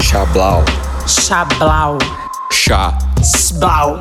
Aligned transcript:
Chablau. 0.00 0.64
Chablau. 1.06 1.98
Chá. 2.50 2.98
Sblau. 3.22 4.00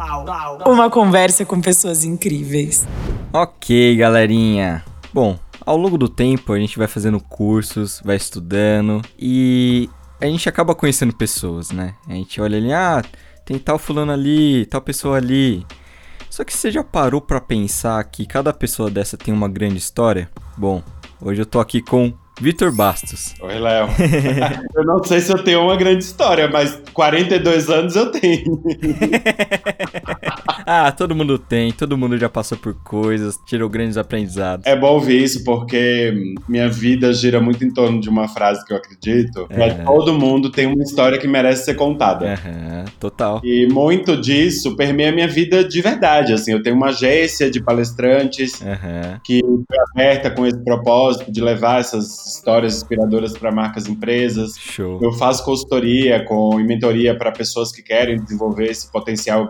Uma 0.66 0.90
conversa 0.90 1.46
com 1.46 1.62
pessoas 1.62 2.04
incríveis. 2.04 2.88
Ok, 3.32 3.96
galerinha. 3.96 4.84
Bom, 5.14 5.38
ao 5.64 5.78
longo 5.78 6.00
do 6.00 6.10
tempo 6.10 6.52
a 6.52 6.58
gente 6.58 6.80
vai 6.80 6.88
fazendo 6.88 7.20
cursos, 7.20 8.02
vai 8.04 8.16
estudando 8.16 9.04
e 9.20 9.88
a 10.20 10.26
gente 10.26 10.50
acaba 10.50 10.74
conhecendo 10.74 11.16
pessoas, 11.16 11.70
né? 11.70 11.94
A 12.08 12.14
gente 12.14 12.42
olha 12.42 12.58
ali, 12.58 12.74
ah, 12.74 13.04
tem 13.46 13.60
tal 13.60 13.78
fulano 13.78 14.12
ali, 14.12 14.66
tal 14.66 14.82
pessoa 14.82 15.18
ali. 15.18 15.64
Só 16.28 16.44
que 16.44 16.52
você 16.52 16.72
já 16.72 16.84
parou 16.84 17.22
pra 17.22 17.40
pensar 17.40 18.04
que 18.06 18.26
cada 18.26 18.52
pessoa 18.52 18.90
dessa 18.90 19.16
tem 19.16 19.32
uma 19.32 19.48
grande 19.48 19.78
história? 19.78 20.28
Bom, 20.58 20.82
hoje 21.22 21.40
eu 21.40 21.46
tô 21.46 21.60
aqui 21.60 21.84
com 21.84 22.12
Vitor 22.42 22.72
Bastos. 22.72 23.36
Oi, 23.40 23.60
Léo. 23.60 23.88
eu 24.76 24.84
não 24.84 25.04
sei 25.04 25.20
se 25.20 25.32
eu 25.32 25.44
tenho 25.44 25.62
uma 25.62 25.78
grande 25.78 26.04
história, 26.04 26.48
mas 26.48 26.82
42 26.92 27.70
anos 27.70 27.96
eu 27.96 28.12
tenho. 28.12 28.60
ah, 30.66 30.92
todo 30.92 31.16
mundo 31.16 31.38
tem, 31.38 31.72
todo 31.72 31.96
mundo 31.96 32.18
já 32.18 32.28
passou 32.28 32.58
por 32.58 32.74
coisas, 32.74 33.38
tirou 33.46 33.70
grandes 33.70 33.96
aprendizados. 33.96 34.66
É 34.66 34.76
bom 34.76 34.94
ouvir 34.94 35.22
isso, 35.22 35.44
porque 35.44 36.12
minha 36.50 36.68
vida 36.68 37.14
gira 37.14 37.40
muito 37.40 37.64
em 37.64 37.72
torno 37.72 38.02
de 38.02 38.10
uma 38.10 38.28
frase 38.28 38.66
que 38.66 38.74
eu 38.74 38.78
acredito. 38.78 39.46
É. 39.52 39.70
Todo 39.84 40.12
mundo 40.12 40.50
tem 40.50 40.66
uma 40.66 40.82
história 40.82 41.20
que 41.20 41.28
merece 41.28 41.66
ser 41.66 41.76
contada. 41.76 42.26
Uhum, 42.26 42.86
total. 43.00 43.40
E 43.44 43.68
muito 43.72 44.18
disso 44.18 44.76
permeia 44.76 45.10
a 45.10 45.14
minha 45.14 45.28
vida 45.28 45.64
de 45.64 45.80
verdade. 45.80 46.34
Assim, 46.34 46.54
eu 46.54 46.64
tenho 46.64 46.76
uma 46.76 46.88
agência 46.88 47.52
de 47.52 47.62
palestrantes 47.62 48.60
uhum. 48.62 49.20
que 49.24 49.42
foi 49.42 49.78
aberta 49.92 50.32
com 50.32 50.44
esse 50.48 50.58
propósito 50.64 51.32
de 51.32 51.40
levar 51.40 51.80
essas 51.80 52.31
histórias 52.36 52.78
inspiradoras 52.78 53.34
para 53.38 53.52
marcas 53.52 53.86
e 53.88 53.92
empresas. 53.92 54.58
Show. 54.58 55.00
Eu 55.02 55.12
faço 55.14 55.44
consultoria 55.44 56.24
com, 56.26 56.60
e 56.60 56.64
mentoria 56.64 57.18
para 57.18 57.32
pessoas 57.32 57.72
que 57.72 57.82
querem 57.82 58.20
desenvolver 58.20 58.66
esse 58.66 58.92
potencial 58.92 59.50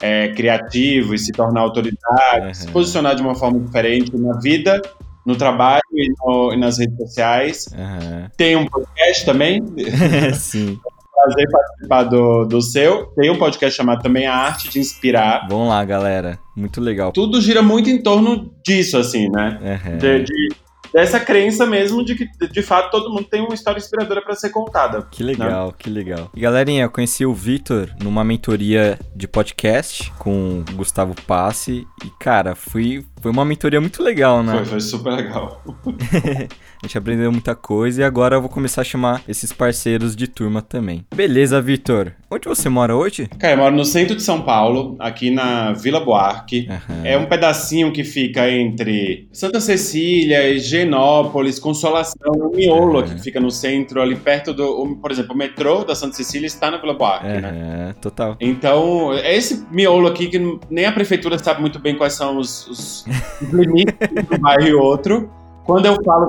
é, 0.00 0.28
criativo 0.28 1.14
e 1.14 1.18
se 1.18 1.30
tornar 1.32 1.60
autoridade, 1.60 2.46
uhum. 2.46 2.54
se 2.54 2.68
posicionar 2.68 3.14
de 3.14 3.22
uma 3.22 3.34
forma 3.34 3.60
diferente 3.60 4.16
na 4.16 4.38
vida, 4.38 4.80
no 5.24 5.36
trabalho 5.36 5.82
e, 5.92 6.12
no, 6.18 6.52
e 6.54 6.56
nas 6.56 6.78
redes 6.78 6.96
sociais. 6.96 7.68
Uhum. 7.72 8.28
Tem 8.36 8.56
um 8.56 8.66
podcast 8.66 9.24
também. 9.24 9.62
Sim. 10.34 10.78
prazer 11.14 11.48
participar 11.50 12.04
do, 12.04 12.44
do 12.46 12.62
seu. 12.62 13.06
Tem 13.16 13.30
um 13.30 13.38
podcast 13.38 13.76
chamado 13.76 14.02
também 14.02 14.26
A 14.26 14.34
Arte 14.34 14.70
de 14.70 14.78
Inspirar. 14.78 15.46
Vamos 15.48 15.68
lá, 15.68 15.84
galera. 15.84 16.38
Muito 16.56 16.80
legal. 16.80 17.12
Tudo 17.12 17.40
gira 17.40 17.62
muito 17.62 17.90
em 17.90 18.02
torno 18.02 18.50
disso, 18.64 18.96
assim, 18.96 19.28
né? 19.30 19.58
Uhum. 19.60 19.98
De, 19.98 20.24
de, 20.24 20.48
dessa 20.92 21.20
crença 21.20 21.66
mesmo 21.66 22.04
de 22.04 22.14
que, 22.14 22.28
de 22.48 22.62
fato, 22.62 22.90
todo 22.90 23.10
mundo 23.10 23.24
tem 23.24 23.40
uma 23.40 23.54
história 23.54 23.78
inspiradora 23.78 24.22
para 24.22 24.34
ser 24.34 24.50
contada. 24.50 25.06
Que 25.10 25.22
legal, 25.22 25.68
né? 25.68 25.74
que 25.78 25.90
legal. 25.90 26.30
E 26.34 26.40
galerinha, 26.40 26.84
eu 26.84 26.90
conheci 26.90 27.24
o 27.24 27.34
Vitor 27.34 27.90
numa 28.02 28.24
mentoria 28.24 28.98
de 29.14 29.26
podcast 29.26 30.12
com 30.18 30.60
o 30.60 30.74
Gustavo 30.74 31.14
Passe 31.26 31.86
e, 32.04 32.10
cara, 32.18 32.54
fui, 32.54 33.04
foi 33.20 33.30
uma 33.30 33.44
mentoria 33.44 33.80
muito 33.80 34.02
legal, 34.02 34.42
né? 34.42 34.56
Foi, 34.56 34.64
foi 34.64 34.80
super 34.80 35.12
legal. 35.12 35.62
a 36.82 36.86
gente 36.86 36.96
aprendeu 36.96 37.30
muita 37.30 37.54
coisa 37.54 38.00
e 38.00 38.04
agora 38.04 38.36
eu 38.36 38.40
vou 38.40 38.48
começar 38.48 38.80
a 38.80 38.84
chamar 38.84 39.22
esses 39.28 39.52
parceiros 39.52 40.16
de 40.16 40.26
turma 40.26 40.62
também. 40.62 41.04
Beleza, 41.14 41.60
Vitor. 41.60 42.12
Onde 42.30 42.48
você 42.48 42.70
mora 42.70 42.96
hoje? 42.96 43.28
Cara, 43.38 43.52
eu 43.52 43.58
moro 43.58 43.76
no 43.76 43.84
centro 43.84 44.16
de 44.16 44.22
São 44.22 44.40
Paulo, 44.42 44.96
aqui 44.98 45.30
na 45.30 45.72
Vila 45.72 46.00
Buarque. 46.00 46.68
Uhum. 46.70 47.04
É 47.04 47.18
um 47.18 47.26
pedacinho 47.26 47.92
que 47.92 48.02
fica 48.02 48.48
entre 48.50 49.28
Santa 49.30 49.60
Cecília 49.60 50.58
Genópolis, 50.58 51.58
Consolação, 51.58 52.32
um 52.34 52.56
miolo 52.56 53.00
uhum. 53.00 53.04
que 53.04 53.20
fica 53.20 53.38
no 53.38 53.50
centro, 53.50 54.00
ali 54.00 54.16
perto 54.16 54.54
do. 54.54 54.96
Por 55.02 55.10
exemplo, 55.10 55.34
o 55.34 55.36
metrô 55.36 55.84
da 55.84 55.94
Santa 55.94 56.14
Cecília 56.14 56.46
está 56.46 56.70
na 56.70 56.78
Vila 56.78 56.94
Buarque, 56.94 57.26
uhum. 57.26 57.40
né? 57.40 57.94
Total. 58.00 58.36
Então, 58.40 59.12
é 59.12 59.36
esse 59.36 59.66
miolo 59.70 60.08
aqui 60.08 60.28
que 60.28 60.58
nem 60.70 60.86
a 60.86 60.92
prefeitura 60.92 61.38
sabe 61.38 61.60
muito 61.60 61.78
bem 61.78 61.94
quais 61.94 62.14
são 62.14 62.38
os, 62.38 62.66
os 62.68 63.04
limites 63.52 63.94
de 63.98 64.34
um 64.34 64.38
bairro 64.38 64.66
e 64.66 64.72
outro. 64.72 65.30
Quando 65.70 65.86
eu 65.86 66.02
falo. 66.04 66.28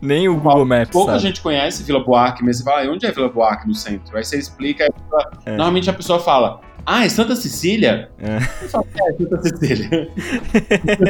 Nem 0.00 0.28
o 0.28 0.36
Google 0.36 0.64
Maps. 0.64 0.90
Pouca 0.90 1.12
sabe. 1.12 1.22
gente 1.22 1.40
conhece 1.42 1.82
Vila 1.82 2.02
Buarque, 2.02 2.44
mas 2.44 2.58
você 2.58 2.64
fala, 2.64 2.90
onde 2.90 3.04
é 3.06 3.12
Vila 3.12 3.28
Buarque 3.28 3.66
no 3.68 3.74
centro? 3.74 4.16
Aí 4.16 4.24
você 4.24 4.38
explica, 4.38 4.84
aí 4.84 4.90
é. 5.44 5.50
normalmente 5.50 5.90
a 5.90 5.92
pessoa 5.92 6.18
fala. 6.18 6.60
Ah, 6.90 7.04
é 7.04 7.08
Santa 7.10 7.36
Cecília? 7.36 8.08
É. 8.18 8.40
Falo, 8.40 8.86
é, 8.96 9.12
Santa 9.12 9.42
Cecília. 9.42 10.10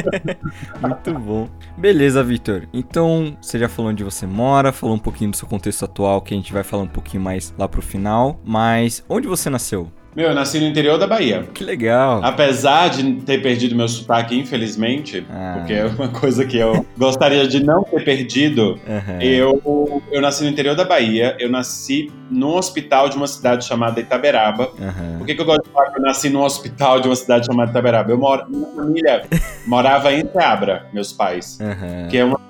Muito 0.83 1.15
bom. 1.21 1.49
Beleza, 1.77 2.21
Vitor. 2.25 2.67
Então, 2.72 3.37
você 3.41 3.61
já 3.61 3.69
falou 3.69 3.93
onde 3.93 4.03
você 4.03 4.27
mora, 4.27 4.72
falou 4.72 4.97
um 4.97 4.99
pouquinho 4.99 5.31
do 5.31 5.37
seu 5.37 5.47
contexto 5.47 5.84
atual, 5.84 6.21
que 6.21 6.34
a 6.34 6.37
gente 6.37 6.53
vai 6.53 6.65
falar 6.65 6.83
um 6.83 6.88
pouquinho 6.88 7.22
mais 7.22 7.55
lá 7.56 7.69
pro 7.69 7.81
final. 7.81 8.41
Mas 8.44 9.05
onde 9.09 9.28
você 9.28 9.49
nasceu? 9.49 9.88
Meu, 10.19 10.31
eu 10.31 10.34
nasci 10.34 10.59
no 10.59 10.67
interior 10.67 10.99
da 10.99 11.06
Bahia. 11.06 11.49
Que 11.55 11.62
legal. 11.62 12.21
Apesar 12.25 12.89
de 12.89 13.21
ter 13.21 13.41
perdido 13.41 13.77
meu 13.77 13.87
sotaque, 13.87 14.37
infelizmente, 14.37 15.25
ah. 15.31 15.55
porque 15.56 15.73
é 15.73 15.87
uma 15.87 16.09
coisa 16.09 16.45
que 16.45 16.59
eu 16.59 16.84
gostaria 16.97 17.47
de 17.47 17.62
não 17.62 17.84
ter 17.84 18.03
perdido, 18.03 18.81
uhum. 18.84 19.21
eu, 19.21 20.03
eu 20.11 20.21
nasci 20.21 20.43
no 20.43 20.51
interior 20.51 20.75
da 20.75 20.84
Bahia. 20.84 21.37
Eu 21.39 21.49
nasci 21.49 22.11
num 22.29 22.56
hospital 22.56 23.09
de 23.09 23.17
uma 23.17 23.29
cidade 23.29 23.65
chamada 23.65 24.01
Itaberaba. 24.01 24.73
Uhum. 24.77 25.19
Por 25.19 25.27
que, 25.29 25.37
que 25.37 25.41
eu 25.41 25.47
gosto 25.47 25.62
de 25.62 25.71
falar 25.71 25.93
que 25.93 26.01
eu 26.01 26.03
nasci 26.03 26.29
num 26.31 26.43
hospital 26.43 27.00
de 27.00 27.06
uma 27.06 27.15
cidade 27.15 27.47
chamada 27.47 27.71
Itaberaba? 27.71 28.11
Eu 28.11 28.19
moro, 28.19 28.45
minha 28.50 28.67
família 28.75 29.23
morava 29.69 30.12
em 30.12 30.29
Seabra, 30.33 30.89
meus 30.93 31.12
pais, 31.12 31.61
uhum. 31.61 32.09
que 32.09 32.19
é 32.19 32.25
uma 32.25 32.41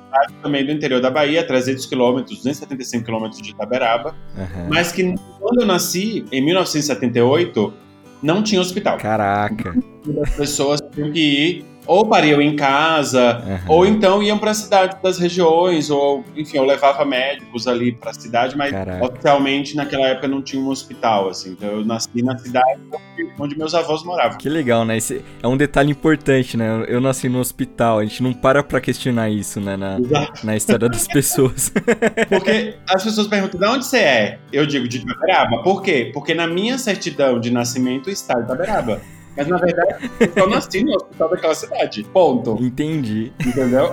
também 0.43 0.65
do 0.65 0.73
interior 0.73 1.01
da 1.01 1.11
Bahia, 1.11 1.47
300 1.47 1.87
quilômetros, 1.87 2.39
275 2.39 3.05
quilômetros 3.05 3.41
de 3.41 3.51
Itaberaba, 3.51 4.15
uhum. 4.37 4.69
mas 4.69 4.93
que 4.93 5.15
quando 5.39 5.61
eu 5.61 5.67
nasci, 5.67 6.25
em 6.33 6.45
1978, 6.45 7.73
não 8.23 8.43
tinha 8.43 8.61
hospital. 8.61 8.99
Caraca. 8.99 9.75
As 10.23 10.35
pessoas 10.35 10.81
tinham 10.93 11.13
que 11.13 11.21
ir 11.21 11.65
ou 11.89 12.07
pariam 12.07 12.41
em 12.41 12.55
casa, 12.55 13.43
uhum. 13.45 13.59
ou 13.67 13.87
então 13.87 14.23
iam 14.23 14.39
para 14.39 14.51
a 14.51 14.55
cidade 14.55 14.99
das 15.03 15.19
regiões, 15.19 15.89
ou 15.89 16.23
enfim, 16.37 16.59
eu 16.59 16.65
levava 16.67 17.03
médicos 17.03 17.67
ali 17.67 17.93
para 17.93 18.11
a 18.11 18.15
cidade, 18.15 18.55
mas 18.59 18.71
Caraca. 18.71 19.07
oficialmente 19.07 19.75
naquela 19.75 20.07
época 20.07 20.29
não 20.29 20.43
tinha 20.43 20.63
um 20.63 20.69
hospital, 20.69 21.31
assim. 21.31 21.53
Então 21.53 21.67
eu 21.71 21.85
nasci 21.87 22.23
na 22.23 22.37
cidade 22.37 22.79
onde 23.39 23.57
meus 23.57 23.75
avós 23.75 24.05
moravam. 24.05 24.37
Que 24.37 24.51
legal, 24.51 24.85
né? 24.85 24.99
Esse 24.99 25.25
é 25.43 25.49
um 25.49 25.57
detalhe 25.57 25.91
importante, 25.91 26.59
né? 26.59 26.85
Eu 26.87 27.01
nasci 27.01 27.27
no 27.27 27.39
hospital, 27.39 28.01
a 28.01 28.05
gente 28.05 28.23
não 28.23 28.35
para 28.35 28.63
para 28.63 28.83
questionar 28.83 29.31
isso, 29.31 29.59
né, 29.59 29.75
na, 29.75 29.97
na 30.45 30.57
história 30.57 30.91
das 30.91 31.09
pessoas. 31.09 31.73
Porque 32.29 32.75
as 32.87 33.03
pessoas 33.03 33.27
perguntam: 33.27 33.59
"De 33.59 33.67
onde 33.67 33.87
você 33.87 33.99
é?" 33.99 34.39
Eu 34.53 34.67
digo 34.67 34.87
de 34.87 34.99
Itaberaba. 34.99 35.63
Por 35.63 35.83
quê? 35.83 36.11
Porque 36.13 36.35
na 36.35 36.47
minha 36.47 36.77
certidão 36.77 37.41
de 37.41 37.51
nascimento 37.51 38.11
está 38.11 38.39
Itaberaba. 38.39 39.01
Mas 39.39 39.47
na 39.47 39.57
verdade, 39.57 40.11
eu 40.35 40.51
nasci 40.51 40.83
no 40.83 40.97
hospital 40.97 41.31
daquela 41.31 41.55
cidade. 41.55 42.03
Ponto. 42.13 42.59
Entendi. 42.61 43.33
Entendeu? 43.39 43.93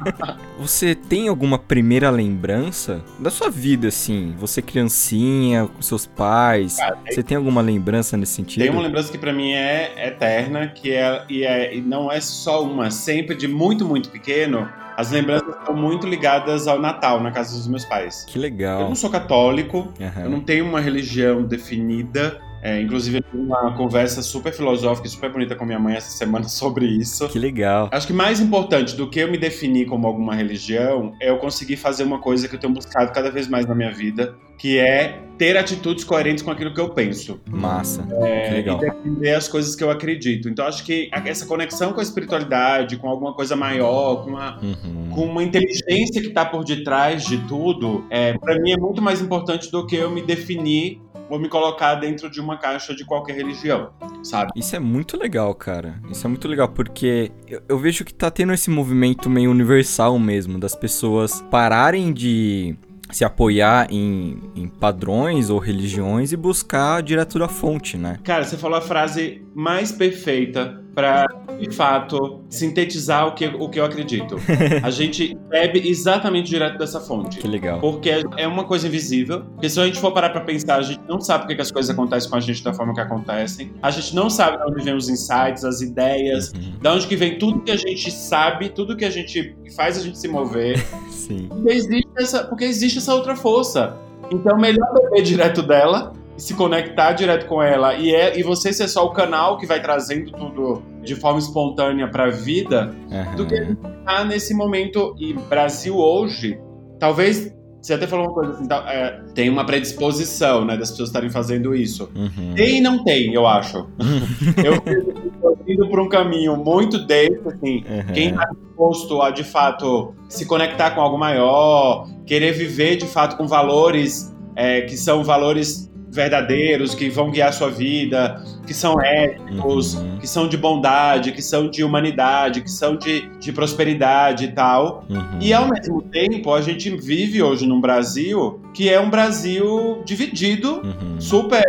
Você 0.60 0.94
tem 0.94 1.28
alguma 1.28 1.58
primeira 1.58 2.10
lembrança 2.10 3.02
da 3.18 3.30
sua 3.30 3.48
vida, 3.50 3.88
assim? 3.88 4.34
Você 4.38 4.60
criancinha, 4.60 5.66
com 5.66 5.80
seus 5.80 6.04
pais? 6.04 6.76
Cara, 6.76 6.96
tem... 6.96 7.14
Você 7.14 7.22
tem 7.22 7.36
alguma 7.36 7.62
lembrança 7.62 8.14
nesse 8.16 8.32
sentido? 8.32 8.60
Tem 8.60 8.70
uma 8.70 8.82
lembrança 8.82 9.10
que 9.10 9.16
para 9.16 9.32
mim 9.32 9.52
é 9.52 10.06
eterna, 10.06 10.68
que 10.68 10.92
é 10.92 11.24
e, 11.30 11.44
é 11.44 11.74
e 11.74 11.80
não 11.80 12.12
é 12.12 12.20
só 12.20 12.62
uma, 12.62 12.90
sempre 12.90 13.34
de 13.34 13.48
muito, 13.48 13.86
muito 13.86 14.10
pequeno. 14.10 14.68
As 14.96 15.10
lembranças 15.10 15.48
estão 15.56 15.74
muito 15.74 16.06
ligadas 16.06 16.68
ao 16.68 16.78
Natal 16.78 17.20
na 17.20 17.32
casa 17.32 17.56
dos 17.56 17.66
meus 17.66 17.84
pais. 17.84 18.24
Que 18.28 18.38
legal. 18.38 18.82
Eu 18.82 18.88
não 18.88 18.94
sou 18.94 19.10
católico, 19.10 19.92
uhum. 19.98 20.22
eu 20.22 20.30
não 20.30 20.40
tenho 20.40 20.64
uma 20.64 20.80
religião 20.80 21.42
definida. 21.42 22.40
É, 22.64 22.80
inclusive, 22.80 23.18
eu 23.18 23.22
tive 23.22 23.42
uma 23.42 23.76
conversa 23.76 24.22
super 24.22 24.50
filosófica 24.50 25.06
e 25.06 25.10
super 25.10 25.30
bonita 25.30 25.54
com 25.54 25.66
minha 25.66 25.78
mãe 25.78 25.96
essa 25.96 26.10
semana 26.10 26.48
sobre 26.48 26.86
isso. 26.86 27.28
Que 27.28 27.38
legal. 27.38 27.90
Acho 27.92 28.06
que 28.06 28.12
mais 28.14 28.40
importante 28.40 28.96
do 28.96 29.08
que 29.08 29.20
eu 29.20 29.30
me 29.30 29.36
definir 29.36 29.84
como 29.84 30.06
alguma 30.06 30.34
religião 30.34 31.12
é 31.20 31.28
eu 31.28 31.36
conseguir 31.36 31.76
fazer 31.76 32.04
uma 32.04 32.18
coisa 32.18 32.48
que 32.48 32.54
eu 32.54 32.58
tenho 32.58 32.72
buscado 32.72 33.12
cada 33.12 33.30
vez 33.30 33.48
mais 33.48 33.66
na 33.66 33.74
minha 33.74 33.92
vida, 33.92 34.34
que 34.56 34.78
é 34.78 35.20
ter 35.36 35.58
atitudes 35.58 36.04
coerentes 36.04 36.42
com 36.42 36.50
aquilo 36.50 36.72
que 36.72 36.80
eu 36.80 36.88
penso. 36.88 37.38
Massa. 37.50 38.06
É, 38.22 38.48
que 38.48 38.54
legal. 38.54 38.78
E 38.78 38.90
defender 38.90 39.34
as 39.34 39.46
coisas 39.46 39.76
que 39.76 39.84
eu 39.84 39.90
acredito. 39.90 40.48
Então, 40.48 40.66
acho 40.66 40.84
que 40.84 41.10
essa 41.12 41.44
conexão 41.44 41.92
com 41.92 42.00
a 42.00 42.02
espiritualidade, 42.02 42.96
com 42.96 43.10
alguma 43.10 43.34
coisa 43.34 43.54
maior, 43.54 44.24
com 44.24 44.30
uma, 44.30 44.58
uhum. 44.62 45.10
com 45.10 45.26
uma 45.26 45.42
inteligência 45.42 46.22
que 46.22 46.28
está 46.28 46.46
por 46.46 46.64
detrás 46.64 47.24
de 47.24 47.36
tudo, 47.46 48.06
é, 48.08 48.38
para 48.38 48.58
mim 48.58 48.72
é 48.72 48.76
muito 48.78 49.02
mais 49.02 49.20
importante 49.20 49.70
do 49.70 49.86
que 49.86 49.96
eu 49.96 50.10
me 50.10 50.22
definir 50.22 51.02
vou 51.28 51.38
me 51.38 51.48
colocar 51.48 51.94
dentro 51.96 52.30
de 52.30 52.40
uma 52.40 52.56
caixa 52.58 52.94
de 52.94 53.04
qualquer 53.04 53.34
religião, 53.34 53.90
sabe? 54.22 54.52
Isso 54.54 54.76
é 54.76 54.78
muito 54.78 55.16
legal, 55.16 55.54
cara. 55.54 56.00
Isso 56.10 56.26
é 56.26 56.28
muito 56.28 56.46
legal, 56.46 56.68
porque 56.68 57.32
eu, 57.46 57.62
eu 57.68 57.78
vejo 57.78 58.04
que 58.04 58.12
tá 58.12 58.30
tendo 58.30 58.52
esse 58.52 58.70
movimento 58.70 59.30
meio 59.30 59.50
universal 59.50 60.18
mesmo, 60.18 60.58
das 60.58 60.74
pessoas 60.74 61.42
pararem 61.50 62.12
de 62.12 62.76
se 63.10 63.24
apoiar 63.24 63.86
em, 63.90 64.40
em, 64.56 64.66
padrões 64.66 65.50
ou 65.50 65.58
religiões 65.58 66.32
e 66.32 66.36
buscar 66.36 67.02
direto 67.02 67.38
da 67.38 67.48
fonte, 67.48 67.96
né? 67.96 68.18
Cara, 68.24 68.44
você 68.44 68.56
falou 68.56 68.78
a 68.78 68.80
frase 68.80 69.46
mais 69.54 69.92
perfeita 69.92 70.83
para 70.94 71.26
de 71.58 71.70
fato 71.74 72.40
sintetizar 72.48 73.26
o 73.28 73.34
que, 73.34 73.46
o 73.46 73.68
que 73.68 73.80
eu 73.80 73.84
acredito. 73.84 74.36
A 74.82 74.90
gente 74.90 75.36
bebe 75.48 75.88
exatamente 75.88 76.48
direto 76.48 76.78
dessa 76.78 77.00
fonte. 77.00 77.38
Que 77.38 77.48
legal. 77.48 77.80
Porque 77.80 78.10
é 78.36 78.46
uma 78.46 78.64
coisa 78.64 78.86
invisível. 78.86 79.42
Porque 79.52 79.68
se 79.68 79.80
a 79.80 79.86
gente 79.86 79.98
for 79.98 80.12
parar 80.12 80.30
para 80.30 80.40
pensar, 80.40 80.76
a 80.76 80.82
gente 80.82 81.00
não 81.08 81.20
sabe 81.20 81.44
porque 81.44 81.56
que 81.56 81.62
as 81.62 81.70
coisas 81.70 81.90
acontecem 81.90 82.30
com 82.30 82.36
a 82.36 82.40
gente 82.40 82.62
da 82.62 82.72
forma 82.72 82.94
que 82.94 83.00
acontecem. 83.00 83.72
A 83.82 83.90
gente 83.90 84.14
não 84.14 84.30
sabe 84.30 84.58
de 84.58 84.70
onde 84.70 84.84
vem 84.84 84.94
os 84.94 85.08
insights, 85.08 85.64
as 85.64 85.80
ideias, 85.80 86.52
uhum. 86.52 86.78
de 86.80 86.88
onde 86.88 87.06
que 87.06 87.16
vem 87.16 87.38
tudo 87.38 87.60
que 87.60 87.70
a 87.70 87.76
gente 87.76 88.10
sabe, 88.10 88.68
tudo 88.68 88.96
que 88.96 89.04
a 89.04 89.10
gente 89.10 89.56
faz 89.76 89.98
a 89.98 90.00
gente 90.00 90.18
se 90.18 90.28
mover. 90.28 90.78
Sim. 91.10 91.48
Porque 91.48 91.70
existe 91.70 92.10
essa, 92.16 92.44
porque 92.44 92.64
existe 92.64 92.98
essa 92.98 93.14
outra 93.14 93.36
força. 93.36 93.96
Então, 94.30 94.56
melhor 94.56 94.92
beber 94.94 95.22
direto 95.22 95.62
dela 95.62 96.12
se 96.36 96.54
conectar 96.54 97.12
direto 97.12 97.46
com 97.46 97.62
ela 97.62 97.94
e, 97.94 98.14
é, 98.14 98.38
e 98.38 98.42
você 98.42 98.72
ser 98.72 98.88
só 98.88 99.04
o 99.06 99.12
canal 99.12 99.56
que 99.56 99.66
vai 99.66 99.80
trazendo 99.80 100.32
tudo 100.32 100.82
de 101.02 101.14
forma 101.14 101.38
espontânea 101.38 102.08
para 102.08 102.24
a 102.24 102.30
vida, 102.30 102.94
uhum. 103.10 103.36
do 103.36 103.46
que 103.46 103.54
estar 103.54 104.24
nesse 104.24 104.54
momento. 104.54 105.14
E 105.18 105.32
Brasil 105.32 105.96
hoje, 105.96 106.58
talvez. 106.98 107.52
Você 107.80 107.92
até 107.92 108.06
falou 108.06 108.28
uma 108.28 108.32
coisa 108.32 108.52
assim, 108.52 108.66
tá, 108.66 108.82
é, 108.88 109.20
tem 109.34 109.50
uma 109.50 109.66
predisposição, 109.66 110.64
né, 110.64 110.74
das 110.74 110.90
pessoas 110.90 111.10
estarem 111.10 111.28
fazendo 111.28 111.74
isso. 111.74 112.10
Uhum. 112.16 112.54
Tem 112.54 112.78
e 112.78 112.80
não 112.80 113.04
tem, 113.04 113.34
eu 113.34 113.46
acho. 113.46 113.86
eu 114.64 115.54
indo 115.68 115.86
por 115.90 116.00
um 116.00 116.08
caminho 116.08 116.56
muito 116.56 116.98
desse, 117.04 117.46
assim, 117.46 117.84
uhum. 117.86 118.12
quem 118.14 118.30
está 118.30 118.46
disposto 118.46 119.20
a, 119.20 119.30
de 119.30 119.44
fato, 119.44 120.14
se 120.30 120.46
conectar 120.46 120.92
com 120.92 121.02
algo 121.02 121.18
maior, 121.18 122.08
querer 122.24 122.52
viver, 122.52 122.96
de 122.96 123.06
fato, 123.06 123.36
com 123.36 123.46
valores 123.46 124.34
é, 124.56 124.82
que 124.82 124.96
são 124.96 125.22
valores 125.22 125.92
verdadeiros, 126.14 126.94
que 126.94 127.08
vão 127.10 127.30
guiar 127.30 127.48
a 127.48 127.52
sua 127.52 127.68
vida, 127.68 128.40
que 128.64 128.72
são 128.72 129.00
éticos, 129.00 129.94
uhum. 129.94 130.18
que 130.18 130.28
são 130.28 130.48
de 130.48 130.56
bondade, 130.56 131.32
que 131.32 131.42
são 131.42 131.68
de 131.68 131.82
humanidade, 131.82 132.60
que 132.60 132.70
são 132.70 132.96
de, 132.96 133.28
de 133.40 133.52
prosperidade 133.52 134.44
e 134.44 134.52
tal. 134.52 135.04
Uhum. 135.10 135.38
E 135.40 135.52
ao 135.52 135.68
mesmo 135.68 136.00
tempo, 136.02 136.54
a 136.54 136.60
gente 136.60 136.88
vive 136.96 137.42
hoje 137.42 137.66
num 137.66 137.80
Brasil 137.80 138.60
que 138.72 138.88
é 138.88 139.00
um 139.00 139.10
Brasil 139.10 140.02
dividido, 140.04 140.82
uhum. 140.84 141.20
super 141.20 141.62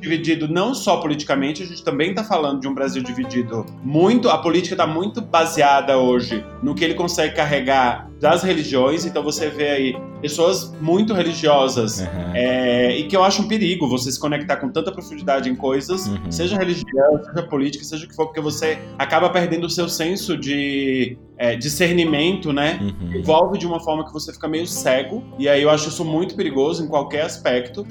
dividido, 0.00 0.48
não 0.48 0.74
só 0.74 0.96
politicamente, 0.96 1.62
a 1.62 1.66
gente 1.66 1.82
também 1.82 2.10
está 2.10 2.24
falando 2.24 2.60
de 2.60 2.68
um 2.68 2.74
Brasil 2.74 3.02
dividido 3.02 3.64
muito. 3.82 4.28
A 4.28 4.38
política 4.38 4.74
está 4.74 4.86
muito 4.86 5.20
baseada 5.20 5.96
hoje 5.96 6.44
no 6.62 6.74
que 6.74 6.84
ele 6.84 6.94
consegue 6.94 7.34
carregar 7.34 8.11
das 8.22 8.44
religiões, 8.44 9.04
então 9.04 9.20
você 9.20 9.50
vê 9.50 9.68
aí 9.68 9.96
pessoas 10.20 10.72
muito 10.80 11.12
religiosas 11.12 11.98
uhum. 11.98 12.32
é, 12.34 12.96
e 12.96 13.08
que 13.08 13.16
eu 13.16 13.24
acho 13.24 13.42
um 13.42 13.48
perigo 13.48 13.88
você 13.88 14.12
se 14.12 14.20
conectar 14.20 14.58
com 14.58 14.68
tanta 14.68 14.92
profundidade 14.92 15.50
em 15.50 15.56
coisas, 15.56 16.06
uhum. 16.06 16.30
seja 16.30 16.56
religião, 16.56 17.20
seja 17.24 17.42
política, 17.48 17.84
seja 17.84 18.04
o 18.06 18.08
que 18.08 18.14
for, 18.14 18.26
porque 18.26 18.40
você 18.40 18.78
acaba 18.96 19.28
perdendo 19.28 19.64
o 19.64 19.70
seu 19.70 19.88
senso 19.88 20.36
de 20.36 21.18
é, 21.36 21.56
discernimento, 21.56 22.52
né? 22.52 22.78
Uhum. 22.80 23.16
Envolve 23.16 23.58
de 23.58 23.66
uma 23.66 23.80
forma 23.80 24.06
que 24.06 24.12
você 24.12 24.32
fica 24.32 24.46
meio 24.46 24.68
cego, 24.68 25.24
e 25.36 25.48
aí 25.48 25.60
eu 25.60 25.68
acho 25.68 25.88
isso 25.88 26.04
muito 26.04 26.36
perigoso 26.36 26.84
em 26.84 26.86
qualquer 26.86 27.22
aspecto. 27.22 27.84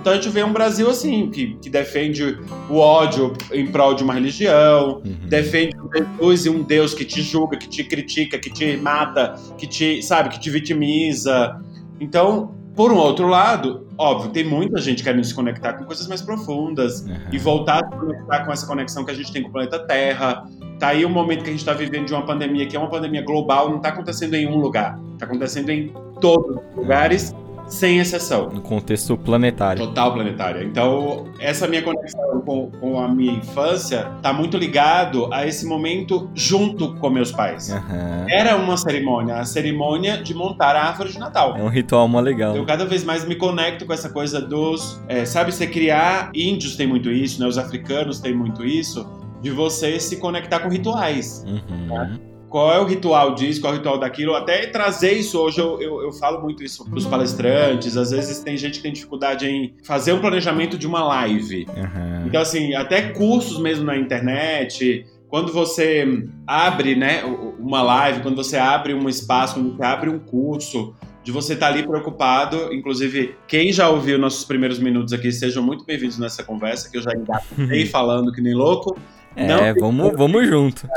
Então 0.00 0.12
a 0.12 0.16
gente 0.16 0.28
vê 0.30 0.42
um 0.42 0.52
Brasil 0.52 0.90
assim, 0.90 1.30
que, 1.30 1.54
que 1.62 1.70
defende 1.70 2.38
o 2.68 2.76
ódio 2.76 3.32
em 3.52 3.66
prol 3.66 3.94
de 3.94 4.02
uma 4.02 4.14
religião, 4.14 5.02
uhum. 5.04 5.28
defende 5.28 5.76
Jesus 5.94 6.46
e 6.46 6.50
um 6.50 6.62
Deus 6.62 6.92
que 6.94 7.04
te 7.04 7.22
julga, 7.22 7.56
que 7.56 7.68
te 7.68 7.84
critica, 7.84 8.38
que 8.38 8.50
te 8.50 8.76
mata, 8.76 9.34
que 9.56 9.66
te, 9.66 10.02
sabe, 10.02 10.30
que 10.30 10.40
te 10.40 10.50
vitimiza. 10.50 11.60
Então, 12.00 12.54
por 12.74 12.90
um 12.90 12.96
outro 12.96 13.28
lado, 13.28 13.86
óbvio, 13.98 14.30
tem 14.30 14.44
muita 14.44 14.80
gente 14.80 15.04
querendo 15.04 15.24
se 15.24 15.34
conectar 15.34 15.74
com 15.74 15.84
coisas 15.84 16.08
mais 16.08 16.22
profundas 16.22 17.02
uhum. 17.02 17.16
e 17.30 17.38
voltar 17.38 17.84
a 17.84 17.88
se 17.88 17.96
conectar 17.96 18.44
com 18.44 18.52
essa 18.52 18.66
conexão 18.66 19.04
que 19.04 19.10
a 19.10 19.14
gente 19.14 19.32
tem 19.32 19.42
com 19.42 19.50
o 19.50 19.52
planeta 19.52 19.78
Terra. 19.80 20.44
Tá 20.78 20.88
aí 20.88 21.04
o 21.04 21.10
momento 21.10 21.44
que 21.44 21.48
a 21.50 21.52
gente 21.52 21.60
está 21.60 21.74
vivendo 21.74 22.06
de 22.06 22.12
uma 22.12 22.24
pandemia 22.24 22.66
que 22.66 22.74
é 22.74 22.78
uma 22.78 22.90
pandemia 22.90 23.22
global, 23.22 23.68
não 23.68 23.76
está 23.76 23.90
acontecendo 23.90 24.34
em 24.34 24.48
um 24.48 24.56
lugar, 24.56 24.98
está 25.12 25.26
acontecendo 25.26 25.70
em 25.70 25.92
todos 26.20 26.56
os 26.56 26.76
lugares 26.76 27.32
sem 27.66 27.98
exceção. 27.98 28.50
No 28.50 28.60
contexto 28.60 29.16
planetário. 29.16 29.86
Total 29.86 30.12
planetário. 30.12 30.62
Então, 30.62 31.26
essa 31.38 31.66
minha 31.66 31.82
conexão 31.82 32.40
com, 32.40 32.70
com 32.70 33.00
a 33.00 33.08
minha 33.08 33.32
infância 33.32 34.10
tá 34.22 34.32
muito 34.32 34.56
ligado 34.56 35.32
a 35.32 35.46
esse 35.46 35.66
momento 35.66 36.30
junto 36.34 36.94
com 36.96 37.10
meus 37.10 37.32
pais. 37.32 37.70
Uhum. 37.70 38.26
Era 38.28 38.56
uma 38.56 38.76
cerimônia, 38.76 39.36
a 39.36 39.44
cerimônia 39.44 40.22
de 40.22 40.34
montar 40.34 40.76
a 40.76 40.84
árvore 40.84 41.12
de 41.12 41.18
Natal. 41.18 41.56
É 41.56 41.62
um 41.62 41.68
ritual 41.68 42.06
mó 42.08 42.20
legal. 42.20 42.56
Eu 42.56 42.64
cada 42.64 42.84
vez 42.84 43.04
mais 43.04 43.26
me 43.26 43.36
conecto 43.36 43.86
com 43.86 43.92
essa 43.92 44.10
coisa 44.10 44.40
dos, 44.40 45.00
é, 45.08 45.24
sabe, 45.24 45.52
você 45.52 45.66
criar, 45.66 46.30
índios 46.34 46.76
tem 46.76 46.86
muito 46.86 47.10
isso, 47.10 47.40
né? 47.40 47.46
Os 47.46 47.58
africanos 47.58 48.20
têm 48.20 48.34
muito 48.34 48.64
isso, 48.64 49.08
de 49.40 49.50
você 49.50 49.98
se 49.98 50.16
conectar 50.16 50.60
com 50.60 50.68
rituais. 50.68 51.44
Uhum. 51.46 51.86
Né? 51.86 52.18
Qual 52.52 52.70
é 52.70 52.78
o 52.78 52.84
ritual 52.84 53.34
disso, 53.34 53.62
qual 53.62 53.72
é 53.72 53.76
o 53.76 53.78
ritual 53.78 53.98
daquilo, 53.98 54.34
até 54.34 54.66
trazer 54.66 55.12
isso 55.12 55.40
hoje, 55.40 55.58
eu, 55.58 55.80
eu, 55.80 56.02
eu 56.02 56.12
falo 56.12 56.42
muito 56.42 56.62
isso 56.62 56.84
para 56.84 56.98
os 56.98 57.06
palestrantes, 57.06 57.96
às 57.96 58.10
vezes 58.10 58.40
tem 58.40 58.58
gente 58.58 58.76
que 58.76 58.82
tem 58.82 58.92
dificuldade 58.92 59.46
em 59.46 59.74
fazer 59.82 60.12
um 60.12 60.20
planejamento 60.20 60.76
de 60.76 60.86
uma 60.86 61.02
live. 61.02 61.66
Uhum. 61.66 62.26
Então, 62.26 62.42
assim, 62.42 62.74
até 62.74 63.08
cursos 63.08 63.58
mesmo 63.58 63.86
na 63.86 63.96
internet, 63.96 65.06
quando 65.28 65.50
você 65.50 66.06
abre 66.46 66.94
né, 66.94 67.24
uma 67.58 67.82
live, 67.82 68.20
quando 68.20 68.36
você 68.36 68.58
abre 68.58 68.92
um 68.92 69.08
espaço, 69.08 69.54
quando 69.54 69.74
você 69.74 69.82
abre 69.82 70.10
um 70.10 70.18
curso, 70.18 70.94
de 71.24 71.32
você 71.32 71.54
estar 71.54 71.68
tá 71.68 71.72
ali 71.72 71.86
preocupado. 71.86 72.72
Inclusive, 72.74 73.34
quem 73.46 73.72
já 73.72 73.88
ouviu 73.88 74.18
nossos 74.18 74.44
primeiros 74.44 74.78
minutos 74.78 75.12
aqui, 75.12 75.32
sejam 75.32 75.62
muito 75.62 75.84
bem-vindos 75.86 76.18
nessa 76.18 76.42
conversa, 76.42 76.90
que 76.90 76.98
eu 76.98 77.02
já 77.02 77.12
engatei 77.12 77.86
falando 77.88 78.30
que 78.32 78.42
nem 78.42 78.54
louco. 78.54 78.98
É, 79.34 79.72
vamos, 79.74 80.12
vamos 80.16 80.46
junto. 80.46 80.88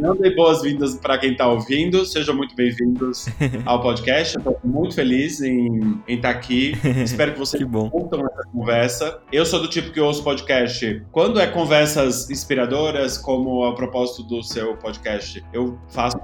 Não 0.00 0.16
dei 0.16 0.34
boas-vindas 0.34 0.96
para 0.96 1.18
quem 1.18 1.32
está 1.32 1.46
ouvindo. 1.46 2.04
Sejam 2.04 2.34
muito 2.34 2.54
bem-vindos 2.56 3.26
ao 3.64 3.80
podcast. 3.80 4.36
Estou 4.36 4.58
muito 4.64 4.94
feliz 4.94 5.40
em 5.40 6.00
estar 6.08 6.32
tá 6.32 6.38
aqui. 6.38 6.76
Espero 7.04 7.32
que 7.32 7.38
vocês 7.38 7.62
que 7.62 7.68
curtam 7.68 8.26
essa 8.26 8.42
conversa. 8.52 9.20
Eu 9.30 9.46
sou 9.46 9.60
do 9.60 9.68
tipo 9.68 9.92
que 9.92 10.00
ouço 10.00 10.22
podcast 10.24 11.02
quando 11.12 11.38
é 11.38 11.46
conversas 11.46 12.28
inspiradoras, 12.28 13.16
como 13.16 13.64
a 13.64 13.74
propósito 13.74 14.24
do 14.24 14.42
seu 14.42 14.76
podcast. 14.76 15.44
Eu 15.52 15.78
faço 15.88 16.18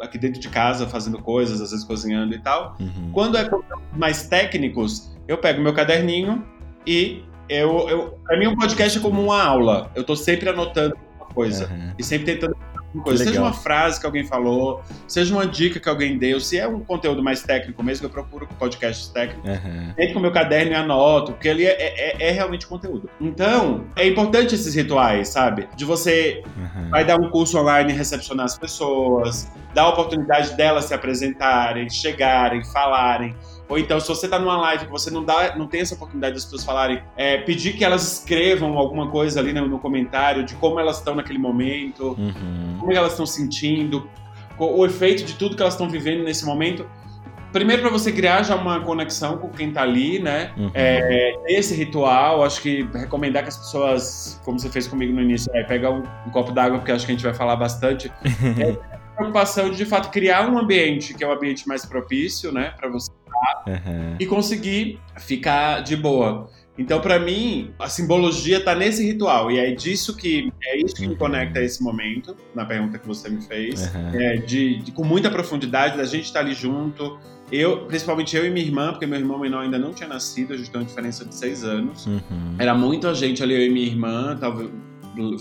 aqui 0.00 0.18
dentro 0.18 0.40
de 0.40 0.48
casa, 0.48 0.86
fazendo 0.86 1.18
coisas, 1.18 1.60
às 1.60 1.70
vezes 1.70 1.84
cozinhando 1.84 2.34
e 2.34 2.38
tal. 2.38 2.76
Uhum. 2.78 3.10
Quando 3.12 3.36
é 3.36 3.48
mais 3.96 4.28
técnicos, 4.28 5.12
eu 5.26 5.38
pego 5.38 5.60
meu 5.60 5.74
caderninho 5.74 6.44
e 6.86 7.22
eu, 7.48 7.88
eu, 7.88 8.18
pra 8.24 8.38
mim, 8.38 8.46
um 8.46 8.56
podcast 8.56 8.98
é 8.98 9.00
como 9.00 9.22
uma 9.22 9.42
aula. 9.42 9.90
Eu 9.94 10.04
tô 10.04 10.16
sempre 10.16 10.48
anotando 10.48 10.96
uma 11.16 11.26
coisa. 11.26 11.68
Uhum. 11.68 11.92
E 11.98 12.02
sempre 12.02 12.34
tentando 12.34 12.56
uma 12.94 13.04
coisa. 13.04 13.24
Seja 13.24 13.40
uma 13.40 13.52
frase 13.52 13.98
que 13.98 14.06
alguém 14.06 14.24
falou, 14.24 14.82
seja 15.08 15.34
uma 15.34 15.46
dica 15.46 15.80
que 15.80 15.88
alguém 15.88 16.18
deu. 16.18 16.40
Se 16.40 16.58
é 16.58 16.66
um 16.66 16.80
conteúdo 16.80 17.22
mais 17.22 17.42
técnico 17.42 17.82
mesmo, 17.82 18.06
eu 18.06 18.10
procuro 18.10 18.46
podcasts 18.58 19.08
técnicos. 19.08 19.48
Uhum. 19.48 19.94
Entro 19.98 20.12
com 20.14 20.18
o 20.18 20.22
meu 20.22 20.32
caderno 20.32 20.72
e 20.72 20.74
anoto, 20.74 21.32
porque 21.32 21.48
ali 21.48 21.66
é, 21.66 21.76
é, 21.78 22.28
é, 22.28 22.30
realmente 22.30 22.66
conteúdo. 22.66 23.08
Então, 23.20 23.84
é 23.96 24.06
importante 24.06 24.54
esses 24.54 24.74
rituais, 24.74 25.28
sabe? 25.28 25.68
De 25.76 25.84
você 25.84 26.42
uhum. 26.56 26.90
vai 26.90 27.04
dar 27.04 27.16
um 27.16 27.30
curso 27.30 27.58
online 27.58 27.92
e 27.92 27.96
recepcionar 27.96 28.46
as 28.46 28.58
pessoas, 28.58 29.50
dar 29.74 29.82
a 29.82 29.88
oportunidade 29.88 30.54
delas 30.56 30.84
se 30.84 30.94
apresentarem, 30.94 31.88
chegarem, 31.88 32.64
falarem. 32.64 33.34
Ou 33.68 33.78
então, 33.78 33.98
se 33.98 34.08
você 34.08 34.26
está 34.26 34.38
numa 34.38 34.56
live 34.58 34.86
que 34.86 34.90
você 34.90 35.10
não, 35.10 35.24
dá, 35.24 35.56
não 35.56 35.66
tem 35.66 35.80
essa 35.80 35.94
oportunidade 35.94 36.34
das 36.34 36.44
pessoas 36.44 36.64
falarem, 36.64 37.02
é, 37.16 37.38
pedir 37.38 37.72
que 37.74 37.84
elas 37.84 38.18
escrevam 38.18 38.76
alguma 38.76 39.10
coisa 39.10 39.40
ali 39.40 39.52
no, 39.52 39.66
no 39.66 39.78
comentário 39.78 40.44
de 40.44 40.54
como 40.56 40.78
elas 40.78 40.98
estão 40.98 41.14
naquele 41.14 41.38
momento, 41.38 42.16
uhum. 42.18 42.76
como 42.78 42.92
elas 42.92 43.12
estão 43.12 43.26
sentindo, 43.26 44.08
o 44.58 44.84
efeito 44.84 45.24
de 45.24 45.34
tudo 45.34 45.56
que 45.56 45.62
elas 45.62 45.74
estão 45.74 45.88
vivendo 45.88 46.22
nesse 46.22 46.44
momento. 46.44 46.86
Primeiro, 47.52 47.82
para 47.82 47.90
você 47.90 48.10
criar 48.10 48.42
já 48.42 48.56
uma 48.56 48.80
conexão 48.80 49.36
com 49.36 49.50
quem 49.50 49.68
está 49.68 49.82
ali, 49.82 50.18
né? 50.18 50.52
Uhum. 50.56 50.70
É, 50.72 51.34
esse 51.48 51.74
ritual, 51.74 52.42
acho 52.42 52.62
que 52.62 52.88
recomendar 52.94 53.42
que 53.42 53.50
as 53.50 53.58
pessoas, 53.58 54.40
como 54.42 54.58
você 54.58 54.70
fez 54.70 54.86
comigo 54.86 55.12
no 55.12 55.20
início, 55.20 55.50
é, 55.54 55.62
pegar 55.62 55.90
um, 55.90 56.02
um 56.26 56.30
copo 56.30 56.50
d'água, 56.50 56.78
porque 56.78 56.92
acho 56.92 57.04
que 57.04 57.12
a 57.12 57.14
gente 57.14 57.24
vai 57.24 57.34
falar 57.34 57.56
bastante. 57.56 58.10
é, 58.58 58.70
a 58.94 59.16
preocupação 59.16 59.70
de, 59.70 59.76
de 59.76 59.84
fato, 59.84 60.10
criar 60.10 60.48
um 60.48 60.58
ambiente 60.58 61.12
que 61.12 61.22
é 61.22 61.28
um 61.28 61.32
ambiente 61.32 61.68
mais 61.68 61.84
propício, 61.84 62.50
né? 62.50 62.72
Para 62.78 62.88
você 62.88 63.10
uhum. 63.66 64.16
e 64.18 64.26
conseguir 64.26 64.98
ficar 65.18 65.80
de 65.80 65.96
boa. 65.96 66.48
Então, 66.76 67.00
para 67.00 67.18
mim, 67.18 67.70
a 67.78 67.88
simbologia 67.88 68.58
está 68.58 68.74
nesse 68.74 69.04
ritual. 69.04 69.50
E 69.50 69.58
é 69.58 69.70
disso 69.72 70.16
que 70.16 70.52
é 70.64 70.78
isso 70.78 70.94
que 70.94 71.06
me 71.06 71.16
conecta 71.16 71.60
a 71.60 71.62
esse 71.62 71.82
momento, 71.82 72.34
na 72.54 72.64
pergunta 72.64 72.98
que 72.98 73.06
você 73.06 73.28
me 73.28 73.42
fez. 73.42 73.92
Uhum. 73.94 74.20
É, 74.20 74.36
de, 74.36 74.78
de, 74.78 74.92
com 74.92 75.04
muita 75.04 75.30
profundidade, 75.30 75.96
da 75.96 76.04
gente 76.04 76.24
estar 76.24 76.40
tá 76.40 76.46
ali 76.46 76.54
junto. 76.54 77.18
Eu, 77.50 77.84
principalmente 77.84 78.34
eu 78.34 78.46
e 78.46 78.50
minha 78.50 78.64
irmã, 78.64 78.92
porque 78.92 79.04
meu 79.04 79.18
irmão 79.18 79.38
menor 79.38 79.64
ainda 79.64 79.78
não 79.78 79.92
tinha 79.92 80.08
nascido, 80.08 80.54
a 80.54 80.56
gente 80.56 80.70
tem 80.70 80.80
uma 80.80 80.86
diferença 80.86 81.24
de 81.24 81.34
seis 81.34 81.62
anos. 81.62 82.06
Uhum. 82.06 82.56
Era 82.58 82.74
muita 82.74 83.14
gente 83.14 83.42
ali, 83.42 83.54
eu 83.54 83.66
e 83.66 83.68
minha 83.68 83.86
irmã, 83.86 84.36
talvez 84.40 84.70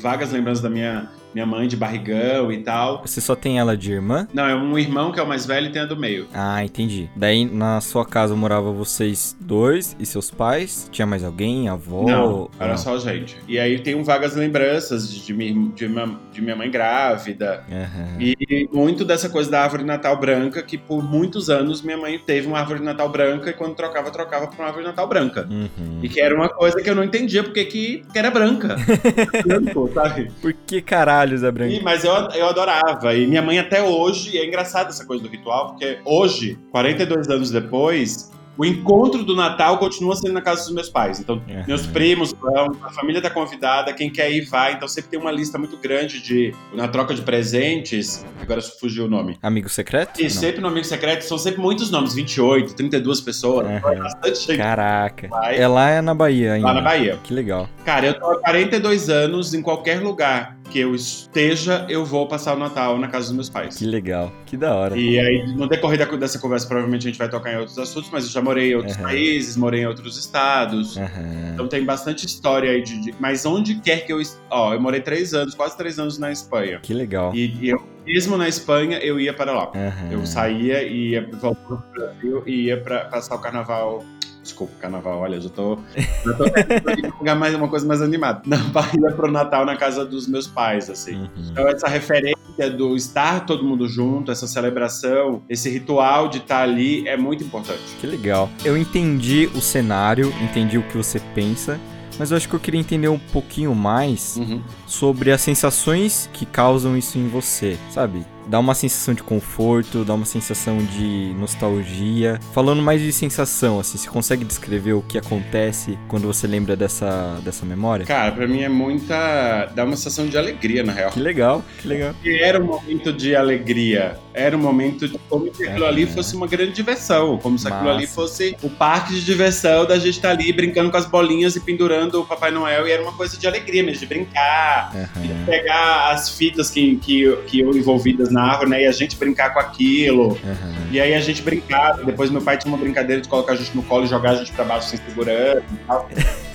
vagas 0.01 0.33
lembranças 0.33 0.61
da 0.61 0.69
minha 0.69 1.09
minha 1.33 1.45
mãe 1.45 1.67
de 1.67 1.75
barrigão 1.75 2.51
e 2.51 2.59
tal. 2.59 3.01
Você 3.05 3.21
só 3.21 3.35
tem 3.35 3.59
ela 3.59 3.75
de 3.75 3.91
irmã? 3.91 4.27
Não, 4.33 4.45
é 4.47 4.55
um 4.55 4.77
irmão 4.77 5.11
que 5.11 5.19
é 5.19 5.23
o 5.23 5.27
mais 5.27 5.45
velho 5.45 5.67
e 5.67 5.71
tem 5.71 5.81
a 5.81 5.85
do 5.85 5.97
meio. 5.97 6.27
Ah, 6.33 6.63
entendi. 6.63 7.09
Daí 7.15 7.45
na 7.45 7.81
sua 7.81 8.05
casa 8.05 8.35
morava 8.35 8.71
vocês 8.71 9.35
dois 9.39 9.95
e 9.99 10.05
seus 10.05 10.29
pais? 10.31 10.89
Tinha 10.91 11.05
mais 11.05 11.23
alguém? 11.23 11.69
Avó? 11.69 12.03
Não, 12.03 12.49
era 12.59 12.71
não? 12.71 12.77
só 12.77 12.97
gente. 12.99 13.37
E 13.47 13.59
aí 13.59 13.79
tem 13.79 14.01
vagas 14.03 14.35
lembranças 14.35 15.11
de, 15.11 15.21
de, 15.21 15.33
de, 15.69 15.87
minha, 15.87 16.17
de 16.31 16.41
minha 16.41 16.55
mãe 16.55 16.69
grávida. 16.69 17.63
Uhum. 17.69 18.21
E 18.21 18.69
muito 18.71 19.05
dessa 19.05 19.29
coisa 19.29 19.49
da 19.49 19.61
árvore 19.61 19.83
Natal 19.83 20.17
branca, 20.17 20.61
que 20.61 20.77
por 20.77 21.03
muitos 21.03 21.49
anos 21.49 21.81
minha 21.81 21.97
mãe 21.97 22.19
teve 22.19 22.47
uma 22.47 22.59
árvore 22.59 22.81
Natal 22.81 23.09
branca 23.09 23.49
e 23.49 23.53
quando 23.53 23.75
trocava, 23.75 24.11
trocava 24.11 24.47
pra 24.47 24.57
uma 24.57 24.67
árvore 24.67 24.85
Natal 24.85 25.07
branca. 25.07 25.47
Uhum. 25.49 25.99
E 26.01 26.09
que 26.09 26.19
era 26.19 26.35
uma 26.35 26.49
coisa 26.49 26.81
que 26.81 26.89
eu 26.89 26.95
não 26.95 27.03
entendia 27.03 27.43
porque 27.43 27.65
que, 27.65 28.03
que 28.11 28.19
era 28.19 28.29
branca. 28.29 28.75
Branco, 29.45 29.89
sabe? 29.93 30.31
Por 30.41 30.53
que 30.53 30.81
caralhos 31.21 31.43
é 31.43 31.51
branca? 31.51 31.73
E, 31.73 31.81
mas 31.81 32.03
eu, 32.03 32.11
eu 32.11 32.47
adorava. 32.47 33.13
E 33.13 33.27
minha 33.27 33.41
mãe 33.41 33.59
até 33.59 33.81
hoje, 33.81 34.37
é 34.37 34.45
engraçado 34.45 34.89
essa 34.89 35.05
coisa 35.05 35.23
do 35.23 35.29
ritual, 35.29 35.67
porque 35.67 35.99
hoje, 36.03 36.57
42 36.71 37.29
anos 37.29 37.51
depois, 37.51 38.31
o 38.57 38.65
encontro 38.65 39.23
do 39.23 39.35
Natal 39.35 39.77
continua 39.77 40.15
sendo 40.15 40.33
na 40.33 40.41
casa 40.41 40.63
dos 40.63 40.73
meus 40.73 40.89
pais. 40.89 41.19
Então, 41.19 41.41
uhum. 41.47 41.63
meus 41.67 41.85
primos 41.87 42.33
vão, 42.33 42.77
a 42.83 42.91
família 42.91 43.19
está 43.19 43.29
convidada, 43.29 43.93
quem 43.93 44.09
quer 44.09 44.31
ir 44.31 44.45
vai. 44.45 44.73
Então, 44.73 44.87
sempre 44.87 45.11
tem 45.11 45.19
uma 45.19 45.31
lista 45.31 45.57
muito 45.57 45.77
grande 45.77 46.21
de. 46.21 46.53
Na 46.73 46.87
troca 46.87 47.13
de 47.13 47.21
presentes. 47.21 48.25
Agora 48.39 48.61
fugiu 48.61 49.05
o 49.05 49.07
nome. 49.07 49.37
Amigo 49.41 49.69
secreto? 49.69 50.19
E 50.19 50.23
Não. 50.23 50.29
sempre 50.29 50.61
no 50.61 50.67
Amigo 50.67 50.85
Secreto 50.85 51.23
são 51.23 51.37
sempre 51.37 51.61
muitos 51.61 51.89
nomes 51.89 52.13
28, 52.13 52.75
32 52.75 53.21
pessoas. 53.21 53.67
Uhum. 53.67 53.77
É 53.77 53.95
bastante 53.95 54.39
gente. 54.39 54.57
Caraca. 54.57 55.27
Vai. 55.27 55.57
É 55.57 55.67
lá 55.67 55.89
é 55.89 56.01
na 56.01 56.13
Bahia 56.13 56.53
ainda. 56.53 56.67
Lá 56.67 56.73
na 56.73 56.81
Bahia. 56.81 57.19
Que 57.23 57.33
legal. 57.33 57.69
Cara, 57.85 58.07
eu 58.07 58.19
tô 58.19 58.29
há 58.29 58.39
42 58.39 59.09
anos 59.09 59.53
em 59.53 59.61
qualquer 59.61 60.01
lugar 60.01 60.60
que 60.71 60.79
eu 60.79 60.95
esteja, 60.95 61.85
eu 61.89 62.05
vou 62.05 62.27
passar 62.27 62.55
o 62.55 62.59
Natal 62.59 62.97
na 62.97 63.07
casa 63.07 63.27
dos 63.27 63.35
meus 63.35 63.49
pais. 63.49 63.77
Que 63.77 63.85
legal, 63.85 64.31
que 64.45 64.55
da 64.55 64.73
hora. 64.73 64.97
E 64.97 65.19
aí, 65.19 65.53
no 65.53 65.67
decorrer 65.67 66.17
dessa 66.17 66.39
conversa, 66.39 66.65
provavelmente 66.67 67.07
a 67.07 67.09
gente 67.09 67.17
vai 67.17 67.29
tocar 67.29 67.53
em 67.53 67.57
outros 67.57 67.77
assuntos, 67.77 68.09
mas 68.11 68.23
eu 68.23 68.31
já 68.31 68.41
morei 68.41 68.71
em 68.71 68.75
outros 68.75 68.95
uhum. 68.95 69.03
países, 69.03 69.57
morei 69.57 69.81
em 69.81 69.85
outros 69.85 70.17
estados. 70.17 70.95
Uhum. 70.95 71.53
Então 71.53 71.67
tem 71.67 71.83
bastante 71.83 72.25
história 72.25 72.71
aí 72.71 72.81
de, 72.81 73.01
de, 73.01 73.15
Mas 73.19 73.45
onde 73.45 73.75
quer 73.75 74.05
que 74.05 74.13
eu. 74.13 74.21
Ó, 74.49 74.73
eu 74.73 74.79
morei 74.79 75.01
três 75.01 75.33
anos, 75.33 75.53
quase 75.53 75.77
três 75.77 75.99
anos 75.99 76.17
na 76.17 76.31
Espanha. 76.31 76.79
Que 76.81 76.93
legal. 76.93 77.35
E, 77.35 77.57
e 77.61 77.69
eu, 77.69 77.83
mesmo 78.05 78.37
na 78.37 78.47
Espanha, 78.47 78.97
eu 78.99 79.19
ia 79.19 79.33
para 79.33 79.51
lá. 79.51 79.71
Uhum. 79.75 80.11
Eu 80.11 80.25
saía 80.25 80.83
e 80.83 81.11
ia 81.11 81.29
voltar 81.33 81.61
pro 81.65 81.83
Brasil 81.93 82.43
e 82.45 82.65
ia 82.67 82.79
para 82.79 83.05
passar 83.05 83.35
o 83.35 83.39
carnaval 83.39 84.03
Desculpa, 84.41 84.73
carnaval, 84.79 85.19
olha, 85.19 85.35
eu 85.35 85.41
já 85.41 85.49
tô. 85.49 85.77
Já 86.25 86.33
tô 86.33 86.45
jogar 87.19 87.35
mais 87.35 87.53
uma 87.53 87.67
coisa 87.67 87.85
mais 87.85 88.01
animada. 88.01 88.41
Na 88.45 88.57
Bahia 88.73 89.11
pro 89.15 89.31
Natal 89.31 89.65
na 89.65 89.75
casa 89.75 90.03
dos 90.03 90.27
meus 90.27 90.47
pais, 90.47 90.89
assim. 90.89 91.15
Uhum. 91.15 91.29
Então, 91.51 91.67
essa 91.67 91.87
referência 91.87 92.71
do 92.75 92.95
estar 92.95 93.45
todo 93.45 93.63
mundo 93.63 93.87
junto, 93.87 94.31
essa 94.31 94.47
celebração, 94.47 95.43
esse 95.47 95.69
ritual 95.69 96.27
de 96.27 96.39
estar 96.39 96.63
ali 96.63 97.07
é 97.07 97.15
muito 97.15 97.43
importante. 97.43 97.81
Que 97.99 98.07
legal. 98.07 98.49
Eu 98.65 98.75
entendi 98.75 99.49
o 99.55 99.61
cenário, 99.61 100.33
entendi 100.41 100.77
o 100.77 100.83
que 100.83 100.97
você 100.97 101.19
pensa 101.35 101.79
mas 102.21 102.29
eu 102.29 102.37
acho 102.37 102.47
que 102.47 102.53
eu 102.53 102.59
queria 102.59 102.79
entender 102.79 103.07
um 103.07 103.17
pouquinho 103.17 103.73
mais 103.73 104.37
uhum. 104.37 104.61
Sobre 104.91 105.31
as 105.31 105.41
sensações 105.41 106.29
que 106.33 106.45
causam 106.45 106.97
isso 106.97 107.17
em 107.17 107.27
você, 107.27 107.77
sabe? 107.89 108.25
dá 108.47 108.59
uma 108.59 108.75
sensação 108.75 109.13
de 109.13 109.23
conforto, 109.23 110.03
dá 110.03 110.13
uma 110.13 110.25
sensação 110.25 110.77
de 110.77 111.33
nostalgia. 111.39 112.37
Falando 112.53 112.81
mais 112.81 113.01
de 113.01 113.11
sensação, 113.11 113.79
assim, 113.79 113.97
você 113.97 114.09
consegue 114.09 114.43
descrever 114.43 114.93
o 114.93 115.01
que 115.01 115.17
acontece 115.17 115.97
quando 116.09 116.27
você 116.27 116.47
lembra 116.47 116.75
dessa, 116.75 117.39
dessa 117.43 117.65
memória? 117.65 118.05
Cara, 118.05 118.31
pra 118.31 118.47
mim 118.47 118.61
é 118.61 118.69
muita. 118.69 119.67
dá 119.73 119.85
uma 119.85 119.95
sensação 119.95 120.27
de 120.27 120.37
alegria, 120.37 120.83
na 120.83 120.91
real. 120.91 121.11
Que 121.11 121.19
legal, 121.19 121.63
que 121.81 121.87
legal. 121.87 122.13
E 122.23 122.41
era 122.41 122.61
um 122.61 122.65
momento 122.65 123.13
de 123.13 123.35
alegria. 123.35 124.17
Era 124.33 124.55
um 124.55 124.61
momento 124.61 125.07
de 125.07 125.17
como 125.29 125.53
se 125.53 125.67
aquilo 125.67 125.85
é, 125.85 125.87
ali 125.87 126.05
fosse 126.05 126.35
uma 126.35 126.47
grande 126.47 126.71
diversão. 126.71 127.37
Como 127.37 127.57
se 127.57 127.65
Massa. 127.65 127.75
aquilo 127.75 127.91
ali 127.91 128.07
fosse 128.07 128.55
o 128.61 128.69
parque 128.69 129.13
de 129.13 129.25
diversão 129.25 129.85
da 129.85 129.97
gente 129.97 130.15
estar 130.15 130.29
tá 130.29 130.33
ali 130.33 130.51
brincando 130.53 130.89
com 130.89 130.97
as 130.97 131.05
bolinhas 131.05 131.55
e 131.55 131.59
pendurando 131.59 132.21
o 132.21 132.25
Papai 132.25 132.51
Noel. 132.51 132.87
E 132.87 132.91
era 132.91 133.01
uma 133.01 133.13
coisa 133.13 133.37
de 133.37 133.45
alegria 133.45 133.83
mesmo, 133.83 133.99
de 133.99 134.05
brincar, 134.05 134.80
uhum. 134.93 135.21
de 135.21 135.45
pegar 135.45 136.11
as 136.11 136.29
fitas 136.29 136.69
que, 136.69 136.95
que, 136.97 137.35
que 137.47 137.59
eu 137.59 137.75
envolvidas 137.75 138.31
na 138.31 138.43
árvore, 138.43 138.69
né? 138.71 138.83
E 138.83 138.87
a 138.87 138.91
gente 138.91 139.15
brincar 139.15 139.53
com 139.53 139.59
aquilo. 139.59 140.29
Uhum. 140.29 140.87
E 140.91 140.99
aí 140.99 141.13
a 141.13 141.19
gente 141.19 141.41
brincava. 141.41 142.03
Depois 142.03 142.29
meu 142.29 142.41
pai 142.41 142.57
tinha 142.57 142.73
uma 142.73 142.77
brincadeira 142.77 143.21
de 143.21 143.27
colocar 143.27 143.53
a 143.53 143.55
gente 143.55 143.75
no 143.75 143.83
colo 143.83 144.05
e 144.05 144.07
jogar 144.07 144.31
a 144.31 144.35
gente 144.35 144.51
pra 144.51 144.63
baixo 144.63 144.89
sem 144.89 144.99
segurança 144.99 145.63
e 145.71 145.77
tal. 145.87 146.09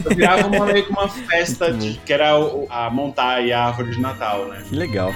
Eu 0.04 0.16
virava 0.16 0.46
uma, 0.46 0.66
meio 0.66 0.84
que 0.84 0.90
uma 0.90 1.08
festa 1.08 1.72
de, 1.72 1.98
que 2.04 2.12
era 2.12 2.30
a 2.70 2.90
montar 2.90 3.42
a 3.42 3.66
árvore 3.66 3.90
de 3.90 4.00
Natal, 4.00 4.46
né? 4.48 4.62
Que 4.68 4.74
legal. 4.74 5.12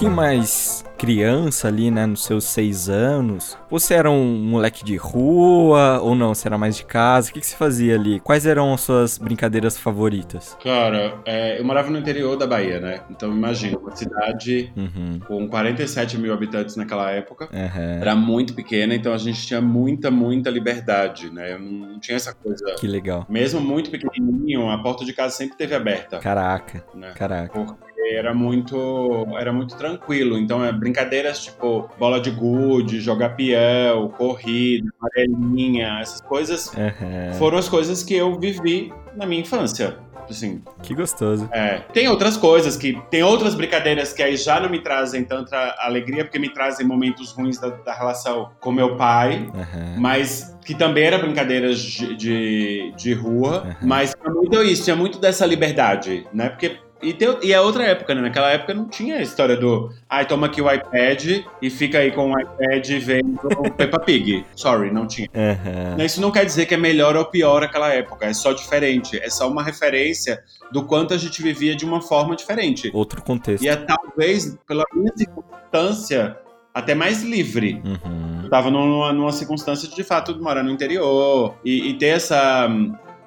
Pouquinho 0.00 0.12
mais 0.12 0.82
criança 0.96 1.68
ali, 1.68 1.90
né, 1.90 2.04
nos 2.04 2.24
seus 2.24 2.44
seis 2.44 2.90
anos, 2.90 3.56
você 3.70 3.94
era 3.94 4.10
um 4.10 4.34
moleque 4.34 4.84
de 4.84 4.96
rua 4.96 5.98
ou 6.02 6.14
não? 6.14 6.34
Você 6.34 6.46
era 6.46 6.58
mais 6.58 6.76
de 6.76 6.84
casa? 6.84 7.30
O 7.30 7.32
que, 7.32 7.40
que 7.40 7.46
você 7.46 7.56
fazia 7.56 7.94
ali? 7.94 8.20
Quais 8.20 8.44
eram 8.44 8.74
as 8.74 8.82
suas 8.82 9.16
brincadeiras 9.16 9.78
favoritas? 9.78 10.56
Cara, 10.62 11.18
é, 11.24 11.58
eu 11.58 11.64
morava 11.64 11.90
no 11.90 11.98
interior 11.98 12.36
da 12.36 12.46
Bahia, 12.46 12.80
né? 12.80 13.00
Então 13.10 13.30
imagina, 13.30 13.78
uma 13.78 13.96
cidade 13.96 14.70
uhum. 14.76 15.20
com 15.26 15.48
47 15.48 16.18
mil 16.18 16.34
habitantes 16.34 16.76
naquela 16.76 17.10
época. 17.10 17.48
Uhum. 17.50 18.00
Era 18.00 18.14
muito 18.14 18.52
pequena, 18.52 18.94
então 18.94 19.14
a 19.14 19.18
gente 19.18 19.46
tinha 19.46 19.60
muita, 19.60 20.10
muita 20.10 20.50
liberdade, 20.50 21.30
né? 21.30 21.54
Eu 21.54 21.58
não, 21.58 21.98
tinha 21.98 22.16
essa 22.16 22.34
coisa. 22.34 22.74
Que 22.78 22.86
legal. 22.86 23.26
Mesmo 23.28 23.58
muito 23.58 23.90
pequenininho, 23.90 24.68
a 24.68 24.76
porta 24.82 25.04
de 25.04 25.14
casa 25.14 25.34
sempre 25.34 25.56
teve 25.56 25.74
aberta. 25.74 26.18
Caraca. 26.18 26.84
Né? 26.94 27.12
Caraca. 27.14 27.58
Porque 27.58 27.89
era 28.12 28.34
muito 28.34 29.26
era 29.38 29.52
muito 29.52 29.76
tranquilo. 29.76 30.38
Então, 30.38 30.64
é 30.64 30.72
brincadeiras 30.72 31.44
tipo 31.44 31.88
bola 31.98 32.20
de 32.20 32.30
gude, 32.30 33.00
jogar 33.00 33.30
peão, 33.30 34.08
corrida, 34.08 34.90
amarelinha, 35.00 35.98
essas 36.00 36.20
coisas 36.20 36.72
uhum. 36.74 37.34
foram 37.34 37.58
as 37.58 37.68
coisas 37.68 38.02
que 38.02 38.14
eu 38.14 38.38
vivi 38.38 38.92
na 39.14 39.26
minha 39.26 39.40
infância. 39.40 39.98
Assim, 40.30 40.62
que 40.82 40.94
gostoso. 40.94 41.48
É. 41.50 41.80
Tem 41.92 42.06
outras 42.06 42.36
coisas 42.36 42.76
que. 42.76 43.00
Tem 43.10 43.22
outras 43.22 43.54
brincadeiras 43.54 44.12
que 44.12 44.22
aí 44.22 44.36
já 44.36 44.60
não 44.60 44.70
me 44.70 44.78
trazem 44.80 45.24
tanta 45.24 45.74
alegria, 45.80 46.24
porque 46.24 46.38
me 46.38 46.48
trazem 46.48 46.86
momentos 46.86 47.32
ruins 47.32 47.58
da, 47.58 47.70
da 47.70 47.92
relação 47.92 48.50
com 48.60 48.70
meu 48.70 48.96
pai, 48.96 49.50
uhum. 49.52 50.00
mas 50.00 50.56
que 50.64 50.72
também 50.72 51.04
eram 51.04 51.18
brincadeiras 51.18 51.80
de, 51.80 52.14
de, 52.14 52.92
de 52.96 53.12
rua, 53.12 53.64
uhum. 53.64 53.88
mas 53.88 54.14
tinha 54.14 54.32
muito 54.32 54.62
isso, 54.62 54.84
tinha 54.84 54.94
muito 54.94 55.18
dessa 55.18 55.44
liberdade, 55.44 56.24
né? 56.32 56.48
Porque 56.48 56.78
e, 57.02 57.14
tem, 57.14 57.28
e 57.42 57.52
é 57.52 57.60
outra 57.60 57.84
época, 57.84 58.14
né? 58.14 58.20
Naquela 58.20 58.50
época 58.50 58.74
não 58.74 58.86
tinha 58.86 59.16
a 59.16 59.22
história 59.22 59.56
do 59.56 59.90
ai, 60.08 60.22
ah, 60.22 60.24
toma 60.24 60.46
aqui 60.46 60.60
o 60.60 60.70
iPad 60.70 61.44
e 61.60 61.70
fica 61.70 61.98
aí 61.98 62.10
com 62.10 62.32
o 62.32 62.40
iPad 62.40 62.88
vendo 63.00 63.38
Peppa 63.76 63.98
Pig. 63.98 64.44
Sorry, 64.54 64.90
não 64.90 65.06
tinha. 65.06 65.28
Uhum. 65.34 66.04
Isso 66.04 66.20
não 66.20 66.30
quer 66.30 66.44
dizer 66.44 66.66
que 66.66 66.74
é 66.74 66.76
melhor 66.76 67.16
ou 67.16 67.24
pior 67.24 67.62
aquela 67.62 67.92
época, 67.92 68.26
é 68.26 68.34
só 68.34 68.52
diferente. 68.52 69.18
É 69.18 69.30
só 69.30 69.48
uma 69.48 69.62
referência 69.62 70.42
do 70.70 70.84
quanto 70.84 71.14
a 71.14 71.18
gente 71.18 71.42
vivia 71.42 71.74
de 71.74 71.84
uma 71.84 72.02
forma 72.02 72.36
diferente. 72.36 72.90
Outro 72.92 73.22
contexto. 73.22 73.64
E 73.64 73.68
é 73.68 73.76
talvez, 73.76 74.58
pela 74.66 74.84
minha 74.94 75.12
circunstância, 75.16 76.36
até 76.74 76.94
mais 76.94 77.22
livre. 77.22 77.82
Uhum. 77.84 78.40
Eu 78.44 78.50
tava 78.50 78.70
numa, 78.70 79.12
numa 79.12 79.32
circunstância 79.32 79.88
de, 79.88 79.94
de 79.94 80.04
fato, 80.04 80.40
morar 80.42 80.62
no 80.62 80.70
interior 80.70 81.56
e, 81.64 81.90
e 81.90 81.94
ter 81.94 82.08
essa, 82.08 82.68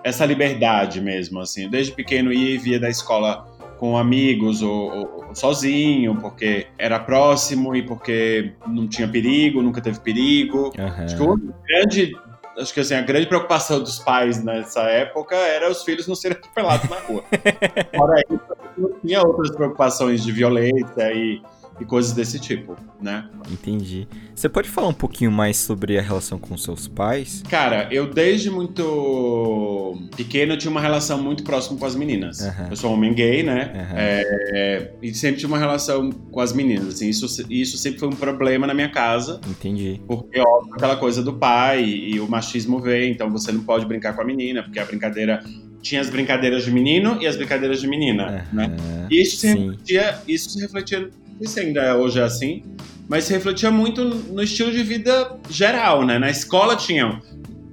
essa 0.04 0.26
liberdade 0.26 1.02
mesmo, 1.02 1.40
assim. 1.40 1.70
Desde 1.70 1.92
pequeno 1.92 2.32
ia 2.32 2.56
e 2.56 2.58
via 2.58 2.80
da 2.80 2.90
escola 2.90 3.48
com 3.84 3.98
amigos 3.98 4.62
ou, 4.62 5.26
ou, 5.28 5.36
sozinho, 5.36 6.16
porque 6.16 6.68
era 6.78 6.98
próximo 6.98 7.76
e 7.76 7.84
porque 7.84 8.54
não 8.66 8.88
tinha 8.88 9.06
perigo, 9.06 9.62
nunca 9.62 9.82
teve 9.82 10.00
perigo. 10.00 10.72
Uhum. 10.80 11.04
Acho 11.04 11.18
que 11.18 11.22
o 11.22 11.54
grande 11.68 12.16
acho 12.58 12.74
que 12.74 12.80
assim, 12.80 12.94
a 12.94 13.02
grande 13.02 13.28
preocupação 13.28 13.82
dos 13.82 14.00
pais 14.00 14.42
nessa 14.42 14.84
época 14.84 15.36
era 15.36 15.70
os 15.70 15.84
filhos 15.84 16.08
não 16.08 16.16
serem 16.16 16.38
atropelados 16.38 16.90
na 16.90 16.96
rua. 16.96 17.26
Fora 17.94 18.22
isso, 18.22 18.58
não 18.78 18.92
tinha 19.02 19.22
outras 19.22 19.52
preocupações 19.52 20.24
de 20.24 20.32
violência 20.32 21.12
e 21.12 21.42
e 21.80 21.86
coisas 21.86 22.14
desse 22.14 22.40
tipo, 22.40 22.76
né? 23.02 23.28
Entendi. 23.52 24.08
Você 24.34 24.48
pode 24.48 24.70
falar 24.70 24.88
um 24.88 24.94
pouquinho 24.94 25.32
mais 25.32 25.58
sobre 25.58 25.98
a 25.98 26.02
relação 26.02 26.38
com 26.38 26.56
seus 26.58 26.88
pais? 26.88 27.44
Cara, 27.50 27.88
eu 27.92 28.12
desde 28.12 28.50
muito 28.50 29.98
pequeno 30.16 30.56
tinha 30.56 30.70
uma 30.70 30.82
relação 30.82 31.22
muito 31.22 31.44
próxima 31.44 31.78
com 31.78 31.86
as 31.86 31.96
meninas. 31.96 32.42
Uhum. 32.42 32.68
Eu 32.70 32.76
sou 32.76 32.92
um 32.92 32.94
homem 32.94 33.14
gay, 33.14 33.44
né? 33.44 33.72
Uhum. 33.74 33.98
É, 33.98 34.92
e 35.02 35.14
sempre 35.14 35.40
tinha 35.40 35.48
uma 35.48 35.58
relação 35.58 36.12
com 36.12 36.40
as 36.40 36.54
meninas. 36.54 36.88
Assim, 36.88 37.10
isso, 37.10 37.26
isso 37.50 37.78
sempre 37.78 38.00
foi 38.00 38.10
um 38.10 38.16
problema 38.16 38.68
na 38.68 38.74
minha 38.74 38.90
casa. 38.90 39.42
Entendi. 39.48 40.00
Porque, 40.08 40.40
óbvio, 40.40 40.76
aquela 40.76 40.96
coisa 40.96 41.24
do 41.24 41.34
pai 41.34 41.84
e, 41.84 42.16
e 42.16 42.20
o 42.20 42.30
machismo 42.30 42.80
vem, 42.80 43.12
então 43.12 43.32
você 43.32 43.52
não 43.52 43.64
pode 43.64 43.86
brincar 43.86 44.14
com 44.14 44.22
a 44.22 44.26
menina, 44.26 44.64
porque 44.64 44.80
a 44.80 44.86
brincadeira 44.86 45.44
tinha 45.84 46.00
as 46.00 46.10
brincadeiras 46.10 46.64
de 46.64 46.72
menino 46.72 47.22
e 47.22 47.28
as 47.28 47.36
brincadeiras 47.36 47.82
de 47.82 47.88
menina, 47.88 48.48
né? 48.54 48.72
E 49.12 49.22
isso 49.22 49.36
se, 49.36 49.48
refletia, 49.48 50.18
isso 50.26 50.50
se 50.50 50.62
refletia 50.62 51.10
sei 51.40 51.48
se 51.48 51.60
ainda 51.60 51.98
hoje 51.98 52.20
é 52.20 52.24
assim, 52.24 52.64
mas 53.08 53.28
refletia 53.28 53.70
muito 53.70 54.04
no 54.04 54.42
estilo 54.42 54.72
de 54.72 54.84
vida 54.84 55.38
geral, 55.50 56.06
né? 56.06 56.18
Na 56.18 56.30
escola 56.30 56.76
tinham 56.76 57.22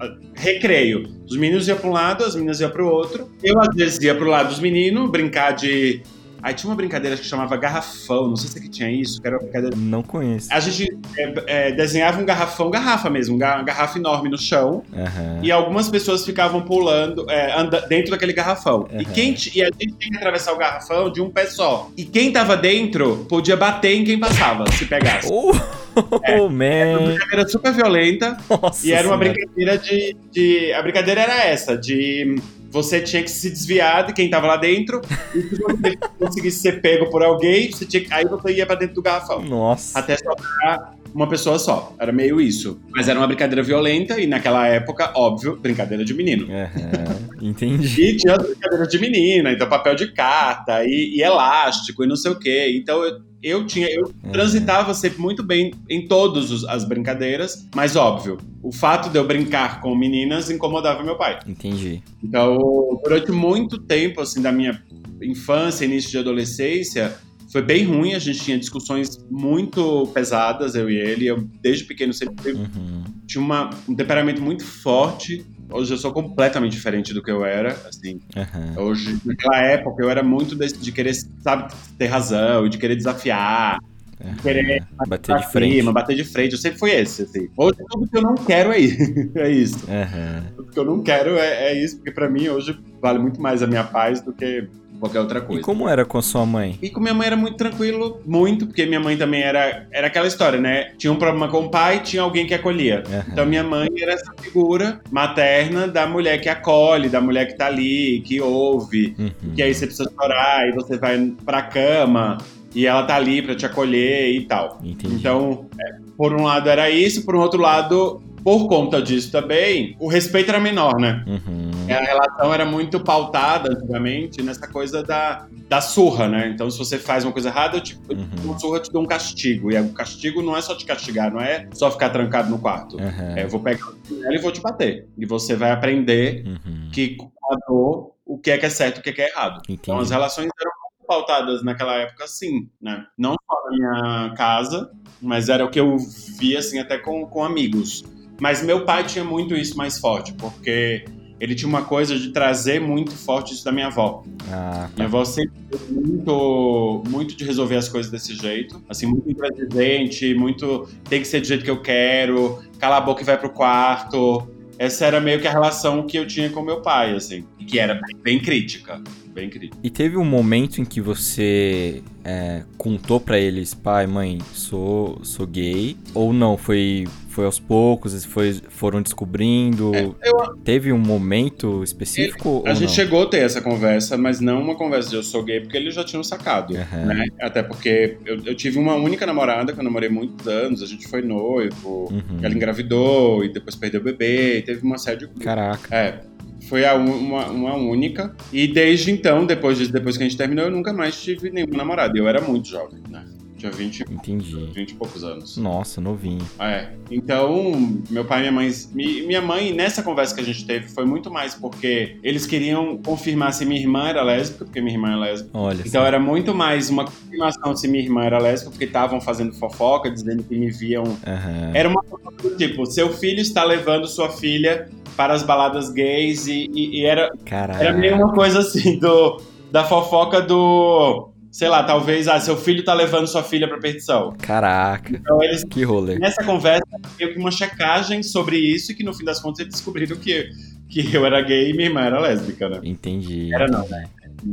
ah, 0.00 0.16
recreio. 0.34 1.08
Os 1.28 1.36
meninos 1.36 1.68
iam 1.68 1.78
para 1.78 1.88
um 1.88 1.92
lado, 1.92 2.24
as 2.24 2.34
meninas 2.34 2.60
iam 2.60 2.70
para 2.70 2.84
o 2.84 2.88
outro. 2.88 3.30
Eu, 3.42 3.60
às 3.60 3.74
vezes, 3.74 4.00
ia 4.00 4.14
para 4.14 4.24
o 4.24 4.28
lado 4.28 4.48
dos 4.48 4.60
meninos, 4.60 5.10
brincar 5.10 5.52
de 5.52 6.02
Aí 6.42 6.54
tinha 6.54 6.70
uma 6.70 6.76
brincadeira 6.76 7.16
que 7.16 7.24
chamava 7.24 7.56
garrafão, 7.56 8.28
não 8.28 8.36
sei 8.36 8.50
se 8.50 8.58
aqui 8.58 8.68
tinha 8.68 8.90
isso, 8.90 9.20
que 9.20 9.26
era 9.26 9.36
uma 9.36 9.42
brincadeira. 9.42 9.76
Não 9.76 10.02
conheço. 10.02 10.48
A 10.50 10.60
gente 10.60 10.98
é, 11.16 11.34
é, 11.46 11.72
desenhava 11.72 12.20
um 12.20 12.24
garrafão, 12.24 12.70
garrafa 12.70 13.10
mesmo, 13.10 13.36
uma 13.36 13.62
garrafa 13.62 13.98
enorme 13.98 14.28
no 14.28 14.38
chão. 14.38 14.82
Uhum. 14.92 15.40
E 15.42 15.50
algumas 15.50 15.88
pessoas 15.88 16.24
ficavam 16.24 16.62
pulando 16.62 17.28
é, 17.30 17.58
anda, 17.58 17.82
dentro 17.82 18.10
daquele 18.10 18.32
garrafão. 18.32 18.86
Uhum. 18.90 19.00
E, 19.00 19.04
quem 19.04 19.34
e 19.54 19.62
a 19.62 19.66
gente 19.66 19.94
tinha 19.98 20.10
que 20.10 20.16
atravessar 20.16 20.52
o 20.52 20.58
garrafão 20.58 21.10
de 21.10 21.20
um 21.20 21.30
pé 21.30 21.46
só. 21.46 21.90
E 21.96 22.04
quem 22.04 22.32
tava 22.32 22.56
dentro 22.56 23.26
podia 23.28 23.56
bater 23.56 23.94
em 23.94 24.04
quem 24.04 24.18
passava, 24.18 24.70
se 24.72 24.86
pegasse. 24.86 25.30
Oh, 25.92 26.20
é, 26.22 26.48
man. 26.48 26.64
Era 26.64 26.98
uma 26.98 27.08
brincadeira 27.08 27.48
super 27.48 27.72
violenta. 27.72 28.36
Nossa 28.48 28.86
e 28.86 28.92
era 28.92 29.08
uma 29.08 29.18
senhora. 29.18 29.34
brincadeira 29.34 29.78
de, 29.78 30.16
de. 30.30 30.72
A 30.72 30.82
brincadeira 30.82 31.20
era 31.22 31.44
essa, 31.44 31.76
de 31.76 32.36
você 32.70 33.00
tinha 33.00 33.22
que 33.22 33.30
se 33.30 33.50
desviar 33.50 34.06
de 34.06 34.12
quem 34.12 34.26
estava 34.26 34.46
lá 34.46 34.56
dentro. 34.56 35.00
E 35.34 35.42
se 35.42 35.56
você 35.56 35.96
conseguisse 36.18 36.60
ser 36.60 36.80
pego 36.80 37.10
por 37.10 37.22
alguém, 37.22 37.70
você 37.70 37.84
tinha 37.84 38.02
que... 38.02 38.12
aí 38.12 38.24
você 38.24 38.52
ia 38.52 38.64
para 38.64 38.76
dentro 38.76 38.94
do 38.94 39.02
garrafão. 39.02 39.42
Nossa. 39.42 39.98
Até 39.98 40.16
sobrar 40.16 40.94
uma 41.12 41.28
pessoa 41.28 41.58
só. 41.58 41.94
Era 41.98 42.12
meio 42.12 42.40
isso. 42.40 42.80
Mas 42.90 43.08
era 43.08 43.18
uma 43.18 43.26
brincadeira 43.26 43.62
violenta 43.62 44.20
e 44.20 44.26
naquela 44.26 44.66
época, 44.68 45.12
óbvio, 45.16 45.56
brincadeira 45.56 46.04
de 46.04 46.14
menino. 46.14 46.46
Uhum, 46.46 47.48
entendi. 47.48 48.02
e 48.02 48.16
tinha 48.16 48.36
as 48.36 48.42
brincadeiras 48.42 48.88
de 48.88 48.98
menina, 48.98 49.50
então 49.50 49.68
papel 49.68 49.94
de 49.94 50.12
carta 50.12 50.84
e, 50.84 51.16
e 51.16 51.22
elástico 51.22 52.04
e 52.04 52.06
não 52.06 52.16
sei 52.16 52.30
o 52.30 52.38
quê. 52.38 52.72
Então 52.76 53.02
eu, 53.02 53.20
eu 53.42 53.66
tinha, 53.66 53.88
eu 53.88 54.12
transitava 54.32 54.92
sempre 54.94 55.20
muito 55.20 55.42
bem 55.42 55.72
em 55.88 56.06
todas 56.06 56.64
as 56.64 56.84
brincadeiras, 56.84 57.66
mas 57.74 57.96
óbvio, 57.96 58.38
o 58.62 58.72
fato 58.72 59.08
de 59.08 59.18
eu 59.18 59.26
brincar 59.26 59.80
com 59.80 59.94
meninas 59.94 60.50
incomodava 60.50 61.02
meu 61.02 61.16
pai. 61.16 61.38
Entendi. 61.46 62.02
Então, 62.22 62.58
durante 63.02 63.32
muito 63.32 63.78
tempo, 63.78 64.20
assim, 64.20 64.42
da 64.42 64.52
minha 64.52 64.82
infância, 65.22 65.84
início 65.84 66.10
de 66.10 66.18
adolescência, 66.18 67.16
foi 67.50 67.62
bem 67.62 67.84
ruim, 67.84 68.14
a 68.14 68.18
gente 68.18 68.40
tinha 68.40 68.58
discussões 68.58 69.18
muito 69.28 70.06
pesadas, 70.14 70.74
eu 70.76 70.88
e 70.88 70.96
ele. 70.96 71.26
Eu, 71.26 71.48
desde 71.60 71.84
pequeno, 71.84 72.12
sempre 72.12 72.52
uhum. 72.52 73.02
tinha 73.26 73.42
uma, 73.42 73.70
um 73.88 73.94
temperamento 73.94 74.40
muito 74.40 74.64
forte. 74.64 75.44
Hoje 75.70 75.94
eu 75.94 75.98
sou 75.98 76.12
completamente 76.12 76.72
diferente 76.72 77.14
do 77.14 77.22
que 77.22 77.30
eu 77.30 77.44
era, 77.44 77.72
assim. 77.88 78.20
Uhum. 78.36 78.84
Hoje, 78.84 79.18
naquela 79.24 79.58
época, 79.58 80.02
eu 80.02 80.10
era 80.10 80.22
muito 80.22 80.54
de, 80.56 80.66
de 80.72 80.92
querer, 80.92 81.14
sabe, 81.14 81.72
ter 81.96 82.06
razão, 82.06 82.68
de 82.68 82.78
querer 82.78 82.96
desafiar. 82.96 83.78
Uhum. 84.22 84.34
Querer 84.36 84.84
bater 85.06 85.36
de 85.36 85.50
frente. 85.50 85.76
Cima, 85.76 85.92
bater 85.92 86.16
de 86.16 86.24
frente. 86.24 86.52
Eu 86.52 86.58
sempre 86.58 86.78
fui 86.78 86.90
esse, 86.90 87.22
assim. 87.22 87.48
Hoje 87.56 87.78
tudo 87.88 88.08
que 88.08 88.16
eu 88.16 88.22
não 88.22 88.34
quero 88.34 88.72
é 88.72 88.78
isso. 88.78 89.30
é 89.34 89.50
isso. 89.50 89.86
Uhum. 89.86 90.56
Tudo 90.56 90.72
que 90.72 90.78
eu 90.78 90.84
não 90.84 91.02
quero 91.02 91.38
é, 91.38 91.72
é 91.72 91.82
isso, 91.82 91.96
porque 91.96 92.10
para 92.10 92.28
mim 92.28 92.48
hoje 92.48 92.78
vale 93.00 93.18
muito 93.18 93.40
mais 93.40 93.62
a 93.62 93.66
minha 93.66 93.84
paz 93.84 94.20
do 94.20 94.32
que 94.32 94.68
qualquer 95.00 95.20
outra 95.20 95.40
coisa. 95.40 95.60
E 95.60 95.64
como 95.64 95.88
era 95.88 96.04
com 96.04 96.18
a 96.18 96.22
sua 96.22 96.44
mãe? 96.44 96.78
E 96.80 96.90
com 96.90 97.00
minha 97.00 97.14
mãe 97.14 97.26
era 97.26 97.36
muito 97.36 97.56
tranquilo, 97.56 98.20
muito, 98.26 98.66
porque 98.66 98.84
minha 98.86 99.00
mãe 99.00 99.16
também 99.16 99.42
era, 99.42 99.86
era 99.90 100.06
aquela 100.06 100.26
história, 100.28 100.60
né? 100.60 100.92
Tinha 100.98 101.12
um 101.12 101.16
problema 101.16 101.48
com 101.48 101.64
o 101.64 101.70
pai, 101.70 102.00
tinha 102.00 102.22
alguém 102.22 102.46
que 102.46 102.54
acolhia. 102.54 103.02
Uhum. 103.08 103.22
Então 103.32 103.46
minha 103.46 103.64
mãe 103.64 103.88
era 104.00 104.12
essa 104.12 104.32
figura 104.40 105.00
materna 105.10 105.88
da 105.88 106.06
mulher 106.06 106.40
que 106.40 106.48
acolhe, 106.48 107.08
da 107.08 107.20
mulher 107.20 107.46
que 107.46 107.54
tá 107.54 107.66
ali, 107.66 108.20
que 108.20 108.40
ouve, 108.40 109.14
uhum. 109.18 109.54
que 109.54 109.62
aí 109.62 109.74
você 109.74 109.86
precisa 109.86 110.10
chorar, 110.14 110.68
e 110.68 110.72
você 110.72 110.98
vai 110.98 111.32
pra 111.44 111.62
cama, 111.62 112.38
e 112.74 112.86
ela 112.86 113.02
tá 113.02 113.16
ali 113.16 113.42
para 113.42 113.54
te 113.54 113.66
acolher 113.66 114.30
e 114.30 114.42
tal. 114.42 114.78
Entendi. 114.82 115.14
Então, 115.14 115.66
é, 115.80 115.94
por 116.16 116.34
um 116.34 116.44
lado 116.44 116.68
era 116.68 116.90
isso, 116.90 117.24
por 117.24 117.34
um 117.34 117.40
outro 117.40 117.60
lado, 117.60 118.22
por 118.42 118.68
conta 118.68 119.00
disso 119.02 119.30
também, 119.30 119.96
o 119.98 120.08
respeito 120.08 120.48
era 120.50 120.60
menor, 120.60 120.98
né? 120.98 121.24
Uhum. 121.26 121.70
A 121.88 122.00
relação 122.00 122.54
era 122.54 122.64
muito 122.64 123.00
pautada 123.00 123.72
antigamente 123.72 124.42
nessa 124.42 124.66
coisa 124.68 125.02
da, 125.02 125.46
da 125.68 125.80
surra, 125.80 126.28
né? 126.28 126.48
Então, 126.48 126.70
se 126.70 126.78
você 126.78 126.98
faz 126.98 127.24
uma 127.24 127.32
coisa 127.32 127.48
errada, 127.48 127.78
eu 127.78 127.80
te, 127.80 127.98
uhum. 128.08 128.28
uma 128.44 128.58
surra 128.58 128.78
eu 128.78 128.82
te 128.82 128.92
dou 128.92 129.02
um 129.02 129.06
castigo. 129.06 129.72
E 129.72 129.78
o 129.78 129.92
castigo 129.92 130.42
não 130.42 130.56
é 130.56 130.62
só 130.62 130.74
te 130.74 130.84
castigar, 130.84 131.32
não 131.32 131.40
é 131.40 131.68
só 131.72 131.90
ficar 131.90 132.10
trancado 132.10 132.50
no 132.50 132.58
quarto. 132.58 132.96
Uhum. 132.96 133.36
É, 133.36 133.44
eu 133.44 133.48
vou 133.48 133.60
pegar 133.60 133.88
o 133.88 134.06
chinelo 134.06 134.34
e 134.34 134.38
vou 134.38 134.52
te 134.52 134.60
bater. 134.60 135.08
E 135.18 135.26
você 135.26 135.56
vai 135.56 135.70
aprender 135.70 136.44
uhum. 136.46 136.90
que 136.92 137.16
com 137.16 137.30
a 137.50 137.56
dor, 137.68 138.12
o 138.24 138.38
que 138.38 138.50
é 138.50 138.58
que 138.58 138.66
é 138.66 138.70
certo 138.70 138.98
e 138.98 139.00
o 139.00 139.02
que 139.02 139.10
é 139.10 139.12
que 139.12 139.22
é 139.22 139.28
errado. 139.28 139.60
Entendi. 139.64 139.80
Então, 139.82 139.98
as 139.98 140.10
relações 140.10 140.48
eram 140.60 140.72
pautadas 141.10 141.64
naquela 141.64 141.96
época, 141.96 142.28
sim, 142.28 142.70
né? 142.80 143.04
Não 143.18 143.34
só 143.34 143.64
na 143.64 143.70
minha 143.72 144.34
casa, 144.36 144.92
mas 145.20 145.48
era 145.48 145.64
o 145.64 145.68
que 145.68 145.80
eu 145.80 145.96
via, 146.38 146.60
assim, 146.60 146.78
até 146.78 146.98
com, 146.98 147.26
com 147.26 147.42
amigos. 147.42 148.04
Mas 148.40 148.62
meu 148.62 148.84
pai 148.84 149.04
tinha 149.04 149.24
muito 149.24 149.54
isso 149.54 149.76
mais 149.76 149.98
forte, 149.98 150.32
porque 150.32 151.04
ele 151.38 151.54
tinha 151.54 151.68
uma 151.68 151.82
coisa 151.82 152.18
de 152.18 152.30
trazer 152.30 152.80
muito 152.80 153.12
forte 153.12 153.54
isso 153.54 153.64
da 153.64 153.72
minha 153.72 153.86
avó. 153.86 154.22
Ah, 154.50 154.88
tá. 154.88 154.90
Minha 154.96 155.06
avó 155.06 155.24
sempre 155.24 155.58
muito, 155.88 157.02
muito 157.08 157.36
de 157.36 157.44
resolver 157.44 157.76
as 157.76 157.88
coisas 157.88 158.10
desse 158.10 158.34
jeito. 158.34 158.82
Assim, 158.88 159.06
muito 159.06 159.30
intransigente, 159.30 160.34
muito 160.34 160.88
tem 161.08 161.20
que 161.20 161.26
ser 161.26 161.40
do 161.40 161.46
jeito 161.46 161.64
que 161.64 161.70
eu 161.70 161.80
quero, 161.80 162.62
cala 162.78 162.96
a 162.98 163.00
boca 163.00 163.22
e 163.22 163.24
vai 163.24 163.38
pro 163.38 163.50
quarto. 163.50 164.48
Essa 164.78 165.06
era 165.06 165.20
meio 165.20 165.40
que 165.40 165.46
a 165.46 165.50
relação 165.50 166.06
que 166.06 166.18
eu 166.18 166.26
tinha 166.26 166.48
com 166.50 166.62
meu 166.62 166.80
pai, 166.80 167.14
assim, 167.14 167.44
que 167.66 167.78
era 167.78 167.94
bem, 167.94 168.16
bem 168.22 168.38
crítica 168.38 169.00
bem 169.30 169.46
incrível. 169.46 169.76
E 169.82 169.90
teve 169.90 170.16
um 170.16 170.24
momento 170.24 170.80
em 170.80 170.84
que 170.84 171.00
você 171.00 172.02
é, 172.24 172.64
contou 172.76 173.20
para 173.20 173.38
eles, 173.38 173.72
pai, 173.74 174.06
mãe, 174.06 174.38
sou, 174.52 175.20
sou 175.24 175.46
gay? 175.46 175.96
Ou 176.14 176.32
não? 176.32 176.56
Foi, 176.56 177.06
foi 177.30 177.44
aos 177.44 177.60
poucos, 177.60 178.24
foi, 178.24 178.60
foram 178.68 179.00
descobrindo? 179.00 179.94
É, 179.94 180.02
eu, 180.02 180.56
teve 180.64 180.92
um 180.92 180.98
momento 180.98 181.82
específico? 181.84 182.62
a 182.66 182.74
gente 182.74 182.88
não? 182.88 182.94
chegou 182.94 183.22
a 183.22 183.26
ter 183.26 183.38
essa 183.38 183.60
conversa, 183.60 184.18
mas 184.18 184.40
não 184.40 184.60
uma 184.60 184.74
conversa 184.74 185.10
de 185.10 185.16
eu 185.16 185.22
sou 185.22 185.44
gay, 185.44 185.60
porque 185.60 185.76
eles 185.76 185.94
já 185.94 186.04
tinham 186.04 186.24
sacado. 186.24 186.74
Uhum. 186.74 187.06
Né? 187.06 187.26
Até 187.40 187.62
porque 187.62 188.16
eu, 188.26 188.44
eu, 188.44 188.54
tive 188.54 188.78
uma 188.78 188.94
única 188.96 189.24
namorada 189.24 189.72
que 189.72 189.78
eu 189.78 189.84
namorei 189.84 190.08
muitos 190.08 190.46
anos, 190.48 190.82
a 190.82 190.86
gente 190.86 191.06
foi 191.06 191.22
noivo, 191.22 192.08
uhum. 192.10 192.40
ela 192.42 192.52
engravidou 192.52 193.44
e 193.44 193.48
depois 193.52 193.76
perdeu 193.76 194.00
o 194.00 194.04
bebê, 194.04 194.58
e 194.58 194.62
teve 194.62 194.82
uma 194.82 194.98
série 194.98 195.18
de. 195.18 195.28
Caraca. 195.28 195.94
É. 195.94 196.20
Foi 196.68 196.84
a 196.84 196.94
uma, 196.94 197.46
uma 197.46 197.74
única. 197.74 198.34
E 198.52 198.66
desde 198.66 199.10
então, 199.10 199.46
depois, 199.46 199.78
de, 199.78 199.90
depois 199.90 200.16
que 200.16 200.24
a 200.24 200.28
gente 200.28 200.36
terminou, 200.36 200.66
eu 200.66 200.70
nunca 200.70 200.92
mais 200.92 201.20
tive 201.20 201.48
nenhuma 201.48 201.76
namorada. 201.76 202.18
Eu 202.18 202.28
era 202.28 202.40
muito 202.40 202.68
jovem, 202.68 203.00
né? 203.08 203.24
Tinha 203.60 203.70
20, 203.70 204.04
Entendi. 204.10 204.70
20 204.72 204.90
e 204.90 204.94
poucos 204.94 205.22
anos. 205.22 205.58
Nossa, 205.58 206.00
novinho. 206.00 206.40
É. 206.58 206.88
Então, 207.10 207.94
meu 208.08 208.24
pai 208.24 208.38
e 208.38 208.40
minha 208.40 208.52
mãe. 208.52 208.72
Minha 208.94 209.42
mãe, 209.42 209.70
nessa 209.70 210.02
conversa 210.02 210.34
que 210.34 210.40
a 210.40 210.44
gente 210.44 210.64
teve, 210.64 210.88
foi 210.88 211.04
muito 211.04 211.30
mais 211.30 211.54
porque 211.54 212.16
eles 212.22 212.46
queriam 212.46 212.96
confirmar 212.96 213.52
se 213.52 213.66
minha 213.66 213.78
irmã 213.78 214.08
era 214.08 214.22
lésbica, 214.22 214.64
porque 214.64 214.80
minha 214.80 214.94
irmã 214.94 215.12
é 215.12 215.16
lésbica. 215.16 215.58
Olha. 215.58 215.82
Então 215.84 216.02
era 216.02 216.18
muito 216.18 216.54
mais 216.54 216.88
uma 216.88 217.04
confirmação 217.04 217.76
se 217.76 217.86
minha 217.86 218.02
irmã 218.02 218.24
era 218.24 218.38
lésbica, 218.38 218.70
porque 218.70 218.86
estavam 218.86 219.20
fazendo 219.20 219.52
fofoca, 219.52 220.10
dizendo 220.10 220.42
que 220.42 220.56
me 220.56 220.70
viam. 220.70 221.04
Uhum. 221.04 221.70
Era 221.74 221.86
uma 221.86 222.02
coisa 222.02 222.30
do 222.42 222.56
tipo: 222.56 222.86
seu 222.86 223.12
filho 223.12 223.40
está 223.40 223.62
levando 223.62 224.08
sua 224.08 224.30
filha 224.30 224.88
para 225.18 225.34
as 225.34 225.42
baladas 225.42 225.90
gays 225.90 226.46
e, 226.46 226.66
e, 226.72 227.00
e 227.00 227.04
era. 227.04 227.30
Caraca. 227.44 227.84
Era 227.84 227.92
meio 227.92 228.16
uma 228.16 228.32
coisa 228.32 228.60
assim 228.60 228.98
do. 228.98 229.38
Da 229.70 229.84
fofoca 229.84 230.40
do 230.40 231.30
sei 231.50 231.68
lá, 231.68 231.82
talvez, 231.82 232.28
ah, 232.28 232.38
seu 232.40 232.56
filho 232.56 232.84
tá 232.84 232.94
levando 232.94 233.26
sua 233.26 233.42
filha 233.42 233.66
pra 233.66 233.78
perdição. 233.78 234.32
Caraca. 234.40 235.16
Então 235.16 235.42
eles, 235.42 235.64
que 235.64 235.82
rolê. 235.82 236.18
Nessa 236.18 236.44
conversa, 236.44 236.86
meio 237.18 237.32
que 237.32 237.38
uma 237.38 237.50
checagem 237.50 238.22
sobre 238.22 238.56
isso 238.56 238.92
e 238.92 238.94
que 238.94 239.02
no 239.02 239.12
fim 239.12 239.24
das 239.24 239.40
contas 239.40 239.60
eles 239.60 239.74
descobriram 239.74 240.16
que, 240.16 240.50
que 240.88 241.14
eu 241.14 241.26
era 241.26 241.40
gay 241.42 241.70
e 241.70 241.72
minha 241.72 241.88
irmã 241.88 242.02
era 242.02 242.20
lésbica, 242.20 242.68
né? 242.68 242.80
Entendi. 242.84 243.52
Era 243.52 243.66
não, 243.66 243.86
né? 243.88 244.08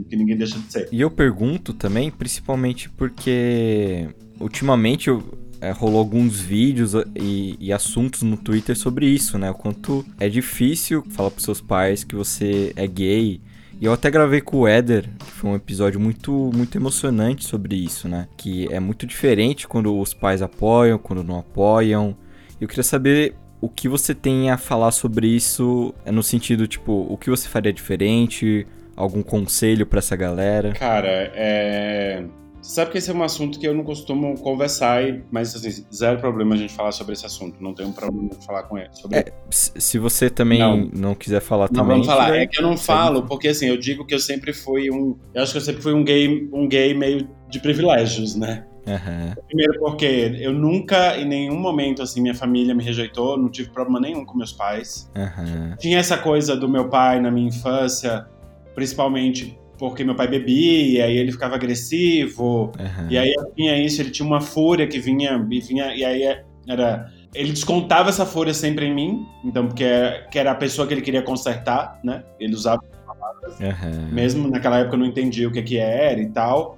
Que 0.10 0.16
ninguém 0.16 0.36
deixa 0.36 0.58
de 0.58 0.72
ser. 0.72 0.90
E 0.92 1.00
eu 1.00 1.12
pergunto 1.12 1.74
também, 1.74 2.10
principalmente 2.10 2.90
porque 2.90 4.10
ultimamente 4.40 5.08
eu, 5.08 5.24
é, 5.62 5.72
rolou 5.72 6.00
alguns 6.00 6.40
vídeos 6.40 6.94
e, 7.16 7.56
e, 7.60 7.72
assuntos 7.72 8.22
no 8.22 8.38
Twitter 8.38 8.76
sobre 8.76 9.08
isso, 9.08 9.38
né? 9.38 9.50
O 9.52 9.54
quanto 9.54 10.06
é 10.20 10.28
difícil 10.28 11.06
falar 11.12 11.32
pros 11.32 11.46
seus 11.46 11.62
pais 11.62 12.04
que 12.04 12.16
você 12.16 12.74
é 12.76 12.86
gay 12.86 13.40
e 13.80 13.86
eu 13.86 13.94
até 13.94 14.10
gravei 14.10 14.42
com 14.42 14.58
o 14.58 14.68
Éder, 14.68 15.08
foi 15.38 15.52
um 15.52 15.56
episódio 15.56 16.00
muito, 16.00 16.52
muito 16.54 16.76
emocionante 16.78 17.46
sobre 17.46 17.76
isso, 17.76 18.10
né? 18.10 18.28
Que 18.36 18.68
é 18.74 18.80
muito 18.80 19.06
diferente 19.06 19.68
quando 19.68 19.98
os 19.98 20.14
pais 20.14 20.42
apoiam, 20.42 20.98
quando 20.98 21.24
não 21.24 21.40
apoiam. 21.40 22.18
Eu 22.60 22.68
queria 22.68 22.84
saber 22.84 23.36
o 23.62 23.70
que 23.70 23.88
você 23.88 24.16
tem 24.16 24.50
a 24.50 24.58
falar 24.58 24.92
sobre 24.92 25.28
isso, 25.28 25.94
é 26.04 26.12
no 26.12 26.24
sentido, 26.24 26.68
tipo, 26.68 27.06
o 27.10 27.18
que 27.18 27.30
você 27.30 27.48
faria 27.48 27.72
diferente, 27.72 28.66
algum 28.96 29.22
conselho 29.22 29.86
para 29.86 30.00
essa 30.00 30.16
galera? 30.16 30.74
Cara, 30.74 31.32
é 31.36 32.24
sabe 32.68 32.92
que 32.92 32.98
esse 32.98 33.10
é 33.10 33.14
um 33.14 33.24
assunto 33.24 33.60
que 33.60 33.68
eu 33.68 33.74
não 33.74 33.84
costumo 33.84 34.38
conversar, 34.40 35.02
mas 35.32 35.56
assim, 35.56 35.86
zero 35.94 36.20
problema 36.20 36.56
a 36.56 36.58
gente 36.58 36.74
falar 36.74 36.92
sobre 36.92 37.14
esse 37.14 37.26
assunto. 37.26 37.62
Não 37.62 37.74
tem 37.74 37.86
um 37.86 37.94
problema 37.94 38.30
de 38.30 38.46
falar 38.46 38.64
com 38.64 38.78
ele. 38.78 38.90
Sobre... 38.92 39.20
É, 39.20 39.34
se 39.50 39.98
você 39.98 40.30
também 40.30 40.60
não, 40.60 40.90
não 40.94 41.16
quiser 41.16 41.40
falar 41.40 41.70
não, 41.72 41.82
também. 41.82 42.02
Vamos 42.02 42.08
falar. 42.08 42.36
É 42.36 42.46
que 42.46 42.60
eu 42.60 42.64
não 42.64 42.78
falo, 42.78 43.24
porque 43.24 43.48
assim, 43.48 43.68
eu 43.68 43.78
digo 43.78 44.06
que 44.06 44.14
eu 44.14 44.20
sempre 44.20 44.54
fui 44.54 44.92
um. 44.92 45.18
Eu 45.34 45.44
acho 45.44 45.54
que 45.54 45.58
eu 45.58 45.62
sempre 45.62 45.82
fui 45.82 45.94
um 45.94 46.04
gay, 46.04 46.50
um 46.52 46.68
gay 46.68 46.94
meio 46.94 47.30
de 47.50 47.60
privilégios, 47.60 48.36
né? 48.36 48.66
Uhum. 48.86 49.44
Primeiro 49.48 49.80
porque 49.80 50.38
eu 50.40 50.54
nunca, 50.54 51.18
em 51.18 51.26
nenhum 51.26 51.60
momento, 51.60 52.02
assim, 52.02 52.22
minha 52.22 52.36
família 52.36 52.74
me 52.74 52.84
rejeitou, 52.84 53.38
não 53.38 53.50
tive 53.50 53.70
problema 53.70 54.00
nenhum 54.00 54.26
com 54.26 54.38
meus 54.38 54.54
pais. 54.54 55.12
Uhum. 55.16 55.76
Tinha 55.78 56.00
essa 56.00 56.18
coisa 56.18 56.56
do 56.56 56.70
meu 56.70 56.90
pai 56.90 57.20
na 57.20 57.30
minha 57.30 57.50
infância, 57.50 58.26
principalmente 58.74 59.60
porque 59.78 60.04
meu 60.04 60.16
pai 60.16 60.28
bebia 60.28 61.08
e 61.08 61.18
ele 61.18 61.32
ficava 61.32 61.56
agressivo. 61.56 62.72
Uhum. 62.80 63.08
E 63.10 63.18
aí 63.18 63.34
tinha 63.56 63.78
isso, 63.78 64.02
ele 64.02 64.12
tinha 64.12 64.26
uma 64.26 64.42
fúria 64.42 64.88
que 64.88 65.00
vinha, 65.00 65.46
e 65.50 65.60
vinha 65.60 65.96
e 65.96 66.04
aí 66.04 66.24
era 66.68 67.12
ele 67.34 67.52
descontava 67.52 68.10
essa 68.10 68.26
fúria 68.26 68.54
sempre 68.54 68.86
em 68.86 68.94
mim, 68.94 69.26
então 69.44 69.68
porque 69.68 69.84
era, 69.84 70.28
que 70.28 70.40
era 70.40 70.52
a 70.52 70.56
pessoa 70.56 70.88
que 70.88 70.94
ele 70.94 71.02
queria 71.02 71.22
consertar, 71.22 72.00
né? 72.04 72.24
Ele 72.40 72.54
usava 72.54 72.82
palavras, 73.06 73.60
uhum. 73.60 74.12
mesmo 74.12 74.50
naquela 74.50 74.80
época 74.80 74.96
eu 74.96 75.00
não 75.00 75.06
entendia 75.06 75.48
o 75.48 75.52
que 75.52 75.62
que 75.62 75.78
era 75.78 76.20
e 76.20 76.30
tal 76.30 76.78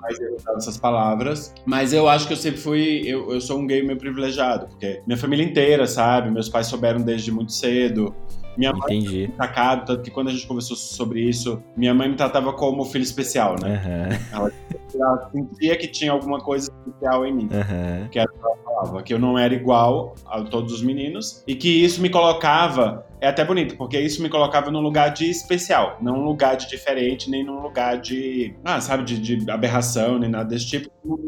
mas 0.00 0.18
eu 0.20 0.36
usava 0.36 0.58
essas 0.58 0.76
palavras. 0.76 1.54
Mas 1.64 1.92
eu 1.92 2.08
acho 2.08 2.26
que 2.26 2.32
eu 2.32 2.36
sempre 2.36 2.60
fui. 2.60 3.02
Eu, 3.04 3.32
eu 3.32 3.40
sou 3.40 3.58
um 3.58 3.66
gay 3.66 3.82
meio 3.82 3.98
privilegiado, 3.98 4.66
porque 4.68 5.02
minha 5.06 5.16
família 5.16 5.44
inteira, 5.44 5.86
sabe? 5.86 6.30
Meus 6.30 6.48
pais 6.48 6.66
souberam 6.66 7.00
desde 7.00 7.30
muito 7.30 7.52
cedo. 7.52 8.14
Minha 8.58 8.72
mãe 8.72 8.98
Entendi. 8.98 9.30
sacado, 9.36 9.86
tanto 9.86 10.02
que 10.02 10.10
quando 10.10 10.28
a 10.28 10.32
gente 10.32 10.44
conversou 10.44 10.76
sobre 10.76 11.20
isso, 11.20 11.62
minha 11.76 11.94
mãe 11.94 12.08
me 12.08 12.16
tratava 12.16 12.52
como 12.52 12.84
filho 12.84 13.04
especial, 13.04 13.54
né? 13.62 13.80
Uhum. 13.84 14.36
Ela, 14.36 14.52
ela, 14.96 15.30
sentia 15.30 15.76
que 15.76 15.86
tinha 15.86 16.10
alguma 16.10 16.40
coisa 16.40 16.68
especial 16.68 17.24
em 17.24 17.32
mim. 17.32 17.48
Uhum. 17.52 18.08
Que 18.08 18.18
era 18.18 18.28
o 18.28 18.34
que 18.34 18.44
ela 18.44 18.56
falava, 18.64 19.02
que 19.04 19.14
eu 19.14 19.18
não 19.20 19.38
era 19.38 19.54
igual 19.54 20.16
a 20.26 20.42
todos 20.42 20.72
os 20.72 20.82
meninos. 20.82 21.44
E 21.46 21.54
que 21.54 21.68
isso 21.68 22.02
me 22.02 22.10
colocava. 22.10 23.06
É 23.20 23.28
até 23.28 23.44
bonito, 23.44 23.76
porque 23.76 23.98
isso 23.98 24.22
me 24.22 24.28
colocava 24.28 24.70
num 24.70 24.80
lugar 24.80 25.10
de 25.10 25.28
especial, 25.28 25.98
não 26.00 26.18
num 26.18 26.24
lugar 26.24 26.56
de 26.56 26.68
diferente, 26.68 27.30
nem 27.30 27.44
num 27.44 27.60
lugar 27.60 28.00
de. 28.00 28.54
Ah, 28.64 28.80
sabe, 28.80 29.04
de, 29.04 29.18
de 29.18 29.50
aberração, 29.50 30.18
nem 30.18 30.30
nada 30.30 30.48
desse 30.48 30.66
tipo. 30.66 30.90
Uhum. 31.04 31.18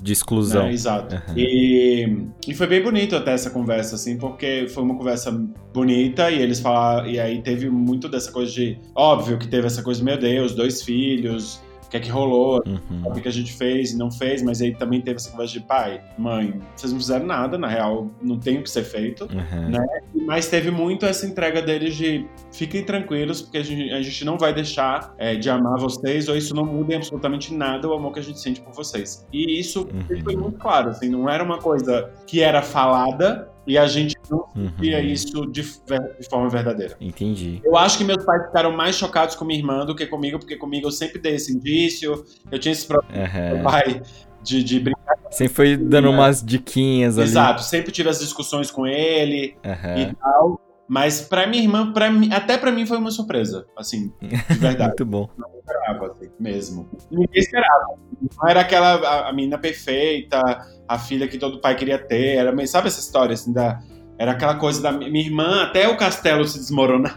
De 0.00 0.12
exclusão. 0.12 0.64
Né? 0.64 0.72
Exato. 0.72 1.14
Uhum. 1.14 1.34
E, 1.36 2.26
e 2.46 2.54
foi 2.54 2.66
bem 2.66 2.82
bonito 2.82 3.16
até 3.16 3.32
essa 3.32 3.50
conversa, 3.50 3.94
assim, 3.94 4.18
porque 4.18 4.66
foi 4.68 4.82
uma 4.82 4.96
conversa 4.96 5.32
bonita 5.72 6.30
e 6.30 6.40
eles 6.40 6.60
falaram. 6.60 7.06
E 7.08 7.18
aí 7.18 7.40
teve 7.42 7.68
muito 7.70 8.08
dessa 8.08 8.30
coisa 8.30 8.52
de. 8.52 8.78
Óbvio 8.94 9.38
que 9.38 9.48
teve 9.48 9.66
essa 9.66 9.82
coisa, 9.82 10.00
de, 10.00 10.04
meu 10.04 10.18
Deus, 10.18 10.54
dois 10.54 10.82
filhos 10.82 11.60
que 11.90 11.96
é 11.96 12.00
que 12.00 12.08
rolou, 12.08 12.62
uhum. 12.64 13.02
o 13.04 13.20
que 13.20 13.26
a 13.26 13.32
gente 13.32 13.52
fez 13.52 13.92
e 13.92 13.98
não 13.98 14.10
fez, 14.10 14.42
mas 14.42 14.62
aí 14.62 14.72
também 14.74 15.00
teve 15.00 15.16
essa 15.16 15.30
conversa 15.30 15.54
de 15.54 15.60
pai, 15.60 16.00
mãe, 16.16 16.60
vocês 16.76 16.92
não 16.92 17.00
fizeram 17.00 17.26
nada, 17.26 17.58
na 17.58 17.66
real, 17.66 18.08
não 18.22 18.38
tem 18.38 18.58
o 18.58 18.62
que 18.62 18.70
ser 18.70 18.84
feito, 18.84 19.24
uhum. 19.24 19.70
né? 19.70 19.84
Mas 20.24 20.48
teve 20.48 20.70
muito 20.70 21.04
essa 21.04 21.26
entrega 21.26 21.60
deles 21.60 21.96
de 21.96 22.24
fiquem 22.52 22.84
tranquilos, 22.84 23.42
porque 23.42 23.58
a 23.58 23.64
gente, 23.64 23.90
a 23.92 24.00
gente 24.00 24.24
não 24.24 24.38
vai 24.38 24.54
deixar 24.54 25.12
é, 25.18 25.34
de 25.34 25.50
amar 25.50 25.78
vocês, 25.78 26.28
ou 26.28 26.36
isso 26.36 26.54
não 26.54 26.64
muda 26.64 26.94
em 26.94 26.96
absolutamente 26.96 27.52
nada 27.52 27.88
o 27.88 27.92
amor 27.92 28.12
que 28.12 28.20
a 28.20 28.22
gente 28.22 28.38
sente 28.38 28.60
por 28.60 28.72
vocês. 28.72 29.26
E 29.32 29.58
isso 29.58 29.88
uhum. 29.92 30.22
foi 30.22 30.36
muito 30.36 30.58
claro, 30.58 30.90
assim, 30.90 31.08
não 31.08 31.28
era 31.28 31.42
uma 31.42 31.58
coisa 31.58 32.10
que 32.24 32.40
era 32.40 32.62
falada, 32.62 33.49
e 33.66 33.76
a 33.78 33.86
gente 33.86 34.16
não 34.30 34.48
via 34.78 34.98
uhum. 34.98 35.04
isso 35.04 35.46
de, 35.46 35.62
de, 35.62 36.28
forma 36.28 36.48
verdadeira. 36.48 36.96
Entendi. 37.00 37.60
Eu 37.64 37.76
acho 37.76 37.98
que 37.98 38.04
meus 38.04 38.24
pais 38.24 38.46
ficaram 38.46 38.72
mais 38.72 38.96
chocados 38.96 39.36
com 39.36 39.44
minha 39.44 39.58
irmã 39.58 39.84
do 39.84 39.94
que 39.94 40.06
comigo, 40.06 40.38
porque 40.38 40.56
comigo 40.56 40.86
eu 40.86 40.92
sempre 40.92 41.18
dei 41.18 41.34
esse 41.34 41.54
indício, 41.54 42.24
eu 42.50 42.58
tinha 42.58 42.72
esse 42.72 42.86
problema 42.86 43.24
uhum. 43.24 43.30
com 43.30 43.54
meu 43.54 43.62
pai 43.62 44.02
de, 44.42 44.64
de 44.64 44.80
brincar. 44.80 45.16
Sempre 45.30 45.54
foi 45.54 45.76
dando 45.76 46.10
umas 46.10 46.42
diquinhas 46.42 47.18
ali. 47.18 47.28
Exato, 47.28 47.62
sempre 47.62 47.92
tive 47.92 48.08
as 48.08 48.18
discussões 48.18 48.70
com 48.70 48.86
ele 48.86 49.56
uhum. 49.64 49.98
e 49.98 50.14
tal. 50.14 50.69
Mas 50.90 51.20
pra 51.20 51.46
minha 51.46 51.62
irmã, 51.62 51.92
mim, 52.10 52.32
até 52.32 52.58
pra 52.58 52.72
mim 52.72 52.84
foi 52.84 52.98
uma 52.98 53.12
surpresa, 53.12 53.64
assim, 53.78 54.12
de 54.20 54.58
verdade. 54.58 54.88
Muito 54.98 55.06
bom. 55.06 55.30
Não 55.38 55.48
esperava, 55.56 56.06
assim, 56.06 56.28
mesmo. 56.40 56.90
Ninguém 57.08 57.28
esperava. 57.40 57.94
Não 58.20 58.48
era 58.48 58.60
aquela 58.60 58.94
a, 58.96 59.28
a 59.28 59.32
menina 59.32 59.56
perfeita, 59.56 60.40
a 60.88 60.98
filha 60.98 61.28
que 61.28 61.38
todo 61.38 61.60
pai 61.60 61.76
queria 61.76 61.96
ter. 61.96 62.38
Era, 62.38 62.66
sabe 62.66 62.88
essa 62.88 62.98
história, 62.98 63.34
assim, 63.34 63.52
da, 63.52 63.78
era 64.18 64.32
aquela 64.32 64.56
coisa 64.56 64.82
da 64.82 64.90
minha 64.90 65.24
irmã 65.24 65.62
até 65.62 65.88
o 65.88 65.96
castelo 65.96 66.44
se 66.44 66.58
desmoronar. 66.58 67.16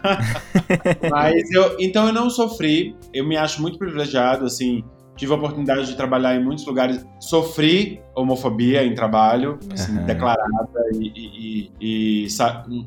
Mas 1.10 1.50
eu, 1.50 1.76
então 1.80 2.06
eu 2.06 2.12
não 2.12 2.30
sofri. 2.30 2.96
Eu 3.12 3.26
me 3.26 3.36
acho 3.36 3.60
muito 3.60 3.76
privilegiado, 3.76 4.44
assim. 4.44 4.84
Tive 5.16 5.32
a 5.32 5.36
oportunidade 5.36 5.86
de 5.86 5.96
trabalhar 5.96 6.34
em 6.34 6.42
muitos 6.42 6.66
lugares. 6.66 7.06
Sofri 7.20 8.00
homofobia 8.16 8.84
em 8.84 8.94
trabalho, 8.94 9.58
assim, 9.72 9.96
Uhum. 9.98 10.04
declarada. 10.04 10.68
E, 10.94 11.12
e- 11.16 11.70
e- 11.80 12.26
e 12.26 12.28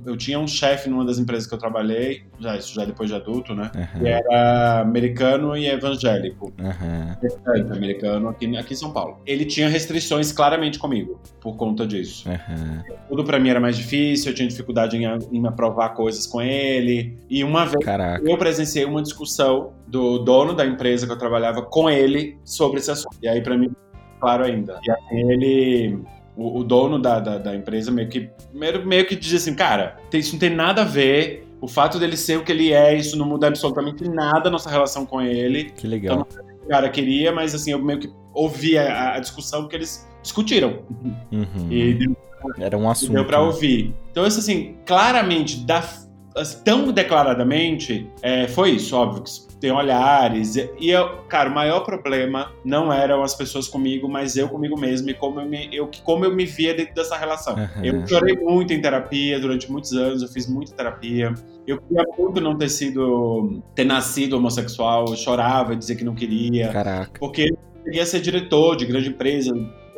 eu 0.05 0.15
tinha 0.15 0.39
um 0.39 0.47
chefe 0.47 0.89
numa 0.89 1.03
das 1.05 1.19
empresas 1.19 1.45
que 1.47 1.53
eu 1.53 1.57
trabalhei, 1.57 2.23
já, 2.39 2.55
isso 2.55 2.73
já 2.73 2.85
depois 2.85 3.09
de 3.09 3.15
adulto, 3.15 3.53
né? 3.53 3.69
Uhum. 3.75 3.99
Que 4.01 4.07
era 4.07 4.79
americano 4.81 5.55
e 5.57 5.67
evangélico. 5.67 6.53
Uhum. 6.57 7.73
Americano 7.75 8.29
aqui, 8.29 8.55
aqui 8.57 8.73
em 8.73 8.77
São 8.77 8.91
Paulo. 8.91 9.17
Ele 9.25 9.45
tinha 9.45 9.67
restrições 9.67 10.31
claramente 10.31 10.79
comigo, 10.79 11.19
por 11.41 11.55
conta 11.57 11.85
disso. 11.85 12.29
Tudo 13.09 13.23
pra 13.23 13.39
mim 13.39 13.49
era 13.49 13.59
mais 13.59 13.75
difícil, 13.77 14.31
eu 14.31 14.35
tinha 14.35 14.47
dificuldade 14.47 14.97
em, 14.97 15.05
em 15.31 15.47
aprovar 15.47 15.89
coisas 15.89 16.25
com 16.25 16.41
ele. 16.41 17.17
E 17.29 17.43
uma 17.43 17.65
vez 17.65 17.83
Caraca. 17.83 18.23
eu 18.27 18.37
presenciei 18.37 18.85
uma 18.85 19.01
discussão 19.01 19.73
do 19.87 20.19
dono 20.19 20.53
da 20.53 20.65
empresa 20.65 21.05
que 21.05 21.11
eu 21.13 21.17
trabalhava 21.17 21.61
com 21.61 21.89
ele 21.89 22.16
sobre 22.43 22.79
esse 22.79 22.91
assunto. 22.91 23.17
E 23.21 23.27
aí, 23.27 23.41
pra 23.41 23.57
mim, 23.57 23.71
claro 24.19 24.43
ainda. 24.43 24.79
E 24.85 24.91
assim, 24.91 25.31
ele. 25.31 25.99
O, 26.39 26.63
dono 26.63 26.99
da, 26.99 27.19
da, 27.19 27.39
da 27.39 27.55
empresa 27.55 27.89
meio 27.89 28.09
que, 28.09 28.29
meio, 28.53 28.85
meio 28.85 29.07
que 29.07 29.15
diz 29.15 29.33
assim: 29.33 29.55
cara, 29.55 29.97
isso 30.13 30.33
não 30.33 30.39
tem 30.39 30.51
nada 30.51 30.83
a 30.83 30.85
ver. 30.85 31.47
O 31.59 31.67
fato 31.67 31.97
dele 31.97 32.15
ser 32.15 32.37
o 32.37 32.43
que 32.43 32.51
ele 32.51 32.71
é, 32.71 32.95
isso 32.95 33.17
não 33.17 33.25
muda 33.25 33.47
absolutamente 33.47 34.07
nada 34.07 34.47
a 34.47 34.51
nossa 34.51 34.69
relação 34.69 35.03
com 35.03 35.19
ele. 35.19 35.71
Que 35.71 35.87
legal. 35.87 36.27
O 36.63 36.67
cara 36.67 36.87
queria, 36.89 37.31
mas 37.31 37.55
assim, 37.55 37.71
eu 37.71 37.83
meio 37.83 37.99
que 37.99 38.13
ouvi 38.33 38.77
a, 38.77 39.15
a 39.15 39.19
discussão 39.19 39.67
que 39.67 39.75
eles 39.75 40.07
discutiram. 40.21 40.83
Uhum. 41.31 41.71
E 41.71 41.93
deu 41.95 42.17
Era 42.59 42.77
um 42.77 42.89
assunto. 42.89 43.13
deu 43.13 43.25
pra 43.25 43.39
né? 43.39 43.45
ouvir. 43.45 43.93
Então, 44.11 44.27
isso 44.27 44.39
assim, 44.39 44.75
claramente, 44.85 45.65
da, 45.65 45.83
tão 46.63 46.91
declaradamente, 46.91 48.09
é, 48.21 48.47
foi 48.47 48.71
isso, 48.71 48.95
óbvio, 48.95 49.23
que 49.23 49.31
tem 49.59 49.71
olhares. 49.71 50.55
E, 50.55 50.69
e 50.79 50.89
eu, 50.91 51.23
cara, 51.27 51.49
o 51.49 51.53
maior 51.53 51.81
problema 51.81 52.51
não 52.63 52.91
eram 52.91 53.23
as 53.23 53.35
pessoas 53.35 53.67
comigo, 53.67 54.07
mas 54.07 54.35
eu 54.35 54.47
comigo 54.49 54.79
mesmo 54.79 55.09
e 55.09 55.13
como 55.13 55.39
eu 55.39 55.45
me, 55.45 55.69
eu, 55.71 55.89
como 56.03 56.25
eu 56.25 56.35
me 56.35 56.45
via 56.45 56.73
dentro 56.73 56.93
dessa 56.93 57.17
relação. 57.17 57.55
Uhum. 57.55 57.83
Eu 57.83 58.07
chorei 58.07 58.35
muito 58.35 58.73
em 58.73 58.81
terapia 58.81 59.39
durante 59.39 59.71
muitos 59.71 59.93
anos, 59.93 60.21
eu 60.21 60.27
fiz 60.27 60.47
muita 60.47 60.73
terapia. 60.73 61.33
Eu 61.65 61.81
queria 61.81 62.03
muito 62.17 62.39
não 62.39 62.57
ter 62.57 62.69
sido, 62.69 63.61
ter 63.75 63.83
nascido 63.83 64.33
homossexual, 64.33 65.05
eu 65.09 65.15
chorava, 65.15 65.75
dizia 65.75 65.95
que 65.95 66.03
não 66.03 66.15
queria. 66.15 66.69
Caraca. 66.69 67.19
Porque 67.19 67.49
eu 67.51 67.83
queria 67.83 68.05
ser 68.05 68.21
diretor 68.21 68.75
de 68.75 68.85
grande 68.85 69.09
empresa, 69.09 69.53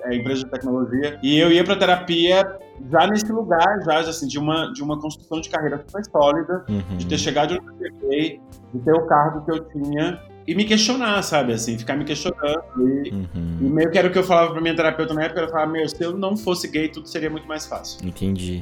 é, 0.06 0.16
empresa 0.16 0.44
de 0.44 0.50
tecnologia, 0.50 1.20
e 1.22 1.38
eu 1.38 1.52
ia 1.52 1.64
pra 1.64 1.76
terapia 1.76 2.44
já 2.92 3.08
nesse 3.08 3.32
lugar, 3.32 3.82
já 3.86 4.00
assim, 4.00 4.28
de 4.28 4.38
uma, 4.40 4.72
de 4.74 4.82
uma 4.84 5.00
construção 5.00 5.40
de 5.42 5.50
carreira 5.50 5.78
super 5.88 6.04
sólida, 6.06 6.66
Uhum. 6.70 6.98
de 6.98 7.06
ter 7.08 7.18
chegado 7.18 7.54
onde 7.54 7.86
eu 7.88 7.92
cheguei, 8.00 8.42
de 8.74 8.80
ter 8.80 8.94
o 8.94 9.06
cargo 9.06 9.46
que 9.46 9.52
eu 9.52 9.60
tinha, 9.70 10.22
e 10.48 10.56
me 10.56 10.66
questionar, 10.66 11.22
sabe, 11.24 11.54
assim, 11.54 11.78
ficar 11.78 11.96
me 11.96 12.04
questionando. 12.06 12.60
E, 12.80 13.10
e 13.10 13.12
Uhum. 13.14 13.70
meio 13.70 13.92
que 13.92 13.98
era 13.98 14.08
o 14.08 14.12
que 14.12 14.18
eu 14.18 14.24
falava 14.24 14.52
pra 14.52 14.62
minha 14.62 14.76
terapeuta 14.76 15.14
na 15.14 15.24
época, 15.24 15.42
ela 15.42 15.50
falava, 15.50 15.72
meu, 15.72 15.88
se 15.88 16.04
eu 16.04 16.18
não 16.18 16.36
fosse 16.36 16.68
gay, 16.70 16.90
tudo 16.90 17.08
seria 17.08 17.30
muito 17.30 17.48
mais 17.48 17.66
fácil 17.68 18.06
Entendi. 18.08 18.60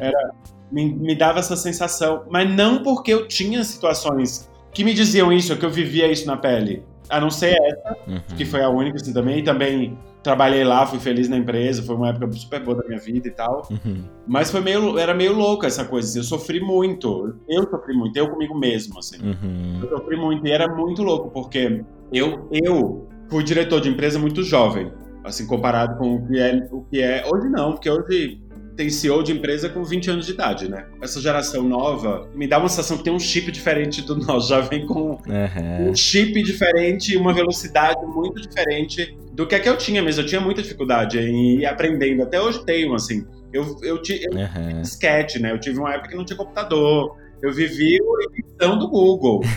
me, 0.72 0.94
me 0.94 1.16
dava 1.16 1.40
essa 1.40 1.56
sensação. 1.56 2.24
Mas 2.30 2.50
não 2.54 2.84
porque 2.84 3.14
eu 3.14 3.28
tinha 3.28 3.64
situações 3.64 4.50
que 4.74 4.84
me 4.84 4.94
diziam 4.94 5.32
isso, 5.32 5.56
que 5.58 5.66
eu 5.66 5.70
vivia 5.70 6.12
isso 6.12 6.28
na 6.28 6.36
pele. 6.38 6.84
A 7.10 7.22
não 7.22 7.30
ser 7.30 7.56
essa, 7.62 7.96
Uhum. 8.06 8.20
que 8.36 8.44
foi 8.44 8.62
a 8.62 8.70
única 8.70 8.98
assim 8.98 9.14
também. 9.14 9.40
E 9.40 9.44
também 9.44 9.98
trabalhei 10.28 10.66
lá, 10.66 10.86
fui 10.86 11.00
feliz 11.00 11.30
na 11.30 11.38
empresa, 11.38 11.82
foi 11.82 11.96
uma 11.96 12.10
época 12.10 12.30
super 12.34 12.62
boa 12.62 12.76
da 12.76 12.86
minha 12.86 13.00
vida 13.00 13.30
e 13.30 13.32
tal. 13.32 13.66
Uhum. 13.72 14.04
Mas 14.28 14.52
foi 14.52 14.60
meio, 14.60 15.00
era 15.00 15.14
meio 15.14 15.32
louca 15.32 15.68
essa 15.68 15.86
coisa. 15.86 16.06
assim, 16.06 16.20
eu 16.20 16.24
sofri 16.24 16.60
muito. 16.60 17.34
Eu 17.48 17.64
sofri 17.70 17.96
muito, 17.96 18.18
eu 18.18 18.30
comigo 18.30 18.54
mesmo, 18.54 19.00
assim. 19.00 19.26
Uhum. 19.26 19.80
Eu 19.82 19.90
sofri 19.90 20.18
muito 20.18 20.46
e 20.46 20.52
era 20.52 20.68
muito 20.68 21.02
louco, 21.02 21.32
porque 21.32 21.82
eu, 22.12 22.46
eu 22.52 23.08
fui 23.30 23.42
diretor 23.42 23.80
de 23.80 23.88
empresa 23.88 24.20
muito 24.20 24.44
jovem, 24.44 24.92
assim, 25.24 25.48
comparado 25.48 25.98
com 25.98 26.16
o 26.16 26.28
que 26.28 26.38
é, 26.38 26.68
o 26.74 26.82
que 26.82 27.02
é 27.02 27.26
hoje 27.26 27.48
não, 27.48 27.72
porque 27.72 27.90
hoje 27.90 28.42
tem 28.78 28.90
CEO 28.90 29.24
de 29.24 29.32
empresa 29.34 29.68
com 29.68 29.84
20 29.84 30.10
anos 30.12 30.26
de 30.28 30.32
idade, 30.34 30.70
né? 30.70 30.86
Essa 31.02 31.20
geração 31.20 31.64
nova 31.64 32.30
me 32.36 32.48
dá 32.48 32.60
uma 32.60 32.70
sensação 32.70 32.98
que 32.98 33.04
tem 33.04 33.12
um 33.12 33.20
chip 33.20 33.52
diferente 33.52 34.02
do 34.04 34.16
nosso, 34.16 34.48
já 34.50 34.62
vem 34.62 34.86
com 34.86 35.18
Uhum. 35.28 35.90
um 35.90 35.96
chip 35.96 36.42
diferente 36.44 37.14
e 37.14 37.18
uma 37.18 37.34
velocidade 37.34 38.06
muito 38.06 38.40
diferente 38.40 39.18
do 39.34 39.46
que 39.48 39.56
a 39.56 39.60
que 39.60 39.68
eu 39.68 39.78
tinha 39.78 40.02
mesmo. 40.02 40.22
Eu 40.22 40.26
tinha 40.28 40.40
muita 40.40 40.62
dificuldade 40.62 41.18
em 41.20 41.58
ir 41.60 41.66
aprendendo, 41.66 42.24
até 42.24 42.40
hoje 42.40 42.64
tenho, 42.66 42.94
assim. 42.94 43.26
Eu, 43.52 43.76
eu, 43.82 44.02
ti- 44.02 44.22
eu 44.24 44.38
Uhum. 44.38 44.82
disquete, 44.82 45.40
né? 45.40 45.52
Eu 45.52 45.60
tive 45.60 45.80
uma 45.80 45.94
época 45.94 46.10
que 46.10 46.16
não 46.16 46.24
tinha 46.26 46.38
computador. 46.38 47.16
Eu 47.42 47.54
vivi 47.54 47.98
a 47.98 48.40
edição 48.40 48.78
do 48.80 48.88
Google. 48.88 49.42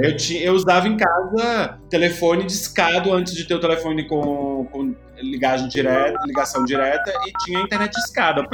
É, 0.00 0.06
eu, 0.08 0.16
tinha, 0.16 0.42
eu 0.44 0.52
usava 0.54 0.86
em 0.88 0.96
casa 0.96 1.78
telefone 1.90 2.44
discado 2.44 3.12
antes 3.12 3.34
de 3.34 3.44
ter 3.46 3.54
o 3.54 3.60
telefone 3.60 4.06
com, 4.06 4.66
com 4.70 4.94
ligagem 5.30 5.68
direta, 5.68 6.18
ligação 6.26 6.64
direta 6.64 7.12
e 7.26 7.32
tinha 7.44 7.60
internet 7.60 7.92
discada. 7.92 8.42
Uhum. 8.42 8.48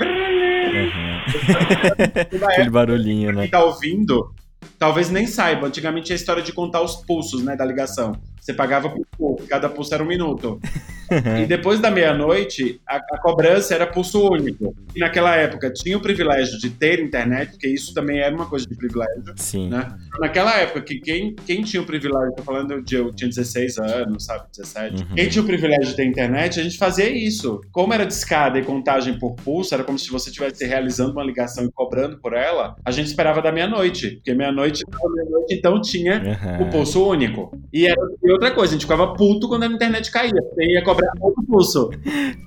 Toda 2.31 2.47
Aquele 2.47 2.71
barulhinho, 2.71 3.33
né? 3.33 3.43
quem 3.43 3.51
tá 3.51 3.65
ouvindo, 3.65 4.35
talvez 4.79 5.11
nem 5.11 5.27
saiba. 5.27 5.67
Antigamente 5.67 6.07
tinha 6.07 6.15
a 6.15 6.21
história 6.21 6.43
de 6.43 6.53
contar 6.53 6.81
os 6.83 6.97
pulsos, 6.97 7.43
né, 7.43 7.57
da 7.57 7.65
ligação. 7.65 8.13
Você 8.41 8.55
pagava 8.55 8.89
por 8.89 9.07
pulso, 9.17 9.47
cada 9.47 9.69
pulso 9.69 9.95
era 9.95 10.03
um 10.03 10.07
minuto. 10.07 10.61
e 11.43 11.47
depois 11.47 11.81
da 11.81 11.91
meia-noite, 11.91 12.81
a, 12.87 12.97
a, 12.97 13.19
cobrança 13.21 13.75
era 13.75 13.87
pulso 13.87 14.29
único. 14.31 14.75
E 14.95 15.01
naquela 15.01 15.37
época 15.37 15.73
tinha 15.73 15.97
o 15.99 16.01
privilégio 16.01 16.59
de 16.59 16.71
ter 16.71 17.01
internet, 17.01 17.51
porque 17.51 17.69
isso 17.69 17.93
também 17.93 18.21
era 18.21 18.35
uma 18.35 18.47
coisa 18.47 18.67
de 18.67 18.77
privilégio. 18.77 19.25
Sim. 19.37 19.69
Né? 19.69 19.89
Naquela 20.21 20.57
época, 20.59 20.83
que 20.83 21.01
quem, 21.01 21.35
quem 21.35 21.63
tinha 21.63 21.83
o 21.83 21.87
privilégio, 21.87 22.33
tô 22.37 22.43
falando 22.43 22.81
de 22.83 22.95
eu 22.95 23.13
tinha 23.13 23.29
16 23.29 23.79
anos, 23.79 24.25
sabe, 24.25 24.45
17. 24.57 25.03
Uhum. 25.03 25.15
Quem 25.17 25.29
tinha 25.29 25.43
o 25.43 25.47
privilégio 25.47 25.87
de 25.87 25.97
ter 25.97 26.05
internet, 26.05 26.61
a 26.61 26.63
gente 26.63 26.79
fazia 26.79 27.09
isso. 27.11 27.61
Como 27.73 27.93
era 27.93 28.07
discada 28.07 28.59
e 28.59 28.65
contagem 28.65 29.19
por 29.19 29.35
pulso, 29.35 29.75
era 29.75 29.83
como 29.83 29.99
se 29.99 30.11
você 30.11 30.31
estivesse 30.31 30.65
realizando 30.65 31.13
uma 31.13 31.25
ligação 31.25 31.65
e 31.65 31.73
cobrando 31.73 32.19
por 32.19 32.35
ela, 32.35 32.77
a 32.85 32.91
gente 32.91 33.07
esperava 33.07 33.43
da 33.43 33.51
meia-noite. 33.51 34.17
Porque 34.17 34.33
meia-noite, 34.33 34.85
meia-noite, 34.89 35.55
então 35.55 35.81
tinha 35.81 36.23
uhum. 36.23 36.67
o 36.67 36.71
pulso 36.71 37.05
único. 37.05 37.51
E, 37.73 37.87
era, 37.87 38.01
e 38.31 38.33
outra 38.33 38.53
coisa, 38.53 38.71
a 38.71 38.75
gente 38.75 38.83
ficava 38.83 39.13
puto 39.15 39.49
quando 39.49 39.65
a 39.65 39.67
internet 39.67 40.09
caía. 40.09 40.31
Você 40.31 40.65
ia 40.65 40.85
cobrar 40.85 41.11
outro 41.21 41.43
pulso. 41.43 41.91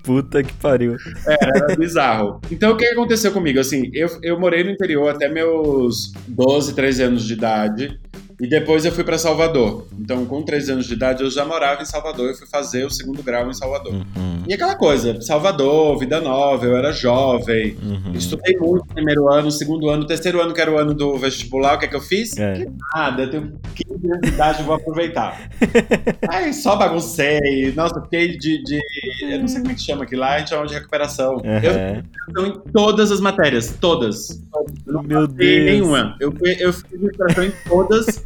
Puta 0.02 0.42
que 0.42 0.54
pariu. 0.54 0.96
Era, 1.28 1.58
era 1.58 1.76
bizarro. 1.76 2.40
Então 2.50 2.72
o 2.72 2.78
que 2.78 2.86
aconteceu 2.86 3.34
comigo? 3.34 3.60
Assim, 3.60 3.92
eu, 3.94 4.08
eu 4.22 4.40
morei 4.40 4.64
no 4.64 4.70
interior 4.72 5.10
até 5.10 5.28
meus 5.28 6.14
12, 6.26 6.74
13 6.74 7.04
anos 7.04 7.26
de 7.26 7.34
idade. 7.34 8.00
E 8.44 8.48
depois 8.48 8.84
eu 8.84 8.92
fui 8.92 9.06
para 9.06 9.18
Salvador. 9.18 9.88
Então, 9.98 10.26
com 10.26 10.44
13 10.44 10.74
anos 10.74 10.86
de 10.86 10.96
idade, 10.96 11.24
eu 11.24 11.32
já 11.32 11.46
morava 11.46 11.82
em 11.82 11.86
Salvador. 11.86 12.28
Eu 12.28 12.36
fui 12.36 12.46
fazer 12.46 12.86
o 12.86 12.90
segundo 12.90 13.24
grau 13.24 13.50
em 13.50 13.54
Salvador. 13.54 13.94
Uhum. 13.94 14.44
E 14.46 14.54
aquela 14.54 14.76
coisa, 14.76 15.22
Salvador, 15.22 15.98
vida 15.98 16.20
nova, 16.20 16.66
eu 16.66 16.76
era 16.76 16.92
jovem. 16.92 17.78
Uhum. 17.82 18.12
Estudei 18.14 18.58
muito 18.58 18.86
no 18.86 18.94
primeiro 18.94 19.32
ano, 19.32 19.50
segundo 19.50 19.90
ano, 19.90 20.06
terceiro 20.06 20.42
ano, 20.42 20.54
que 20.54 20.60
era 20.60 20.70
o 20.70 20.78
ano 20.78 20.94
do 20.94 21.18
vestibular. 21.18 21.76
O 21.76 21.80
que 21.80 21.86
é 21.86 21.88
que 21.88 21.96
eu 21.96 22.02
fiz? 22.02 22.36
É. 22.38 22.52
Que 22.52 22.68
nada, 22.94 23.24
eu 23.24 23.30
tenho 23.30 23.60
15 23.76 24.12
anos 24.12 24.22
de 24.22 24.28
idade, 24.28 24.60
eu 24.60 24.66
vou 24.66 24.76
aproveitar. 24.76 25.50
Aí 26.28 26.54
só 26.54 26.76
baguncei. 26.76 27.72
Nossa, 27.78 28.02
fiquei 28.02 28.38
de, 28.38 28.62
de, 28.62 28.82
Eu 29.22 29.40
não 29.40 29.48
sei 29.48 29.62
como 29.62 29.72
é 29.72 29.76
que 29.76 29.82
chama 29.82 30.04
aqui 30.04 30.18
lá, 30.18 30.34
a 30.34 30.40
gente 30.40 30.50
chama 30.50 30.68
de 30.68 30.74
recuperação. 30.74 31.36
Uhum. 31.36 32.04
Eu 32.36 32.46
em 32.48 32.60
todas 32.74 33.10
as 33.10 33.22
matérias, 33.22 33.74
todas. 33.80 34.42
Eu 34.86 34.94
não 34.94 35.04
Meu 35.04 35.28
Deus. 35.28 35.66
nenhuma. 35.66 36.18
Eu, 36.20 36.34
eu 36.60 36.74
fiz 36.74 37.02
recuperação 37.02 37.46
em 37.46 37.54
todas 37.70 38.24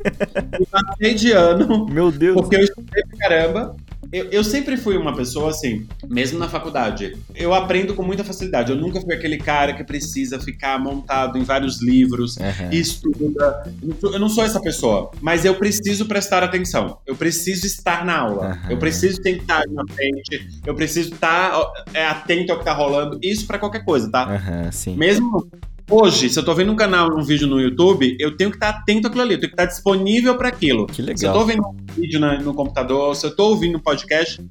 e 0.60 0.66
passei 0.66 1.14
de 1.14 1.32
ano. 1.32 1.86
Meu 1.88 2.12
Deus. 2.12 2.36
Porque 2.36 2.56
eu 2.56 2.62
estudei 2.62 3.04
pra 3.04 3.18
caramba. 3.18 3.76
Eu, 4.12 4.26
eu, 4.30 4.44
sempre 4.44 4.78
fui 4.78 4.96
uma 4.96 5.14
pessoa 5.14 5.50
assim, 5.50 5.86
mesmo 6.08 6.40
na 6.40 6.48
faculdade. 6.48 7.18
Eu 7.36 7.54
aprendo 7.54 7.94
com 7.94 8.04
muita 8.04 8.24
facilidade. 8.24 8.72
Eu 8.72 8.78
nunca 8.78 9.02
fui 9.02 9.14
aquele 9.14 9.38
cara 9.38 9.74
que 9.74 9.84
precisa 9.84 10.40
ficar 10.40 10.80
montado 10.80 11.38
em 11.38 11.44
vários 11.44 11.82
livros 11.82 12.38
uhum. 12.38 12.72
e 12.72 12.80
estuda. 12.80 13.70
Eu 14.04 14.20
não 14.20 14.30
sou 14.30 14.46
essa 14.46 14.62
pessoa. 14.62 15.12
Mas 15.20 15.44
eu 15.44 15.56
preciso 15.56 16.06
prestar 16.06 16.42
atenção. 16.42 17.00
Eu 17.06 17.16
preciso 17.16 17.66
estar 17.66 18.06
na 18.06 18.20
aula. 18.20 18.48
Uhum. 18.48 18.72
Eu 18.72 18.78
preciso 18.78 19.22
tentar 19.22 19.64
na 19.68 19.84
frente. 19.94 20.62
Eu 20.66 20.74
preciso 20.74 21.14
estar 21.14 21.54
é, 21.94 22.06
atento 22.06 22.54
ao 22.54 22.60
que 22.60 22.66
tá 22.66 22.74
rolando. 22.74 23.20
Isso 23.22 23.46
para 23.46 23.60
qualquer 23.60 23.84
coisa, 23.84 24.10
tá? 24.10 24.26
Uhum, 24.26 24.72
sim. 24.72 24.96
Mesmo 24.96 25.50
Hoje, 25.90 26.30
se 26.30 26.38
eu 26.38 26.44
tô 26.44 26.54
vendo 26.54 26.72
um 26.72 26.76
canal, 26.76 27.18
um 27.18 27.24
vídeo 27.24 27.48
no 27.48 27.62
YouTube, 27.62 28.18
eu 28.20 28.36
tenho 28.36 28.50
que 28.50 28.58
estar 28.58 28.70
atento 28.70 29.08
àquilo 29.08 29.24
ali, 29.24 29.36
eu 29.36 29.40
tenho 29.40 29.50
que 29.50 29.62
estar 29.62 29.66
disponível 29.66 30.38
para 30.38 30.50
aquilo. 30.50 30.86
Que 30.86 31.02
legal. 31.02 31.18
Se 31.18 31.26
eu 31.26 31.32
tô 31.32 31.46
vendo 31.46 31.66
um 31.66 31.76
vídeo 31.96 32.20
na, 32.20 32.38
no 32.42 32.54
computador, 32.54 33.16
se 33.16 33.26
eu 33.26 33.34
tô 33.34 33.52
ouvindo 33.52 33.78
um 33.78 33.82
podcast, 33.82 34.46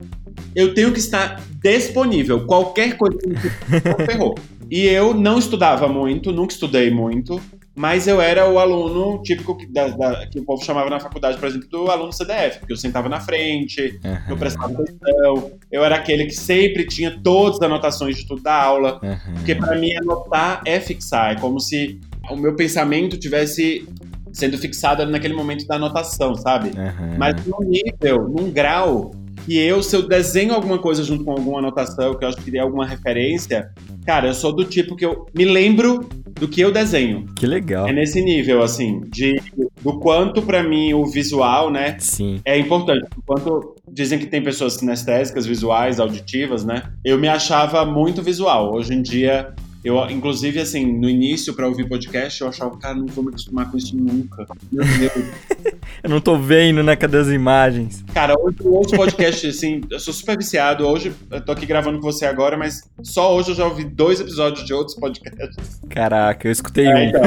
eu 0.55 0.73
tenho 0.73 0.91
que 0.93 0.99
estar 0.99 1.43
disponível. 1.63 2.47
Qualquer 2.47 2.97
coisa 2.97 3.19
que 3.19 3.29
me 3.29 3.37
ferrou. 4.07 4.35
E 4.71 4.87
eu 4.87 5.13
não 5.13 5.39
estudava 5.39 5.87
muito, 5.87 6.33
nunca 6.33 6.55
estudei 6.55 6.91
muito 6.91 7.39
mas 7.77 8.09
eu 8.09 8.23
era 8.23 8.49
o 8.49 8.59
aluno 8.59 9.23
típico 9.23 9.55
que, 9.55 9.67
da, 9.67 9.89
da, 9.89 10.27
que 10.27 10.39
o 10.39 10.45
povo 10.45 10.65
chamava 10.65 10.89
na 10.89 10.99
faculdade, 10.99 11.37
por 11.37 11.47
exemplo, 11.47 11.69
do 11.69 11.91
aluno 11.91 12.11
CDF, 12.11 12.61
porque 12.61 12.73
eu 12.73 12.77
sentava 12.77 13.07
na 13.07 13.21
frente, 13.21 14.01
uhum. 14.03 14.17
eu 14.31 14.37
prestava 14.39 14.73
atenção, 14.73 15.51
eu 15.71 15.85
era 15.85 15.97
aquele 15.97 16.25
que 16.25 16.35
sempre 16.35 16.87
tinha 16.87 17.21
todas 17.23 17.57
as 17.57 17.63
anotações 17.63 18.17
de 18.17 18.27
tudo 18.27 18.43
da 18.43 18.55
aula, 18.55 18.99
uhum. 19.03 19.35
porque 19.35 19.55
para 19.55 19.77
mim 19.77 19.95
anotar 19.95 20.63
é 20.65 20.81
fixar, 20.81 21.33
é 21.33 21.37
como 21.37 21.61
se 21.61 22.01
o 22.31 22.37
meu 22.37 22.57
pensamento 22.57 23.19
tivesse 23.19 23.87
sendo 24.33 24.57
fixado 24.57 25.05
naquele 25.07 25.35
momento 25.35 25.67
da 25.67 25.77
anotação, 25.77 26.35
sabe? 26.35 26.71
Uhum. 26.71 27.17
Mas 27.19 27.35
num 27.45 27.61
nível, 27.61 28.29
num 28.29 28.51
grau 28.51 29.13
que 29.45 29.59
eu, 29.59 29.83
se 29.83 29.95
eu 29.95 30.09
desenho 30.09 30.55
alguma 30.55 30.79
coisa 30.79 31.05
junto 31.05 31.25
com 31.25 31.33
alguma 31.33 31.59
anotação, 31.59 32.15
que 32.15 32.25
eu 32.25 32.29
acho 32.29 32.39
que 32.39 32.51
tem 32.51 32.61
alguma 32.61 32.87
referência, 32.87 33.71
cara, 34.07 34.29
eu 34.29 34.35
sou 34.35 34.55
do 34.55 34.65
tipo 34.65 34.95
que 34.95 35.05
eu 35.05 35.27
me 35.35 35.45
lembro 35.45 36.09
do 36.39 36.47
que 36.47 36.61
eu 36.61 36.71
desenho. 36.71 37.27
Que 37.35 37.47
legal. 37.47 37.89
É 37.89 37.93
nesse 37.93 38.23
nível, 38.23 38.63
assim, 38.63 39.01
de 39.09 39.41
do 39.83 39.99
quanto 39.99 40.43
para 40.43 40.63
mim 40.63 40.95
o 40.95 41.05
visual, 41.07 41.71
né? 41.71 41.97
Sim. 41.99 42.41
É 42.45 42.59
importante. 42.59 43.07
Do 43.15 43.23
quanto 43.27 43.75
dizem 43.91 44.19
que 44.19 44.27
tem 44.27 44.43
pessoas 44.43 44.75
sinestésicas, 44.75 45.47
visuais, 45.47 45.99
auditivas, 45.99 46.65
né? 46.65 46.85
Eu 47.05 47.19
me 47.19 47.29
achava 47.29 47.85
muito 47.85 48.23
visual. 48.23 48.75
Hoje 48.75 48.95
em 48.95 49.03
dia 49.03 49.55
eu, 49.87 50.11
inclusive, 50.11 50.59
assim, 50.59 50.85
no 50.85 51.09
início, 51.09 51.55
para 51.55 51.69
ouvir 51.69 51.89
podcast, 51.89 52.41
eu 52.41 52.49
achava, 52.49 52.77
cara, 52.77 52.97
não 52.97 53.07
vou 53.07 53.23
me 53.23 53.31
acostumar 53.31 53.71
com 53.71 53.77
isso 53.77 53.97
nunca. 53.97 54.45
Meu 54.73 54.85
Deus. 54.85 55.29
eu 56.03 56.11
não 56.11 56.21
tô 56.21 56.37
vendo, 56.37 56.83
né? 56.83 56.97
Cadê 56.97 57.19
as 57.19 57.29
imagens? 57.29 58.05
Cara, 58.13 58.35
hoje 58.37 58.57
eu 58.65 58.73
ouço 58.73 58.97
podcast, 58.97 59.47
assim, 59.47 59.83
eu 59.89 60.01
sou 60.01 60.13
super 60.13 60.37
viciado. 60.37 60.85
Hoje, 60.85 61.13
eu 61.31 61.41
tô 61.41 61.53
aqui 61.53 61.65
gravando 61.65 62.01
com 62.01 62.03
você 62.03 62.27
agora, 62.27 62.57
mas 62.57 62.83
só 63.01 63.33
hoje 63.37 63.53
eu 63.53 63.55
já 63.55 63.65
ouvi 63.65 63.85
dois 63.85 64.21
episódios 64.21 64.67
de 64.67 64.75
outros 64.75 64.97
podcasts. 64.97 65.81
Caraca, 65.89 66.49
eu 66.49 66.51
escutei 66.51 66.87
é, 66.87 66.93
um. 66.93 66.99
Então, 67.05 67.23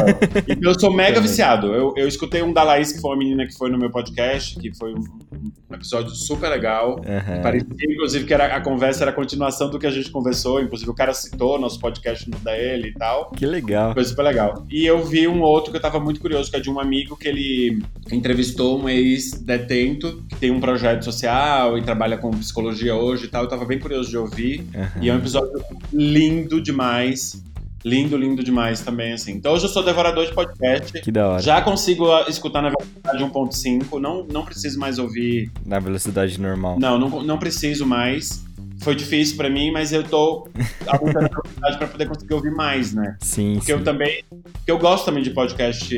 então, 0.50 0.72
eu 0.74 0.78
sou 0.78 0.94
mega 0.94 1.22
viciado. 1.22 1.74
Eu, 1.74 1.94
eu 1.96 2.10
escutei 2.10 2.42
um 2.42 2.52
da 2.52 2.64
Laís, 2.64 2.92
que 2.92 3.00
foi 3.00 3.12
uma 3.12 3.18
menina 3.20 3.48
que 3.48 3.58
foi 3.58 3.70
no 3.70 3.78
meu 3.78 3.90
podcast, 3.90 4.60
que 4.60 4.76
foi 4.76 4.94
um, 4.94 5.00
um 5.00 5.76
episódio 5.76 6.10
super 6.10 6.50
legal. 6.50 6.98
Uhum. 6.98 7.42
Parecia, 7.42 7.70
inclusive, 7.90 8.26
que 8.26 8.34
era, 8.34 8.54
a 8.54 8.60
conversa 8.60 9.06
era 9.06 9.12
a 9.12 9.16
continuação 9.16 9.70
do 9.70 9.80
que 9.80 9.88
a 9.88 9.92
gente 9.92 10.12
conversou. 10.12 10.62
Inclusive, 10.62 10.92
o 10.92 10.94
cara 10.94 11.14
citou 11.14 11.58
nosso 11.58 11.80
podcast 11.80 12.30
no 12.30 12.38
ele 12.58 12.90
e 12.90 12.94
tal. 12.94 13.32
Que 13.32 13.46
legal. 13.46 13.94
Foi 13.94 14.04
super 14.04 14.24
legal. 14.24 14.66
E 14.70 14.86
eu 14.86 15.04
vi 15.06 15.28
um 15.28 15.42
outro 15.42 15.72
que 15.72 15.78
eu 15.78 15.82
tava 15.82 16.00
muito 16.00 16.20
curioso, 16.20 16.50
que 16.50 16.58
é 16.58 16.60
de 16.60 16.70
um 16.70 16.80
amigo 16.80 17.16
que 17.18 17.28
ele 17.28 17.82
entrevistou 18.12 18.80
um 18.82 18.90
ex-detento 18.90 20.24
que 20.30 20.36
tem 20.36 20.52
um 20.52 20.60
projeto 20.60 21.04
social 21.04 21.78
e 21.78 21.82
trabalha 21.82 22.18
com 22.18 22.32
psicologia 22.32 22.96
hoje 22.96 23.26
e 23.26 23.28
tal. 23.28 23.44
Eu 23.44 23.50
tava 23.50 23.66
bem 23.66 23.80
curioso 23.80 24.10
de 24.10 24.18
ouvir. 24.18 24.62
Uhum. 24.74 25.04
E 25.04 25.10
é 25.10 25.14
um 25.14 25.18
episódio 25.18 25.64
lindo 25.92 26.62
demais. 26.62 27.44
Lindo, 27.84 28.18
lindo 28.18 28.44
demais 28.44 28.82
também, 28.82 29.14
assim. 29.14 29.32
Então 29.32 29.54
hoje 29.54 29.64
eu 29.64 29.70
sou 29.70 29.82
devorador 29.82 30.26
de 30.26 30.34
podcast. 30.34 31.00
Que 31.02 31.12
da 31.12 31.30
hora. 31.30 31.42
Já 31.42 31.62
consigo 31.62 32.12
ah, 32.12 32.26
escutar 32.28 32.62
na 32.62 32.70
velocidade 32.70 33.24
1.5. 33.24 34.00
Não, 34.02 34.26
não 34.26 34.44
preciso 34.44 34.78
mais 34.78 35.00
ouvir. 35.00 35.50
Na 35.66 35.80
velocidade 35.80 36.40
normal. 36.42 36.78
Não, 36.78 37.00
não, 37.00 37.24
não 37.24 37.38
preciso 37.38 37.86
mais 37.86 38.44
foi 38.80 38.96
difícil 38.96 39.38
para 39.38 39.50
mim, 39.50 39.72
mas 39.72 39.92
eu 39.92 40.04
tô 40.04 40.48
aumentando 40.88 41.26
a 41.26 41.30
velocidade 41.30 41.78
para 41.78 41.88
poder 41.88 42.08
conseguir 42.08 42.34
ouvir 42.34 42.52
mais, 42.52 42.94
né? 42.94 43.18
Sim. 43.20 43.54
Porque 43.54 43.68
sim. 43.68 43.72
eu 43.74 43.84
também. 43.84 44.24
Porque 44.30 44.72
eu 44.72 44.78
gosto 44.78 45.06
também 45.06 45.24
de 45.24 45.32
podcast 45.32 45.96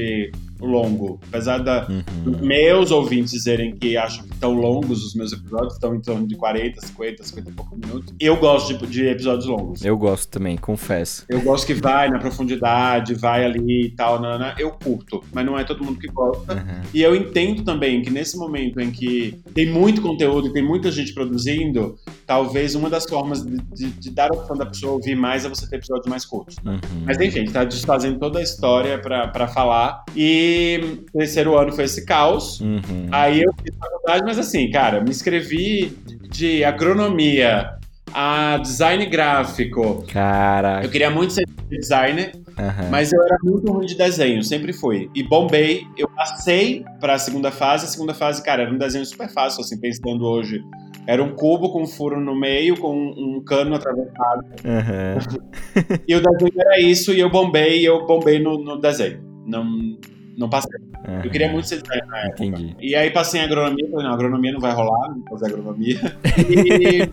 longo. 0.66 1.20
Apesar 1.28 1.58
da, 1.60 1.88
uhum. 1.88 2.04
dos 2.24 2.42
meus 2.42 2.92
ouvintes 2.92 3.32
dizerem 3.32 3.76
que 3.76 3.98
acham 3.98 4.24
que 4.26 4.34
estão 4.34 4.54
longos 4.54 5.04
os 5.04 5.16
meus 5.16 5.34
episódios, 5.34 5.74
estão 5.74 5.96
em 5.96 6.02
torno 6.02 6.28
de 6.28 6.36
40, 6.36 6.86
50, 6.86 7.24
50 7.24 7.50
e 7.50 7.54
poucos 7.54 7.78
minutos. 7.78 8.14
Eu 8.20 8.38
gosto 8.38 8.78
de, 8.78 8.88
de, 8.88 9.08
episódios 9.08 9.46
longos. 9.46 9.84
Eu 9.84 9.98
gosto 9.98 10.30
também, 10.30 10.58
confesso. 10.58 11.26
Eu 11.28 11.42
gosto 11.42 11.66
que 11.66 11.74
vai 11.74 12.10
na 12.10 12.20
profundidade, 12.20 13.14
vai 13.14 13.44
ali 13.44 13.88
e 13.88 13.92
tal, 13.92 14.20
nana, 14.20 14.56
eu 14.58 14.72
curto. 14.72 15.24
Mas 15.34 15.46
não 15.46 15.58
é 15.58 15.64
todo 15.64 15.84
mundo 15.84 16.00
que 16.00 16.08
gosta. 16.08 16.54
Uhum. 16.54 16.82
E 16.94 17.02
eu 17.02 17.16
entendo 17.16 17.64
também 17.64 18.02
que 18.02 18.10
nesse 18.10 18.38
momento 18.38 18.80
em 18.80 18.92
que 18.92 19.40
tem 19.54 19.68
muito 19.68 20.02
conteúdo 20.02 20.48
e 20.48 20.54
tem 20.54 20.64
muita 20.64 20.92
gente 20.92 21.14
produzindo, 21.14 21.98
talvez 22.32 22.76
uma 22.76 22.90
das 22.90 23.04
formas 23.04 23.46
de, 23.46 23.58
de, 23.58 23.90
de 23.92 24.10
dar 24.10 24.32
a 24.32 24.34
opção 24.34 24.56
da 24.56 24.66
pessoa 24.66 24.94
ouvir 24.94 25.16
mais 25.16 25.44
é 25.44 25.50
você 25.50 25.70
ter 25.70 25.76
episódios 25.76 26.08
mais 26.08 26.24
curtos. 26.24 26.56
Uhum. 26.66 26.80
Mas 27.06 27.20
enfim, 27.20 27.40
a 27.40 27.42
gente 27.42 27.52
tá 27.52 27.66
desfazendo 27.66 28.20
toda 28.20 28.40
a 28.40 28.42
história 28.42 28.98
para 28.98 29.48
falar. 29.50 30.06
E 30.16 31.04
terceiro 31.12 31.58
ano 31.58 31.74
foi 31.74 31.84
esse 31.84 32.06
caos. 32.06 32.62
Uhum. 32.62 33.10
Aí 33.12 33.42
eu 33.42 33.52
fiz 33.62 33.76
faculdade, 33.78 34.24
mas 34.24 34.40
assim, 34.40 34.72
cara, 34.72 35.02
me 35.02 35.10
inscrevi 35.10 35.94
de 36.32 36.64
agronomia 36.64 37.78
a 38.14 38.58
design 38.60 39.06
gráfico. 39.08 40.06
Caraca. 40.08 40.86
Eu 40.86 40.90
queria 40.90 41.10
muito 41.10 41.34
ser 41.34 41.46
designer, 41.70 42.32
uhum. 42.58 42.90
mas 42.90 43.12
eu 43.12 43.22
era 43.22 43.38
muito 43.44 43.70
ruim 43.70 43.86
de 43.86 43.96
desenho, 43.96 44.42
sempre 44.42 44.72
fui. 44.72 45.10
E 45.14 45.22
bombei, 45.22 45.86
eu 45.98 46.08
passei 46.08 46.86
para 47.02 47.16
a 47.16 47.20
segunda 47.20 47.52
fase. 47.52 47.88
A 47.88 47.90
segunda 47.90 48.14
fase, 48.14 48.42
cara, 48.42 48.62
era 48.62 48.72
um 48.72 48.78
desenho 48.78 49.06
super 49.06 49.28
fácil, 49.30 49.60
assim, 49.60 49.78
pensando 49.78 50.24
hoje. 50.26 50.64
Era 51.08 51.24
um 51.24 51.34
cubo 51.36 51.72
com 51.72 51.84
um 51.84 51.88
furo 51.88 52.20
no 52.20 52.36
meio, 52.36 52.78
com 52.78 52.96
um 52.96 53.44
cano 53.44 53.76
atravessado. 53.76 54.46
Uhum. 54.64 56.02
e 56.08 56.16
o 56.16 56.22
desenho 56.22 56.54
era 56.58 56.80
isso, 56.80 57.14
e 57.14 57.20
eu 57.20 57.30
bombei, 57.30 57.82
e 57.82 57.86
eu 57.86 58.06
bombei 58.06 58.40
no, 58.40 58.58
no 58.58 58.80
desenho. 58.80 59.22
Não, 59.46 59.98
não 60.38 60.50
passei. 60.50 60.80
Uhum. 61.08 61.22
Eu 61.24 61.32
queria 61.32 61.52
muito 61.52 61.68
ser 61.68 61.82
designer 61.82 62.08
na 62.08 62.18
época. 62.20 62.46
Entendi. 62.46 62.76
E 62.80 62.96
aí 62.96 63.10
passei 63.10 63.42
em 63.42 63.44
agronomia, 63.44 63.88
falei, 63.90 64.06
não, 64.06 64.14
agronomia 64.14 64.52
não 64.52 64.60
vai 64.60 64.74
rolar, 64.74 65.10
não 65.10 65.20
vou 65.20 65.30
fazer 65.30 65.48
agronomia. 65.48 66.00
E, 66.38 67.10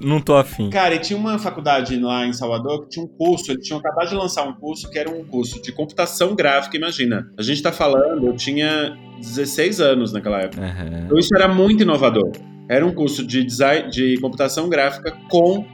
não 0.04 0.20
tô 0.20 0.36
afim. 0.36 0.70
Cara, 0.70 0.94
e 0.94 0.98
tinha 0.98 1.18
uma 1.18 1.38
faculdade 1.38 1.98
lá 1.98 2.26
em 2.26 2.32
Salvador 2.32 2.82
que 2.82 2.90
tinha 2.90 3.04
um 3.04 3.08
curso, 3.08 3.52
eles 3.52 3.66
tinham 3.66 3.78
acabado 3.80 4.08
de 4.08 4.14
lançar 4.14 4.46
um 4.46 4.52
curso 4.52 4.90
que 4.90 4.98
era 4.98 5.10
um 5.10 5.24
curso 5.24 5.62
de 5.62 5.72
computação 5.72 6.34
gráfica, 6.34 6.76
imagina. 6.76 7.32
A 7.38 7.42
gente 7.42 7.62
tá 7.62 7.72
falando, 7.72 8.26
eu 8.26 8.36
tinha 8.36 8.96
16 9.18 9.80
anos 9.80 10.12
naquela 10.12 10.40
época. 10.40 10.60
Uhum. 10.60 11.04
Então 11.06 11.18
isso 11.18 11.34
era 11.34 11.48
muito 11.48 11.82
inovador. 11.82 12.30
Era 12.68 12.86
um 12.86 12.94
curso 12.94 13.26
de 13.26 13.44
design 13.44 13.90
de 13.90 14.18
computação 14.20 14.68
gráfica 14.68 15.16
com 15.28 15.64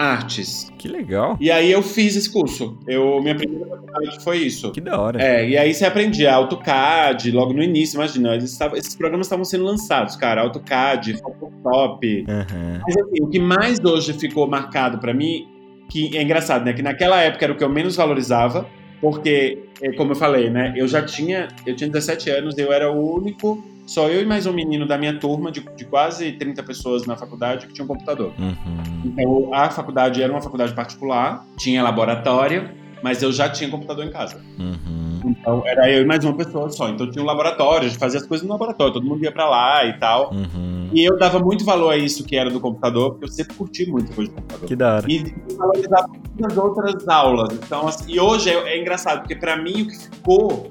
artes. 0.00 0.72
Que 0.78 0.88
legal. 0.88 1.36
E 1.38 1.50
aí 1.50 1.70
eu 1.70 1.82
fiz 1.82 2.16
esse 2.16 2.32
curso. 2.32 2.78
Eu, 2.88 3.20
minha 3.20 3.34
primeira 3.34 3.66
faculdade 3.66 4.24
foi 4.24 4.38
isso. 4.38 4.72
Que 4.72 4.80
da 4.80 4.98
hora. 4.98 5.22
É, 5.22 5.46
e 5.46 5.58
aí 5.58 5.74
você 5.74 5.84
aprendia 5.84 6.32
AutoCAD 6.32 7.30
logo 7.32 7.52
no 7.52 7.62
início, 7.62 7.96
imagina, 7.96 8.34
eles 8.34 8.56
tavam, 8.56 8.78
esses 8.78 8.96
programas 8.96 9.26
estavam 9.26 9.44
sendo 9.44 9.64
lançados, 9.64 10.16
cara, 10.16 10.40
AutoCAD, 10.40 11.18
Photoshop. 11.18 12.24
Uhum. 12.26 12.80
Mas 12.82 12.96
assim, 12.96 13.22
o 13.22 13.28
que 13.28 13.38
mais 13.38 13.78
hoje 13.84 14.14
ficou 14.14 14.46
marcado 14.46 14.98
para 14.98 15.12
mim, 15.12 15.46
que 15.90 16.16
é 16.16 16.22
engraçado, 16.22 16.64
né, 16.64 16.72
que 16.72 16.82
naquela 16.82 17.20
época 17.20 17.44
era 17.44 17.52
o 17.52 17.56
que 17.56 17.64
eu 17.64 17.68
menos 17.68 17.94
valorizava, 17.94 18.66
porque, 19.02 19.58
é, 19.82 19.92
como 19.92 20.12
eu 20.12 20.16
falei, 20.16 20.48
né, 20.48 20.72
eu 20.76 20.88
já 20.88 21.02
tinha, 21.02 21.48
eu 21.66 21.76
tinha 21.76 21.90
17 21.90 22.30
anos, 22.30 22.56
eu 22.56 22.72
era 22.72 22.90
o 22.90 23.16
único 23.16 23.62
só 23.90 24.08
eu 24.08 24.22
e 24.22 24.24
mais 24.24 24.46
um 24.46 24.52
menino 24.52 24.86
da 24.86 24.96
minha 24.96 25.18
turma, 25.18 25.50
de, 25.50 25.66
de 25.74 25.84
quase 25.84 26.30
30 26.30 26.62
pessoas 26.62 27.06
na 27.06 27.16
faculdade, 27.16 27.66
que 27.66 27.72
tinha 27.72 27.84
um 27.84 27.88
computador. 27.88 28.32
Uhum. 28.38 29.02
Então, 29.04 29.52
a 29.52 29.68
faculdade 29.68 30.22
era 30.22 30.32
uma 30.32 30.40
faculdade 30.40 30.72
particular, 30.72 31.44
tinha 31.58 31.82
laboratório, 31.82 32.70
mas 33.02 33.20
eu 33.20 33.32
já 33.32 33.48
tinha 33.48 33.68
computador 33.68 34.04
em 34.04 34.12
casa. 34.12 34.40
Uhum. 34.56 35.20
Então, 35.24 35.64
era 35.66 35.90
eu 35.90 36.02
e 36.02 36.06
mais 36.06 36.24
uma 36.24 36.36
pessoa 36.36 36.70
só. 36.70 36.88
Então, 36.88 37.10
tinha 37.10 37.20
um 37.20 37.26
laboratório, 37.26 37.86
a 37.86 37.88
gente 37.88 37.98
fazia 37.98 38.20
as 38.20 38.26
coisas 38.26 38.46
no 38.46 38.52
laboratório, 38.52 38.92
todo 38.92 39.04
mundo 39.04 39.24
ia 39.24 39.32
pra 39.32 39.50
lá 39.50 39.84
e 39.84 39.98
tal. 39.98 40.32
Uhum. 40.32 40.88
E 40.92 41.04
eu 41.04 41.18
dava 41.18 41.40
muito 41.40 41.64
valor 41.64 41.90
a 41.90 41.96
isso 41.96 42.24
que 42.24 42.36
era 42.36 42.48
do 42.48 42.60
computador, 42.60 43.10
porque 43.10 43.24
eu 43.24 43.28
sempre 43.28 43.56
curti 43.56 43.90
muito 43.90 44.14
coisa 44.14 44.30
de 44.30 44.36
computador. 44.36 44.68
Que 44.68 44.76
da 44.76 44.94
hora. 44.94 45.06
E 45.10 45.34
valorizava 45.56 46.08
muitas 46.38 46.56
outras 46.56 47.08
aulas. 47.08 47.52
Então, 47.54 47.88
assim, 47.88 48.12
e 48.12 48.20
hoje 48.20 48.50
é, 48.50 48.54
é 48.68 48.80
engraçado, 48.80 49.22
porque 49.22 49.34
para 49.34 49.56
mim 49.56 49.82
o 49.82 49.86
que 49.88 49.98
ficou 49.98 50.70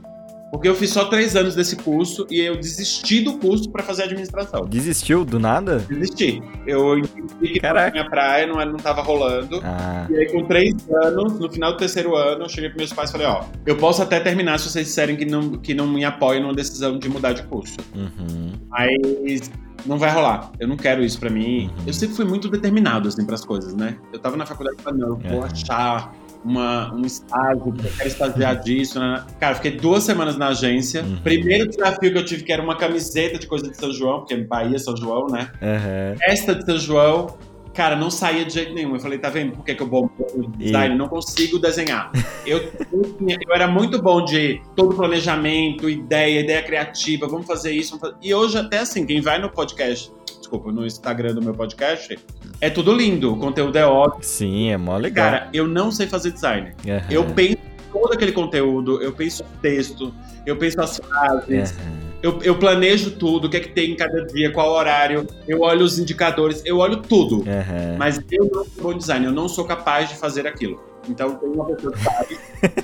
porque 0.52 0.68
eu 0.68 0.76
fiz 0.76 0.92
só 0.92 1.06
três 1.06 1.36
anos 1.36 1.56
desse 1.56 1.76
curso 1.76 2.26
e 2.30 2.40
eu 2.42 2.56
desisti 2.56 3.22
do 3.22 3.38
curso 3.38 3.70
para 3.70 3.84
fazer 3.84 4.04
administração. 4.04 4.66
Desistiu 4.66 5.24
do 5.24 5.40
nada? 5.40 5.80
Desisti. 5.90 6.42
Eu 6.66 6.98
entendi 6.98 7.54
que 7.54 7.60
Caraca. 7.60 7.92
minha 7.92 8.10
praia 8.10 8.48
não, 8.48 8.56
não 8.66 8.78
tava 8.78 9.02
rolando. 9.02 9.62
Ah. 9.64 10.08
E 10.10 10.16
aí, 10.16 10.32
com 10.32 10.44
três 10.46 10.74
anos, 11.04 11.40
no 11.40 11.50
final 11.52 11.72
do 11.74 11.78
terceiro 11.78 12.16
ano, 12.16 12.46
eu 12.46 12.50
cheguei 12.50 12.70
pros 12.70 12.78
meus 12.80 12.94
pais 12.94 13.10
e 13.10 13.12
falei, 13.14 13.28
ó, 13.28 13.44
eu 13.66 13.76
posso 13.78 14.02
até 14.02 14.20
terminar 14.20 14.58
se 14.60 14.70
vocês 14.70 14.88
disserem 14.88 15.16
que 15.16 15.26
não, 15.26 15.52
que 15.52 15.74
não 15.74 15.88
me 15.88 16.04
apoiam 16.04 16.42
numa 16.44 16.54
decisão 16.54 16.98
de 16.98 17.08
mudar 17.10 17.34
de 17.34 17.44
curso. 17.44 17.78
Uhum. 17.96 18.54
Mas 18.70 19.52
não 19.86 19.98
vai 19.98 20.12
rolar. 20.12 20.52
Eu 20.60 20.68
não 20.68 20.76
quero 20.76 21.04
isso 21.04 21.20
pra 21.20 21.30
mim. 21.30 21.68
Uhum. 21.68 21.84
Eu 21.88 21.94
sempre 21.94 22.16
fui 22.16 22.26
muito 22.26 22.50
determinado, 22.50 23.08
assim, 23.08 23.26
pras 23.26 23.46
coisas, 23.46 23.74
né? 23.76 23.96
Eu 24.12 24.20
tava 24.20 24.36
na 24.36 24.46
faculdade 24.46 24.78
e 24.80 24.84
falei, 24.84 25.00
não, 25.00 25.10
eu 25.10 25.16
vou 25.18 25.40
Uhum. 25.40 25.46
achar 25.46 26.12
uma, 26.44 26.94
um 26.94 27.02
estágio, 27.02 27.68
eu 27.68 27.92
quero 27.98 28.08
estagiar 28.08 28.60
disso, 28.62 29.00
né? 29.00 29.26
Cara, 29.40 29.56
fiquei 29.56 29.72
duas 29.72 30.04
semanas 30.04 30.38
na 30.38 30.50
agência. 30.50 31.04
Uhum. 31.04 31.18
Primeiro 31.18 31.70
desafio 31.70 32.12
que 32.12 32.18
eu 32.18 32.26
tive, 32.26 32.44
que 32.44 32.52
era 32.52 32.62
uma 32.62 32.78
camiseta 32.78 33.38
de 33.38 33.48
coisa 33.48 33.70
de 33.70 33.76
São 33.76 33.92
João, 33.92 34.20
porque 34.20 34.34
é 34.34 34.38
Bahia, 34.38 34.80
São 34.80 34.96
João, 34.96 35.28
né? 35.28 35.52
Uhum. 35.62 36.18
Festa 36.18 36.56
de 36.56 36.66
São 36.66 36.78
João, 36.78 37.38
cara, 37.74 37.96
não 37.96 38.10
saía 38.10 38.46
de 38.46 38.54
jeito 38.54 38.74
nenhum. 38.74 38.96
Eu 38.96 39.00
falei, 39.00 39.20
tá 39.20 39.30
vendo 39.30 39.54
por 39.54 39.64
que, 39.64 39.76
que 39.76 39.82
eu 39.82 39.88
bom 39.88 40.10
no 40.36 40.48
design? 40.52 40.96
Não 40.96 41.08
consigo 41.08 41.60
desenhar. 41.60 42.12
Eu, 42.46 42.58
eu 42.60 43.54
era 43.54 43.68
muito 43.68 44.02
bom 44.02 44.24
de 44.24 44.62
todo 44.76 44.96
planejamento, 44.96 45.90
ideia, 45.90 46.40
ideia 46.40 46.64
criativa, 46.64 47.28
vamos 47.28 47.46
fazer 47.46 47.72
isso. 47.72 47.98
Vamos 47.98 48.10
fazer... 48.10 48.28
E 48.28 48.34
hoje, 48.34 48.58
até 48.58 48.80
assim, 48.80 49.06
quem 49.06 49.22
vai 49.22 49.40
no 49.40 49.50
podcast, 49.50 50.12
desculpa, 50.40 50.72
no 50.72 50.86
Instagram 50.86 51.34
do 51.34 51.42
meu 51.42 51.54
podcast, 51.54 52.18
é 52.62 52.70
tudo 52.70 52.94
lindo, 52.94 53.34
o 53.34 53.38
conteúdo 53.38 53.78
é 53.78 53.86
ótimo. 53.86 54.24
Sim, 54.24 54.70
é 54.72 54.78
mó 54.78 54.98
legal. 54.98 55.32
Cara, 55.32 55.50
eu 55.54 55.68
não 55.68 55.92
sei 55.92 56.08
fazer 56.08 56.32
design. 56.32 56.72
Uhum. 56.86 57.00
Eu 57.10 57.26
penso 57.26 57.58
todo 57.92 58.14
aquele 58.14 58.32
conteúdo, 58.32 59.02
eu 59.02 59.12
penso 59.14 59.44
o 59.44 59.46
texto, 59.62 60.14
eu 60.46 60.56
penso 60.58 60.80
as 60.82 60.98
frases, 60.98 61.72
Uhum. 61.72 62.10
eu, 62.22 62.40
eu 62.44 62.56
planejo 62.60 63.12
tudo, 63.12 63.46
o 63.48 63.50
que 63.50 63.58
é 63.58 63.60
que 63.60 63.70
tem 63.70 63.92
em 63.92 63.96
cada 63.96 64.26
dia, 64.26 64.52
qual 64.52 64.72
horário, 64.72 65.26
eu 65.48 65.62
olho 65.62 65.84
os 65.84 65.98
indicadores, 65.98 66.62
eu 66.66 66.78
olho 66.78 66.98
tudo. 66.98 67.38
Uhum. 67.38 67.98
Mas 67.98 68.20
eu 68.32 68.46
não 68.54 68.64
sou 68.66 68.84
bom 68.84 68.98
design, 68.98 69.26
eu 69.26 69.32
não 69.32 69.48
sou 69.50 69.66
capaz 69.66 70.10
de 70.10 70.16
fazer 70.16 70.46
aquilo. 70.46 70.82
Então 71.08 71.34
tem 71.36 71.50
uma 71.50 71.66
pessoa 71.66 71.94
que 71.94 72.00
sabe, 72.04 72.40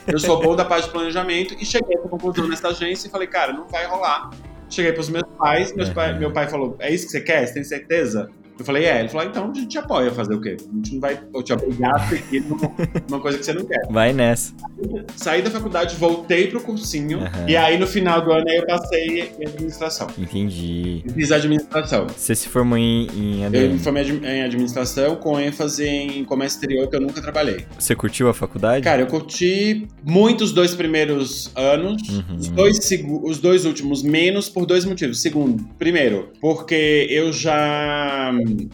eu 0.07 0.17
sou 0.19 0.41
bom 0.41 0.55
da 0.55 0.65
parte 0.65 0.85
de 0.85 0.91
planejamento 0.91 1.53
e 1.59 1.65
cheguei 1.65 1.95
a 1.97 1.99
essa 1.99 2.09
conclusão 2.09 2.47
nessa 2.47 2.69
agência 2.69 3.07
e 3.07 3.11
falei, 3.11 3.27
cara, 3.27 3.53
não 3.53 3.67
vai 3.67 3.85
rolar. 3.85 4.31
Cheguei 4.69 4.91
pros 4.93 5.09
meus 5.09 5.25
pais, 5.37 5.75
meus 5.75 5.89
Uhum. 5.89 5.93
pai- 5.93 6.17
meu 6.17 6.31
pai 6.31 6.47
falou, 6.47 6.75
é 6.79 6.91
isso 6.91 7.05
que 7.05 7.11
você 7.11 7.21
quer? 7.21 7.45
Você 7.45 7.53
tem 7.53 7.63
certeza? 7.63 8.29
Eu 8.57 8.63
falei, 8.65 8.85
é. 8.85 8.99
Ele 9.01 9.09
falou, 9.09 9.27
então 9.27 9.51
a 9.51 9.53
gente 9.53 9.67
te 9.67 9.77
apoia 9.77 10.09
a 10.09 10.11
fazer 10.13 10.33
o 10.33 10.41
quê? 10.41 10.55
A 10.59 10.75
gente 10.75 10.93
não 10.93 11.01
vai 11.01 11.19
te 11.43 11.53
obrigar 11.53 11.95
a 11.95 12.07
seguir 12.07 12.43
numa 13.09 13.19
coisa 13.19 13.37
que 13.37 13.43
você 13.45 13.53
não 13.53 13.65
quer. 13.65 13.81
Vai 13.89 14.13
nessa. 14.13 14.53
Saí 15.15 15.41
da 15.41 15.51
faculdade, 15.51 15.95
voltei 15.97 16.47
pro 16.47 16.61
cursinho, 16.61 17.19
Uhum. 17.19 17.47
e 17.49 17.55
aí 17.57 17.77
no 17.77 17.85
final 17.87 18.21
do 18.23 18.31
ano 18.31 18.45
aí 18.49 18.57
eu 18.57 18.65
passei 18.65 19.33
em 19.39 19.45
administração. 19.45 20.07
Entendi. 20.17 21.03
Fiz 21.13 21.31
administração. 21.31 22.07
Você 22.07 22.33
se 22.35 22.47
formou 22.47 22.77
em, 22.77 23.07
em 23.13 23.41
Eu 23.41 23.47
ADM. 23.47 23.73
me 23.73 23.79
formei 23.79 24.03
em 24.03 24.41
administração 24.43 25.15
com 25.17 25.39
ênfase 25.39 25.85
em 25.85 26.23
comércio 26.23 26.57
exterior, 26.57 26.87
que 26.89 26.95
eu 26.95 27.01
nunca 27.01 27.21
trabalhei. 27.21 27.65
Você 27.77 27.95
curtiu 27.95 28.29
a 28.29 28.33
faculdade? 28.33 28.83
Cara, 28.83 29.01
eu 29.01 29.07
curti 29.07 29.87
muito 30.03 30.43
os 30.43 30.51
dois 30.51 30.73
primeiros 30.75 31.51
anos, 31.55 32.01
Uhum. 32.09 32.35
os, 32.37 32.47
dois 32.49 32.79
os 33.23 33.37
dois 33.39 33.65
últimos 33.65 34.01
menos 34.03 34.47
por 34.49 34.65
dois 34.65 34.85
motivos. 34.85 35.21
Segundo, 35.21 35.63
primeiro, 35.77 36.29
porque 36.39 37.07
eu 37.09 37.31
já. 37.33 38.31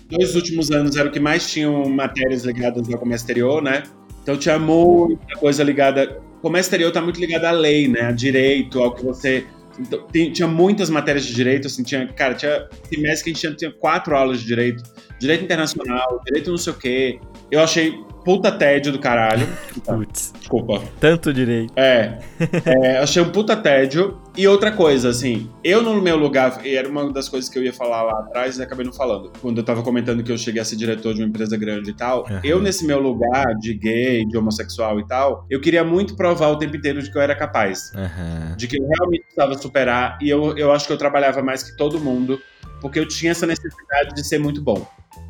Dois 0.10 0.36
últimos 0.36 0.72
anos 0.72 0.96
era 0.96 1.08
o 1.08 1.12
que 1.12 1.20
mais 1.20 1.50
tinham 1.52 1.88
matérias 1.90 2.44
ligadas 2.44 2.88
ao 2.92 3.00
comércio 3.00 3.24
exterior, 3.26 3.62
né? 3.62 3.84
Então 4.24 4.38
tinha 4.38 4.60
muita 4.60 5.36
coisa 5.38 5.64
ligada. 5.64 6.20
O 6.38 6.42
comércio 6.42 6.68
exterior 6.70 6.92
tá 6.92 7.02
muito 7.02 7.20
ligado 7.20 7.46
à 7.46 7.52
lei, 7.52 7.88
né? 7.88 8.02
A 8.02 8.12
direito, 8.12 8.80
ao 8.80 8.94
que 8.94 9.04
você. 9.04 9.46
Então, 9.80 10.02
tem- 10.12 10.32
tinha 10.32 10.48
muitas 10.48 10.90
matérias 10.90 11.26
de 11.26 11.34
direito, 11.34 11.68
assim, 11.68 11.82
tinha, 11.84 12.06
cara, 12.08 12.34
tinha 12.36 12.68
semestre 12.94 13.24
que 13.24 13.30
a 13.30 13.34
gente 13.34 13.40
tinha, 13.40 13.54
tinha 13.56 13.72
quatro 13.72 14.16
aulas 14.16 14.42
de 14.42 14.46
direito, 14.46 14.84
direito 15.22 15.44
internacional, 15.44 16.20
direito 16.26 16.50
não 16.50 16.58
sei 16.58 16.74
o 16.74 16.76
quê. 16.76 17.20
Eu 17.50 17.62
achei 17.62 18.04
puta 18.26 18.52
tédio 18.52 18.92
do 18.92 19.00
caralho. 19.00 19.48
Putz, 19.86 20.34
Desculpa. 20.38 20.82
tanto 21.00 21.34
direito. 21.34 21.74
É, 21.76 22.20
é, 22.66 22.98
achei 22.98 23.22
um 23.22 23.30
puta 23.30 23.56
tédio. 23.56 24.20
E 24.38 24.48
outra 24.48 24.72
coisa, 24.72 25.10
assim, 25.10 25.50
eu 25.62 25.82
no 25.82 26.02
meu 26.02 26.16
lugar, 26.16 26.66
e 26.66 26.74
era 26.76 26.88
uma 26.88 27.12
das 27.12 27.28
coisas 27.28 27.50
que 27.50 27.60
eu 27.60 27.64
ia 27.64 27.74
falar 27.74 28.02
lá 28.04 28.20
atrás 28.20 28.58
e 28.58 28.64
acabei 28.64 28.86
não 28.86 28.94
falando, 28.94 29.30
quando 29.42 29.58
eu 29.58 29.64
tava 29.64 29.84
comentando 29.84 30.24
que 30.24 30.32
eu 30.32 30.38
cheguei 30.38 30.62
a 30.62 30.66
ser 30.66 30.78
diretor 30.78 31.14
de 31.14 31.22
uma 31.22 31.28
empresa 31.28 31.58
grande 31.58 31.90
e 31.90 31.94
tal, 31.94 32.22
Uhum. 32.30 32.40
eu 32.42 32.62
nesse 32.62 32.86
meu 32.86 33.00
lugar 33.02 33.54
de 33.60 33.74
gay, 33.74 34.26
de 34.26 34.38
homossexual 34.38 35.00
e 35.02 35.06
tal, 35.06 35.46
eu 35.50 35.60
queria 35.60 35.84
muito 35.84 36.16
provar 36.16 36.48
o 36.48 36.56
tempo 36.58 36.78
inteiro 36.78 37.02
de 37.04 37.12
que 37.12 37.18
eu 37.18 37.22
era 37.22 37.36
capaz. 37.36 37.92
Aham. 37.94 38.56
De 38.56 38.68
que 38.68 38.80
eu 38.80 38.88
realmente 38.88 39.24
precisava 39.24 39.54
superar, 39.58 40.18
e 40.22 40.30
eu, 40.30 40.58
eu 40.58 40.72
acho 40.72 40.88
que 40.88 40.94
eu 40.94 40.98
trabalhava 40.98 41.42
mais 41.44 41.62
que 41.62 41.76
todo 41.76 42.00
mundo, 42.00 42.40
porque 42.82 43.00
eu 43.00 43.08
tinha 43.08 43.32
essa 43.32 43.46
necessidade 43.46 44.14
de 44.16 44.28
ser 44.28 44.40
muito 44.40 44.62
bom. 44.62 44.86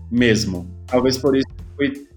Mesmo. 0.09 0.67
Talvez 0.87 1.17
por 1.17 1.35
isso 1.35 1.47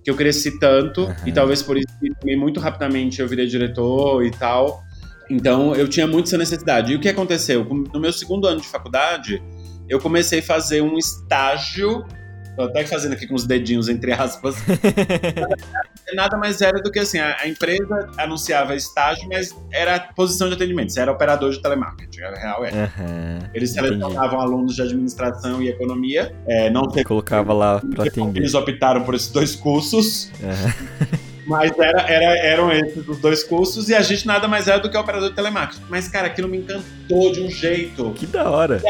que 0.03 0.11
eu 0.11 0.14
cresci 0.16 0.59
tanto, 0.59 1.05
Uhum. 1.05 1.14
e 1.27 1.33
talvez 1.33 1.62
por 1.62 1.77
isso 1.77 1.87
que 2.01 2.14
também 2.14 2.37
muito 2.38 2.61
rapidamente 2.61 3.20
eu 3.20 3.29
virei 3.29 3.47
diretor 3.47 4.25
e 4.25 4.31
tal. 4.31 4.83
Então 5.31 5.75
eu 5.75 5.88
tinha 5.88 6.07
muito 6.07 6.27
essa 6.27 6.37
necessidade. 6.38 6.92
E 6.92 6.97
o 6.97 7.01
que 7.01 7.09
aconteceu? 7.09 7.64
No 7.64 8.01
meu 8.01 8.12
segundo 8.12 8.47
ano 8.47 8.61
de 8.61 8.68
faculdade, 8.68 9.42
eu 9.88 9.99
comecei 10.01 10.40
a 10.40 10.42
fazer 10.42 10.83
um 10.83 10.99
estágio. 10.99 12.05
Tô 12.56 12.62
até 12.62 12.86
fazendo 12.86 13.12
aqui 13.14 13.26
com 13.26 13.34
os 13.34 13.46
dedinhos 13.46 13.88
entre 13.88 14.12
aspas. 14.12 14.56
Nada 16.14 16.36
mais 16.36 16.60
era 16.60 16.80
do 16.80 16.90
que 16.90 17.00
assim, 17.00 17.18
a, 17.18 17.48
empresa 17.48 18.10
anunciava 18.18 18.74
estágio, 18.74 19.28
mas 19.28 19.54
era 19.72 19.98
posição 20.14 20.48
de 20.48 20.54
atendimento, 20.54 20.92
você 20.92 21.00
era 21.00 21.10
operador 21.10 21.50
de 21.50 21.60
telemarketing, 21.60 22.20
a 22.22 22.30
real 22.30 22.64
é. 22.64 22.70
Aham. 22.70 23.38
Eles 23.52 23.70
selecionavam 23.70 24.40
alunos 24.40 24.76
de 24.76 24.82
administração 24.82 25.62
e 25.62 25.68
economia, 25.68 26.32
é, 26.46 26.70
não 26.70 26.88
sei 26.90 27.02
Colocava 27.02 27.52
lá 27.52 27.80
porque 27.80 28.08
atender. 28.08 28.40
eles 28.40 28.54
optaram 28.54 29.02
por 29.02 29.14
esses 29.14 29.30
dois 29.30 29.56
cursos, 29.56 30.30
Aham. 30.42 31.24
mas 31.46 31.72
era, 31.78 32.00
era- 32.02 32.38
eram 32.38 32.72
esses 32.72 33.07
os 33.07 33.18
dois 33.18 33.42
cursos 33.44 33.88
e 33.88 33.94
a 33.94 34.00
gente 34.02 34.26
nada 34.26 34.46
mais 34.48 34.66
era 34.68 34.78
do 34.78 34.90
que 34.90 34.96
operador 34.96 35.28
de 35.30 35.35
telemarketing. 35.37 35.83
Mas, 35.88 36.09
cara, 36.09 36.26
aquilo 36.26 36.48
me 36.48 36.59
encantou 36.59 37.33
de 37.33 37.40
um 37.42 37.50
jeito. 37.50 38.11
Que 38.12 38.26
da 38.26 38.48
hora. 38.50 38.80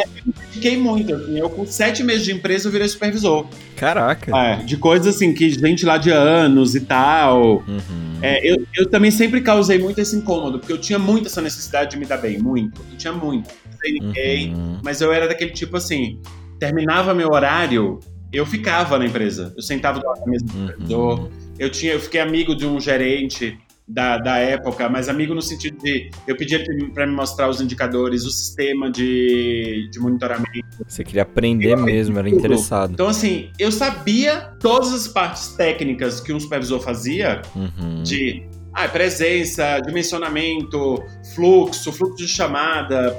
Fiquei 0.50 0.76
muito, 0.76 1.14
assim. 1.14 1.38
Eu, 1.38 1.50
com 1.50 1.66
sete 1.66 2.02
meses 2.02 2.24
de 2.24 2.32
empresa, 2.32 2.68
eu 2.68 2.72
virei 2.72 2.88
supervisor. 2.88 3.46
Caraca. 3.76 4.36
É, 4.36 4.56
de 4.56 4.76
coisas 4.76 5.14
assim, 5.16 5.32
que 5.34 5.50
gente 5.50 5.84
lá 5.84 5.98
de 5.98 6.10
anos 6.10 6.74
e 6.74 6.80
tal. 6.80 7.64
Uhum. 7.66 8.18
É, 8.22 8.40
eu, 8.48 8.64
eu 8.76 8.88
também 8.88 9.10
sempre 9.10 9.40
causei 9.40 9.78
muito 9.78 10.00
esse 10.00 10.16
incômodo, 10.16 10.58
porque 10.58 10.72
eu 10.72 10.78
tinha 10.78 10.98
muito 10.98 11.26
essa 11.26 11.42
necessidade 11.42 11.90
de 11.90 11.96
me 11.98 12.06
dar 12.06 12.16
bem, 12.18 12.38
muito. 12.38 12.80
Eu 12.92 12.96
tinha 12.96 13.12
muito. 13.12 13.50
Não 13.70 13.78
sei 13.78 13.92
ninguém, 14.00 14.54
Uhum. 14.54 14.78
mas 14.82 15.00
eu 15.00 15.12
era 15.12 15.28
daquele 15.28 15.50
tipo 15.50 15.76
assim, 15.76 16.20
terminava 16.58 17.12
meu 17.12 17.28
horário, 17.30 18.00
eu 18.32 18.46
ficava 18.46 18.96
na 18.98 19.04
empresa. 19.04 19.52
Eu 19.56 19.62
sentava 19.62 19.98
do 20.00 20.06
lado 20.06 20.20
da 20.20 20.26
mesa 20.26 20.44
do 20.46 20.52
supervisor. 20.52 21.28
Eu, 21.58 21.70
tinha, 21.70 21.92
eu 21.92 22.00
fiquei 22.00 22.20
amigo 22.20 22.54
de 22.54 22.66
um 22.66 22.80
gerente 22.80 23.56
da, 23.86 24.16
da 24.16 24.38
época, 24.38 24.88
mas 24.88 25.08
amigo 25.10 25.34
no 25.34 25.42
sentido 25.42 25.76
de 25.82 26.10
eu 26.26 26.34
pedia 26.36 26.64
para 26.94 27.06
me 27.06 27.12
mostrar 27.14 27.48
os 27.50 27.60
indicadores, 27.60 28.24
o 28.24 28.30
sistema 28.30 28.90
de, 28.90 29.88
de 29.90 30.00
monitoramento. 30.00 30.64
Você 30.88 31.04
queria 31.04 31.22
aprender 31.22 31.76
mesmo, 31.76 32.18
era 32.18 32.28
tudo. 32.28 32.38
interessado. 32.38 32.92
Então, 32.92 33.06
assim, 33.06 33.50
eu 33.58 33.70
sabia 33.70 34.52
todas 34.58 34.92
as 34.92 35.06
partes 35.06 35.48
técnicas 35.48 36.18
que 36.20 36.32
um 36.32 36.40
supervisor 36.40 36.80
fazia, 36.80 37.42
Uhum. 37.54 38.02
de 38.02 38.42
ah, 38.74 38.88
presença, 38.88 39.80
dimensionamento, 39.80 41.02
fluxo, 41.34 41.92
fluxo 41.92 42.16
de 42.16 42.28
chamada, 42.28 43.16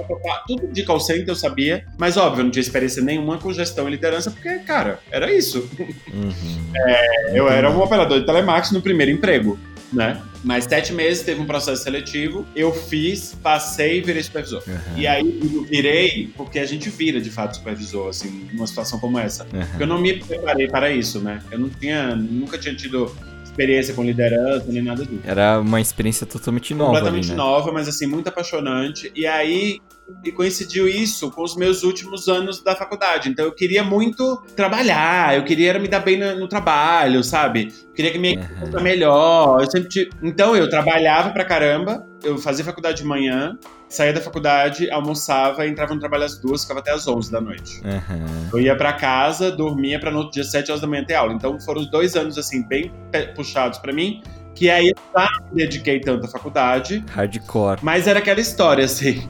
tudo 0.48 0.68
de 0.68 0.84
call 0.84 1.00
center 1.00 1.30
eu 1.30 1.36
sabia, 1.36 1.86
mas 1.98 2.18
óbvio, 2.18 2.42
eu 2.42 2.44
não 2.46 2.52
tinha 2.52 2.62
experiência 2.62 3.02
nenhuma 3.02 3.38
com 3.38 3.54
gestão 3.54 3.88
e 3.88 3.92
liderança, 3.92 4.32
porque, 4.32 4.60
cara, 4.60 5.00
era 5.10 5.32
isso. 5.32 5.70
Uhum. 6.14 6.34
É, 6.76 7.40
eu 7.40 7.50
era 7.50 7.70
um 7.70 7.82
operador 7.82 8.20
de 8.20 8.26
telemarketing 8.26 8.76
no 8.76 8.82
primeiro 8.82 9.12
emprego 9.12 9.58
né? 9.92 10.22
Mas 10.44 10.66
sete 10.66 10.94
meses 10.94 11.24
teve 11.24 11.42
um 11.42 11.46
processo 11.46 11.84
seletivo, 11.84 12.46
eu 12.56 12.72
fiz, 12.72 13.36
passei 13.42 14.00
e 14.00 14.02
virei 14.02 14.22
supervisor. 14.22 14.62
Uhum. 14.68 14.98
E 14.98 15.08
aí 15.08 15.40
eu 15.42 15.64
virei 15.64 16.30
porque 16.36 16.60
a 16.60 16.66
gente 16.66 16.90
vira 16.90 17.20
de 17.20 17.32
fato 17.32 17.56
supervisor, 17.56 18.10
assim, 18.10 18.48
numa 18.54 18.68
situação 18.68 19.00
como 19.00 19.18
essa. 19.18 19.44
Uhum. 19.52 19.66
Porque 19.66 19.84
eu 19.84 19.88
não 19.88 20.00
me 20.00 20.14
preparei 20.20 20.68
para 20.68 20.92
isso, 20.92 21.20
né? 21.20 21.42
Eu 21.50 21.58
não 21.58 21.70
tinha, 21.70 22.16
nunca 22.16 22.58
tinha 22.58 22.76
tido 22.76 23.16
experiência 23.56 23.94
com 23.94 24.04
liderança, 24.04 24.66
nem 24.68 24.84
nada 24.84 25.06
disso. 25.06 25.22
Era 25.24 25.60
uma 25.60 25.80
experiência 25.80 26.28
totalmente 26.28 26.74
nova. 26.74 26.92
Completamente 26.92 27.30
ali, 27.30 27.32
né? 27.32 27.38
nova, 27.38 27.72
mas 27.72 27.88
assim, 27.88 28.06
muito 28.06 28.28
apaixonante. 28.28 29.12
E 29.16 29.26
aí 29.26 29.80
e 30.24 30.32
coincidiu 30.32 30.88
isso 30.88 31.32
com 31.32 31.42
os 31.42 31.56
meus 31.56 31.82
últimos 31.84 32.28
anos 32.28 32.62
da 32.62 32.76
faculdade. 32.76 33.30
Então 33.30 33.46
eu 33.46 33.52
queria 33.52 33.84
muito 33.84 34.44
trabalhar, 34.56 35.36
eu 35.36 35.44
queria 35.44 35.80
me 35.80 35.88
dar 35.88 36.00
bem 36.00 36.20
no, 36.20 36.42
no 36.42 36.48
trabalho, 36.48 37.24
sabe? 37.24 37.74
Eu 37.88 37.94
queria 37.94 38.12
que 38.12 38.20
minha 38.20 38.34
equipe 38.34 38.60
fosse 38.60 38.84
melhor. 38.84 39.62
Eu 39.62 39.72
sempre 39.72 40.10
Então 40.22 40.56
eu 40.56 40.70
trabalhava 40.70 41.32
pra 41.32 41.44
caramba, 41.44 42.06
eu 42.24 42.38
fazia 42.38 42.64
faculdade 42.64 42.98
de 42.98 43.08
manhã, 43.08 43.58
saía 43.88 44.14
da 44.14 44.22
faculdade, 44.22 44.90
almoçava, 44.92 45.68
entrava 45.68 45.94
no 45.94 46.00
trabalho 46.00 46.24
às 46.24 46.38
duas, 46.38 46.64
ficava 46.64 46.80
até 46.80 46.92
às 46.92 47.08
onze 47.08 47.32
da 47.32 47.40
noite. 47.40 47.82
Uhum. 47.84 48.50
Eu 48.54 48.60
ia 48.60 48.76
para 48.76 48.94
casa, 48.94 49.52
dormia 49.52 50.00
para 50.00 50.12
no 50.12 50.18
outro 50.18 50.34
dia, 50.34 50.44
sete 50.44 50.72
horas 50.72 50.82
da 50.82 50.88
manhã 50.88 51.04
ter 51.04 51.16
aula. 51.16 51.34
Então 51.34 51.60
foram 51.60 51.84
dois 51.86 52.16
anos, 52.16 52.38
assim, 52.38 52.64
bem 52.68 52.92
puxados 53.36 53.80
para 53.80 53.94
mim 53.94 54.22
que 54.56 54.70
aí 54.72 54.88
eu 54.88 54.96
já 55.14 55.30
me 55.52 55.58
dediquei 55.58 56.00
tanto 56.00 56.26
à 56.26 56.30
faculdade. 56.30 57.04
Hardcore. 57.12 57.80
Mas 57.84 58.08
era 58.08 58.20
aquela 58.20 58.40
história, 58.40 58.86
assim. 58.86 59.30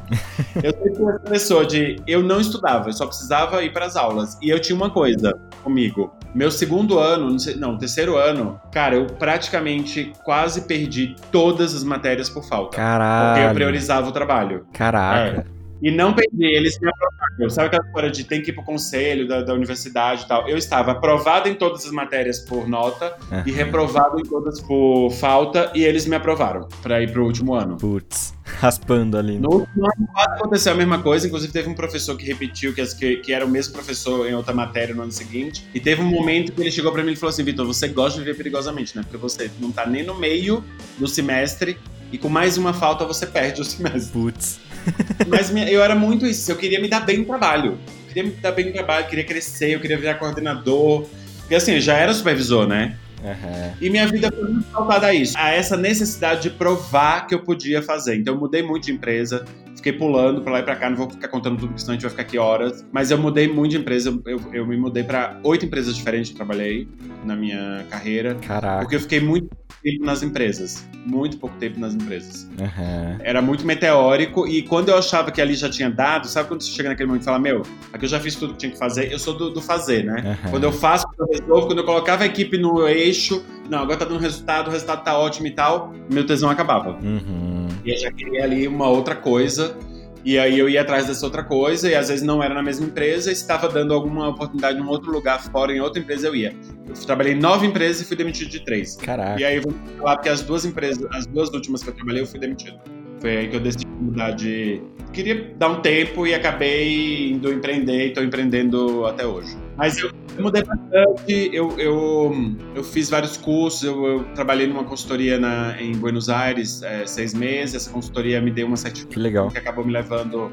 eu 0.63 0.71
sempre 0.71 0.95
fui 0.95 1.09
essa 1.09 1.19
pessoa 1.19 1.65
de. 1.65 2.01
Eu 2.07 2.23
não 2.23 2.39
estudava, 2.39 2.87
eu 2.87 2.93
só 2.93 3.07
precisava 3.07 3.61
ir 3.63 3.73
para 3.73 3.85
as 3.85 3.95
aulas. 3.95 4.37
E 4.41 4.49
eu 4.49 4.59
tinha 4.59 4.75
uma 4.75 4.89
coisa 4.89 5.33
comigo. 5.63 6.13
Meu 6.33 6.51
segundo 6.51 6.99
ano, 6.99 7.29
não, 7.29 7.39
sei, 7.39 7.55
não, 7.55 7.77
terceiro 7.77 8.17
ano, 8.17 8.59
cara, 8.71 8.95
eu 8.95 9.07
praticamente 9.07 10.13
quase 10.23 10.61
perdi 10.61 11.15
todas 11.31 11.73
as 11.73 11.83
matérias 11.83 12.29
por 12.29 12.43
falta. 12.43 12.77
Caralho. 12.77 13.33
Porque 13.33 13.49
eu 13.49 13.53
priorizava 13.53 14.09
o 14.09 14.11
trabalho. 14.11 14.67
Caraca. 14.73 15.45
É. 15.49 15.54
E 15.81 15.91
não 15.91 16.13
perdi, 16.13 16.45
eles 16.45 16.79
me 16.79 16.89
aprovaram. 16.89 17.49
Sabe 17.49 17.67
aquela 17.67 17.85
história 17.85 18.11
de 18.11 18.23
tem 18.23 18.41
que 18.41 18.51
ir 18.51 18.53
pro 18.53 18.63
conselho 18.63 19.27
da, 19.27 19.41
da 19.41 19.53
universidade 19.53 20.23
e 20.23 20.27
tal? 20.27 20.47
Eu 20.47 20.57
estava 20.57 20.91
aprovado 20.91 21.49
em 21.49 21.55
todas 21.55 21.85
as 21.85 21.91
matérias 21.91 22.39
por 22.39 22.67
nota 22.67 23.15
uhum. 23.31 23.43
e 23.45 23.51
reprovado 23.51 24.19
em 24.19 24.23
todas 24.23 24.61
por 24.61 25.11
falta, 25.11 25.71
e 25.75 25.83
eles 25.83 26.05
me 26.05 26.15
aprovaram 26.15 26.67
para 26.81 27.01
ir 27.01 27.11
pro 27.11 27.25
último 27.25 27.53
ano. 27.53 27.77
Putz, 27.77 28.33
raspando 28.43 29.17
ali. 29.17 29.33
Né? 29.33 29.39
No 29.41 29.49
último 29.49 29.85
ano 29.85 30.07
aconteceu 30.15 30.73
a 30.73 30.75
mesma 30.75 31.01
coisa, 31.01 31.27
inclusive 31.27 31.51
teve 31.51 31.69
um 31.69 31.75
professor 31.75 32.15
que 32.15 32.25
repetiu, 32.25 32.73
que, 32.73 32.85
que, 32.95 33.17
que 33.17 33.33
era 33.33 33.45
o 33.45 33.49
mesmo 33.49 33.73
professor 33.73 34.27
em 34.27 34.33
outra 34.33 34.53
matéria 34.53 34.95
no 34.95 35.03
ano 35.03 35.11
seguinte, 35.11 35.67
e 35.73 35.79
teve 35.79 36.01
um 36.01 36.05
momento 36.05 36.51
que 36.51 36.61
ele 36.61 36.71
chegou 36.71 36.91
para 36.91 37.03
mim 37.03 37.11
e 37.11 37.15
falou 37.15 37.31
assim: 37.31 37.43
Vitor, 37.43 37.65
você 37.65 37.87
gosta 37.87 38.17
de 38.17 38.25
viver 38.25 38.37
perigosamente, 38.37 38.95
né? 38.95 39.03
Porque 39.03 39.17
você 39.17 39.51
não 39.59 39.71
tá 39.71 39.85
nem 39.85 40.03
no 40.03 40.15
meio 40.15 40.63
do 40.97 41.07
semestre 41.07 41.77
e 42.11 42.17
com 42.17 42.29
mais 42.29 42.57
uma 42.57 42.73
falta 42.73 43.05
você 43.05 43.25
perde 43.25 43.61
o 43.61 43.65
semestre. 43.65 44.11
Putz. 44.11 44.59
Mas 45.27 45.53
eu 45.55 45.83
era 45.83 45.95
muito 45.95 46.25
isso, 46.25 46.51
eu 46.51 46.55
queria 46.55 46.79
me 46.79 46.87
dar 46.87 47.01
bem 47.01 47.19
no 47.19 47.25
trabalho. 47.25 47.77
Eu 48.07 48.07
queria 48.07 48.23
me 48.23 48.31
dar 48.31 48.51
bem 48.51 48.65
no 48.65 48.73
trabalho, 48.73 49.07
queria 49.07 49.23
crescer, 49.23 49.71
eu 49.71 49.79
queria 49.79 49.97
virar 49.97 50.15
coordenador. 50.15 51.07
Porque 51.39 51.55
assim, 51.55 51.73
eu 51.73 51.81
já 51.81 51.95
era 51.95 52.13
supervisor, 52.13 52.67
né? 52.67 52.97
Uhum. 53.23 53.73
E 53.81 53.89
minha 53.89 54.07
vida 54.07 54.31
foi 54.31 54.49
muito 54.49 54.67
faltada 54.67 55.07
a 55.07 55.13
isso, 55.13 55.35
a 55.35 55.49
essa 55.49 55.75
necessidade 55.75 56.43
de 56.43 56.49
provar 56.51 57.25
que 57.27 57.33
eu 57.33 57.39
podia 57.39 57.81
fazer. 57.81 58.17
Então 58.17 58.35
eu 58.35 58.39
mudei 58.39 58.61
muito 58.61 58.85
de 58.85 58.91
empresa, 58.91 59.45
fiquei 59.85 59.93
pulando 59.93 60.41
pra 60.41 60.53
lá 60.53 60.59
e 60.59 60.63
pra 60.63 60.75
cá, 60.75 60.89
não 60.89 60.97
vou 60.97 61.07
ficar 61.07 61.27
contando 61.27 61.57
tudo, 61.57 61.67
porque 61.67 61.81
senão 61.81 61.91
a 61.91 61.95
gente 61.95 62.01
vai 62.01 62.09
ficar 62.09 62.23
aqui 62.23 62.39
horas. 62.39 62.83
Mas 62.91 63.11
eu 63.11 63.19
mudei 63.19 63.47
muito 63.47 63.71
de 63.71 63.77
empresa, 63.77 64.19
eu, 64.25 64.41
eu 64.51 64.65
me 64.65 64.75
mudei 64.75 65.03
para 65.03 65.39
oito 65.43 65.63
empresas 65.63 65.95
diferentes 65.95 66.31
que 66.31 66.35
trabalhei 66.35 66.87
na 67.23 67.35
minha 67.35 67.85
carreira. 67.89 68.33
Caraca. 68.35 68.81
Porque 68.81 68.95
eu 68.95 68.99
fiquei 68.99 69.19
muito 69.19 69.47
tempo 69.83 70.03
nas 70.03 70.23
empresas. 70.23 70.83
Muito 71.05 71.37
pouco 71.37 71.55
tempo 71.57 71.79
nas 71.79 71.93
empresas. 71.93 72.49
Uhum. 72.59 73.17
Era 73.19 73.43
muito 73.43 73.63
meteórico 73.63 74.47
e 74.47 74.63
quando 74.63 74.89
eu 74.89 74.97
achava 74.97 75.31
que 75.31 75.39
ali 75.39 75.53
já 75.53 75.69
tinha 75.69 75.89
dado, 75.89 76.27
sabe 76.27 76.47
quando 76.47 76.63
você 76.63 76.71
chega 76.71 76.89
naquele 76.89 77.05
momento 77.05 77.21
e 77.21 77.25
fala, 77.25 77.37
meu, 77.37 77.61
aqui 77.93 78.05
eu 78.05 78.09
já 78.09 78.19
fiz 78.19 78.35
tudo 78.35 78.53
que 78.53 78.59
tinha 78.59 78.71
que 78.71 78.79
fazer, 78.79 79.11
eu 79.11 79.19
sou 79.19 79.37
do, 79.37 79.51
do 79.51 79.61
fazer, 79.61 80.03
né? 80.03 80.39
Uhum. 80.43 80.51
Quando 80.51 80.63
eu 80.63 80.71
faço, 80.71 81.05
eu 81.19 81.27
resolvo, 81.27 81.67
quando 81.67 81.79
eu 81.79 81.85
colocava 81.85 82.23
a 82.23 82.25
equipe 82.25 82.57
no 82.57 82.87
eixo, 82.87 83.45
não, 83.69 83.79
agora 83.79 83.97
tá 83.97 84.05
dando 84.05 84.19
resultado, 84.19 84.67
o 84.67 84.71
resultado 84.71 85.03
tá 85.03 85.17
ótimo 85.17 85.47
e 85.47 85.51
tal, 85.51 85.93
meu 86.09 86.25
tesão 86.25 86.49
acabava. 86.49 86.97
Uhum. 87.01 87.67
E 87.83 87.91
eu 87.91 87.97
já 87.97 88.11
queria 88.11 88.43
ali 88.43 88.67
uma 88.67 88.87
outra 88.87 89.15
coisa. 89.15 89.75
E 90.23 90.39
aí 90.39 90.57
eu 90.57 90.67
ia 90.67 90.81
atrás 90.81 91.05
dessa 91.05 91.23
outra 91.23 91.43
coisa, 91.43 91.87
e 91.87 91.93
às 91.93 92.07
vezes 92.09 92.25
não 92.25 92.41
era 92.41 92.51
na 92.51 92.63
mesma 92.63 92.87
empresa, 92.87 93.29
e 93.29 93.33
estava 93.33 93.69
dando 93.69 93.93
alguma 93.93 94.29
oportunidade 94.29 94.79
em 94.79 94.81
um 94.81 94.87
outro 94.87 95.11
lugar 95.11 95.39
fora, 95.51 95.71
em 95.71 95.79
outra 95.79 96.01
empresa, 96.01 96.25
eu 96.25 96.35
ia. 96.35 96.51
Eu 96.87 96.95
trabalhei 97.05 97.33
em 97.33 97.39
nove 97.39 97.67
empresas 97.67 98.01
e 98.01 98.05
fui 98.05 98.17
demitido 98.17 98.49
de 98.49 98.65
três. 98.65 98.95
Caraca. 98.95 99.39
E 99.39 99.45
aí 99.45 99.57
eu 99.57 99.61
vou 99.61 99.73
falar 99.99 100.15
porque 100.15 100.29
as 100.29 100.41
duas 100.41 100.65
empresas, 100.65 101.05
as 101.11 101.27
duas 101.27 101.49
últimas 101.49 101.83
que 101.83 101.91
eu 101.91 101.93
trabalhei, 101.93 102.23
eu 102.23 102.25
fui 102.25 102.39
demitido. 102.39 102.79
Foi 103.19 103.37
aí 103.37 103.47
que 103.49 103.55
eu 103.55 103.59
decidi 103.59 103.85
mudar 103.85 104.31
de. 104.31 104.81
Queria 105.15 105.49
dar 105.57 105.69
um 105.69 105.81
tempo 105.81 106.27
e 106.27 106.33
acabei 106.33 107.31
indo 107.31 107.49
empreender 107.49 108.03
e 108.03 108.07
estou 108.09 108.21
empreendendo 108.21 109.05
até 109.05 109.25
hoje. 109.25 109.55
Mas 109.77 109.97
eu, 109.97 110.11
eu 110.37 110.43
mudei 110.43 110.61
bastante, 110.61 111.49
eu, 111.53 111.79
eu, 111.79 112.33
eu 112.75 112.83
fiz 112.83 113.09
vários 113.09 113.37
cursos, 113.37 113.83
eu, 113.83 114.05
eu 114.05 114.23
trabalhei 114.35 114.67
numa 114.67 114.83
consultoria 114.83 115.39
na, 115.39 115.81
em 115.81 115.93
Buenos 115.93 116.27
Aires 116.27 116.83
é, 116.83 117.05
seis 117.05 117.33
meses, 117.33 117.75
essa 117.75 117.89
consultoria 117.89 118.41
me 118.41 118.51
deu 118.51 118.67
uma 118.67 118.75
certificação 118.75 119.13
que, 119.13 119.19
legal. 119.19 119.47
que 119.49 119.57
acabou 119.57 119.85
me 119.85 119.93
levando 119.93 120.51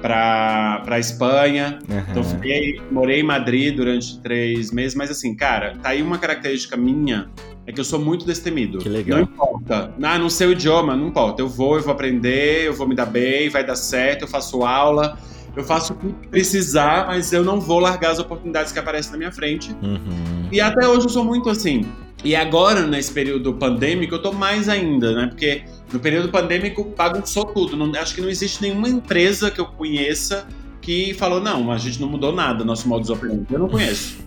para 0.00 0.82
para 0.84 0.98
Espanha. 1.00 1.80
Uhum. 1.88 2.04
Então 2.08 2.22
fiquei, 2.22 2.80
morei 2.92 3.20
em 3.20 3.24
Madrid 3.24 3.74
durante 3.74 4.20
três 4.20 4.70
meses, 4.70 4.94
mas 4.94 5.10
assim, 5.10 5.34
cara, 5.34 5.76
tá 5.82 5.88
aí 5.88 6.00
uma 6.00 6.18
característica 6.18 6.76
minha 6.76 7.28
é 7.66 7.72
que 7.72 7.80
eu 7.80 7.84
sou 7.84 7.98
muito 7.98 8.24
destemido. 8.24 8.78
Que 8.78 8.88
legal. 8.88 9.18
Não 9.18 9.24
importa. 9.24 9.92
Ah, 10.00 10.18
não 10.18 10.30
sei 10.30 10.46
o 10.46 10.52
idioma, 10.52 10.94
não 10.94 11.08
importa. 11.08 11.42
Eu 11.42 11.48
vou, 11.48 11.76
eu 11.76 11.82
vou 11.82 11.92
aprender, 11.92 12.64
eu 12.64 12.72
vou 12.72 12.86
me 12.86 12.94
dar 12.94 13.06
bem, 13.06 13.48
vai 13.48 13.66
dar 13.66 13.74
certo, 13.74 14.22
eu 14.22 14.28
faço 14.28 14.64
aula, 14.64 15.18
eu 15.56 15.64
faço 15.64 15.94
o 15.94 15.96
que 15.96 16.28
precisar, 16.28 17.08
mas 17.08 17.32
eu 17.32 17.42
não 17.42 17.60
vou 17.60 17.80
largar 17.80 18.12
as 18.12 18.18
oportunidades 18.20 18.72
que 18.72 18.78
aparecem 18.78 19.10
na 19.12 19.18
minha 19.18 19.32
frente. 19.32 19.74
Uhum. 19.82 20.48
E 20.52 20.60
até 20.60 20.86
hoje 20.86 21.06
eu 21.06 21.10
sou 21.10 21.24
muito 21.24 21.50
assim. 21.50 21.84
E 22.24 22.34
agora, 22.34 22.86
nesse 22.86 23.12
período 23.12 23.54
pandêmico, 23.54 24.14
eu 24.14 24.22
tô 24.22 24.32
mais 24.32 24.68
ainda, 24.68 25.12
né? 25.12 25.26
Porque 25.26 25.64
no 25.92 25.98
período 25.98 26.28
pandêmico 26.28 26.84
bagunçou 26.96 27.44
tudo. 27.46 27.76
Não, 27.76 27.92
acho 28.00 28.14
que 28.14 28.20
não 28.20 28.28
existe 28.28 28.62
nenhuma 28.62 28.88
empresa 28.88 29.50
que 29.50 29.60
eu 29.60 29.66
conheça 29.66 30.46
que 30.80 31.14
falou: 31.14 31.40
não, 31.40 31.70
a 31.70 31.78
gente 31.78 32.00
não 32.00 32.08
mudou 32.08 32.32
nada, 32.32 32.64
nosso 32.64 32.88
modo 32.88 33.04
de 33.04 33.12
operandi. 33.12 33.46
Eu 33.50 33.58
não 33.58 33.68
conheço. 33.68 34.18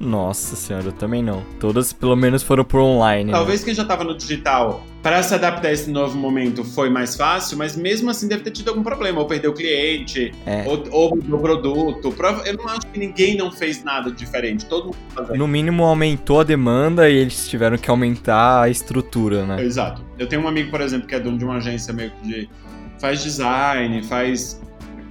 Nossa 0.00 0.54
senhora, 0.54 0.86
eu 0.86 0.92
também 0.92 1.22
não. 1.22 1.42
Todas 1.58 1.92
pelo 1.92 2.14
menos 2.14 2.42
foram 2.42 2.64
por 2.64 2.80
online. 2.80 3.32
Né? 3.32 3.32
Talvez 3.32 3.60
né? 3.60 3.66
quem 3.66 3.74
já 3.74 3.82
estava 3.82 4.04
no 4.04 4.16
digital, 4.16 4.84
para 5.02 5.22
se 5.22 5.34
adaptar 5.34 5.68
a 5.68 5.72
esse 5.72 5.90
novo 5.90 6.16
momento 6.16 6.62
foi 6.62 6.88
mais 6.88 7.16
fácil, 7.16 7.58
mas 7.58 7.76
mesmo 7.76 8.08
assim 8.08 8.28
deve 8.28 8.44
ter 8.44 8.52
tido 8.52 8.68
algum 8.68 8.82
problema, 8.82 9.18
ou 9.18 9.26
perdeu 9.26 9.50
o 9.50 9.54
cliente, 9.54 10.32
é. 10.46 10.64
ou, 10.66 10.84
ou 10.92 11.14
o 11.14 11.38
produto. 11.40 12.14
Eu 12.44 12.56
não 12.56 12.68
acho 12.68 12.86
que 12.92 12.98
ninguém 12.98 13.36
não 13.36 13.50
fez 13.50 13.82
nada 13.82 14.10
diferente, 14.12 14.66
todo 14.66 14.86
mundo 14.86 14.96
fazendo. 15.14 15.36
No 15.36 15.48
mínimo 15.48 15.82
aumentou 15.82 16.40
a 16.40 16.44
demanda 16.44 17.10
e 17.10 17.16
eles 17.16 17.48
tiveram 17.48 17.76
que 17.76 17.90
aumentar 17.90 18.62
a 18.62 18.68
estrutura, 18.68 19.44
né? 19.44 19.64
Exato. 19.64 20.04
Eu 20.16 20.28
tenho 20.28 20.42
um 20.42 20.48
amigo, 20.48 20.70
por 20.70 20.80
exemplo, 20.80 21.08
que 21.08 21.14
é 21.14 21.20
dono 21.20 21.38
de 21.38 21.44
uma 21.44 21.56
agência 21.56 21.92
meio 21.92 22.12
que 22.22 22.28
de 22.28 22.50
faz 23.00 23.22
design, 23.22 24.02
faz 24.04 24.60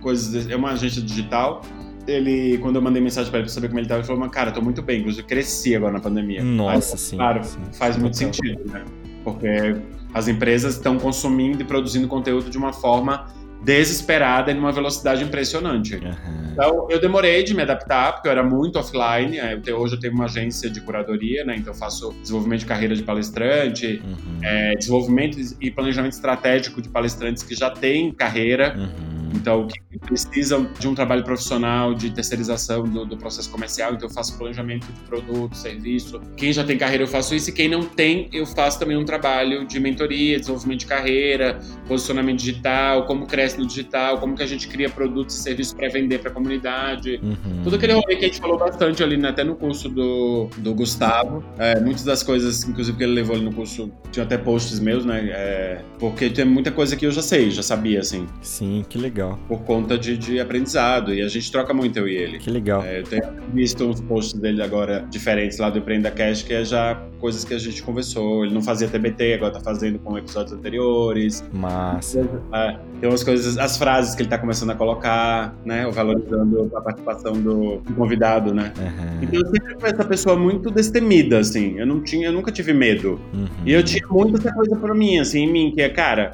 coisas, 0.02 0.50
é 0.50 0.56
uma 0.56 0.72
agência 0.72 1.02
digital 1.02 1.62
ele, 2.08 2.58
quando 2.60 2.78
eu 2.78 2.82
mandei 2.82 3.02
mensagem 3.02 3.30
para 3.30 3.40
ele 3.40 3.48
pra 3.48 3.54
saber 3.54 3.68
como 3.68 3.80
ele 3.80 3.88
tava, 3.88 4.00
ele 4.00 4.08
falou, 4.08 4.30
cara, 4.30 4.52
tô 4.52 4.62
muito 4.62 4.82
bem, 4.82 5.00
inclusive 5.00 5.28
cresci 5.28 5.76
agora 5.76 5.94
na 5.94 6.00
pandemia. 6.00 6.44
Nossa, 6.44 6.96
Aí, 6.96 7.00
sim. 7.00 7.18
Claro, 7.18 7.44
sim, 7.44 7.60
faz 7.74 7.98
muito 7.98 8.18
sentido, 8.18 8.64
né? 8.72 8.84
Porque 9.24 9.76
as 10.14 10.28
empresas 10.28 10.76
estão 10.76 10.98
consumindo 10.98 11.62
e 11.62 11.66
produzindo 11.66 12.08
conteúdo 12.08 12.50
de 12.50 12.58
uma 12.58 12.72
forma 12.72 13.28
desesperada 13.64 14.52
e 14.52 14.54
numa 14.54 14.72
velocidade 14.72 15.24
impressionante. 15.24 15.96
Uhum. 15.96 16.52
Então, 16.54 16.88
eu 16.90 17.02
demorei 17.02 17.44
de 17.44 17.54
me 17.54 17.62
adaptar, 17.62 18.14
porque 18.14 18.28
eu 18.28 18.32
era 18.32 18.44
muito 18.44 18.80
offline. 18.80 19.38
É, 19.38 19.60
hoje 19.74 19.96
eu 19.96 20.00
tenho 20.00 20.14
uma 20.14 20.26
agência 20.26 20.70
de 20.70 20.80
curadoria, 20.82 21.44
né? 21.44 21.56
Então, 21.58 21.74
eu 21.74 21.78
faço 21.78 22.14
desenvolvimento 22.22 22.62
de 22.62 22.66
carreira 22.66 22.96
de 22.96 23.04
palestrante, 23.04 24.02
uhum. 24.04 24.40
é, 24.44 24.74
desenvolvimento 24.76 25.38
e 25.60 25.72
planejamento 25.72 26.14
estratégico 26.14 26.82
de 26.82 26.90
palestrantes 26.90 27.44
que 27.44 27.56
já 27.56 27.70
têm 27.70 28.12
carreira. 28.12 28.76
Uhum. 28.78 29.17
Então, 29.34 29.68
que 29.68 30.00
precisam 30.00 30.68
de 30.80 30.88
um 30.88 30.96
trabalho 30.96 31.24
profissional, 31.24 31.94
de 31.94 32.10
terceirização 32.12 32.84
do, 32.84 33.06
do, 33.06 33.18
processo 33.18 33.50
comercial, 33.50 33.94
então 33.94 34.08
eu 34.08 34.14
faço 34.14 34.38
planejamento 34.38 34.86
de 34.88 35.00
produto, 35.02 35.56
serviço. 35.56 36.20
Quem 36.36 36.52
já 36.54 36.64
tem 36.64 36.78
carreira, 36.78 37.04
eu 37.04 37.08
faço 37.08 37.34
isso, 37.36 37.50
e 37.50 37.54
quem 37.54 37.68
não 37.68 37.84
tem, 37.84 38.30
eu 38.32 38.46
faço 38.46 38.80
também 38.80 38.98
um 38.98 39.06
trabalho 39.06 39.66
de 39.66 39.80
mentoria, 39.80 40.40
desenvolvimento 40.40 40.80
de 40.82 40.86
carreira, 40.86 41.60
posicionamento 41.88 42.40
digital, 42.40 43.06
como 43.06 43.26
cresce 43.26 43.58
no 43.58 43.66
digital, 43.66 44.20
como 44.20 44.36
que 44.36 44.44
a 44.44 44.48
gente 44.48 44.68
cria 44.68 44.90
produtos 44.90 45.36
e 45.36 45.40
serviços 45.42 45.74
para 45.74 45.90
vender 45.90 46.20
para 46.20 46.32
a 46.32 46.34
comunidade. 46.34 47.20
Uhum. 47.22 47.64
Tudo 47.64 47.76
aquele 47.76 47.94
rolê 47.94 48.16
que 48.16 48.26
a 48.26 48.28
gente 48.28 48.40
falou 48.40 48.58
bastante 48.58 49.04
ali, 49.04 49.18
né? 49.18 49.30
até 49.30 49.44
no 49.44 49.56
curso 49.56 49.90
do, 49.90 50.50
do 50.58 50.74
Gustavo. 50.74 51.44
É, 51.58 51.80
muitas 51.80 52.04
das 52.04 52.24
coisas, 52.24 52.64
inclusive, 52.64 52.98
que 52.98 53.04
ele 53.04 53.14
levou 53.14 53.36
ali 53.36 53.46
no 53.46 53.54
curso, 53.54 53.92
tinha 54.12 54.24
até 54.24 54.38
posts 54.38 54.80
meus, 54.80 55.06
né? 55.06 55.30
É, 55.30 55.82
porque 56.00 56.30
tem 56.30 56.46
muita 56.46 56.72
coisa 56.72 56.96
que 56.96 57.06
eu 57.06 57.12
já 57.12 57.22
sei, 57.22 57.52
já 57.52 57.62
sabia, 57.62 58.00
assim. 58.00 58.26
Sim, 58.42 58.86
que 58.88 58.98
legal. 58.98 59.17
Por 59.48 59.62
conta 59.62 59.98
de, 59.98 60.18
de 60.18 60.40
aprendizado. 60.40 61.14
E 61.14 61.22
a 61.22 61.28
gente 61.28 61.52
troca 61.52 61.74
muito, 61.74 61.98
eu 62.00 62.08
e 62.08 62.16
ele. 62.16 62.40
Que 62.40 62.50
legal. 62.50 62.84
É, 62.84 63.00
eu 63.00 63.04
tenho 63.04 63.24
visto 63.54 63.84
uns 63.86 64.02
posts 64.02 64.40
dele 64.40 64.62
agora 64.62 65.06
diferentes 65.10 65.58
lá 65.58 65.70
do 65.70 65.80
Empreenda 65.80 66.12
Cash, 66.12 66.44
que 66.44 66.54
é 66.54 66.64
já 66.64 67.02
coisas 67.20 67.44
que 67.44 67.54
a 67.54 67.60
gente 67.60 67.82
conversou. 67.84 68.46
Ele 68.46 68.54
não 68.54 68.62
fazia 68.62 68.88
TBT, 68.88 69.36
agora 69.36 69.54
tá 69.54 69.60
fazendo 69.60 70.00
com 70.00 70.18
episódios 70.18 70.54
anteriores. 70.54 71.44
Massa. 71.54 72.28
É, 72.54 72.78
tem 73.00 73.10
umas 73.10 73.24
coisas, 73.24 73.58
as 73.58 73.78
frases 73.78 74.16
que 74.16 74.22
ele 74.22 74.30
tá 74.30 74.38
começando 74.38 74.72
a 74.72 74.76
colocar, 74.76 75.56
né? 75.66 75.90
Valorizando 75.92 76.72
a 76.76 76.82
participação 76.82 77.34
do 77.34 77.82
convidado, 77.96 78.54
né? 78.54 78.74
Uhum. 78.78 79.24
Então 79.24 79.40
eu 79.40 79.46
sempre 79.48 79.80
fui 79.80 79.90
essa 79.90 80.06
pessoa 80.06 80.36
muito 80.36 80.70
destemida, 80.72 81.40
assim. 81.40 81.80
Eu 81.80 81.86
não 81.86 82.02
tinha, 82.02 82.28
eu 82.28 82.34
nunca 82.34 82.52
tive 82.52 82.74
medo. 82.74 83.20
Uhum. 83.34 83.48
E 83.66 83.74
eu 83.74 83.84
tinha 83.84 84.08
muito 84.08 84.38
essa 84.38 84.54
coisa 84.54 84.76
pra 84.76 84.94
mim, 84.94 85.20
assim, 85.20 85.42
em 85.42 85.52
mim, 85.52 85.72
que 85.74 85.82
é, 85.82 85.90
cara, 85.90 86.34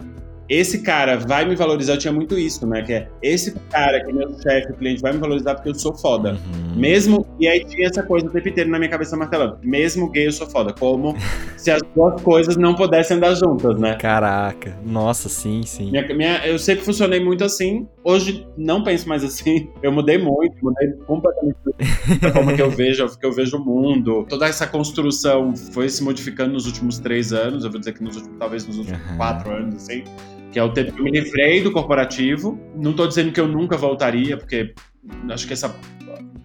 esse 0.50 0.82
cara 0.82 1.18
vai 1.18 1.46
me 1.46 1.56
valorizar, 1.56 1.94
eu 1.94 1.98
tinha 1.98 2.14
muito 2.14 2.38
isso, 2.38 2.68
né? 2.68 2.82
Que 2.82 2.94
é 2.94 3.08
esse 3.22 3.54
cara 3.70 4.04
que 4.04 4.12
é 4.12 4.14
meu 4.14 4.34
chefe, 4.42 4.74
cliente, 4.74 5.02
vai 5.02 5.14
me 5.14 5.20
valorizar 5.20 5.56
porque 5.56 5.70
eu 5.70 5.76
sou 5.76 5.96
foda. 5.96 6.32
Uhum. 6.32 6.76
Mesmo. 6.76 7.26
E 7.40 7.48
aí 7.48 7.64
tinha 7.66 7.88
essa 7.88 8.04
coisa 8.04 8.28
o 8.28 8.30
tempo 8.30 8.50
inteiro 8.50 8.70
na 8.70 8.78
minha 8.78 8.90
cabeça 8.90 9.16
martelando. 9.16 9.58
Mesmo 9.64 10.10
gay, 10.10 10.28
eu 10.28 10.32
sou 10.32 10.48
foda. 10.48 10.74
Como 10.74 11.16
se 11.58 11.72
as 11.72 11.82
duas 11.96 12.22
coisas 12.22 12.58
não 12.58 12.76
pudessem 12.76 13.18
andar 13.18 13.36
juntas, 13.36 13.80
né? 13.80 13.96
Caraca. 13.96 14.78
Nossa, 14.86 15.30
sim, 15.30 15.64
sim. 15.66 15.92
Minha, 15.92 16.16
minha, 16.16 16.48
eu 16.48 16.60
sempre 16.60 16.84
funcionei 16.84 17.20
muito 17.20 17.44
assim. 17.44 17.88
Hoje 18.04 18.46
não 18.58 18.84
penso 18.84 19.08
mais 19.08 19.24
assim. 19.24 19.70
Eu 19.82 19.92
mudei 19.92 20.18
muito, 20.18 20.56
mudei 20.62 20.92
completamente 21.06 21.58
a 22.22 22.32
forma 22.32 22.54
que 22.54 22.62
eu 22.62 22.70
vejo, 22.72 23.18
que 23.18 23.26
eu 23.26 23.32
vejo 23.32 23.58
o 23.58 23.64
mundo. 23.64 24.26
Toda 24.28 24.48
essa 24.48 24.68
construção 24.68 25.56
foi 25.56 25.88
se 25.90 26.04
modificando 26.04 26.54
nos 26.54 26.66
últimos 26.66 27.00
três 27.00 27.32
anos. 27.32 27.64
Eu 27.64 27.72
vou 27.72 27.80
dizer 27.80 27.94
que 27.94 28.04
nos 28.04 28.16
últimos, 28.16 28.38
talvez 28.38 28.68
nos 28.68 28.78
últimos 28.78 29.00
uhum. 29.00 29.18
quatro 29.18 29.52
anos, 29.52 29.76
assim 29.76 30.04
que 30.52 30.60
é 30.60 30.64
o 30.64 30.72
tempo 30.72 30.92
que 30.92 31.00
eu 31.00 31.04
me 31.04 31.10
livrei 31.10 31.64
do 31.64 31.72
corporativo. 31.72 32.60
Não 32.76 32.92
estou 32.92 33.08
dizendo 33.08 33.32
que 33.32 33.40
eu 33.40 33.48
nunca 33.48 33.76
voltaria, 33.76 34.38
porque 34.38 34.76
acho 35.30 35.48
que 35.48 35.54
essa 35.54 35.76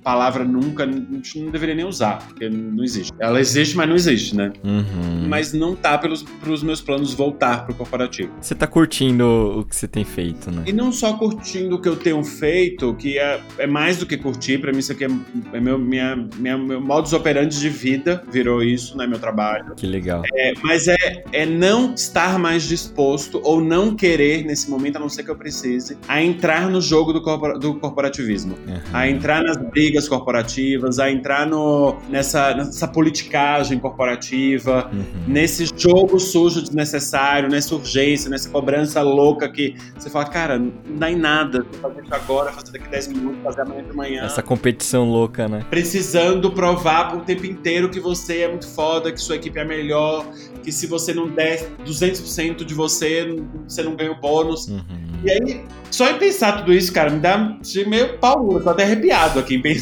palavra 0.03 0.45
nunca, 0.45 0.85
a 0.85 0.87
gente 0.87 1.41
não 1.41 1.51
deveria 1.51 1.75
nem 1.75 1.85
usar, 1.85 2.19
porque 2.27 2.49
não 2.49 2.83
existe. 2.83 3.13
Ela 3.19 3.41
existe, 3.41 3.77
mas 3.77 3.89
não 3.89 3.97
existe, 3.97 4.37
né? 4.37 4.53
Uhum. 4.65 5.29
Mas 5.29 5.53
não 5.53 5.75
tá 5.75 5.99
pelos 5.99 6.23
pros 6.23 6.63
meus 6.63 6.81
planos 6.81 7.13
voltar 7.13 7.65
pro 7.67 7.75
corporativo. 7.75 8.33
Você 8.41 8.55
tá 8.55 8.67
curtindo 8.67 9.59
o 9.59 9.65
que 9.65 9.75
você 9.75 9.89
tem 9.89 10.05
feito, 10.05 10.51
né? 10.51 10.63
E 10.67 10.73
não 10.73 10.93
só 10.93 11.15
curtindo 11.15 11.77
o 11.77 11.81
que 11.81 11.89
eu 11.89 11.97
tenho 11.97 12.23
feito, 12.25 12.95
que 12.95 13.19
é, 13.19 13.41
é 13.59 13.67
mais 13.67 13.99
do 13.99 14.07
que 14.07 14.17
curtir, 14.17 14.59
pra 14.59 14.73
mim 14.73 14.79
isso 14.79 14.93
aqui 14.93 15.05
é, 15.05 15.11
é 15.53 15.61
meu, 15.61 15.79
minha, 15.79 16.17
minha, 16.37 16.57
meu 16.57 16.81
modus 16.81 17.13
operandi 17.13 17.59
de 17.59 17.69
vida, 17.69 18.23
virou 18.31 18.63
isso, 18.63 18.97
né? 18.97 19.07
Meu 19.07 19.19
trabalho. 19.19 19.75
Que 19.77 19.87
legal. 19.87 20.23
É, 20.35 20.53
mas 20.63 20.89
é, 20.89 21.25
é 21.33 21.47
não 21.47 21.95
estar 21.95 22.39
mais 22.39 22.63
disposto 22.69 23.41
ou 23.45 23.61
não 23.61 23.95
querer, 23.95 24.45
nesse 24.45 24.71
momento, 24.71 24.97
a 24.97 25.01
não 25.01 25.09
ser 25.09 25.23
que 25.23 25.31
eu 25.31 25.37
precise, 25.37 25.99
a 26.07 26.23
entrar 26.23 26.71
no 26.71 26.81
jogo 26.81 27.13
do, 27.13 27.21
corpora, 27.23 27.59
do 27.59 27.75
corporativismo. 27.75 28.57
Uhum. 28.67 28.81
A 28.93 29.09
entrar 29.09 29.43
nas 29.43 29.57
brigas 29.57 29.88
brigas 29.89 30.07
corporativas, 30.07 30.99
a 30.99 31.11
entrar 31.11 31.47
no, 31.47 31.97
nessa, 32.11 32.55
nessa 32.55 32.87
politicagem 32.87 33.79
corporativa, 33.79 34.91
uhum. 34.93 35.25
nesse 35.27 35.65
jogo 35.75 36.21
sujo 36.21 36.61
desnecessário, 36.61 37.49
nessa 37.49 37.75
urgência, 37.75 38.29
nessa 38.29 38.51
cobrança 38.51 39.01
louca 39.01 39.49
que 39.49 39.75
você 39.97 40.11
fala, 40.11 40.27
cara, 40.27 40.59
não 40.59 40.73
dá 40.99 41.11
em 41.11 41.17
nada, 41.17 41.65
fazer 41.81 42.03
isso 42.03 42.15
agora, 42.15 42.53
fazer 42.53 42.73
daqui 42.73 42.89
10 42.89 43.09
minutos, 43.09 43.43
fazer 43.43 43.63
amanhã 43.63 43.83
de 43.83 43.97
manhã. 43.97 44.25
Essa 44.25 44.43
competição 44.43 45.09
louca, 45.09 45.49
né? 45.49 45.65
Precisando 45.71 46.51
provar 46.53 47.17
o 47.17 47.21
tempo 47.21 47.47
inteiro 47.47 47.89
que 47.89 47.99
você 47.99 48.41
é 48.41 48.49
muito 48.49 48.69
foda, 48.69 49.11
que 49.11 49.21
sua 49.21 49.37
equipe 49.37 49.59
é 49.59 49.65
melhor, 49.65 50.27
que 50.63 50.71
se 50.71 50.87
você 50.87 51.15
não 51.15 51.29
der 51.29 51.67
200% 51.87 52.65
de 52.65 52.75
você, 52.75 53.37
você 53.67 53.83
não 53.83 53.97
ganha 53.97 54.13
o 54.13 54.21
bônus. 54.21 54.69
Uhum. 54.69 55.09
E 55.25 55.31
aí, 55.31 55.65
só 55.91 56.09
em 56.11 56.19
pensar 56.19 56.59
tudo 56.59 56.73
isso, 56.73 56.93
cara, 56.93 57.11
me 57.11 57.19
dá 57.19 57.59
meio 57.87 58.19
pau, 58.19 58.53
eu 58.53 58.63
tô 58.63 58.71
até 58.71 58.85
arrepiado 58.85 59.41
aqui 59.41 59.57
em 59.57 59.63
pensar 59.63 59.78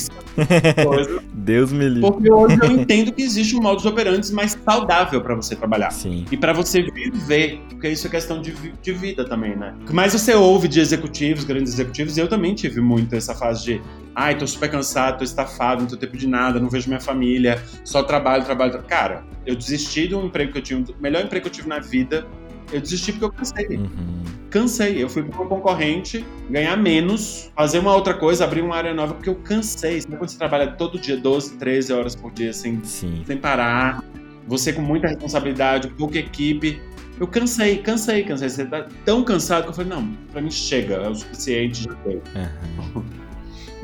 coisa. 0.84 1.22
Deus 1.32 1.72
me 1.72 1.88
livre. 1.88 2.11
Porque 2.11 2.32
hoje 2.32 2.59
eu 2.62 2.70
entendo 2.70 3.12
que 3.12 3.22
existe 3.22 3.57
um 3.57 3.62
modus 3.62 3.84
operandi 3.86 4.32
mais 4.32 4.59
saudável 4.64 5.20
para 5.20 5.34
você 5.34 5.55
trabalhar. 5.55 5.90
Sim. 5.90 6.24
E 6.30 6.36
para 6.36 6.53
você 6.53 6.82
viver, 6.82 7.61
porque 7.68 7.88
isso 7.88 8.07
é 8.07 8.11
questão 8.11 8.40
de, 8.40 8.53
de 8.53 8.92
vida 8.92 9.24
também, 9.24 9.57
né? 9.57 9.74
O 9.82 9.86
que 9.86 9.94
mais 9.94 10.12
você 10.12 10.34
ouve 10.34 10.68
de 10.68 10.80
executivos, 10.80 11.44
grandes 11.44 11.72
executivos, 11.72 12.16
eu 12.18 12.28
também 12.28 12.55
tive 12.55 12.80
muito 12.80 13.14
essa 13.14 13.34
fase 13.34 13.64
de 13.64 13.82
ai, 14.14 14.36
tô 14.36 14.47
super 14.47 14.70
cansado, 14.70 15.18
tô 15.18 15.24
estafado, 15.24 15.82
não 15.82 15.88
tenho 15.88 16.01
tempo 16.01 16.16
de 16.16 16.26
nada, 16.26 16.59
não 16.59 16.70
vejo 16.70 16.88
minha 16.88 17.01
família, 17.01 17.62
só 17.84 18.03
trabalho, 18.03 18.44
trabalho, 18.44 18.72
trabalho. 18.72 18.88
Cara, 18.88 19.24
eu 19.44 19.55
desisti 19.55 20.09
de 20.09 20.14
um 20.14 20.26
emprego 20.26 20.53
que 20.53 20.59
eu 20.59 20.62
tinha, 20.62 20.80
o 20.80 21.03
melhor 21.03 21.22
emprego 21.22 21.44
que 21.44 21.51
eu 21.51 21.53
tive 21.53 21.68
na 21.68 21.78
vida, 21.78 22.26
eu 22.73 22.81
desisti 22.81 23.12
porque 23.12 23.25
eu 23.25 23.33
cansei. 23.33 23.77
Uhum. 23.77 24.25
Cansei. 24.51 25.03
Eu 25.03 25.09
fui 25.09 25.23
para 25.23 25.43
um 25.43 25.49
concorrente 25.49 26.25
ganhar 26.51 26.77
menos, 26.77 27.51
fazer 27.55 27.79
uma 27.79 27.95
outra 27.95 28.14
coisa, 28.14 28.45
abrir 28.45 28.62
uma 28.62 28.77
área 28.77 28.95
nova, 28.95 29.14
porque 29.14 29.29
eu 29.29 29.37
cansei. 29.37 30.01
Sabe 30.01 30.17
quando 30.17 30.31
você 30.31 30.39
trabalha 30.39 30.73
todo 30.73 30.99
dia, 30.99 31.17
12, 31.17 31.57
13 31.57 31.93
horas 31.93 32.14
por 32.17 32.33
dia, 32.33 32.51
assim, 32.51 32.81
Sim. 32.85 33.23
sem 33.27 33.37
parar, 33.37 34.03
você 34.47 34.73
com 34.73 34.83
muita 34.83 35.09
responsabilidade, 35.09 35.89
pouca 35.91 36.19
equipe. 36.19 36.81
Eu 37.19 37.27
cansei, 37.27 37.79
cansei, 37.79 38.25
cansei. 38.25 38.49
Você 38.49 38.64
tá 38.67 38.87
tão 39.05 39.25
cansado 39.25 39.64
que 39.64 39.71
eu 39.71 39.75
falei, 39.75 39.91
não, 39.91 40.07
pra 40.33 40.41
mim 40.41 40.51
chega, 40.51 40.97
é 40.97 41.09
o 41.09 41.14
suficiente, 41.14 41.85
já. 41.85 41.93
Uhum. 42.05 43.05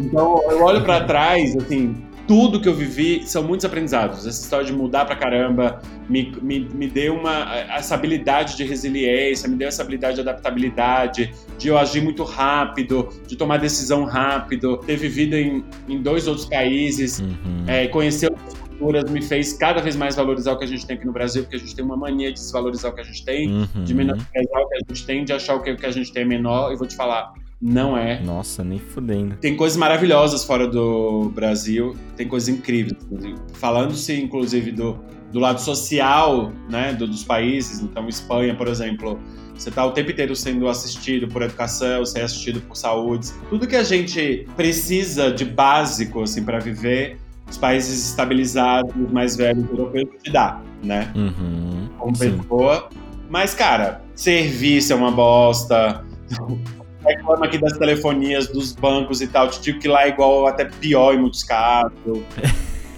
Então, 0.01 0.43
eu 0.51 0.62
olho 0.62 0.83
para 0.85 1.05
trás, 1.05 1.55
assim, 1.57 1.95
tudo 2.33 2.59
que 2.59 2.66
eu 2.66 2.74
vivi 2.74 3.24
são 3.26 3.43
muitos 3.43 3.66
aprendizados. 3.66 4.20
Essa 4.20 4.43
história 4.43 4.64
de 4.64 4.72
mudar 4.72 5.05
pra 5.05 5.14
caramba 5.14 5.83
me, 6.09 6.35
me, 6.41 6.61
me 6.61 6.89
deu 6.89 7.14
uma, 7.14 7.55
essa 7.76 7.95
habilidade 7.95 8.57
de 8.57 8.64
resiliência, 8.64 9.47
me 9.47 9.55
deu 9.55 9.68
essa 9.68 9.83
habilidade 9.83 10.14
de 10.14 10.22
adaptabilidade, 10.22 11.30
de 11.59 11.68
eu 11.68 11.76
agir 11.76 12.01
muito 12.01 12.24
rápido, 12.24 13.11
de 13.26 13.37
tomar 13.37 13.59
decisão 13.59 14.07
rápido, 14.07 14.78
ter 14.78 14.97
vivido 14.97 15.37
em, 15.37 15.62
em 15.87 16.01
dois 16.01 16.26
outros 16.26 16.47
países, 16.47 17.20
uhum. 17.20 17.64
é, 17.66 17.87
conhecer 17.89 18.30
outras 18.30 18.55
culturas, 18.55 19.11
me 19.11 19.20
fez 19.20 19.53
cada 19.53 19.83
vez 19.83 19.95
mais 19.95 20.16
valorizar 20.16 20.53
o 20.53 20.59
que 20.59 20.64
a 20.64 20.68
gente 20.68 20.87
tem 20.87 20.97
aqui 20.97 21.05
no 21.05 21.12
Brasil, 21.12 21.43
porque 21.43 21.57
a 21.57 21.59
gente 21.59 21.76
tem 21.76 21.85
uma 21.85 21.99
mania 21.99 22.33
de 22.33 22.41
desvalorizar 22.41 22.93
o 22.93 22.95
que 22.95 23.03
a 23.03 23.05
gente 23.05 23.22
tem, 23.26 23.53
uhum. 23.53 23.85
de 23.85 23.93
menosprezar 23.93 24.62
o 24.62 24.68
que 24.70 24.74
a 24.74 24.78
gente 24.89 25.05
tem, 25.05 25.22
de 25.22 25.35
achar 25.35 25.55
o 25.55 25.61
que, 25.61 25.70
o 25.70 25.76
que 25.76 25.85
a 25.85 25.91
gente 25.91 26.11
tem 26.11 26.22
é 26.22 26.26
menor. 26.26 26.72
E 26.72 26.76
vou 26.76 26.87
te 26.87 26.97
falar, 26.97 27.35
não 27.62 27.96
é. 27.96 28.20
Nossa, 28.20 28.64
nem 28.64 28.80
fudendo. 28.80 29.36
Tem 29.36 29.56
coisas 29.56 29.78
maravilhosas 29.78 30.42
fora 30.42 30.66
do 30.66 31.30
Brasil, 31.32 31.94
tem 32.16 32.26
coisas 32.26 32.48
incríveis. 32.48 32.96
Falando-se, 33.52 34.20
inclusive, 34.20 34.72
do, 34.72 34.98
do 35.30 35.38
lado 35.38 35.60
social 35.60 36.50
né, 36.68 36.92
do, 36.92 37.06
dos 37.06 37.22
países, 37.22 37.78
então 37.78 38.08
Espanha, 38.08 38.56
por 38.56 38.66
exemplo, 38.66 39.16
você 39.54 39.68
está 39.68 39.86
o 39.86 39.92
tempo 39.92 40.10
inteiro 40.10 40.34
sendo 40.34 40.68
assistido 40.68 41.28
por 41.28 41.40
educação, 41.42 42.00
você 42.00 42.18
é 42.18 42.24
assistido 42.24 42.60
por 42.62 42.76
saúde. 42.76 43.28
Tudo 43.48 43.68
que 43.68 43.76
a 43.76 43.84
gente 43.84 44.44
precisa 44.56 45.30
de 45.30 45.44
básico 45.44 46.22
assim, 46.22 46.42
para 46.42 46.58
viver, 46.58 47.16
os 47.48 47.58
países 47.58 48.08
estabilizados, 48.08 48.92
mais 49.12 49.36
velhos 49.36 49.70
europeus, 49.70 50.08
te 50.20 50.32
dá, 50.32 50.60
né? 50.82 51.12
Uhum, 51.14 51.88
Como 51.96 52.18
pessoa. 52.18 52.88
Mas, 53.30 53.54
cara, 53.54 54.02
serviço 54.16 54.92
é 54.92 54.96
uma 54.96 55.12
bosta 55.12 56.04
reclama 57.05 57.46
aqui 57.46 57.59
das 57.59 57.76
telefonias, 57.76 58.48
dos 58.48 58.72
bancos 58.72 59.20
e 59.20 59.26
tal. 59.26 59.48
Te 59.48 59.61
digo 59.61 59.78
que 59.78 59.88
lá 59.88 60.05
é 60.05 60.09
igual, 60.09 60.46
até 60.46 60.64
pior 60.64 61.14
em 61.14 61.18
muitos 61.18 61.42
casos. 61.44 61.92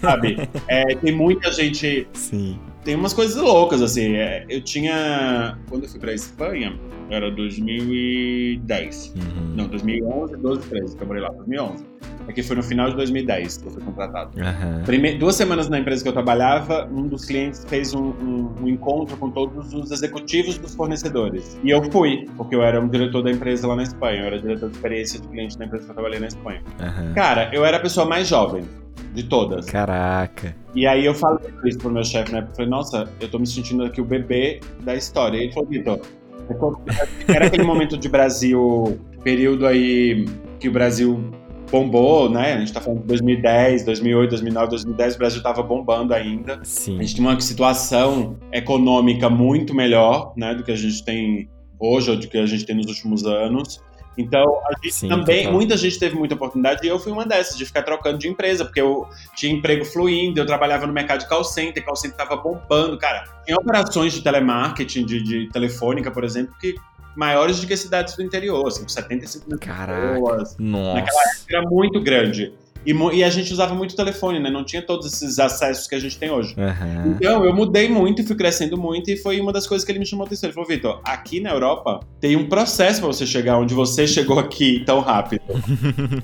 sabe? 0.00 0.48
É, 0.68 0.94
tem 0.96 1.14
muita 1.14 1.52
gente. 1.52 2.06
Sim. 2.12 2.58
Tem 2.84 2.94
umas 2.94 3.12
coisas 3.12 3.36
loucas, 3.36 3.80
assim. 3.80 4.14
É, 4.14 4.44
eu 4.48 4.60
tinha. 4.60 5.58
Quando 5.68 5.84
eu 5.84 5.88
fui 5.88 5.98
pra 5.98 6.12
Espanha, 6.12 6.78
era 7.10 7.30
2010. 7.30 9.14
Uhum. 9.16 9.54
Não, 9.56 9.66
2011, 9.68 10.36
12, 10.36 10.68
13, 10.68 10.96
que 10.96 11.02
eu 11.02 11.06
morei 11.06 11.22
lá, 11.22 11.30
2011. 11.30 11.84
Aqui 12.28 12.42
foi 12.42 12.56
no 12.56 12.62
final 12.62 12.88
de 12.88 12.96
2010 12.96 13.58
que 13.58 13.66
eu 13.66 13.72
fui 13.72 13.82
contratado. 13.82 14.30
Uhum. 14.38 15.18
Duas 15.18 15.36
semanas 15.36 15.68
na 15.68 15.78
empresa 15.78 16.02
que 16.02 16.08
eu 16.08 16.12
trabalhava, 16.12 16.88
um 16.90 17.06
dos 17.06 17.24
clientes 17.24 17.64
fez 17.68 17.94
um, 17.94 18.02
um, 18.02 18.54
um, 18.62 18.68
encontro 18.68 19.16
com 19.16 19.30
todos 19.30 19.74
os 19.74 19.90
executivos 19.90 20.56
dos 20.56 20.74
fornecedores. 20.74 21.58
E 21.62 21.70
eu 21.70 21.82
fui, 21.90 22.26
porque 22.36 22.54
eu 22.54 22.62
era 22.62 22.80
um 22.80 22.88
diretor 22.88 23.22
da 23.22 23.30
empresa 23.30 23.66
lá 23.66 23.76
na 23.76 23.82
Espanha. 23.82 24.20
Eu 24.20 24.26
era 24.26 24.40
diretor 24.40 24.70
de 24.70 24.76
experiência 24.76 25.20
de 25.20 25.28
cliente 25.28 25.58
na 25.58 25.66
empresa 25.66 25.84
que 25.84 25.90
eu 25.90 25.94
trabalhei 25.94 26.20
na 26.20 26.28
Espanha. 26.28 26.62
Uhum. 26.80 27.14
Cara, 27.14 27.50
eu 27.52 27.64
era 27.64 27.76
a 27.76 27.80
pessoa 27.80 28.06
mais 28.06 28.26
jovem 28.26 28.64
de 29.14 29.22
todas. 29.22 29.66
Caraca. 29.66 30.54
E 30.74 30.86
aí 30.86 31.04
eu 31.04 31.14
falei 31.14 31.48
isso 31.64 31.78
pro 31.78 31.90
meu 31.90 32.04
chefe, 32.04 32.32
né? 32.32 32.40
Eu 32.40 32.54
falei, 32.54 32.70
nossa, 32.70 33.08
eu 33.20 33.30
tô 33.30 33.38
me 33.38 33.46
sentindo 33.46 33.84
aqui 33.84 34.00
o 34.00 34.04
bebê 34.04 34.60
da 34.82 34.94
história. 34.94 35.38
E 35.38 35.44
ele 35.44 35.52
falou, 35.52 35.68
Vitor, 35.68 36.00
era 37.28 37.46
aquele 37.46 37.62
momento 37.62 37.96
de 37.96 38.08
Brasil 38.08 38.98
período 39.22 39.66
aí 39.66 40.26
que 40.58 40.68
o 40.68 40.72
Brasil 40.72 41.30
bombou, 41.70 42.28
né? 42.28 42.54
A 42.54 42.58
gente 42.58 42.72
tá 42.72 42.80
falando 42.80 43.00
de 43.00 43.06
2010, 43.06 43.84
2008, 43.84 44.30
2009, 44.30 44.68
2010, 44.70 45.14
o 45.14 45.18
Brasil 45.18 45.42
tava 45.42 45.62
bombando 45.62 46.12
ainda. 46.12 46.60
Sim. 46.62 46.98
A 46.98 47.02
gente 47.02 47.14
tinha 47.16 47.28
uma 47.28 47.40
situação 47.40 48.36
econômica 48.52 49.30
muito 49.30 49.74
melhor, 49.74 50.32
né, 50.36 50.54
do 50.54 50.62
que 50.62 50.70
a 50.70 50.76
gente 50.76 51.04
tem 51.04 51.48
hoje 51.78 52.10
ou 52.10 52.16
do 52.16 52.28
que 52.28 52.38
a 52.38 52.46
gente 52.46 52.64
tem 52.64 52.76
nos 52.76 52.86
últimos 52.86 53.24
anos. 53.24 53.80
Então, 54.16 54.60
a 54.66 54.74
gente 54.82 54.94
Sim, 54.94 55.08
também, 55.08 55.44
total. 55.44 55.52
muita 55.52 55.76
gente 55.76 55.98
teve 55.98 56.14
muita 56.14 56.34
oportunidade 56.34 56.86
e 56.86 56.88
eu 56.88 56.98
fui 56.98 57.12
uma 57.12 57.26
dessas, 57.26 57.56
de 57.56 57.64
ficar 57.64 57.82
trocando 57.82 58.18
de 58.18 58.28
empresa, 58.28 58.64
porque 58.64 58.80
eu 58.80 59.08
tinha 59.34 59.52
emprego 59.52 59.84
fluindo, 59.84 60.40
eu 60.40 60.46
trabalhava 60.46 60.86
no 60.86 60.92
mercado 60.92 61.20
de 61.20 61.28
call 61.28 61.44
center, 61.44 61.84
call 61.84 61.96
center 61.96 62.16
tava 62.16 62.36
bombando, 62.36 62.96
cara. 62.98 63.24
Tinha 63.44 63.56
operações 63.56 64.12
de 64.12 64.22
telemarketing, 64.22 65.04
de, 65.04 65.22
de 65.22 65.48
telefônica, 65.50 66.10
por 66.10 66.24
exemplo, 66.24 66.54
que 66.60 66.74
maiores 67.16 67.60
do 67.60 67.66
que 67.66 67.76
cidades 67.76 68.16
do 68.16 68.22
interior, 68.22 68.66
assim, 68.66 68.86
75 68.86 69.48
mil 69.48 69.58
Caraca, 69.58 70.14
pessoas. 70.14 70.56
Nossa. 70.58 70.94
Naquela 70.94 71.22
época 71.22 71.56
era 71.56 71.62
muito 71.62 72.00
grande. 72.00 72.54
E, 72.86 72.92
e, 72.92 73.24
a 73.24 73.30
gente 73.30 73.52
usava 73.52 73.74
muito 73.74 73.96
telefone, 73.96 74.38
né? 74.38 74.50
Não 74.50 74.64
tinha 74.64 74.82
todos 74.82 75.12
esses 75.12 75.38
acessos 75.38 75.86
que 75.86 75.94
a 75.94 75.98
gente 75.98 76.18
tem 76.18 76.30
hoje. 76.30 76.54
Uhum. 76.56 77.12
Então, 77.12 77.44
eu 77.44 77.54
mudei 77.54 77.88
muito 77.88 78.22
e 78.22 78.26
fui 78.26 78.36
crescendo 78.36 78.76
muito, 78.76 79.10
e 79.10 79.16
foi 79.16 79.40
uma 79.40 79.52
das 79.52 79.66
coisas 79.66 79.84
que 79.84 79.92
ele 79.92 79.98
me 79.98 80.06
chamou 80.06 80.24
a 80.24 80.26
atenção. 80.26 80.48
Ele 80.48 80.54
falou, 80.54 80.68
Vitor, 80.68 81.00
aqui 81.04 81.40
na 81.40 81.50
Europa 81.50 82.00
tem 82.20 82.36
um 82.36 82.48
processo 82.48 83.00
para 83.00 83.08
você 83.08 83.26
chegar 83.26 83.58
onde 83.58 83.74
você 83.74 84.06
chegou 84.08 84.38
aqui 84.38 84.82
tão 84.84 85.00
rápido. 85.00 85.42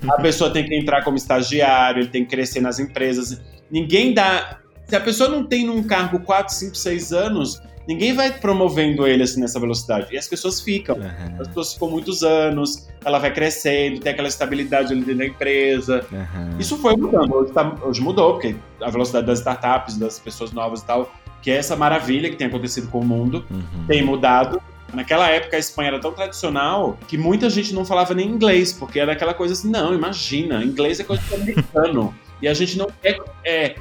a 0.09 0.21
pessoa 0.21 0.51
tem 0.51 0.65
que 0.65 0.75
entrar 0.75 1.03
como 1.03 1.17
estagiário, 1.17 2.03
ele 2.03 2.11
tem 2.11 2.25
que 2.25 2.31
crescer 2.31 2.61
nas 2.61 2.79
empresas. 2.79 3.41
Ninguém 3.71 4.13
dá. 4.13 4.59
Se 4.87 4.97
a 4.97 5.01
pessoa 5.01 5.29
não 5.29 5.45
tem 5.45 5.65
num 5.65 5.83
cargo 5.85 6.21
4, 6.21 6.53
5, 6.53 6.77
6 6.77 7.13
anos, 7.13 7.63
ninguém 7.87 8.14
vai 8.14 8.31
promovendo 8.33 9.07
ele 9.07 9.22
assim 9.22 9.41
nessa 9.41 9.59
velocidade. 9.59 10.09
E 10.12 10.18
as 10.18 10.28
pessoas 10.28 10.61
ficam. 10.61 10.97
Uhum. 10.97 11.41
As 11.41 11.49
pessoas 11.49 11.74
ficam 11.74 11.91
muitos 11.91 12.22
anos, 12.22 12.89
ela 13.05 13.18
vai 13.18 13.33
crescendo, 13.33 14.01
tem 14.01 14.12
aquela 14.12 14.28
estabilidade 14.28 14.93
ali 14.93 15.03
dentro 15.03 15.18
da 15.18 15.26
empresa. 15.26 16.07
Uhum. 16.11 16.59
Isso 16.59 16.76
foi 16.76 16.97
mudando. 16.97 17.35
Hoje, 17.35 17.53
tá, 17.53 17.76
hoje, 17.83 18.01
mudou, 18.01 18.35
porque 18.35 18.57
a 18.81 18.91
velocidade 18.91 19.26
das 19.26 19.39
startups, 19.39 19.97
das 19.97 20.18
pessoas 20.18 20.53
novas 20.53 20.81
e 20.81 20.87
tal, 20.87 21.12
que 21.43 21.51
é 21.51 21.57
essa 21.57 21.76
maravilha 21.76 22.31
que 22.31 22.37
tem 22.37 22.47
acontecido 22.47 22.89
com 22.89 23.01
o 23.01 23.05
mundo, 23.05 23.45
uhum. 23.51 23.87
tem 23.87 24.03
mudado. 24.03 24.61
Naquela 24.93 25.28
época 25.28 25.57
a 25.57 25.61
Espanha 25.61 25.89
era 25.91 26.01
tão 26.01 26.12
tradicional 26.12 26.99
que 27.07 27.16
muita 27.16 27.49
gente 27.49 27.72
não 27.72 27.85
falava 27.85 28.12
nem 28.12 28.28
inglês, 28.28 28.72
porque 28.72 28.99
era 28.99 29.12
aquela 29.12 29.33
coisa 29.33 29.55
assim, 29.55 29.70
não, 29.70 29.95
imagina, 29.95 30.64
inglês 30.64 30.99
é 30.99 31.05
coisa 31.05 31.22
de 31.22 31.35
americano. 31.35 32.14
E 32.43 32.49
a 32.49 32.55
gente 32.55 32.76
não 32.76 32.89
quer 33.01 33.18
é, 33.45 33.76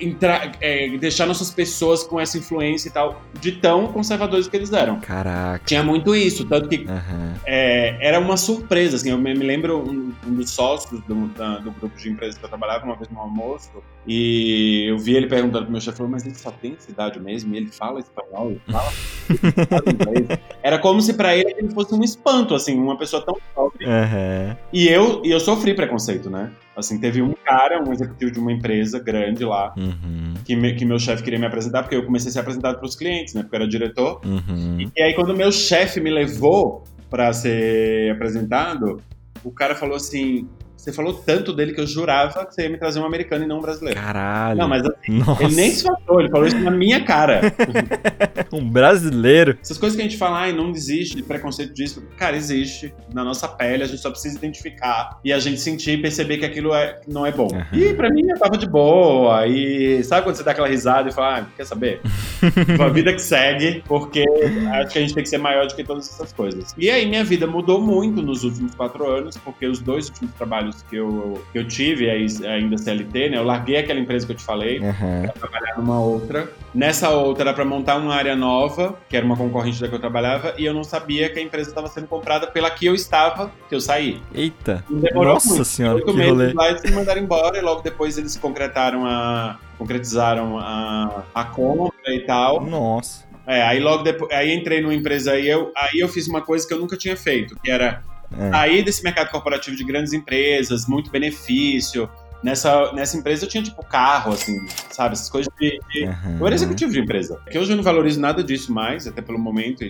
entrar, 0.00 0.52
é, 0.60 0.88
deixar 0.98 1.26
nossas 1.26 1.50
pessoas 1.50 2.02
com 2.02 2.20
essa 2.20 2.38
influência 2.38 2.88
e 2.88 2.92
tal, 2.92 3.22
de 3.40 3.52
tão 3.52 3.86
conservadores 3.88 4.48
que 4.48 4.56
eles 4.56 4.72
eram. 4.72 5.00
Caraca. 5.00 5.64
Tinha 5.64 5.82
muito 5.82 6.14
isso, 6.14 6.44
tanto 6.46 6.68
que 6.68 6.78
uhum. 6.78 7.34
é, 7.44 7.96
era 8.00 8.18
uma 8.18 8.36
surpresa, 8.36 8.96
assim, 8.96 9.10
eu 9.10 9.18
me, 9.18 9.32
lembro 9.34 9.78
um, 9.78 10.12
um, 10.26 10.34
dos 10.34 10.50
sócios 10.50 11.00
do, 11.02 11.26
da, 11.28 11.58
do 11.58 11.70
grupo 11.72 11.96
de 11.96 12.10
empresas 12.10 12.38
que 12.38 12.44
eu 12.44 12.48
trabalhava 12.48 12.84
uma 12.84 12.96
vez 12.96 13.08
no 13.10 13.18
almoço, 13.18 13.70
e 14.06 14.86
eu 14.88 14.98
vi 14.98 15.14
ele 15.14 15.26
perguntando 15.26 15.64
pro 15.64 15.72
meu 15.72 15.80
chefe, 15.80 16.02
mas 16.02 16.26
ele 16.26 16.34
só 16.34 16.50
tem 16.50 16.76
cidade 16.78 17.18
mesmo? 17.18 17.54
E 17.54 17.56
ele 17.56 17.70
fala 17.70 18.00
espanhol, 18.00 18.50
ele 18.50 18.60
fala, 18.70 18.92
inglês. 19.90 20.38
Era 20.62 20.78
como 20.78 21.00
se 21.00 21.14
para 21.14 21.36
ele 21.36 21.54
ele 21.56 21.70
fosse 21.70 21.94
um 21.94 22.02
espanto, 22.02 22.54
assim, 22.54 22.78
uma 22.78 22.98
pessoa 22.98 23.24
tão 23.24 23.36
pobre. 23.54 23.86
Uhum. 23.86 24.56
E 24.72 24.88
eu, 24.88 25.22
e 25.24 25.30
eu 25.30 25.40
sofri 25.40 25.74
preconceito, 25.74 26.28
né? 26.28 26.50
Assim, 26.76 26.98
teve 26.98 27.22
um 27.22 27.32
cara, 27.44 27.82
um 27.82 27.92
executivo 27.92 28.32
de 28.32 28.38
uma 28.38 28.52
empresa 28.52 28.98
grande 28.98 29.44
lá, 29.44 29.72
uhum. 29.76 30.34
que, 30.44 30.56
me, 30.56 30.74
que 30.74 30.84
meu 30.84 30.98
chefe 30.98 31.22
queria 31.22 31.38
me 31.38 31.46
apresentar, 31.46 31.82
porque 31.82 31.94
eu 31.94 32.04
comecei 32.04 32.30
a 32.30 32.32
ser 32.32 32.40
apresentado 32.40 32.78
para 32.78 32.86
os 32.86 32.96
clientes, 32.96 33.34
né? 33.34 33.42
Porque 33.42 33.54
eu 33.54 33.60
era 33.60 33.68
diretor. 33.68 34.20
Uhum. 34.24 34.90
E 34.96 35.02
aí, 35.02 35.14
quando 35.14 35.34
meu 35.34 35.52
chefe 35.52 36.00
me 36.00 36.10
levou 36.10 36.84
para 37.08 37.32
ser 37.32 38.10
apresentado, 38.10 39.00
o 39.44 39.52
cara 39.52 39.74
falou 39.74 39.96
assim: 39.96 40.48
você 40.84 40.92
falou 40.92 41.14
tanto 41.14 41.54
dele 41.54 41.72
que 41.72 41.80
eu 41.80 41.86
jurava 41.86 42.44
que 42.44 42.54
você 42.54 42.64
ia 42.64 42.68
me 42.68 42.76
trazer 42.76 43.00
um 43.00 43.06
americano 43.06 43.44
e 43.44 43.46
não 43.46 43.58
um 43.58 43.62
brasileiro. 43.62 43.98
Caralho. 43.98 44.58
Não, 44.58 44.68
mas 44.68 44.84
assim, 44.84 45.22
ele 45.40 45.54
nem 45.54 45.70
se 45.70 45.82
falou, 45.82 46.20
ele 46.20 46.28
falou 46.28 46.46
isso 46.46 46.58
na 46.58 46.70
minha 46.70 47.02
cara. 47.02 47.40
um 48.52 48.68
brasileiro. 48.68 49.56
Essas 49.62 49.78
coisas 49.78 49.96
que 49.96 50.02
a 50.02 50.04
gente 50.04 50.18
fala, 50.18 50.40
ai, 50.40 50.52
não 50.52 50.70
existe 50.70 51.22
preconceito 51.22 51.72
disso. 51.72 52.06
Cara, 52.18 52.36
existe. 52.36 52.94
Na 53.14 53.24
nossa 53.24 53.48
pele, 53.48 53.82
a 53.82 53.86
gente 53.86 54.02
só 54.02 54.10
precisa 54.10 54.36
identificar 54.36 55.18
e 55.24 55.32
a 55.32 55.38
gente 55.38 55.58
sentir 55.58 55.92
e 55.92 56.02
perceber 56.02 56.36
que 56.36 56.44
aquilo 56.44 56.74
é, 56.74 57.00
não 57.08 57.24
é 57.24 57.32
bom. 57.32 57.48
Uhum. 57.50 57.78
E 57.78 57.94
pra 57.94 58.10
mim, 58.10 58.28
eu 58.28 58.38
tava 58.38 58.58
de 58.58 58.68
boa. 58.68 59.46
E 59.46 60.04
sabe 60.04 60.24
quando 60.24 60.36
você 60.36 60.42
dá 60.42 60.50
aquela 60.50 60.68
risada 60.68 61.08
e 61.08 61.12
fala, 61.12 61.38
ah, 61.38 61.46
quer 61.56 61.64
saber? 61.64 62.02
a 62.78 62.88
vida 62.88 63.10
que 63.14 63.22
segue, 63.22 63.82
porque 63.86 64.22
acho 64.74 64.92
que 64.92 64.98
a 64.98 65.00
gente 65.00 65.14
tem 65.14 65.22
que 65.22 65.30
ser 65.30 65.38
maior 65.38 65.66
do 65.66 65.74
que 65.74 65.82
todas 65.82 66.10
essas 66.10 66.30
coisas. 66.30 66.74
E 66.76 66.90
aí, 66.90 67.06
minha 67.06 67.24
vida 67.24 67.46
mudou 67.46 67.80
muito 67.80 68.20
nos 68.20 68.44
últimos 68.44 68.74
quatro 68.74 69.08
anos, 69.08 69.38
porque 69.38 69.66
os 69.66 69.78
dois 69.78 70.08
últimos 70.08 70.34
trabalhos 70.34 70.73
que 70.82 70.96
eu, 70.96 71.42
que 71.52 71.58
eu 71.58 71.66
tive, 71.66 72.08
ainda 72.10 72.76
CLT, 72.76 73.30
né? 73.30 73.38
Eu 73.38 73.44
larguei 73.44 73.76
aquela 73.76 74.00
empresa 74.00 74.26
que 74.26 74.32
eu 74.32 74.36
te 74.36 74.44
falei 74.44 74.80
uhum. 74.80 75.22
para 75.22 75.32
trabalhar 75.32 75.76
numa 75.76 76.00
outra. 76.00 76.50
Nessa 76.74 77.10
outra 77.10 77.44
era 77.44 77.54
para 77.54 77.64
montar 77.64 77.96
uma 77.96 78.14
área 78.14 78.34
nova, 78.34 78.98
que 79.08 79.16
era 79.16 79.24
uma 79.24 79.36
concorrente 79.36 79.80
da 79.80 79.88
que 79.88 79.94
eu 79.94 79.98
trabalhava, 79.98 80.54
e 80.58 80.64
eu 80.64 80.74
não 80.74 80.84
sabia 80.84 81.30
que 81.30 81.38
a 81.38 81.42
empresa 81.42 81.70
estava 81.70 81.88
sendo 81.88 82.06
comprada 82.06 82.46
pela 82.46 82.70
que 82.70 82.86
eu 82.86 82.94
estava, 82.94 83.50
que 83.68 83.74
eu 83.74 83.80
saí. 83.80 84.20
Eita! 84.34 84.84
Nossa 85.14 85.48
muito. 85.48 85.64
senhora, 85.64 85.96
Oito 85.96 86.06
que 86.06 86.12
meses 86.12 86.32
rolê. 86.32 86.52
lá 86.52 86.70
eles 86.70 86.82
me 86.82 86.90
mandaram 86.92 87.20
embora, 87.20 87.58
e 87.58 87.60
logo 87.60 87.82
depois 87.82 88.18
eles 88.18 88.36
concretaram 88.36 89.06
a 89.06 89.58
concretizaram 89.78 90.58
a, 90.58 91.24
a 91.34 91.44
compra 91.44 92.14
e 92.14 92.20
tal. 92.20 92.64
Nossa. 92.64 93.24
É, 93.46 93.62
aí 93.62 93.78
logo 93.78 94.02
depois, 94.02 94.30
aí 94.32 94.54
entrei 94.54 94.80
numa 94.80 94.94
empresa 94.94 95.32
aí 95.32 95.46
eu, 95.46 95.70
aí 95.76 96.00
eu 96.00 96.08
fiz 96.08 96.26
uma 96.26 96.40
coisa 96.40 96.66
que 96.66 96.72
eu 96.72 96.78
nunca 96.78 96.96
tinha 96.96 97.16
feito, 97.16 97.54
que 97.62 97.70
era 97.70 98.02
é. 98.38 98.50
Sair 98.50 98.82
desse 98.82 99.02
mercado 99.02 99.30
corporativo 99.30 99.76
de 99.76 99.84
grandes 99.84 100.12
empresas, 100.12 100.86
muito 100.86 101.10
benefício. 101.10 102.08
Nessa, 102.42 102.92
nessa 102.92 103.16
empresa 103.16 103.44
eu 103.44 103.48
tinha, 103.48 103.62
tipo, 103.62 103.82
carro, 103.84 104.32
assim, 104.32 104.58
sabe? 104.90 105.14
Essas 105.14 105.30
coisas 105.30 105.52
de. 105.58 105.80
de... 105.90 106.04
Uhum. 106.04 106.38
Eu 106.40 106.46
era 106.46 106.54
executivo 106.54 106.92
de 106.92 107.00
empresa. 107.00 107.40
Que 107.50 107.58
hoje 107.58 107.72
eu 107.72 107.76
não 107.76 107.82
valorizo 107.82 108.20
nada 108.20 108.44
disso 108.44 108.72
mais, 108.72 109.06
até 109.06 109.22
pelo 109.22 109.38
momento 109.38 109.84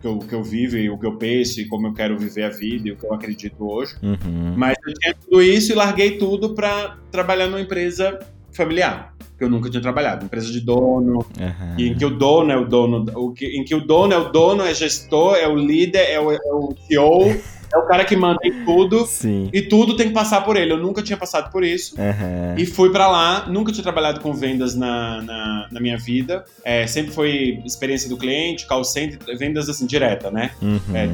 que 0.00 0.06
eu, 0.06 0.18
que 0.18 0.34
eu 0.34 0.42
vivo 0.42 0.76
e 0.76 0.88
o 0.88 0.98
que 0.98 1.06
eu 1.06 1.16
penso 1.16 1.60
e 1.60 1.66
como 1.66 1.88
eu 1.88 1.92
quero 1.92 2.18
viver 2.18 2.44
a 2.44 2.50
vida 2.50 2.88
e 2.88 2.92
o 2.92 2.96
que 2.96 3.04
eu 3.04 3.12
acredito 3.12 3.56
hoje. 3.68 3.94
Uhum. 4.02 4.54
Mas 4.56 4.76
eu 4.86 4.94
tinha 4.94 5.14
tudo 5.14 5.42
isso 5.42 5.72
e 5.72 5.74
larguei 5.74 6.18
tudo 6.18 6.54
para 6.54 6.96
trabalhar 7.10 7.46
numa 7.46 7.60
empresa 7.60 8.18
familiar 8.52 9.14
que 9.38 9.44
eu 9.44 9.48
nunca 9.48 9.70
tinha 9.70 9.80
trabalhado, 9.80 10.24
empresa 10.24 10.50
de 10.50 10.60
dono, 10.60 11.24
uhum. 11.38 11.74
em 11.78 11.94
que 11.94 12.04
o 12.04 12.10
dono 12.10 12.50
é 12.50 12.56
o 12.56 12.64
dono, 12.64 13.06
o 13.14 13.32
que, 13.32 13.46
em 13.46 13.64
que 13.64 13.72
o 13.72 13.80
dono 13.80 14.12
é 14.12 14.18
o 14.18 14.32
dono, 14.32 14.64
é 14.64 14.74
gestor, 14.74 15.36
é 15.36 15.46
o 15.46 15.54
líder, 15.54 16.10
é 16.10 16.18
o, 16.18 16.32
é 16.32 16.38
o 16.52 16.74
CEO, 16.88 17.40
é 17.78 17.82
o 17.82 17.86
cara 17.86 18.04
que 18.04 18.16
manda 18.16 18.38
em 18.44 18.64
tudo. 18.64 19.06
Sim. 19.06 19.48
E 19.52 19.62
tudo 19.62 19.96
tem 19.96 20.08
que 20.08 20.14
passar 20.14 20.42
por 20.42 20.56
ele. 20.56 20.72
Eu 20.72 20.78
nunca 20.78 21.02
tinha 21.02 21.16
passado 21.16 21.50
por 21.50 21.64
isso. 21.64 21.94
Uhum. 21.98 22.54
E 22.56 22.66
fui 22.66 22.90
para 22.90 23.08
lá. 23.08 23.46
Nunca 23.48 23.72
tinha 23.72 23.82
trabalhado 23.82 24.20
com 24.20 24.32
vendas 24.32 24.74
na, 24.74 25.22
na, 25.22 25.68
na 25.70 25.80
minha 25.80 25.96
vida. 25.96 26.44
É, 26.64 26.86
sempre 26.86 27.12
foi 27.12 27.62
experiência 27.64 28.08
do 28.08 28.16
cliente, 28.16 28.66
call 28.66 28.84
center, 28.84 29.18
vendas 29.38 29.68
assim, 29.68 29.86
direta, 29.86 30.30
né? 30.30 30.50
Uhum. 30.60 30.80
É, 30.94 31.08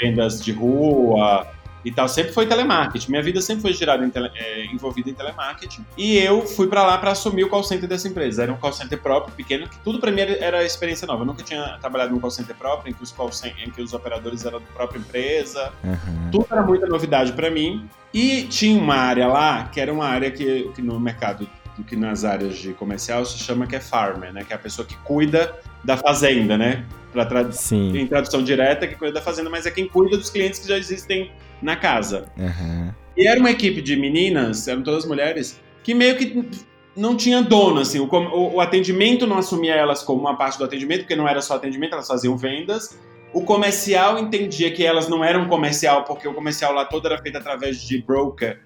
vendas 0.00 0.42
de 0.42 0.52
rua, 0.52 1.46
e 1.88 1.92
tal. 1.92 2.08
Sempre 2.08 2.32
foi 2.32 2.46
telemarketing. 2.46 3.10
Minha 3.10 3.22
vida 3.22 3.40
sempre 3.40 3.62
foi 3.62 3.72
girada 3.72 4.04
em 4.04 4.10
tele, 4.10 4.30
é, 4.34 4.66
envolvida 4.66 5.10
em 5.10 5.14
telemarketing. 5.14 5.84
E 5.96 6.18
eu 6.18 6.46
fui 6.46 6.68
para 6.68 6.84
lá 6.84 6.98
para 6.98 7.12
assumir 7.12 7.44
o 7.44 7.48
call 7.48 7.64
center 7.64 7.88
dessa 7.88 8.06
empresa. 8.06 8.42
Era 8.42 8.52
um 8.52 8.56
call 8.56 8.72
center 8.72 9.00
próprio, 9.00 9.34
pequeno, 9.34 9.68
que 9.68 9.78
tudo 9.78 9.98
para 9.98 10.10
mim 10.10 10.20
era 10.20 10.64
experiência 10.64 11.06
nova. 11.06 11.22
Eu 11.22 11.26
nunca 11.26 11.42
tinha 11.42 11.78
trabalhado 11.80 12.12
num 12.12 12.20
call 12.20 12.30
center 12.30 12.54
próprio, 12.54 12.90
em 12.90 12.94
que 12.94 13.02
os, 13.02 13.10
call 13.10 13.30
em 13.64 13.70
que 13.70 13.82
os 13.82 13.92
operadores 13.92 14.44
eram 14.44 14.60
da 14.60 14.66
própria 14.66 14.98
empresa. 14.98 15.72
Uhum. 15.82 16.30
Tudo 16.30 16.46
era 16.50 16.62
muita 16.62 16.86
novidade 16.86 17.32
para 17.32 17.50
mim. 17.50 17.88
E 18.12 18.44
tinha 18.44 18.80
uma 18.80 18.96
área 18.96 19.26
lá, 19.26 19.64
que 19.64 19.80
era 19.80 19.92
uma 19.92 20.06
área 20.06 20.30
que, 20.30 20.70
que 20.74 20.82
no 20.82 20.98
mercado 20.98 21.48
que 21.86 21.94
nas 21.94 22.24
áreas 22.24 22.56
de 22.56 22.72
comercial 22.72 23.24
se 23.24 23.38
chama 23.38 23.66
que 23.66 23.76
é 23.76 23.80
farmer, 23.80 24.32
né? 24.32 24.44
Que 24.44 24.52
é 24.52 24.56
a 24.56 24.58
pessoa 24.58 24.86
que 24.86 24.96
cuida 24.98 25.54
da 25.84 25.96
fazenda, 25.96 26.58
né? 26.58 26.84
Pra 27.12 27.24
trad 27.24 27.52
Sim. 27.52 27.96
Em 27.96 28.06
tradução 28.06 28.42
direta, 28.42 28.86
que 28.86 28.94
cuida 28.94 29.14
da 29.14 29.22
fazenda, 29.22 29.48
mas 29.48 29.66
é 29.66 29.70
quem 29.70 29.88
cuida 29.88 30.16
dos 30.16 30.30
clientes 30.30 30.58
que 30.58 30.68
já 30.68 30.76
existem 30.76 31.30
na 31.62 31.76
casa. 31.76 32.26
Uhum. 32.36 32.90
E 33.16 33.26
era 33.26 33.38
uma 33.38 33.50
equipe 33.50 33.82
de 33.82 33.96
meninas, 33.96 34.68
eram 34.68 34.82
todas 34.82 35.04
mulheres, 35.04 35.60
que 35.82 35.94
meio 35.94 36.16
que 36.16 36.48
não 36.96 37.16
tinha 37.16 37.40
dono, 37.42 37.80
assim, 37.80 37.98
o, 38.00 38.06
o, 38.06 38.54
o, 38.54 38.60
atendimento 38.60 39.26
não 39.26 39.38
assumia 39.38 39.74
elas 39.74 40.02
como 40.02 40.20
uma 40.20 40.36
parte 40.36 40.58
do 40.58 40.64
atendimento, 40.64 41.00
porque 41.00 41.14
não 41.16 41.28
era 41.28 41.40
só 41.40 41.54
atendimento, 41.54 41.92
elas 41.92 42.08
faziam 42.08 42.36
vendas. 42.36 42.98
O 43.32 43.42
comercial 43.42 44.18
entendia 44.18 44.72
que 44.72 44.84
elas 44.84 45.08
não 45.08 45.22
eram 45.22 45.48
comercial, 45.48 46.04
porque 46.04 46.26
o 46.26 46.34
comercial 46.34 46.72
lá 46.72 46.84
todo 46.84 47.06
era 47.06 47.18
feito 47.18 47.38
através 47.38 47.80
de 47.80 48.02
broker, 48.02 48.60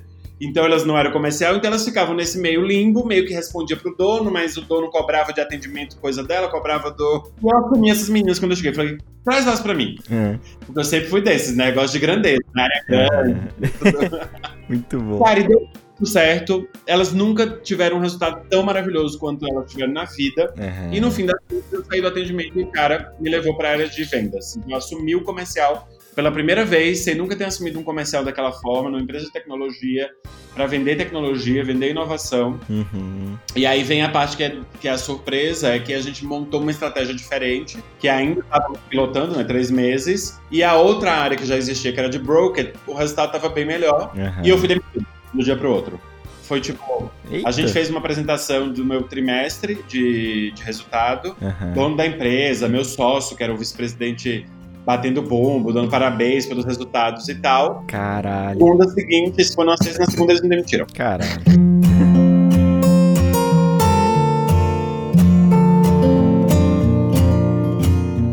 então 0.46 0.64
elas 0.64 0.84
não 0.84 0.98
eram 0.98 1.12
comercial, 1.12 1.56
então 1.56 1.68
elas 1.68 1.84
ficavam 1.84 2.14
nesse 2.14 2.38
meio 2.38 2.66
limbo, 2.66 3.06
meio 3.06 3.26
que 3.26 3.32
respondia 3.32 3.76
pro 3.76 3.94
dono, 3.96 4.30
mas 4.30 4.56
o 4.56 4.62
dono 4.62 4.90
cobrava 4.90 5.32
de 5.32 5.40
atendimento 5.40 5.96
coisa 5.98 6.24
dela, 6.24 6.48
cobrava 6.48 6.90
do. 6.90 7.30
E 7.42 7.48
eu 7.48 7.58
assumi 7.58 7.90
essas 7.90 8.08
meninas 8.08 8.38
quando 8.38 8.52
eu 8.52 8.56
cheguei. 8.56 8.74
Falei, 8.74 8.98
traz 9.24 9.46
elas 9.46 9.60
pra 9.60 9.74
mim. 9.74 9.96
É. 10.10 10.38
Porque 10.66 10.80
eu 10.80 10.84
sempre 10.84 11.08
fui 11.08 11.20
desses, 11.20 11.56
né? 11.56 11.70
Gosto 11.70 11.92
de 11.92 12.00
grandeza, 12.00 12.40
na 12.54 12.64
área 12.64 12.84
grande. 12.88 13.40
É. 13.62 14.28
Muito 14.68 14.98
bom. 14.98 15.22
Cara, 15.22 15.40
e 15.40 15.46
deu 15.46 15.68
tudo 15.96 16.08
certo. 16.08 16.68
Elas 16.86 17.12
nunca 17.12 17.46
tiveram 17.46 17.98
um 17.98 18.00
resultado 18.00 18.44
tão 18.48 18.62
maravilhoso 18.62 19.18
quanto 19.18 19.46
elas 19.48 19.70
tiveram 19.70 19.92
na 19.92 20.04
vida. 20.04 20.52
Uhum. 20.58 20.92
E 20.92 21.00
no 21.00 21.10
fim 21.10 21.26
da 21.26 21.34
vida, 21.48 21.64
eu 21.70 21.84
saí 21.84 22.00
do 22.00 22.08
atendimento 22.08 22.58
e 22.58 22.64
o 22.64 22.66
cara 22.66 23.14
me 23.20 23.30
levou 23.30 23.56
pra 23.56 23.70
área 23.70 23.88
de 23.88 24.02
vendas. 24.04 24.56
Então, 24.56 24.70
eu 24.70 24.76
assumi 24.76 25.14
o 25.14 25.22
comercial 25.22 25.88
pela 26.14 26.30
primeira 26.30 26.64
vez, 26.64 27.00
sem 27.00 27.14
nunca 27.14 27.36
ter 27.36 27.44
assumido 27.44 27.78
um 27.78 27.82
comercial 27.82 28.24
daquela 28.24 28.52
forma, 28.52 28.90
numa 28.90 29.02
empresa 29.02 29.26
de 29.26 29.32
tecnologia, 29.32 30.10
para 30.54 30.66
vender 30.66 30.96
tecnologia, 30.96 31.64
vender 31.64 31.90
inovação. 31.90 32.60
Uhum. 32.68 33.36
E 33.56 33.64
aí 33.64 33.82
vem 33.82 34.02
a 34.02 34.08
parte 34.08 34.36
que 34.36 34.44
é, 34.44 34.56
que 34.80 34.88
é 34.88 34.90
a 34.90 34.98
surpresa, 34.98 35.74
é 35.74 35.78
que 35.78 35.94
a 35.94 36.00
gente 36.00 36.24
montou 36.24 36.60
uma 36.60 36.70
estratégia 36.70 37.14
diferente, 37.14 37.78
que 37.98 38.08
ainda 38.08 38.40
estava 38.40 38.74
pilotando, 38.90 39.36
né, 39.36 39.44
três 39.44 39.70
meses, 39.70 40.38
e 40.50 40.62
a 40.62 40.74
outra 40.74 41.12
área 41.12 41.36
que 41.36 41.46
já 41.46 41.56
existia, 41.56 41.92
que 41.92 41.98
era 41.98 42.08
de 42.08 42.18
broker, 42.18 42.74
o 42.86 42.92
resultado 42.92 43.34
estava 43.34 43.48
bem 43.48 43.64
melhor, 43.64 44.12
uhum. 44.14 44.44
e 44.44 44.48
eu 44.48 44.58
fui 44.58 44.68
demitido 44.68 45.06
de 45.32 45.40
um 45.40 45.42
dia 45.42 45.56
para 45.56 45.68
o 45.68 45.72
outro. 45.72 46.00
Foi 46.42 46.60
tipo, 46.60 47.10
Eita. 47.30 47.48
a 47.48 47.52
gente 47.52 47.72
fez 47.72 47.88
uma 47.88 47.98
apresentação 47.98 48.70
do 48.70 48.84
meu 48.84 49.04
trimestre 49.04 49.82
de, 49.88 50.50
de 50.50 50.62
resultado, 50.62 51.34
uhum. 51.40 51.72
dono 51.72 51.96
da 51.96 52.04
empresa, 52.04 52.68
meu 52.68 52.84
sócio, 52.84 53.34
que 53.34 53.42
era 53.42 53.54
o 53.54 53.56
vice-presidente 53.56 54.44
batendo 54.84 55.22
bombo, 55.22 55.72
dando 55.72 55.90
parabéns 55.90 56.46
pelos 56.46 56.64
resultados 56.64 57.28
e 57.28 57.34
tal. 57.36 57.84
Caralho. 57.86 58.58
Segunda 58.58 58.88
seguinte, 58.88 59.54
quando 59.54 59.68
nós 59.68 59.78
fizemos 59.78 59.98
na 59.98 60.06
segunda, 60.06 60.32
eles 60.32 60.42
me 60.42 60.48
demitiram. 60.48 60.86
Caralho. 60.94 61.42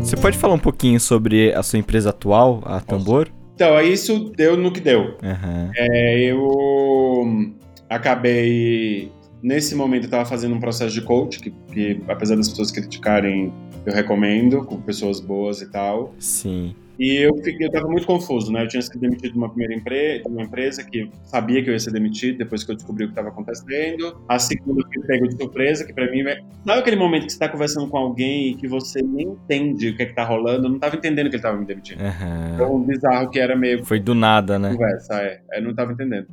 Você 0.00 0.16
pode 0.16 0.36
falar 0.36 0.54
um 0.54 0.58
pouquinho 0.58 0.98
sobre 0.98 1.54
a 1.54 1.62
sua 1.62 1.78
empresa 1.78 2.10
atual, 2.10 2.60
a 2.64 2.80
Tambor? 2.80 3.28
Então, 3.54 3.80
isso 3.80 4.32
deu 4.36 4.56
no 4.56 4.72
que 4.72 4.80
deu. 4.80 5.16
Uhum. 5.22 5.70
É, 5.76 6.20
eu 6.24 7.54
acabei. 7.88 9.12
Nesse 9.42 9.74
momento, 9.74 10.04
eu 10.04 10.06
estava 10.06 10.24
fazendo 10.24 10.54
um 10.54 10.60
processo 10.60 10.94
de 10.94 11.02
coach, 11.02 11.40
que, 11.40 11.50
que 11.72 12.00
apesar 12.08 12.36
das 12.36 12.48
pessoas 12.48 12.70
criticarem 12.70 13.52
eu 13.86 13.94
recomendo, 13.94 14.64
com 14.64 14.80
pessoas 14.80 15.20
boas 15.20 15.62
e 15.62 15.70
tal. 15.70 16.14
Sim. 16.18 16.74
E 16.98 17.16
eu, 17.16 17.34
fiquei, 17.36 17.66
eu 17.66 17.70
tava 17.70 17.88
muito 17.88 18.06
confuso, 18.06 18.52
né? 18.52 18.62
Eu 18.62 18.68
tinha 18.68 18.82
sido 18.82 18.98
demitido 18.98 19.32
de 19.32 19.38
uma 19.38 19.48
primeira 19.48 19.74
empresa, 19.74 20.28
uma 20.28 20.42
empresa 20.42 20.84
que 20.84 21.10
sabia 21.24 21.62
que 21.62 21.70
eu 21.70 21.72
ia 21.72 21.78
ser 21.78 21.92
demitido 21.92 22.36
depois 22.36 22.62
que 22.62 22.70
eu 22.70 22.76
descobri 22.76 23.04
o 23.04 23.06
que 23.06 23.12
estava 23.12 23.28
acontecendo. 23.28 24.20
A 24.28 24.38
segunda 24.38 24.82
eu 24.82 24.86
fui 24.92 25.06
pego 25.06 25.26
de 25.26 25.34
surpresa, 25.34 25.86
que 25.86 25.94
para 25.94 26.10
mim 26.10 26.20
é... 26.28 26.42
Sabe 26.66 26.78
aquele 26.78 26.96
momento 26.96 27.24
que 27.24 27.32
você 27.32 27.38
tá 27.38 27.48
conversando 27.48 27.88
com 27.88 27.96
alguém 27.96 28.50
e 28.50 28.54
que 28.54 28.68
você 28.68 29.00
nem 29.00 29.28
entende 29.28 29.88
o 29.88 29.96
que 29.96 30.02
é 30.02 30.06
que 30.06 30.14
tá 30.14 30.24
rolando? 30.24 30.66
Eu 30.66 30.72
não 30.72 30.78
tava 30.78 30.96
entendendo 30.96 31.30
que 31.30 31.36
ele 31.36 31.42
tava 31.42 31.56
me 31.56 31.64
demitindo. 31.64 32.02
Uhum. 32.04 32.54
Então, 32.54 32.82
bizarro 32.82 33.30
que 33.30 33.40
era 33.40 33.56
meio... 33.56 33.82
Foi 33.82 33.98
do 33.98 34.14
nada, 34.14 34.58
né? 34.58 34.70
Conversa, 34.70 35.22
é. 35.22 35.40
Eu 35.54 35.62
não 35.62 35.74
tava 35.74 35.92
entendendo. 35.92 36.26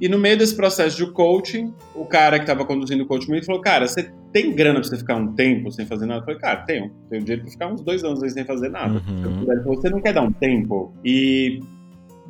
E 0.00 0.08
no 0.08 0.18
meio 0.18 0.38
desse 0.38 0.54
processo 0.54 0.96
de 0.96 1.10
coaching, 1.10 1.74
o 1.94 2.04
cara 2.04 2.38
que 2.38 2.44
estava 2.44 2.64
conduzindo 2.64 3.02
o 3.02 3.06
coaching 3.06 3.26
comigo 3.26 3.44
falou: 3.44 3.60
Cara, 3.60 3.86
você 3.86 4.10
tem 4.32 4.54
grana 4.54 4.80
pra 4.80 4.88
você 4.88 4.96
ficar 4.96 5.16
um 5.16 5.34
tempo 5.34 5.72
sem 5.72 5.86
fazer 5.86 6.06
nada? 6.06 6.20
Eu 6.20 6.24
falei: 6.24 6.40
Cara, 6.40 6.60
tenho. 6.62 6.90
Tenho 7.10 7.22
dinheiro 7.22 7.42
pra 7.42 7.50
ficar 7.50 7.72
uns 7.72 7.82
dois 7.82 8.04
anos 8.04 8.20
sem 8.32 8.44
fazer 8.44 8.68
nada. 8.68 9.02
Uhum. 9.08 9.42
Ele 9.50 9.62
falou: 9.62 9.80
Você 9.80 9.90
não 9.90 10.00
quer 10.00 10.12
dar 10.12 10.22
um 10.22 10.32
tempo? 10.32 10.92
E 11.04 11.60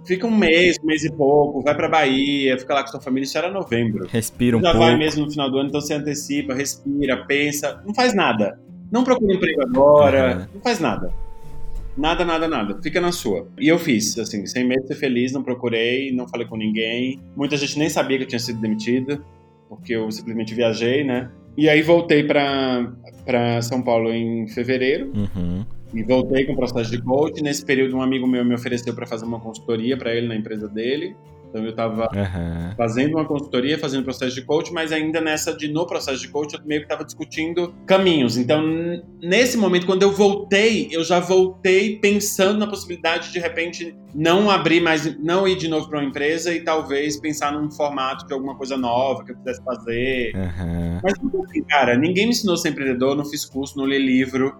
fica 0.06 0.26
um 0.26 0.34
mês, 0.34 0.76
um 0.82 0.86
mês 0.86 1.04
e 1.04 1.12
pouco, 1.12 1.60
vai 1.60 1.74
pra 1.74 1.88
Bahia, 1.88 2.58
fica 2.58 2.72
lá 2.72 2.82
com 2.82 2.88
sua 2.88 3.00
família. 3.00 3.26
Isso 3.26 3.36
era 3.36 3.50
novembro. 3.50 4.06
Respira 4.06 4.56
um 4.56 4.60
Já 4.60 4.70
pouco. 4.70 4.84
Já 4.84 4.90
vai 4.90 4.98
mesmo 4.98 5.26
no 5.26 5.30
final 5.30 5.50
do 5.50 5.58
ano, 5.58 5.68
então 5.68 5.80
você 5.80 5.92
antecipa, 5.92 6.54
respira, 6.54 7.24
pensa. 7.26 7.82
Não 7.86 7.94
faz 7.94 8.14
nada. 8.14 8.58
Não 8.90 9.04
procura 9.04 9.34
emprego 9.34 9.60
agora, 9.62 10.38
uhum. 10.38 10.46
não 10.54 10.60
faz 10.62 10.80
nada. 10.80 11.12
Nada, 11.98 12.24
nada, 12.24 12.46
nada. 12.46 12.80
Fica 12.80 13.00
na 13.00 13.10
sua. 13.10 13.48
E 13.58 13.66
eu 13.66 13.78
fiz, 13.78 14.16
assim, 14.18 14.46
sem 14.46 14.64
medo 14.64 14.82
de 14.82 14.88
ser 14.88 14.94
feliz, 14.94 15.32
não 15.32 15.42
procurei, 15.42 16.12
não 16.12 16.28
falei 16.28 16.46
com 16.46 16.56
ninguém. 16.56 17.20
Muita 17.36 17.56
gente 17.56 17.76
nem 17.76 17.90
sabia 17.90 18.16
que 18.16 18.22
eu 18.22 18.28
tinha 18.28 18.38
sido 18.38 18.60
demitida, 18.60 19.20
porque 19.68 19.94
eu 19.94 20.10
simplesmente 20.12 20.54
viajei, 20.54 21.02
né? 21.02 21.28
E 21.56 21.68
aí 21.68 21.82
voltei 21.82 22.22
para 22.22 23.60
São 23.62 23.82
Paulo 23.82 24.12
em 24.14 24.46
fevereiro. 24.46 25.10
Uhum. 25.12 25.66
E 25.92 26.02
voltei 26.04 26.44
com 26.46 26.52
o 26.52 26.56
processo 26.56 26.90
de 26.90 27.02
coach. 27.02 27.42
Nesse 27.42 27.64
período, 27.64 27.96
um 27.96 28.02
amigo 28.02 28.26
meu 28.26 28.44
me 28.44 28.54
ofereceu 28.54 28.94
para 28.94 29.06
fazer 29.06 29.24
uma 29.24 29.40
consultoria 29.40 29.96
para 29.96 30.14
ele 30.14 30.28
na 30.28 30.36
empresa 30.36 30.68
dele. 30.68 31.16
Então 31.48 31.62
eu 31.62 31.70
estava 31.70 32.08
uhum. 32.14 32.74
fazendo 32.76 33.16
uma 33.16 33.24
consultoria, 33.24 33.78
fazendo 33.78 34.04
processo 34.04 34.34
de 34.34 34.42
coach, 34.42 34.72
mas 34.72 34.92
ainda 34.92 35.20
nessa 35.20 35.54
de 35.56 35.68
no 35.68 35.86
processo 35.86 36.20
de 36.20 36.28
coach 36.28 36.54
eu 36.54 36.60
meio 36.64 36.80
que 36.80 36.86
estava 36.86 37.04
discutindo 37.04 37.74
caminhos. 37.86 38.36
Então 38.36 38.62
nesse 39.22 39.56
momento 39.56 39.86
quando 39.86 40.02
eu 40.02 40.12
voltei, 40.12 40.88
eu 40.90 41.02
já 41.02 41.20
voltei 41.20 41.98
pensando 41.98 42.58
na 42.58 42.66
possibilidade 42.66 43.28
de, 43.28 43.32
de 43.34 43.38
repente 43.38 43.96
não 44.14 44.50
abrir 44.50 44.80
mais, 44.80 45.18
não 45.18 45.46
ir 45.46 45.56
de 45.56 45.68
novo 45.68 45.88
para 45.88 45.98
uma 45.98 46.08
empresa 46.08 46.52
e 46.52 46.60
talvez 46.60 47.18
pensar 47.18 47.52
num 47.52 47.70
formato 47.70 48.26
de 48.26 48.34
alguma 48.34 48.56
coisa 48.56 48.76
nova 48.76 49.24
que 49.24 49.32
eu 49.32 49.36
pudesse 49.36 49.62
fazer. 49.62 50.32
Uhum. 50.34 51.00
Mas 51.02 51.14
assim, 51.14 51.62
cara, 51.64 51.96
ninguém 51.96 52.24
me 52.24 52.30
ensinou 52.30 52.54
a 52.54 52.58
ser 52.58 52.70
empreendedor, 52.70 53.16
não 53.16 53.24
fiz 53.24 53.44
curso, 53.44 53.76
não 53.76 53.86
li 53.86 53.98
livro. 53.98 54.54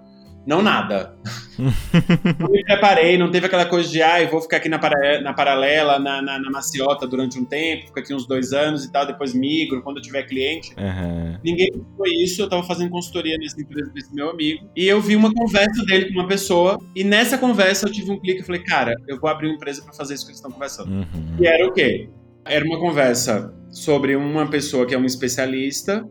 Não 0.49 0.63
nada. 0.63 1.15
não 2.41 2.49
me 2.49 2.65
preparei, 2.65 3.19
não 3.19 3.31
teve 3.31 3.45
aquela 3.45 3.67
coisa 3.67 3.87
de, 3.91 4.01
ah, 4.01 4.23
eu 4.23 4.31
vou 4.31 4.41
ficar 4.41 4.57
aqui 4.57 4.69
na, 4.71 4.79
para, 4.79 5.21
na 5.21 5.35
paralela, 5.35 5.99
na, 5.99 6.23
na, 6.23 6.39
na, 6.39 6.51
maciota 6.51 7.07
durante 7.07 7.39
um 7.39 7.45
tempo, 7.45 7.89
fico 7.89 8.01
aqui 8.01 8.15
uns 8.15 8.27
dois 8.27 8.55
anos 8.55 8.83
e 8.83 8.91
tal, 8.91 9.07
depois 9.07 9.35
migro 9.35 9.83
quando 9.83 9.99
eu 9.99 10.03
tiver 10.03 10.23
cliente. 10.23 10.71
Uhum. 10.79 11.39
Ninguém 11.45 11.69
foi 11.99 12.09
isso, 12.15 12.41
eu 12.41 12.49
tava 12.49 12.63
fazendo 12.63 12.89
consultoria 12.89 13.37
nessa 13.37 13.61
empresa 13.61 13.91
desse 13.93 14.15
meu 14.15 14.31
amigo, 14.31 14.67
e 14.75 14.89
eu 14.89 15.03
vi 15.03 15.17
uma 15.17 15.35
conversa 15.35 15.85
dele 15.85 16.07
com 16.07 16.19
uma 16.19 16.27
pessoa, 16.27 16.79
e 16.97 17.05
nessa 17.05 17.37
conversa 17.37 17.87
eu 17.87 17.93
tive 17.93 18.11
um 18.11 18.19
clique 18.19 18.41
e 18.41 18.43
falei, 18.43 18.63
cara, 18.63 18.95
eu 19.07 19.21
vou 19.21 19.29
abrir 19.29 19.49
uma 19.49 19.57
empresa 19.57 19.83
para 19.83 19.93
fazer 19.93 20.15
isso 20.15 20.25
que 20.25 20.31
eles 20.31 20.39
estão 20.39 20.51
conversando. 20.51 20.91
Uhum. 20.91 21.37
E 21.39 21.47
era 21.47 21.67
o 21.67 21.73
quê? 21.75 22.09
Era 22.47 22.65
uma 22.65 22.81
conversa 22.81 23.55
sobre 23.71 24.17
uma 24.17 24.47
pessoa 24.47 24.87
que 24.87 24.95
é 24.95 24.99
um 24.99 25.05
especialista, 25.05 26.09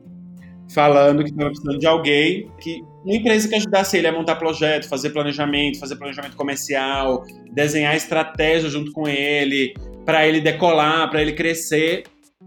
falando 0.73 1.23
que 1.23 1.29
estava 1.29 1.49
precisando 1.49 1.79
de 1.79 1.87
alguém 1.87 2.51
que 2.59 2.81
uma 3.05 3.15
empresa 3.15 3.47
que 3.47 3.55
ajudasse 3.55 3.97
ele 3.97 4.07
a 4.07 4.11
montar 4.11 4.35
projeto, 4.35 4.87
fazer 4.87 5.11
planejamento, 5.11 5.79
fazer 5.79 5.95
planejamento 5.95 6.35
comercial, 6.35 7.23
desenhar 7.51 7.95
estratégia 7.95 8.69
junto 8.69 8.91
com 8.91 9.07
ele, 9.07 9.73
para 10.05 10.27
ele 10.27 10.41
decolar, 10.41 11.09
para 11.09 11.21
ele 11.21 11.33
crescer. 11.33 12.03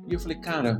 E 0.08 0.14
eu 0.14 0.20
falei, 0.20 0.38
cara, 0.38 0.78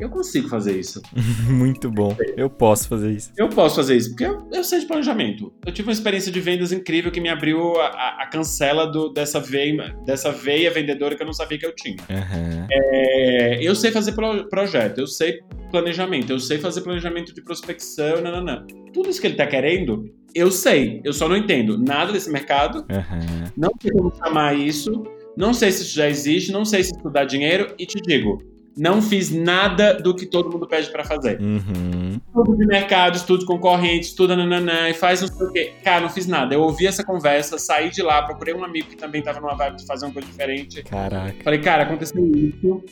eu 0.00 0.10
consigo 0.10 0.48
fazer 0.48 0.78
isso. 0.78 1.00
Muito 1.48 1.90
bom. 1.90 2.16
Eu 2.36 2.50
posso 2.50 2.88
fazer 2.88 3.12
isso. 3.12 3.32
Eu 3.36 3.48
posso 3.48 3.76
fazer 3.76 3.96
isso, 3.96 4.10
porque 4.10 4.24
eu, 4.24 4.46
eu 4.52 4.62
sei 4.62 4.80
de 4.80 4.86
planejamento. 4.86 5.52
Eu 5.64 5.72
tive 5.72 5.88
uma 5.88 5.92
experiência 5.92 6.30
de 6.30 6.40
vendas 6.40 6.72
incrível 6.72 7.10
que 7.10 7.20
me 7.20 7.28
abriu 7.28 7.80
a, 7.80 8.22
a 8.22 8.26
cancela 8.30 8.86
do, 8.86 9.08
dessa, 9.08 9.40
veia, 9.40 9.96
dessa 10.04 10.30
veia 10.30 10.70
vendedora 10.70 11.16
que 11.16 11.22
eu 11.22 11.26
não 11.26 11.32
sabia 11.32 11.58
que 11.58 11.66
eu 11.66 11.74
tinha. 11.74 11.96
Uhum. 12.10 12.66
É, 12.70 13.58
eu 13.62 13.74
sei 13.74 13.90
fazer 13.90 14.12
pro, 14.12 14.48
projeto, 14.48 14.98
eu 14.98 15.06
sei 15.06 15.40
planejamento, 15.70 16.30
eu 16.30 16.38
sei 16.38 16.58
fazer 16.58 16.82
planejamento 16.82 17.34
de 17.34 17.42
prospecção, 17.42 18.20
nananã. 18.20 18.64
Tudo 18.92 19.10
isso 19.10 19.20
que 19.20 19.26
ele 19.26 19.36
tá 19.36 19.46
querendo, 19.46 20.04
eu 20.34 20.50
sei. 20.50 21.00
Eu 21.04 21.12
só 21.12 21.28
não 21.28 21.36
entendo 21.36 21.78
nada 21.78 22.12
desse 22.12 22.30
mercado. 22.30 22.78
Uhum. 22.90 23.50
Não 23.56 23.70
sei 23.80 23.90
como 23.92 24.14
chamar 24.14 24.54
isso. 24.54 25.04
Não 25.36 25.52
sei 25.52 25.70
se 25.70 25.82
isso 25.82 25.94
já 25.94 26.08
existe, 26.08 26.50
não 26.50 26.64
sei 26.64 26.82
se 26.82 26.92
isso 26.96 27.10
dá 27.10 27.24
dinheiro. 27.24 27.74
E 27.78 27.84
te 27.84 28.00
digo, 28.00 28.42
não 28.76 29.00
fiz 29.00 29.30
nada 29.30 29.94
do 29.94 30.14
que 30.14 30.26
todo 30.26 30.50
mundo 30.50 30.66
pede 30.66 30.90
para 30.90 31.02
fazer. 31.02 31.40
Uhum. 31.40 32.20
Estudo 32.26 32.56
de 32.56 32.66
mercado, 32.66 33.16
estudo 33.16 33.46
concorrente, 33.46 34.06
estuda 34.06 34.36
nananã, 34.36 34.90
e 34.90 34.94
faz 34.94 35.22
não 35.22 35.28
sei 35.28 35.46
o 35.46 35.52
quê. 35.52 35.72
Cara, 35.82 36.02
não 36.02 36.10
fiz 36.10 36.26
nada. 36.26 36.54
Eu 36.54 36.62
ouvi 36.62 36.86
essa 36.86 37.02
conversa, 37.02 37.58
saí 37.58 37.90
de 37.90 38.02
lá, 38.02 38.22
procurei 38.22 38.54
um 38.54 38.64
amigo 38.64 38.88
que 38.88 38.96
também 38.96 39.22
tava 39.22 39.40
numa 39.40 39.56
vibe 39.56 39.76
de 39.76 39.86
fazer 39.86 40.04
uma 40.04 40.12
coisa 40.12 40.28
diferente. 40.28 40.82
Caraca. 40.82 41.34
Falei, 41.42 41.60
cara, 41.60 41.84
aconteceu 41.84 42.24
isso. 42.34 42.84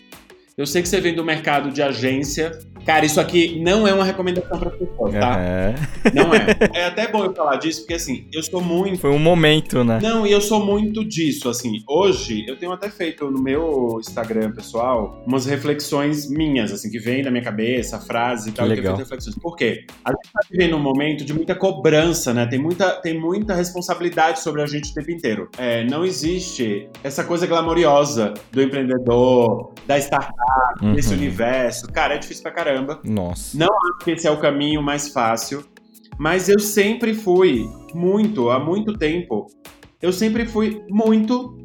Eu 0.57 0.67
sei 0.67 0.83
que 0.83 0.89
você 0.89 1.01
vem 1.01 1.15
do 1.15 1.25
mercado 1.25 1.71
de 1.71 1.83
agência. 1.83 2.59
Cara, 2.85 3.05
isso 3.05 3.21
aqui 3.21 3.61
não 3.61 3.87
é 3.87 3.93
uma 3.93 4.05
recomendação 4.05 4.59
para 4.59 4.71
pessoas, 4.71 5.13
tá? 5.15 5.39
Não 6.13 6.35
é. 6.35 6.45
É 6.75 6.87
até 6.87 7.07
bom 7.09 7.25
eu 7.25 7.35
falar 7.35 7.57
disso, 7.57 7.81
porque 7.81 7.95
assim, 7.95 8.27
eu 8.33 8.43
sou 8.43 8.61
muito. 8.61 8.99
Foi 8.99 9.11
um 9.11 9.19
momento, 9.19 9.83
né? 9.85 9.99
Não, 10.03 10.27
e 10.27 10.33
eu 10.33 10.41
sou 10.41 10.65
muito 10.65 11.05
disso. 11.05 11.49
Assim, 11.49 11.83
hoje 11.89 12.45
eu 12.47 12.57
tenho 12.57 12.73
até 12.73 12.91
feito 12.91 13.31
no 13.31 13.41
meu 13.41 13.99
Instagram 14.01 14.53
pessoal 14.53 15.23
umas 15.27 15.47
reflexões 15.47 16.29
minhas, 16.29 16.73
assim, 16.73 16.91
que 16.91 16.99
vêm 16.99 17.23
da 17.23 17.31
minha 17.31 17.43
cabeça, 17.43 17.99
frases 18.01 18.49
e 18.49 18.53
tal. 18.53 18.67
Que 18.67 18.75
legal. 18.75 18.97
reflexões. 18.97 19.37
Por 19.37 19.57
quê? 19.57 19.87
A 20.05 20.11
gente 20.11 20.33
tá 20.33 20.41
vivendo 20.51 20.77
um 20.77 20.83
momento 20.83 21.25
de 21.25 21.33
muita 21.33 21.55
cobrança, 21.55 22.35
né? 22.35 22.47
Tem 22.47 22.59
muita, 22.59 22.91
tem 23.01 23.19
muita 23.19 23.55
responsabilidade 23.55 24.41
sobre 24.41 24.63
a 24.63 24.67
gente 24.67 24.91
o 24.91 24.95
tempo 24.95 25.11
inteiro. 25.11 25.49
É, 25.57 25.85
não 25.85 26.05
existe 26.05 26.89
essa 27.03 27.25
coisa 27.25 27.47
glamoriosa 27.47 28.35
do 28.53 28.63
empreendedor, 28.63 29.73
da 29.87 29.99
startup 29.99 30.35
uhum. 30.83 30.93
nesse 30.93 31.13
universo. 31.13 31.87
Cara, 31.89 32.15
é 32.15 32.19
difícil 32.19 32.43
pra 32.43 32.53
caramba. 32.53 32.74
Nossa. 33.05 33.57
Não 33.57 33.69
acho 33.69 34.05
que 34.05 34.11
esse 34.13 34.27
é 34.27 34.31
o 34.31 34.39
caminho 34.39 34.83
mais 34.83 35.09
fácil, 35.09 35.65
mas 36.19 36.49
eu 36.49 36.59
sempre 36.59 37.15
fui 37.15 37.69
muito, 37.95 38.51
há 38.51 38.59
muito 38.59 38.97
tempo, 38.97 39.47
eu 40.01 40.13
sempre 40.13 40.47
fui 40.47 40.83
muito 40.89 41.57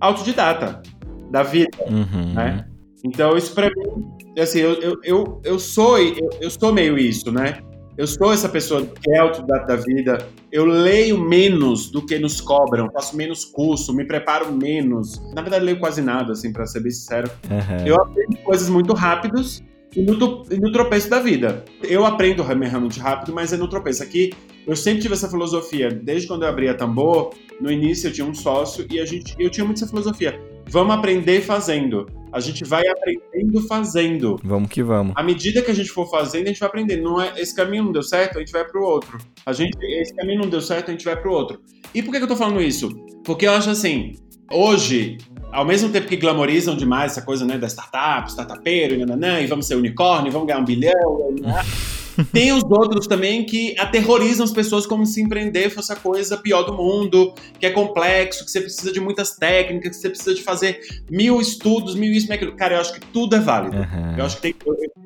autodidata 0.00 0.82
da 1.30 1.42
vida, 1.42 1.76
uhum. 1.88 2.34
né? 2.34 2.66
Então, 3.04 3.36
isso 3.36 3.54
pra 3.54 3.68
mim, 3.68 4.40
assim, 4.40 4.58
eu, 4.60 4.74
eu, 4.74 5.00
eu, 5.04 5.40
eu 5.44 5.58
sou, 5.58 5.98
eu, 5.98 6.28
eu 6.40 6.50
sou 6.50 6.72
meio 6.72 6.98
isso, 6.98 7.30
né? 7.30 7.58
Eu 7.96 8.06
sou 8.06 8.32
essa 8.32 8.48
pessoa 8.48 8.86
que 8.86 9.10
é 9.10 9.18
autodidata 9.18 9.66
da 9.66 9.76
vida. 9.76 10.18
Eu 10.52 10.64
leio 10.64 11.18
menos 11.18 11.90
do 11.90 12.04
que 12.06 12.16
nos 12.16 12.40
cobram, 12.40 12.88
faço 12.92 13.16
menos 13.16 13.44
curso, 13.44 13.92
me 13.92 14.04
preparo 14.04 14.52
menos. 14.52 15.20
Na 15.34 15.42
verdade, 15.42 15.64
leio 15.64 15.80
quase 15.80 16.00
nada, 16.00 16.32
assim, 16.32 16.52
para 16.52 16.64
ser 16.64 16.80
bem 16.80 16.92
sincero. 16.92 17.28
Uhum. 17.50 17.86
Eu 17.86 17.96
aprendo 17.96 18.36
coisas 18.44 18.68
muito 18.68 18.94
rápidos 18.94 19.60
e 19.98 20.02
no, 20.02 20.14
no, 20.14 20.72
tropeço 20.72 21.10
da 21.10 21.18
vida. 21.18 21.64
Eu 21.82 22.06
aprendo 22.06 22.44
realmente 22.44 23.00
rápido, 23.00 23.34
mas 23.34 23.52
é 23.52 23.56
no 23.56 23.68
tropeço. 23.68 24.00
Aqui, 24.00 24.32
eu 24.64 24.76
sempre 24.76 25.02
tive 25.02 25.14
essa 25.14 25.28
filosofia, 25.28 25.90
desde 25.90 26.28
quando 26.28 26.44
eu 26.44 26.48
abri 26.48 26.68
a 26.68 26.74
Tambor, 26.74 27.34
no 27.60 27.68
início 27.68 28.06
eu 28.06 28.12
tinha 28.12 28.26
um 28.26 28.32
sócio 28.32 28.86
e 28.88 29.00
a 29.00 29.04
gente, 29.04 29.34
eu 29.40 29.50
tinha 29.50 29.64
muito 29.64 29.78
essa 29.78 29.88
filosofia. 29.88 30.40
Vamos 30.68 30.94
aprender 30.94 31.40
fazendo. 31.40 32.06
A 32.32 32.38
gente 32.38 32.62
vai 32.62 32.86
aprendendo 32.86 33.66
fazendo. 33.66 34.36
Vamos 34.44 34.70
que 34.70 34.84
vamos. 34.84 35.14
À 35.16 35.22
medida 35.22 35.62
que 35.62 35.70
a 35.72 35.74
gente 35.74 35.90
for 35.90 36.08
fazendo, 36.08 36.44
a 36.44 36.48
gente 36.48 36.60
vai 36.60 36.68
aprendendo. 36.68 37.02
Não 37.02 37.20
é, 37.20 37.32
esse 37.40 37.52
caminho 37.52 37.84
não 37.84 37.92
deu 37.92 38.02
certo, 38.04 38.36
a 38.36 38.40
gente 38.40 38.52
vai 38.52 38.64
pro 38.64 38.84
outro. 38.84 39.18
A 39.44 39.52
gente, 39.52 39.76
esse 40.00 40.14
caminho 40.14 40.42
não 40.42 40.48
deu 40.48 40.60
certo, 40.60 40.90
a 40.90 40.92
gente 40.92 41.04
vai 41.04 41.20
pro 41.20 41.32
outro. 41.32 41.60
E 41.92 42.02
por 42.02 42.12
que, 42.12 42.18
que 42.18 42.24
eu 42.24 42.28
tô 42.28 42.36
falando 42.36 42.62
isso? 42.62 42.88
Porque 43.24 43.48
eu 43.48 43.52
acho 43.52 43.70
assim, 43.70 44.12
hoje, 44.52 45.18
ao 45.50 45.64
mesmo 45.64 45.88
tempo 45.90 46.06
que 46.06 46.16
glamorizam 46.16 46.76
demais 46.76 47.12
essa 47.12 47.22
coisa, 47.22 47.44
né, 47.44 47.58
da 47.58 47.66
startup, 47.66 48.30
startupeiro, 48.30 48.94
e, 48.94 48.98
nananã, 48.98 49.40
e 49.40 49.46
vamos 49.46 49.66
ser 49.66 49.76
unicórnio, 49.76 50.30
vamos 50.30 50.46
ganhar 50.46 50.60
um 50.60 50.64
bilhão, 50.64 51.34
né? 51.40 51.64
Tem 52.32 52.52
os 52.52 52.64
outros 52.64 53.06
também 53.06 53.44
que 53.44 53.78
aterrorizam 53.78 54.44
as 54.44 54.52
pessoas 54.52 54.86
como 54.86 55.06
se 55.06 55.20
empreender 55.20 55.70
fosse 55.70 55.92
a 55.92 55.96
coisa 55.96 56.36
pior 56.36 56.62
do 56.62 56.74
mundo, 56.74 57.32
que 57.58 57.66
é 57.66 57.70
complexo, 57.70 58.44
que 58.44 58.50
você 58.50 58.60
precisa 58.60 58.92
de 58.92 59.00
muitas 59.00 59.36
técnicas, 59.36 59.96
que 59.96 60.02
você 60.02 60.10
precisa 60.10 60.34
de 60.34 60.42
fazer 60.42 60.80
mil 61.10 61.40
estudos, 61.40 61.94
mil 61.94 62.12
isso, 62.12 62.26
mil 62.26 62.36
aquilo. 62.36 62.56
Cara, 62.56 62.74
eu 62.74 62.80
acho 62.80 62.92
que 62.92 63.00
tudo 63.00 63.36
é 63.36 63.40
válido. 63.40 63.76
Uhum. 63.76 64.18
Eu 64.18 64.24
acho 64.24 64.36
que 64.36 64.42
tem 64.42 64.54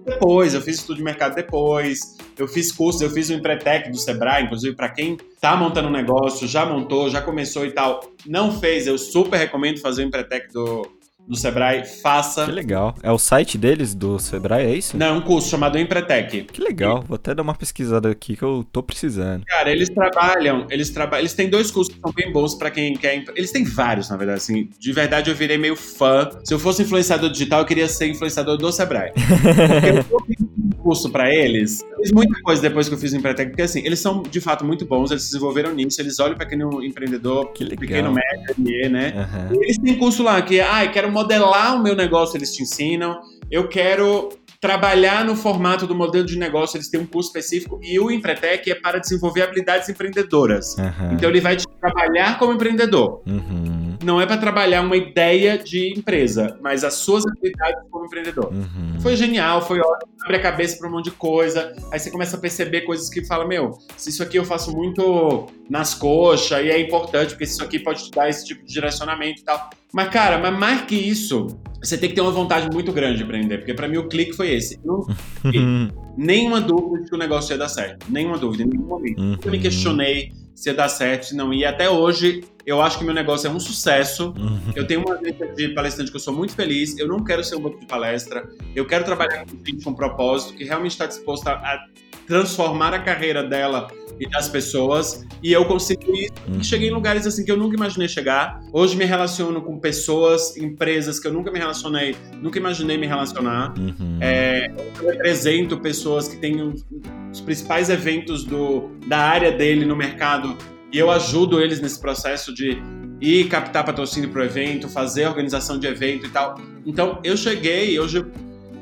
depois, 0.05 0.55
eu 0.55 0.61
fiz 0.61 0.77
estudo 0.77 0.97
de 0.97 1.03
mercado 1.05 1.35
depois, 1.35 2.17
eu 2.37 2.49
fiz 2.49 2.73
cursos, 2.73 3.01
eu 3.03 3.11
fiz 3.11 3.29
o 3.29 3.35
Empretec 3.35 3.91
do 3.91 3.97
Sebrae, 3.97 4.45
inclusive 4.45 4.75
para 4.75 4.89
quem 4.89 5.17
tá 5.41 5.57
montando 5.57 5.89
um 5.89 5.93
negócio, 5.93 6.47
já 6.47 6.67
montou, 6.67 7.09
já 7.09 7.21
começou 7.21 7.65
e 7.65 7.71
tal, 7.71 8.01
não 8.27 8.59
fez, 8.59 8.87
eu 8.87 8.99
super 8.99 9.37
recomendo 9.37 9.81
fazer 9.81 10.03
o 10.03 10.07
Empretec 10.07 10.53
do 10.53 10.87
do 11.27 11.37
Sebrae, 11.37 11.85
faça. 11.85 12.45
Que 12.45 12.53
legal. 12.53 12.95
É 13.03 13.11
o 13.11 13.19
site 13.19 13.57
deles 13.57 13.95
do 13.95 14.19
Sebrae, 14.19 14.67
é 14.67 14.75
isso? 14.75 14.97
Não, 14.97 15.07
é 15.07 15.13
um 15.13 15.21
curso 15.21 15.49
chamado 15.49 15.79
Empretec. 15.79 16.45
Que 16.45 16.61
legal. 16.61 17.05
Vou 17.07 17.17
até 17.17 17.35
dar 17.35 17.43
uma 17.43 17.55
pesquisada 17.55 18.11
aqui 18.11 18.37
que 18.37 18.43
eu 18.43 18.67
tô 18.73 18.83
precisando. 18.83 19.45
Cara, 19.47 19.71
eles 19.71 19.89
trabalham, 19.89 20.67
eles 20.71 20.91
trabalham, 20.91 21.23
eles 21.23 21.35
têm 21.35 21.49
dois 21.49 21.71
cursos 21.71 21.95
que 21.95 22.01
são 22.01 22.13
bem 22.13 22.33
bons 22.33 22.55
para 22.55 22.71
quem 22.71 22.95
quer. 22.95 23.25
Eles 23.35 23.53
têm 23.53 23.65
vários, 23.65 24.11
na 24.11 24.17
verdade, 24.17 24.39
assim. 24.39 24.69
De 24.79 24.93
verdade, 24.93 25.31
eu 25.31 25.37
virei 25.37 25.59
meio 25.59 25.77
fã. 25.77 26.29
Se 26.45 26.53
eu 26.53 26.59
fosse 26.59 26.83
influenciador 26.83 27.31
digital, 27.31 27.61
eu 27.61 27.67
queria 27.67 27.89
ser 27.89 28.09
influenciador 28.09 28.57
do 28.57 28.73
Sebrae. 28.73 29.13
Porque 29.17 29.99
eu 29.99 30.52
curso 30.75 31.11
para 31.11 31.33
eles. 31.33 31.81
Eu 31.83 31.99
fiz 31.99 32.13
muita 32.13 32.41
coisa 32.43 32.63
depois 32.63 32.89
que 32.89 32.95
eu 32.95 32.99
fiz 32.99 33.13
o 33.13 33.17
Empretec, 33.17 33.51
porque 33.51 33.63
assim, 33.63 33.81
eles 33.85 33.99
são 33.99 34.23
de 34.23 34.41
fato 34.41 34.65
muito 34.65 34.85
bons, 34.87 35.11
eles 35.11 35.25
se 35.25 35.33
desenvolveram 35.33 35.75
nisso, 35.75 36.01
eles 36.01 36.19
olham 36.19 36.35
para 36.35 36.47
aquele 36.47 36.65
empreendedor, 36.87 37.53
que 37.53 37.65
legal. 37.65 37.79
pequeno 37.79 38.13
médio, 38.13 38.91
né? 38.91 39.13
Uhum. 39.17 39.57
E 39.57 39.65
eles 39.65 39.79
têm 39.79 39.99
curso 39.99 40.23
lá 40.23 40.41
que, 40.43 40.61
ah, 40.61 40.85
eu 40.85 40.91
quero 40.91 41.11
modelar 41.11 41.77
o 41.77 41.83
meu 41.83 41.95
negócio, 41.95 42.37
eles 42.37 42.55
te 42.55 42.63
ensinam. 42.63 43.21
Eu 43.51 43.69
quero 43.69 44.31
trabalhar 44.63 45.25
no 45.25 45.35
formato 45.35 45.89
do 45.89 45.95
modelo 45.95 46.25
de 46.25 46.39
negócio, 46.39 46.77
eles 46.77 46.89
têm 46.89 47.01
um 47.01 47.07
curso 47.07 47.31
específico 47.31 47.81
e 47.83 47.99
o 47.99 48.13
Empretec 48.13 48.71
é 48.71 48.77
para 48.77 49.01
desenvolver 49.01 49.43
habilidades 49.43 49.89
empreendedoras. 49.89 50.77
Uhum. 50.79 51.15
Então 51.15 51.29
ele 51.29 51.41
vai 51.41 51.57
te 51.57 51.67
trabalhar 51.81 52.39
como 52.39 52.53
empreendedor. 52.53 53.23
Uhum. 53.27 53.92
Não 54.03 54.21
é 54.21 54.27
para 54.27 54.37
trabalhar 54.37 54.83
uma 54.83 54.97
ideia 54.97 55.59
de 55.59 55.93
empresa, 55.97 56.59
mas 56.61 56.85
as 56.85 56.95
suas 56.95 57.25
habilidades 57.27 57.83
como 57.91 58.07
empreendedor. 58.07 58.53
Uhum. 58.53 59.01
Foi 59.01 59.17
genial, 59.17 59.63
foi 59.63 59.81
ótimo, 59.81 60.13
abre 60.23 60.37
a 60.37 60.41
cabeça 60.41 60.79
para 60.79 60.89
um 60.89 60.93
monte 60.93 61.07
de 61.07 61.11
coisa. 61.13 61.75
Aí 61.91 61.99
você 61.99 62.11
começa 62.11 62.37
a 62.37 62.41
perceber 62.41 62.83
coisas 62.83 63.09
que 63.09 63.25
fala, 63.25 63.47
meu, 63.47 63.79
se 63.97 64.11
isso 64.11 64.23
aqui 64.23 64.39
eu 64.39 64.45
faço 64.45 64.75
muito 64.77 65.47
nas 65.69 65.95
coxas 65.95 66.65
e 66.65 66.71
é 66.71 66.81
importante 66.81 67.31
porque 67.31 67.45
isso 67.45 67.63
aqui 67.63 67.79
pode 67.79 68.05
te 68.05 68.11
dar 68.11 68.29
esse 68.29 68.45
tipo 68.45 68.65
de 68.65 68.73
direcionamento 68.73 69.41
e 69.41 69.45
tal. 69.45 69.71
Mas 69.93 70.09
cara, 70.09 70.39
mas 70.39 70.59
mais 70.59 70.83
que 70.83 70.95
isso, 70.95 71.47
você 71.83 71.99
tem 71.99 72.09
que 72.09 72.15
ter 72.15 72.21
uma 72.21 72.31
vontade 72.31 72.69
muito 72.73 72.93
grande 72.93 73.19
de 73.19 73.25
empreender, 73.25 73.59
porque 73.59 73.75
para 73.75 73.87
mim 73.87 73.99
o 73.99 74.09
clique 74.09 74.33
foi 74.33 74.51
esse. 74.51 74.81
Não 74.85 75.07
nenhuma 76.17 76.61
dúvida 76.61 77.03
de 77.03 77.11
que 77.11 77.15
o 77.15 77.19
negócio 77.19 77.53
ia 77.53 77.59
dar 77.59 77.69
certo. 77.69 78.07
Nenhuma 78.09 78.39
dúvida, 78.39 78.63
em 78.63 78.67
nenhum 78.67 78.87
momento. 78.87 79.21
Uhum. 79.21 79.37
Eu 79.45 79.51
me 79.51 79.59
questionei 79.59 80.33
se 80.55 80.69
ia 80.69 80.75
dar 80.75 80.89
certo, 80.89 81.27
se 81.27 81.37
não 81.37 81.53
ia. 81.53 81.71
Até 81.71 81.91
hoje, 81.91 82.43
eu 82.65 82.81
acho 82.81 82.99
que 82.99 83.05
meu 83.05 83.15
negócio 83.15 83.49
é 83.49 83.51
um 83.51 83.61
sucesso. 83.61 84.35
Uhum. 84.39 84.73
Eu 84.75 84.87
tenho 84.87 85.01
uma 85.01 85.15
agência 85.15 85.53
de 85.55 85.69
palestrante 85.71 86.11
que 86.11 86.17
eu 86.17 86.21
sou 86.21 86.35
muito 86.35 86.55
feliz. 86.55 86.97
Eu 86.99 87.09
não 87.09 87.25
quero 87.25 87.43
ser 87.43 87.57
um 87.57 87.61
banco 87.61 87.81
de 87.81 87.87
palestra. 87.87 88.49
Eu 88.75 88.87
quero 88.87 89.05
trabalhar 89.05 89.45
com 89.45 89.57
gente 89.65 89.85
com 89.85 89.91
um 89.91 89.95
propósito, 89.95 90.55
que 90.55 90.65
realmente 90.65 90.93
está 90.93 91.07
disposto 91.07 91.49
a 91.49 91.85
transformar 92.27 92.95
a 92.95 93.01
carreira 93.01 93.43
dela 93.43 93.89
e 94.19 94.29
das 94.29 94.49
pessoas. 94.49 95.27
E 95.43 95.53
eu 95.53 95.65
consegui 95.65 96.31
uhum. 96.47 96.63
cheguei 96.63 96.89
em 96.89 96.93
lugares 96.93 97.27
assim 97.27 97.45
que 97.45 97.51
eu 97.51 97.57
nunca 97.57 97.77
imaginei 97.77 98.09
chegar. 98.09 98.61
Hoje 98.73 98.97
me 98.97 99.05
relaciono 99.05 99.61
com 99.61 99.79
pessoas, 99.79 100.57
empresas 100.57 101.19
que 101.19 101.27
eu 101.27 101.33
nunca 101.33 101.51
me 101.51 101.59
relacionei, 101.59 102.17
nunca 102.41 102.59
imaginei 102.59 102.97
me 102.97 103.07
relacionar. 103.07 103.75
Uhum. 103.77 104.19
É, 104.21 104.71
eu 105.01 105.09
represento 105.11 105.77
pessoas 105.79 106.29
que 106.29 106.37
têm 106.37 106.63
os, 106.63 106.87
os 107.33 107.41
principais 107.41 107.91
eventos 107.91 108.45
do, 108.45 108.91
da 109.09 109.19
área 109.19 109.51
dele 109.51 109.85
no 109.85 109.97
mercado 109.97 110.57
e 110.93 110.99
eu 110.99 111.11
ajudo 111.11 111.61
eles 111.61 111.81
nesse 111.81 111.99
processo 111.99 112.55
de 112.55 112.81
ir 113.21 113.49
captar 113.49 113.85
patrocínio 113.85 114.29
para 114.31 114.43
o 114.43 114.45
evento, 114.45 114.89
fazer 114.89 115.27
organização 115.27 115.79
de 115.79 115.87
evento 115.87 116.27
e 116.27 116.29
tal. 116.29 116.61
Então 116.85 117.19
eu 117.25 117.37
cheguei, 117.37 117.99
hoje 117.99 118.25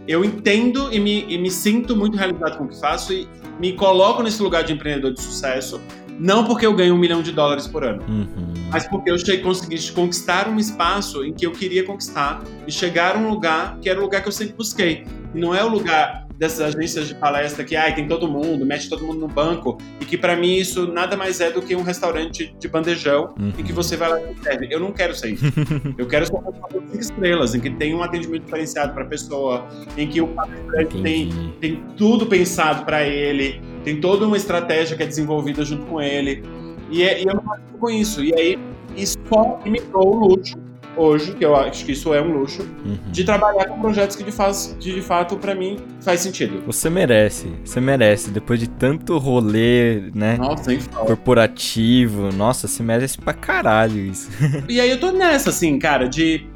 eu 0.09 0.25
entendo 0.25 0.93
e 0.93 0.99
me, 0.99 1.25
e 1.29 1.39
me 1.39 1.51
sinto 1.51 1.95
muito 1.95 2.17
realizado 2.17 2.59
com 2.59 2.65
o 2.65 2.69
que 2.69 2.81
faço 2.81 3.13
e 3.13 3.29
me 3.61 3.75
coloco 3.75 4.23
nesse 4.23 4.43
lugar 4.43 4.65
de 4.65 4.73
empreendedor 4.73 5.13
de 5.13 5.21
sucesso, 5.21 5.81
não 6.19 6.45
porque 6.45 6.67
eu 6.67 6.75
ganho 6.75 6.95
um 6.95 6.99
milhão 6.99 7.23
de 7.23 7.31
dólares 7.31 7.67
por 7.67 7.85
ano, 7.85 8.03
uhum. 8.09 8.55
mas 8.71 8.89
porque 8.89 9.11
eu 9.11 9.19
cheguei, 9.19 9.39
consegui 9.39 9.93
conquistar 9.93 10.49
um 10.49 10.59
espaço 10.59 11.25
em 11.25 11.33
que 11.33 11.47
eu 11.47 11.53
queria 11.53 11.85
conquistar 11.85 12.43
e 12.67 12.73
chegar 12.73 13.17
a 13.17 13.19
um 13.19 13.29
lugar 13.29 13.79
que 13.81 13.89
era 13.89 13.99
o 13.99 14.03
lugar 14.03 14.23
que 14.23 14.29
eu 14.29 14.33
sempre 14.33 14.55
busquei. 14.55 15.05
Não 15.35 15.55
é 15.55 15.63
o 15.63 15.69
lugar 15.69 16.27
dessas 16.41 16.75
agências 16.75 17.07
de 17.07 17.15
palestra 17.15 17.63
que 17.63 17.77
ai, 17.77 17.95
tem 17.95 18.09
todo 18.09 18.27
mundo, 18.27 18.65
mete 18.65 18.89
todo 18.89 19.05
mundo 19.05 19.21
no 19.21 19.29
banco, 19.29 19.77
e 20.01 20.07
que 20.07 20.17
para 20.17 20.35
mim 20.35 20.57
isso 20.57 20.91
nada 20.91 21.15
mais 21.15 21.39
é 21.39 21.51
do 21.51 21.61
que 21.61 21.77
um 21.77 21.83
restaurante 21.83 22.57
de 22.59 22.67
bandejão 22.67 23.35
uhum. 23.39 23.53
em 23.59 23.63
que 23.63 23.75
você 23.75 23.95
vai 23.95 24.09
lá 24.09 24.21
e 24.23 24.43
serve. 24.43 24.69
Eu 24.71 24.81
não 24.81 24.91
quero 24.91 25.15
ser 25.15 25.35
isso. 25.35 25.45
eu 25.99 26.09
quero 26.09 26.25
ser 26.25 26.35
um 26.35 26.41
restaurante 26.41 26.91
cinco 26.93 27.03
estrelas, 27.03 27.55
em 27.55 27.61
que 27.61 27.69
tem 27.69 27.95
um 27.95 28.03
atendimento 28.03 28.45
diferenciado 28.45 28.95
para 28.95 29.03
a 29.03 29.07
pessoa, 29.07 29.69
em 29.99 30.09
que 30.09 30.23
o 30.23 30.29
palestrante 30.29 31.03
tem, 31.03 31.53
tem 31.61 31.85
tudo 31.95 32.25
pensado 32.25 32.87
para 32.87 33.07
ele, 33.07 33.61
tem 33.85 34.01
toda 34.01 34.27
uma 34.27 34.39
estratégia 34.39 34.97
que 34.97 35.03
é 35.03 35.07
desenvolvida 35.07 35.63
junto 35.63 35.85
com 35.85 36.01
ele. 36.01 36.43
E, 36.91 37.03
é, 37.03 37.21
e 37.21 37.27
eu 37.27 37.35
não 37.35 37.43
faço 37.43 37.63
com 37.79 37.91
isso. 37.91 38.25
E 38.25 38.33
aí, 38.35 38.59
isso 38.97 39.19
só 39.29 39.61
me 39.67 39.79
o 39.93 40.27
luxo 40.27 40.70
hoje, 41.01 41.33
que 41.33 41.45
eu 41.45 41.57
acho 41.57 41.85
que 41.85 41.93
isso 41.93 42.13
é 42.13 42.21
um 42.21 42.33
luxo, 42.33 42.63
uhum. 42.85 42.99
de 43.11 43.25
trabalhar 43.25 43.67
com 43.67 43.81
projetos 43.81 44.17
que 44.17 44.25
de, 44.25 44.33
faz, 44.33 44.77
de, 44.79 45.01
fato, 45.01 45.37
para 45.37 45.55
mim, 45.55 45.79
faz 46.01 46.21
sentido. 46.21 46.63
Você 46.67 46.91
merece, 46.91 47.49
você 47.65 47.81
merece. 47.81 48.31
Depois 48.31 48.61
de 48.61 48.69
tanto 48.69 49.17
rolê, 49.19 50.11
né? 50.15 50.37
Nossa, 50.37 50.77
corporativo, 50.95 52.31
nossa, 52.33 52.69
você 52.69 52.83
merece 52.83 53.19
pra 53.19 53.33
caralho 53.33 53.99
isso. 53.99 54.29
e 54.69 54.81
aí 54.81 54.91
eu 54.91 55.01
tô 55.01 55.11
nessa, 55.11 55.51
assim, 55.51 55.79
cara, 55.79 56.09
de 56.09 56.47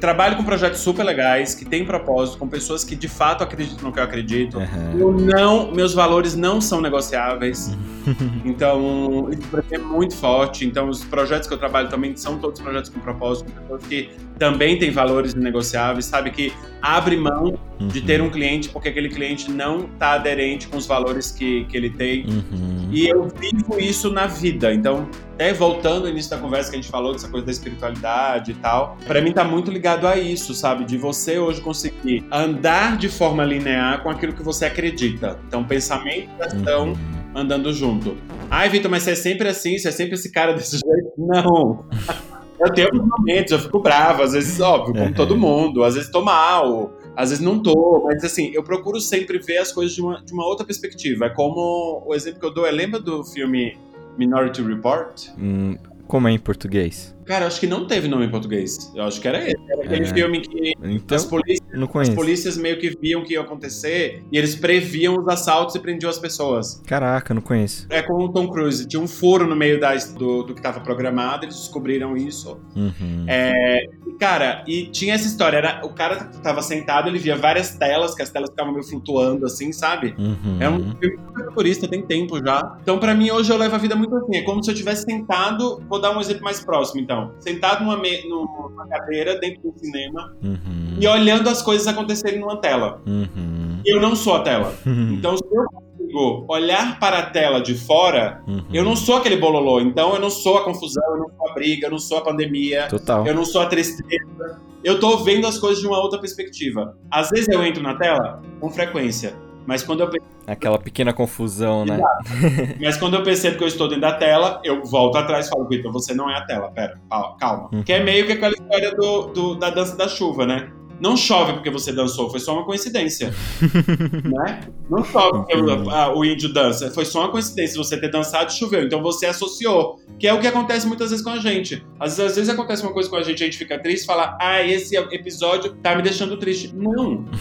trabalho 0.00 0.36
com 0.36 0.42
projetos 0.42 0.80
super 0.80 1.04
legais, 1.04 1.54
que 1.54 1.64
têm 1.64 1.84
propósito, 1.84 2.38
com 2.38 2.48
pessoas 2.48 2.82
que 2.82 2.96
de 2.96 3.06
fato 3.06 3.44
acreditam 3.44 3.84
no 3.84 3.92
que 3.92 4.00
eu 4.00 4.04
acredito. 4.04 4.58
Uhum. 4.58 4.98
Eu 4.98 5.12
não, 5.12 5.70
meus 5.72 5.92
valores 5.92 6.34
não 6.34 6.60
são 6.60 6.80
negociáveis. 6.80 7.76
então, 8.44 9.28
isso 9.30 9.46
para 9.48 9.62
mim 9.62 9.68
é 9.72 9.78
muito 9.78 10.16
forte. 10.16 10.64
Então, 10.64 10.88
os 10.88 11.04
projetos 11.04 11.46
que 11.46 11.54
eu 11.54 11.58
trabalho 11.58 11.88
também 11.88 12.16
são 12.16 12.38
todos 12.38 12.60
projetos 12.60 12.90
com 12.90 12.98
propósito, 12.98 13.52
pessoas 13.52 13.84
que 13.86 14.10
também 14.38 14.78
têm 14.78 14.90
valores 14.90 15.34
negociáveis, 15.34 16.06
sabe 16.06 16.30
que 16.30 16.52
abre 16.82 17.16
mão 17.16 17.58
uhum. 17.80 17.88
de 17.88 18.00
ter 18.00 18.20
um 18.20 18.30
cliente 18.30 18.68
porque 18.68 18.88
aquele 18.88 19.08
cliente 19.08 19.50
não 19.50 19.84
está 19.84 20.12
aderente 20.12 20.68
com 20.68 20.76
os 20.76 20.86
valores 20.86 21.30
que, 21.30 21.64
que 21.64 21.76
ele 21.76 21.90
tem. 21.90 22.24
Uhum. 22.26 22.88
E 22.90 23.08
eu 23.08 23.28
vivo 23.28 23.78
isso 23.78 24.10
na 24.10 24.26
vida. 24.26 24.72
Então, 24.72 25.08
até 25.34 25.52
voltando 25.52 26.04
ao 26.04 26.10
início 26.10 26.30
da 26.30 26.38
conversa 26.38 26.70
que 26.70 26.76
a 26.76 26.80
gente 26.80 26.90
falou 26.90 27.12
dessa 27.12 27.28
coisa 27.28 27.46
da 27.46 27.52
espiritualidade 27.52 28.52
e 28.52 28.54
tal, 28.54 28.96
para 29.06 29.20
mim 29.20 29.32
tá 29.32 29.44
muito 29.44 29.70
ligado 29.70 30.06
a 30.06 30.16
isso, 30.16 30.54
sabe? 30.54 30.84
De 30.84 30.98
você 30.98 31.38
hoje 31.38 31.60
conseguir 31.60 32.24
andar 32.30 32.96
de 32.96 33.08
forma 33.08 33.44
linear 33.44 34.02
com 34.02 34.10
aquilo 34.10 34.32
que 34.32 34.42
você 34.42 34.66
acredita. 34.66 35.38
Então, 35.46 35.64
pensamento 35.64 36.28
e 36.38 36.42
ação 36.42 36.88
uhum. 36.88 36.96
andando 37.34 37.72
junto. 37.72 38.16
Ai, 38.50 38.68
Vitor, 38.68 38.90
mas 38.90 39.04
você 39.04 39.12
é 39.12 39.14
sempre 39.14 39.48
assim? 39.48 39.78
Você 39.78 39.88
é 39.88 39.92
sempre 39.92 40.14
esse 40.14 40.30
cara 40.30 40.52
desse 40.52 40.72
jeito? 40.72 41.12
Não. 41.16 41.84
Eu 42.60 42.72
tenho 42.72 42.90
momentos, 42.94 43.52
eu 43.52 43.58
fico 43.58 43.80
bravo, 43.80 44.22
às 44.22 44.32
vezes, 44.32 44.60
óbvio, 44.60 44.94
como 44.94 45.14
todo 45.14 45.36
mundo, 45.36 45.82
às 45.82 45.94
vezes 45.94 46.10
tô 46.10 46.20
mal, 46.20 46.92
às 47.16 47.30
vezes 47.30 47.42
não 47.42 47.58
tô, 47.58 48.02
mas 48.04 48.22
assim, 48.22 48.50
eu 48.52 48.62
procuro 48.62 49.00
sempre 49.00 49.38
ver 49.38 49.58
as 49.58 49.72
coisas 49.72 49.94
de 49.94 50.02
uma, 50.02 50.22
de 50.22 50.32
uma 50.32 50.46
outra 50.46 50.66
perspectiva. 50.66 51.26
É 51.26 51.30
como 51.30 52.02
o 52.06 52.14
exemplo 52.14 52.38
que 52.38 52.46
eu 52.46 52.52
dou 52.52 52.66
é, 52.66 52.70
lembra 52.70 53.00
do 53.00 53.24
filme 53.24 53.78
Minority 54.18 54.62
Report? 54.62 55.28
Hum, 55.38 55.76
como 56.06 56.28
é 56.28 56.32
em 56.32 56.38
português? 56.38 57.14
Cara, 57.30 57.46
acho 57.46 57.60
que 57.60 57.66
não 57.68 57.86
teve 57.86 58.08
nome 58.08 58.26
em 58.26 58.28
português. 58.28 58.90
Eu 58.92 59.04
acho 59.04 59.20
que 59.20 59.28
era 59.28 59.38
esse. 59.38 59.56
Era 59.68 59.84
aquele 59.84 60.04
É. 60.04 60.12
filme 60.12 60.40
que 60.40 60.72
Então, 60.82 61.16
as, 61.16 61.24
polícias, 61.24 61.68
as 62.00 62.08
polícias 62.08 62.56
meio 62.56 62.76
que 62.80 62.90
viam 63.00 63.20
o 63.20 63.24
que 63.24 63.34
ia 63.34 63.40
acontecer 63.40 64.24
e 64.32 64.36
eles 64.36 64.56
previam 64.56 65.16
os 65.16 65.28
assaltos 65.28 65.76
e 65.76 65.78
prendiam 65.78 66.10
as 66.10 66.18
pessoas. 66.18 66.82
Caraca, 66.84 67.32
não 67.32 67.40
conheço. 67.40 67.86
É 67.88 68.02
com 68.02 68.14
o 68.14 68.32
Tom 68.32 68.48
Cruise. 68.48 68.84
Tinha 68.84 69.00
um 69.00 69.06
furo 69.06 69.46
no 69.46 69.54
meio 69.54 69.78
da, 69.78 69.94
do, 69.94 70.42
do 70.42 70.54
que 70.54 70.58
estava 70.58 70.80
programado, 70.80 71.44
eles 71.44 71.54
descobriram 71.54 72.16
isso. 72.16 72.58
Uhum. 72.74 73.24
É, 73.28 73.86
cara, 74.18 74.64
e 74.66 74.86
tinha 74.86 75.14
essa 75.14 75.28
história. 75.28 75.58
Era, 75.58 75.82
o 75.84 75.90
cara 75.90 76.24
tava 76.42 76.62
sentado, 76.62 77.08
ele 77.08 77.20
via 77.20 77.36
várias 77.36 77.76
telas, 77.76 78.12
que 78.12 78.22
as 78.22 78.30
telas 78.30 78.50
ficavam 78.50 78.72
meio 78.72 78.84
flutuando, 78.84 79.46
assim, 79.46 79.70
sabe? 79.70 80.16
Uhum. 80.18 80.56
É 80.58 80.68
um 80.68 80.96
filme 80.96 81.16
futurista, 81.44 81.86
tem 81.86 82.02
tempo 82.02 82.44
já. 82.44 82.76
Então, 82.82 82.98
pra 82.98 83.14
mim, 83.14 83.30
hoje 83.30 83.52
eu 83.52 83.56
levo 83.56 83.76
a 83.76 83.78
vida 83.78 83.94
muito 83.94 84.16
assim. 84.16 84.36
É 84.38 84.42
como 84.42 84.64
se 84.64 84.68
eu 84.68 84.74
tivesse 84.74 85.04
sentado. 85.04 85.80
Vou 85.88 86.00
dar 86.00 86.10
um 86.10 86.20
exemplo 86.20 86.42
mais 86.42 86.60
próximo, 86.64 87.00
então. 87.00 87.19
Sentado 87.38 87.84
numa, 87.84 87.96
me- 87.98 88.28
numa 88.28 88.86
cadeira 88.88 89.38
dentro 89.38 89.60
do 89.70 89.78
cinema 89.78 90.34
Uhum. 90.42 90.96
e 91.00 91.06
olhando 91.06 91.48
as 91.48 91.62
coisas 91.62 91.86
acontecerem 91.86 92.40
numa 92.40 92.56
tela. 92.56 93.00
Uhum. 93.06 93.80
Eu 93.84 94.00
não 94.00 94.14
sou 94.16 94.34
a 94.34 94.40
tela. 94.40 94.74
Uhum. 94.86 95.14
Então, 95.14 95.36
se 95.36 95.44
eu 95.44 95.64
consigo 95.66 96.44
olhar 96.48 96.98
para 96.98 97.18
a 97.18 97.22
tela 97.26 97.60
de 97.60 97.74
fora, 97.74 98.42
Uhum. 98.46 98.64
eu 98.72 98.84
não 98.84 98.94
sou 98.96 99.16
aquele 99.16 99.36
bololô. 99.36 99.80
Então, 99.80 100.14
eu 100.14 100.20
não 100.20 100.30
sou 100.30 100.58
a 100.58 100.64
confusão, 100.64 101.02
eu 101.14 101.18
não 101.18 101.30
sou 101.36 101.48
a 101.50 101.54
briga, 101.54 101.86
eu 101.86 101.90
não 101.90 101.98
sou 101.98 102.18
a 102.18 102.20
pandemia. 102.22 102.88
Total. 102.88 103.26
Eu 103.26 103.34
não 103.34 103.44
sou 103.44 103.60
a 103.62 103.66
tristeza. 103.66 104.60
Eu 104.82 104.98
tô 104.98 105.18
vendo 105.18 105.46
as 105.46 105.58
coisas 105.58 105.80
de 105.80 105.86
uma 105.86 105.98
outra 106.00 106.18
perspectiva. 106.18 106.96
Às 107.10 107.28
vezes 107.30 107.48
eu 107.48 107.62
entro 107.64 107.82
na 107.82 107.94
tela 107.96 108.40
com 108.60 108.70
frequência, 108.70 109.34
mas 109.70 109.84
quando 109.84 110.00
eu, 110.00 110.10
pe- 110.10 110.20
Aquela 110.48 110.78
pequena 110.78 111.12
confusão, 111.12 111.84
né? 111.84 111.96
mas 112.82 112.96
quando 112.96 113.14
eu 113.14 113.22
percebo 113.22 113.56
que 113.56 113.62
eu 113.62 113.68
estou 113.68 113.86
dentro 113.86 114.02
da 114.02 114.12
tela, 114.12 114.60
eu 114.64 114.82
volto 114.84 115.16
atrás 115.16 115.46
e 115.46 115.48
falo, 115.48 115.68
Vitor, 115.68 115.92
você 115.92 116.12
não 116.12 116.28
é 116.28 116.36
a 116.36 116.40
tela, 116.44 116.70
pera, 116.72 116.98
cal- 117.08 117.36
calma. 117.38 117.68
Uhum. 117.72 117.82
Que 117.84 117.92
é 117.92 118.02
meio 118.02 118.26
que 118.26 118.32
aquela 118.32 118.52
história 118.52 118.92
do, 118.96 119.28
do- 119.28 119.54
da 119.54 119.70
dança 119.70 119.96
da 119.96 120.08
chuva, 120.08 120.44
né? 120.44 120.72
Não 121.00 121.16
chove 121.16 121.54
porque 121.54 121.70
você 121.70 121.92
dançou, 121.92 122.28
foi 122.28 122.40
só 122.40 122.52
uma 122.52 122.64
coincidência. 122.66 123.32
né? 124.24 124.60
Não 124.90 125.02
chove 125.04 125.38
porque 125.38 125.56
o, 125.56 125.88
a- 125.88 126.14
o 126.14 126.24
índio 126.24 126.52
dança, 126.52 126.90
foi 126.90 127.04
só 127.04 127.20
uma 127.20 127.30
coincidência 127.30 127.78
você 127.78 127.96
ter 127.98 128.10
dançado 128.10 128.50
e 128.50 128.54
choveu. 128.54 128.82
Então 128.84 129.00
você 129.00 129.26
associou, 129.26 129.98
que 130.18 130.26
é 130.26 130.34
o 130.34 130.40
que 130.40 130.46
acontece 130.46 130.86
muitas 130.86 131.10
vezes 131.10 131.24
com 131.24 131.30
a 131.30 131.38
gente. 131.38 131.82
Às 131.98 132.16
vezes, 132.18 132.30
às 132.32 132.36
vezes 132.36 132.50
acontece 132.50 132.82
uma 132.82 132.92
coisa 132.92 133.08
com 133.08 133.16
a 133.16 133.22
gente, 133.22 133.42
a 133.42 133.46
gente 133.46 133.56
fica 133.56 133.78
triste 133.78 134.02
e 134.02 134.06
fala, 134.06 134.36
ah, 134.40 134.60
esse 134.62 134.94
episódio 134.96 135.72
tá 135.76 135.94
me 135.94 136.02
deixando 136.02 136.36
triste. 136.36 136.74
Não. 136.74 137.24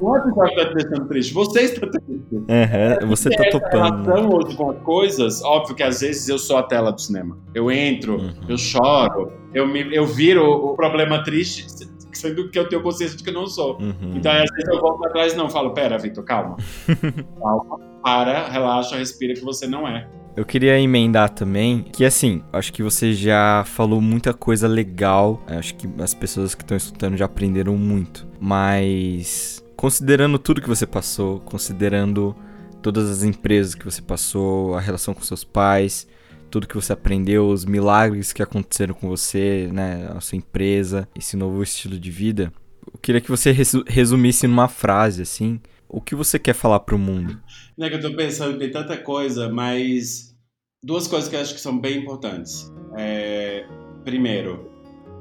Não 0.00 0.10
o 0.10 0.16
episódio 0.16 0.54
que 0.56 0.62
tá 0.62 0.68
te 0.68 0.74
deixando 0.74 1.08
triste, 1.08 1.34
você 1.34 1.60
está 1.62 1.86
triste. 1.86 2.24
Uhum. 2.32 3.08
Você 3.08 3.30
tá 3.30 3.44
Essa 3.46 3.58
topando. 3.60 3.98
né? 3.98 4.04
relação 4.14 4.30
hoje 4.36 4.56
com 4.56 4.70
as 4.70 4.78
coisas, 4.82 5.42
óbvio 5.42 5.74
que 5.74 5.82
às 5.82 6.00
vezes 6.00 6.28
eu 6.28 6.38
sou 6.38 6.56
a 6.56 6.62
tela 6.62 6.90
do 6.92 7.00
cinema. 7.00 7.38
Eu 7.54 7.70
entro, 7.70 8.16
Uhum. 8.18 8.32
eu 8.48 8.56
choro, 8.58 9.32
eu, 9.54 9.66
me, 9.66 9.94
eu 9.94 10.06
viro 10.06 10.44
o 10.44 10.74
problema 10.74 11.22
triste, 11.22 11.66
sendo 12.12 12.50
que 12.50 12.58
eu 12.58 12.68
tenho 12.68 12.82
consciência 12.82 13.16
de 13.16 13.22
que 13.22 13.30
eu 13.30 13.34
não 13.34 13.46
sou. 13.46 13.78
Uhum. 13.80 14.14
Então, 14.16 14.32
às 14.32 14.50
vezes 14.50 14.68
eu 14.68 14.80
volto 14.80 15.04
atrás 15.06 15.32
e 15.32 15.36
não 15.36 15.48
falo, 15.48 15.70
pera, 15.72 15.98
Vitor, 15.98 16.24
calma. 16.24 16.56
calma, 17.40 17.78
para, 18.02 18.48
relaxa, 18.48 18.96
respira 18.96 19.34
que 19.34 19.44
você 19.44 19.66
não 19.66 19.86
é. 19.86 20.08
Eu 20.36 20.44
queria 20.44 20.78
emendar 20.78 21.30
também 21.30 21.82
que, 21.92 22.04
assim, 22.04 22.42
acho 22.52 22.72
que 22.72 22.80
você 22.80 23.12
já 23.12 23.64
falou 23.66 24.00
muita 24.00 24.32
coisa 24.32 24.68
legal. 24.68 25.42
Acho 25.48 25.74
que 25.74 25.88
as 26.00 26.14
pessoas 26.14 26.54
que 26.54 26.62
estão 26.62 26.76
escutando 26.76 27.16
já 27.16 27.24
aprenderam 27.24 27.76
muito. 27.76 28.24
Mas, 28.40 29.64
considerando 29.78 30.40
tudo 30.40 30.60
que 30.60 30.68
você 30.68 30.84
passou, 30.84 31.38
considerando 31.38 32.34
todas 32.82 33.08
as 33.08 33.22
empresas 33.22 33.76
que 33.76 33.84
você 33.84 34.02
passou, 34.02 34.74
a 34.74 34.80
relação 34.80 35.14
com 35.14 35.22
seus 35.22 35.44
pais, 35.44 36.08
tudo 36.50 36.66
que 36.66 36.74
você 36.74 36.92
aprendeu, 36.92 37.48
os 37.48 37.64
milagres 37.64 38.32
que 38.32 38.42
aconteceram 38.42 38.92
com 38.92 39.08
você, 39.08 39.70
né, 39.72 40.10
a 40.12 40.20
sua 40.20 40.36
empresa, 40.36 41.08
esse 41.16 41.36
novo 41.36 41.62
estilo 41.62 41.96
de 41.96 42.10
vida, 42.10 42.52
eu 42.92 42.98
queria 42.98 43.20
que 43.20 43.30
você 43.30 43.52
resu- 43.52 43.84
resumisse 43.86 44.48
numa 44.48 44.66
frase, 44.66 45.22
assim, 45.22 45.60
o 45.88 46.00
que 46.00 46.16
você 46.16 46.40
quer 46.40 46.54
falar 46.54 46.80
pro 46.80 46.98
mundo. 46.98 47.40
Não 47.76 47.86
é 47.86 47.90
que 47.90 47.94
eu 47.96 48.00
tô 48.00 48.16
pensando, 48.16 48.58
tem 48.58 48.72
tanta 48.72 48.96
coisa, 48.96 49.48
mas 49.48 50.34
duas 50.82 51.06
coisas 51.06 51.28
que 51.28 51.36
eu 51.36 51.40
acho 51.40 51.54
que 51.54 51.60
são 51.60 51.78
bem 51.78 52.02
importantes. 52.02 52.68
É, 52.96 53.64
primeiro, 54.04 54.72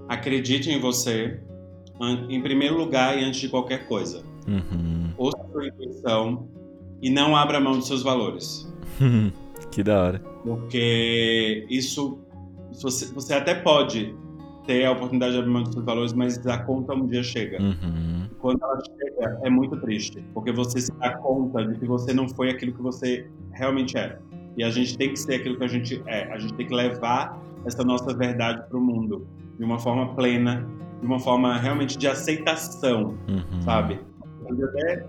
acredite 0.10 0.72
em 0.72 0.80
você, 0.80 1.40
em 2.28 2.42
primeiro 2.42 2.76
lugar 2.76 3.16
e 3.16 3.24
antes 3.24 3.40
de 3.40 3.50
qualquer 3.50 3.88
coisa. 3.88 4.26
Uhum. 4.48 5.10
Ouça 5.18 5.38
a 5.42 5.52
sua 5.52 5.68
intuição 5.68 6.48
e 7.02 7.10
não 7.10 7.36
abra 7.36 7.60
mão 7.60 7.74
dos 7.74 7.88
seus 7.88 8.02
valores. 8.04 8.72
que 9.72 9.84
da 9.84 10.02
hora. 10.04 10.20
Porque 10.44 11.66
isso, 11.70 12.20
você, 12.82 13.14
você 13.14 13.34
até 13.34 13.54
pode 13.56 14.16
ter 14.66 14.86
a 14.86 14.92
oportunidade 14.92 15.34
de 15.34 15.40
abrir 15.40 15.52
mão 15.52 15.64
dos 15.64 15.74
seus 15.74 15.86
valores, 15.86 16.14
mas 16.14 16.46
a 16.46 16.58
conta 16.60 16.94
um 16.94 17.08
dia 17.08 17.24
chega. 17.24 17.62
Uhum. 17.62 18.28
Quando 18.40 18.62
ela 18.64 18.80
chega, 18.86 19.40
é 19.44 19.50
muito 19.50 19.78
triste, 19.78 20.24
porque 20.34 20.52
você 20.52 20.82
se 20.82 20.92
dá 21.00 21.18
conta 21.18 21.66
de 21.66 21.80
que 21.80 21.86
você 21.86 22.14
não 22.14 22.28
foi 22.30 22.50
aquilo 22.50 22.74
que 22.74 22.82
você 22.82 23.28
realmente 23.54 23.98
é. 23.98 24.18
E 24.58 24.64
a 24.64 24.70
gente 24.70 24.98
tem 24.98 25.10
que 25.12 25.20
ser 25.20 25.36
aquilo 25.36 25.58
que 25.58 25.64
a 25.64 25.68
gente 25.68 26.02
é. 26.08 26.32
A 26.34 26.38
gente 26.38 26.54
tem 26.56 26.68
que 26.68 26.74
levar 26.74 27.40
essa 27.66 27.84
nossa 27.84 28.14
verdade 28.16 28.64
para 28.68 28.78
o 28.78 28.82
mundo 28.82 29.28
de 29.58 29.64
uma 29.64 29.80
forma 29.80 30.14
plena, 30.16 30.68
de 31.00 31.06
uma 31.06 31.20
forma 31.20 31.58
realmente 31.58 31.98
de 31.98 32.08
aceitação, 32.08 33.18
Uhum. 33.28 33.62
sabe? 33.62 34.00
Eu 34.50 34.66
até 34.70 35.06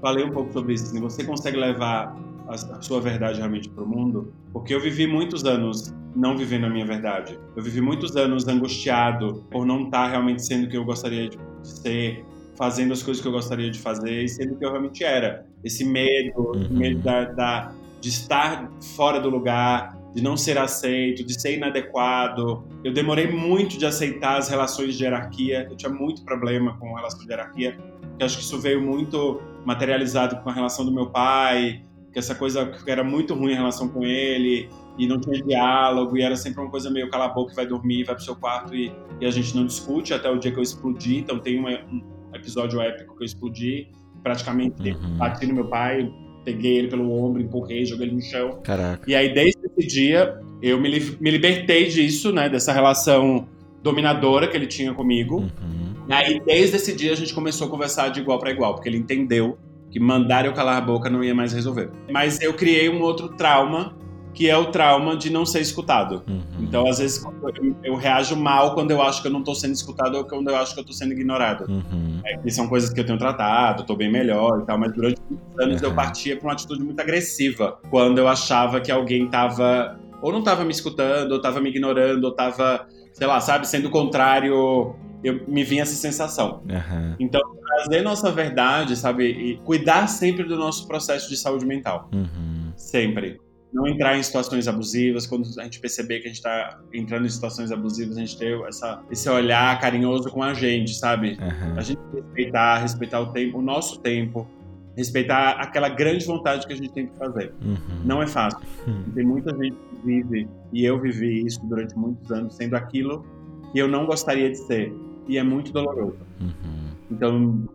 falei 0.00 0.24
um 0.24 0.30
pouco 0.30 0.52
sobre 0.52 0.74
isso. 0.74 0.84
Assim, 0.86 1.00
você 1.00 1.24
consegue 1.24 1.56
levar 1.56 2.16
a, 2.48 2.52
a 2.54 2.82
sua 2.82 3.00
verdade 3.00 3.38
realmente 3.38 3.68
para 3.68 3.84
o 3.84 3.86
mundo? 3.86 4.32
Porque 4.52 4.74
eu 4.74 4.80
vivi 4.80 5.06
muitos 5.06 5.44
anos 5.44 5.94
não 6.14 6.36
vivendo 6.36 6.66
a 6.66 6.70
minha 6.70 6.84
verdade. 6.84 7.38
Eu 7.56 7.62
vivi 7.62 7.80
muitos 7.80 8.16
anos 8.16 8.46
angustiado 8.46 9.44
por 9.50 9.64
não 9.64 9.84
estar 9.84 10.08
realmente 10.08 10.44
sendo 10.44 10.66
o 10.66 10.68
que 10.68 10.76
eu 10.76 10.84
gostaria 10.84 11.28
de 11.28 11.38
ser, 11.62 12.24
fazendo 12.56 12.92
as 12.92 13.02
coisas 13.02 13.22
que 13.22 13.26
eu 13.28 13.32
gostaria 13.32 13.70
de 13.70 13.78
fazer 13.78 14.22
e 14.24 14.28
sendo 14.28 14.54
o 14.54 14.56
que 14.58 14.64
eu 14.64 14.70
realmente 14.70 15.02
era. 15.04 15.46
Esse 15.64 15.84
medo, 15.84 16.52
Uhum. 16.54 16.68
medo 16.70 16.98
da, 17.00 17.24
da- 17.24 17.72
de 18.00 18.08
estar 18.10 18.70
fora 18.96 19.20
do 19.20 19.30
lugar, 19.30 19.96
de 20.14 20.22
não 20.22 20.36
ser 20.36 20.58
aceito, 20.58 21.24
de 21.24 21.40
ser 21.40 21.56
inadequado. 21.56 22.62
Eu 22.84 22.92
demorei 22.92 23.30
muito 23.30 23.78
de 23.78 23.86
aceitar 23.86 24.36
as 24.38 24.48
relações 24.50 24.98
de 24.98 25.04
hierarquia. 25.04 25.66
Eu 25.70 25.76
tinha 25.76 25.90
muito 25.90 26.22
problema 26.24 26.76
com 26.78 26.92
relação 26.94 27.20
de 27.20 27.28
hierarquia. 27.30 27.78
Que 28.18 28.24
acho 28.24 28.38
que 28.38 28.42
isso 28.44 28.58
veio 28.60 28.80
muito 28.80 29.40
materializado 29.64 30.36
com 30.42 30.50
a 30.50 30.52
relação 30.52 30.84
do 30.84 30.92
meu 30.92 31.06
pai, 31.10 31.82
que 32.12 32.18
essa 32.18 32.34
coisa 32.34 32.66
que 32.66 32.90
era 32.90 33.02
muito 33.04 33.34
ruim 33.34 33.52
em 33.52 33.56
relação 33.56 33.88
com 33.88 34.02
ele 34.04 34.68
e 34.98 35.06
não 35.06 35.18
tinha 35.18 35.42
diálogo 35.42 36.16
e 36.18 36.22
era 36.22 36.36
sempre 36.36 36.60
uma 36.60 36.70
coisa 36.70 36.90
meio 36.90 37.08
cala 37.08 37.24
a 37.24 37.28
boca, 37.28 37.54
vai 37.54 37.66
dormir, 37.66 38.04
vai 38.04 38.14
pro 38.14 38.22
seu 38.24 38.36
quarto 38.36 38.74
e, 38.74 38.92
e 39.20 39.24
a 39.26 39.30
gente 39.30 39.56
não 39.56 39.64
discute 39.64 40.12
até 40.12 40.28
o 40.30 40.38
dia 40.38 40.52
que 40.52 40.58
eu 40.58 40.62
explodi. 40.62 41.16
Então 41.18 41.38
tem 41.38 41.58
uma- 41.58 41.70
um 41.70 42.02
episódio 42.34 42.80
épico 42.80 43.16
que 43.16 43.22
eu 43.22 43.26
explodi, 43.26 43.88
praticamente 44.22 44.90
Uhum. 44.92 45.16
bati 45.16 45.46
no 45.46 45.54
meu 45.54 45.66
pai, 45.68 46.12
peguei 46.44 46.76
ele 46.78 46.88
pelo 46.88 47.10
ombro, 47.10 47.40
empurrei, 47.40 47.86
joguei 47.86 48.06
ele 48.08 48.16
no 48.16 48.20
chão. 48.22 48.60
Caraca. 48.62 49.08
E 49.10 49.14
aí, 49.14 49.32
desde 49.32 49.58
esse 49.64 49.86
dia, 49.88 50.38
eu 50.60 50.78
me, 50.80 50.88
li- 50.90 51.16
me 51.20 51.30
libertei 51.30 51.86
disso, 51.88 52.30
né? 52.32 52.48
Dessa 52.48 52.72
relação 52.72 53.48
dominadora 53.82 54.46
que 54.48 54.56
ele 54.56 54.66
tinha 54.66 54.92
comigo. 54.92 55.36
Uhum. 55.38 55.81
E 56.08 56.12
aí, 56.12 56.40
desde 56.44 56.76
esse 56.76 56.94
dia, 56.94 57.12
a 57.12 57.16
gente 57.16 57.32
começou 57.32 57.66
a 57.66 57.70
conversar 57.70 58.08
de 58.08 58.20
igual 58.20 58.38
para 58.38 58.50
igual, 58.50 58.74
porque 58.74 58.88
ele 58.88 58.98
entendeu 58.98 59.58
que 59.90 60.00
mandar 60.00 60.46
eu 60.46 60.52
calar 60.52 60.78
a 60.78 60.80
boca 60.80 61.10
não 61.10 61.22
ia 61.22 61.34
mais 61.34 61.52
resolver. 61.52 61.90
Mas 62.10 62.40
eu 62.40 62.54
criei 62.54 62.88
um 62.88 63.02
outro 63.02 63.28
trauma, 63.30 63.94
que 64.34 64.48
é 64.48 64.56
o 64.56 64.66
trauma 64.66 65.14
de 65.14 65.30
não 65.30 65.44
ser 65.44 65.60
escutado. 65.60 66.22
Uhum. 66.26 66.42
Então, 66.60 66.88
às 66.88 66.98
vezes, 66.98 67.22
eu, 67.22 67.76
eu 67.84 67.94
reajo 67.96 68.34
mal 68.34 68.74
quando 68.74 68.90
eu 68.90 69.02
acho 69.02 69.20
que 69.20 69.28
eu 69.28 69.32
não 69.32 69.42
tô 69.42 69.54
sendo 69.54 69.74
escutado 69.74 70.16
ou 70.16 70.24
quando 70.24 70.48
eu 70.48 70.56
acho 70.56 70.72
que 70.72 70.80
eu 70.80 70.84
tô 70.84 70.92
sendo 70.94 71.12
ignorado. 71.12 71.70
Uhum. 71.70 72.22
E 72.42 72.50
são 72.50 72.66
coisas 72.66 72.90
que 72.90 72.98
eu 72.98 73.04
tenho 73.04 73.18
tratado, 73.18 73.84
tô 73.84 73.94
bem 73.94 74.10
melhor 74.10 74.60
e 74.62 74.66
tal, 74.66 74.78
mas 74.78 74.92
durante 74.94 75.20
muitos 75.28 75.58
anos 75.60 75.82
eu 75.82 75.90
Uhum. 75.90 75.94
partia 75.94 76.36
pra 76.36 76.46
uma 76.46 76.52
atitude 76.54 76.82
muito 76.82 76.98
agressiva, 76.98 77.78
quando 77.90 78.16
eu 78.18 78.26
achava 78.26 78.80
que 78.80 78.90
alguém 78.90 79.28
tava, 79.28 80.00
ou 80.22 80.32
não 80.32 80.42
tava 80.42 80.64
me 80.64 80.72
escutando, 80.72 81.32
ou 81.32 81.40
tava 81.40 81.60
me 81.60 81.68
ignorando, 81.68 82.24
ou 82.24 82.32
tava, 82.32 82.86
sei 83.12 83.26
lá, 83.26 83.38
sabe, 83.38 83.68
sendo 83.68 83.90
contrário, 83.90 84.94
eu 85.22 85.44
me 85.48 85.62
vinha 85.64 85.82
essa 85.82 85.94
sensação. 85.94 86.62
Aham. 86.68 87.16
Então, 87.20 87.40
trazer 87.66 88.02
nossa 88.02 88.30
verdade, 88.30 88.96
sabe, 88.96 89.24
e 89.30 89.56
cuidar 89.58 90.06
sempre 90.06 90.44
do 90.44 90.56
nosso 90.56 90.86
processo 90.86 91.28
de 91.28 91.36
saúde 91.36 91.64
mental, 91.66 92.08
Uhum. 92.12 92.72
sempre. 92.76 93.40
Não 93.72 93.86
entrar 93.88 94.18
em 94.18 94.22
situações 94.22 94.68
abusivas, 94.68 95.26
quando 95.26 95.48
a 95.58 95.64
gente 95.64 95.80
perceber 95.80 96.20
que 96.20 96.26
a 96.26 96.28
gente 96.28 96.42
tá 96.42 96.78
entrando 96.92 97.24
em 97.24 97.28
situações 97.30 97.72
abusivas, 97.72 98.18
a 98.18 98.20
gente 98.20 98.36
ter 98.36 98.60
essa, 98.68 99.00
esse 99.10 99.28
olhar 99.30 99.80
carinhoso 99.80 100.28
com 100.30 100.42
a 100.42 100.52
gente, 100.52 100.94
sabe? 100.94 101.38
Aham. 101.40 101.74
A 101.78 101.80
gente 101.80 102.00
respeitar, 102.14 102.78
respeitar 102.78 103.20
o 103.20 103.32
tempo, 103.32 103.58
o 103.58 103.62
nosso 103.62 103.98
tempo, 104.00 104.46
respeitar 104.94 105.52
aquela 105.52 105.88
grande 105.88 106.26
vontade 106.26 106.66
que 106.66 106.72
a 106.74 106.76
gente 106.76 106.92
tem 106.92 107.06
que 107.06 107.16
fazer. 107.16 107.54
Uhum. 107.64 107.78
Não 108.04 108.20
é 108.22 108.26
fácil. 108.26 108.60
Uhum. 108.86 109.04
Tem 109.14 109.24
muita 109.24 109.50
gente 109.56 109.74
que 109.74 110.04
vive, 110.06 110.48
e 110.70 110.84
eu 110.84 111.00
vivi 111.00 111.46
isso 111.46 111.64
durante 111.64 111.96
muitos 111.96 112.30
anos, 112.30 112.54
sendo 112.54 112.74
aquilo 112.74 113.24
que 113.72 113.78
eu 113.78 113.88
não 113.88 114.04
gostaria 114.04 114.50
de 114.50 114.58
ser. 114.58 114.92
E 115.26 115.38
é 115.38 115.42
muito 115.42 115.72
doloroso. 115.72 116.18
Uhum. 116.40 116.90
Então, 117.10 117.68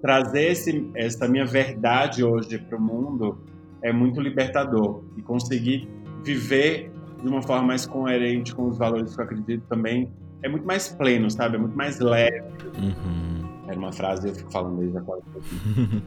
trazer 0.00 0.52
esse, 0.52 0.90
essa 0.94 1.28
minha 1.28 1.44
verdade 1.44 2.24
hoje 2.24 2.58
para 2.58 2.76
o 2.76 2.80
mundo 2.80 3.38
é 3.82 3.92
muito 3.92 4.20
libertador. 4.20 5.02
E 5.16 5.22
conseguir 5.22 5.88
viver 6.24 6.92
de 7.22 7.28
uma 7.28 7.42
forma 7.42 7.68
mais 7.68 7.86
coerente 7.86 8.54
com 8.54 8.68
os 8.68 8.78
valores 8.78 9.14
que 9.14 9.20
eu 9.20 9.24
acredito 9.24 9.62
também, 9.68 10.10
é 10.42 10.48
muito 10.48 10.66
mais 10.66 10.88
pleno, 10.88 11.30
sabe? 11.30 11.56
É 11.56 11.58
muito 11.58 11.76
mais 11.76 11.98
leve. 12.00 12.42
Uhum. 12.78 13.48
Era 13.68 13.78
uma 13.78 13.92
frase 13.92 14.28
eu 14.28 14.34
fico 14.34 14.50
falando 14.50 14.78
desde 14.78 14.98
a 14.98 15.00
quase. 15.02 15.22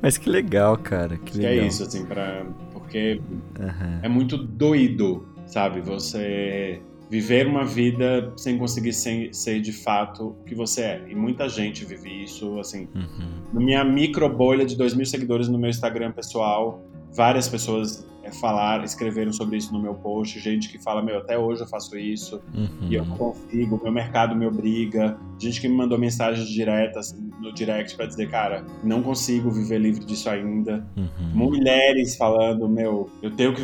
Mas 0.00 0.16
que 0.16 0.30
legal, 0.30 0.76
cara. 0.78 1.16
Que, 1.18 1.40
que 1.40 1.46
é 1.46 1.66
isso, 1.66 1.82
assim, 1.82 2.06
pra, 2.06 2.46
porque 2.72 3.20
uhum. 3.58 3.98
é 4.02 4.08
muito 4.08 4.36
doído, 4.38 5.26
sabe? 5.46 5.80
Você 5.80 6.80
viver 7.12 7.46
uma 7.46 7.62
vida 7.62 8.32
sem 8.38 8.56
conseguir 8.56 8.94
ser, 8.94 9.34
ser, 9.34 9.60
de 9.60 9.70
fato 9.70 10.28
o 10.28 10.44
que 10.46 10.54
você 10.54 10.80
é. 10.80 11.04
E 11.10 11.14
muita 11.14 11.46
gente 11.46 11.84
vive 11.84 12.24
isso, 12.24 12.58
assim. 12.58 12.88
Uhum. 12.94 13.28
Na 13.52 13.60
minha 13.60 13.84
micro 13.84 14.26
bolha 14.30 14.64
de 14.64 14.74
2 14.74 14.94
mil 14.94 15.04
seguidores 15.04 15.46
no 15.46 15.58
meu 15.58 15.68
Instagram 15.68 16.12
pessoal, 16.12 16.82
várias 17.14 17.46
pessoas 17.46 18.08
é, 18.22 18.32
falaram, 18.32 18.82
escreveram 18.82 19.30
sobre 19.30 19.58
isso 19.58 19.74
no 19.74 19.82
meu 19.82 19.92
post, 19.92 20.40
gente 20.40 20.70
que 20.70 20.82
fala, 20.82 21.02
meu, 21.02 21.18
até 21.18 21.38
hoje 21.38 21.60
eu 21.60 21.66
faço 21.66 21.98
isso 21.98 22.40
uhum. 22.54 22.88
e 22.88 22.94
eu 22.94 23.04
não 23.04 23.18
consigo, 23.18 23.78
meu 23.82 23.92
mercado 23.92 24.34
me 24.34 24.46
obriga, 24.46 25.18
gente 25.38 25.60
que 25.60 25.68
me 25.68 25.76
mandou 25.76 25.98
mensagens 25.98 26.48
diretas 26.48 27.14
no 27.38 27.52
direct 27.52 27.94
para 27.94 28.06
dizer, 28.06 28.30
cara, 28.30 28.64
não 28.82 29.02
consigo 29.02 29.50
viver 29.50 29.78
livre 29.80 30.02
disso 30.02 30.30
ainda. 30.30 30.82
Uhum. 30.96 31.30
Mulheres 31.34 32.16
falando, 32.16 32.66
meu, 32.70 33.10
eu 33.20 33.30
tenho 33.30 33.52
que 33.52 33.62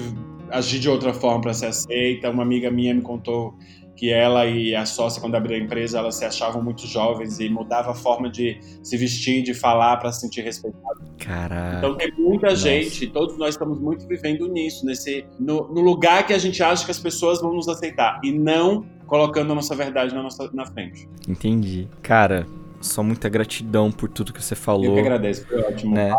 agir 0.51 0.79
de 0.79 0.89
outra 0.89 1.13
forma 1.13 1.41
para 1.41 1.55
ser 1.55 1.67
aceita. 1.67 2.31
Uma 2.31 2.43
amiga 2.43 2.71
minha 2.71 2.95
me 2.95 3.03
contou 3.03 3.55
que 3.99 4.13
ela 4.13 4.47
e 4.47 4.77
a 4.77 4.87
sócia, 4.87 5.21
quando 5.21 5.35
abriu 5.35 5.57
a 5.57 5.61
empresa, 5.61 5.99
elas 5.99 6.15
se 6.15 6.25
achavam 6.25 6.63
muito 6.63 6.87
jovens 6.87 7.41
e 7.41 7.49
mudava 7.49 7.91
a 7.91 7.95
forma 7.95 8.31
de 8.31 8.61
se 8.81 8.97
vestir, 8.97 9.43
de 9.43 9.53
falar 9.53 9.97
para 9.97 10.13
se 10.13 10.21
sentir 10.21 10.43
respeitado. 10.43 11.01
Caraca. 11.19 11.79
Então 11.79 11.97
tem 11.97 12.13
muita 12.17 12.51
Nossa. 12.51 12.63
gente, 12.63 13.09
todos 13.09 13.37
nós 13.37 13.57
estamos 13.57 13.81
muito 13.81 14.07
vivendo 14.07 14.47
nisso, 14.47 14.87
nesse 14.87 15.27
no, 15.39 15.67
no, 15.67 15.81
lugar 15.81 16.25
que 16.25 16.33
a 16.33 16.39
gente 16.39 16.63
acha 16.63 16.85
que 16.85 16.93
as 16.93 17.01
pessoas 17.01 17.41
vão 17.41 17.53
nos 17.53 17.69
aceitar 17.69 18.21
e 18.23 18.31
não 18.31 18.87
colocando 19.05 19.51
a 19.51 19.55
nossa 19.57 19.75
verdade 19.75 20.15
na, 20.15 20.23
nossa, 20.23 20.49
na 20.53 20.65
frente. 20.65 21.09
Entendi. 21.29 21.89
Cara, 22.01 22.47
só 22.81 23.03
muita 23.03 23.29
gratidão 23.29 23.91
por 23.91 24.09
tudo 24.09 24.33
que 24.33 24.43
você 24.43 24.55
falou. 24.55 24.85
Eu 24.85 24.95
que 24.95 25.01
agradeço, 25.01 25.47
foi 25.47 25.61
ótimo 25.61 25.95
né? 25.95 26.11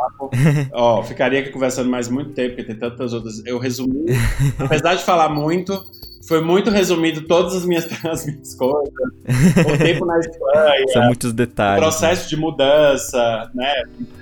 Ó, 0.74 1.04
ficaria 1.04 1.40
aqui 1.40 1.50
conversando 1.50 1.90
mais 1.90 2.10
muito 2.10 2.32
tempo, 2.32 2.56
porque 2.56 2.64
tem 2.64 2.76
tantas 2.76 3.14
outras. 3.14 3.46
Eu 3.46 3.60
resumi, 3.60 4.06
apesar 4.60 4.96
de 4.96 5.04
falar 5.04 5.30
muito, 5.30 5.86
foi 6.28 6.42
muito 6.42 6.70
resumido 6.70 7.22
todas 7.22 7.56
as 7.56 7.66
minhas, 7.66 7.88
as 8.06 8.26
minhas 8.26 8.56
coisas. 8.56 8.94
O 8.94 9.78
tempo 9.78 10.06
na 10.06 10.20
Espanha. 10.20 10.88
São 10.90 11.04
muitos 11.06 11.34
detalhes. 11.34 11.80
O 11.80 11.82
processo 11.82 12.24
né? 12.24 12.30
de 12.30 12.38
mudança, 12.38 13.52
né? 13.54 13.74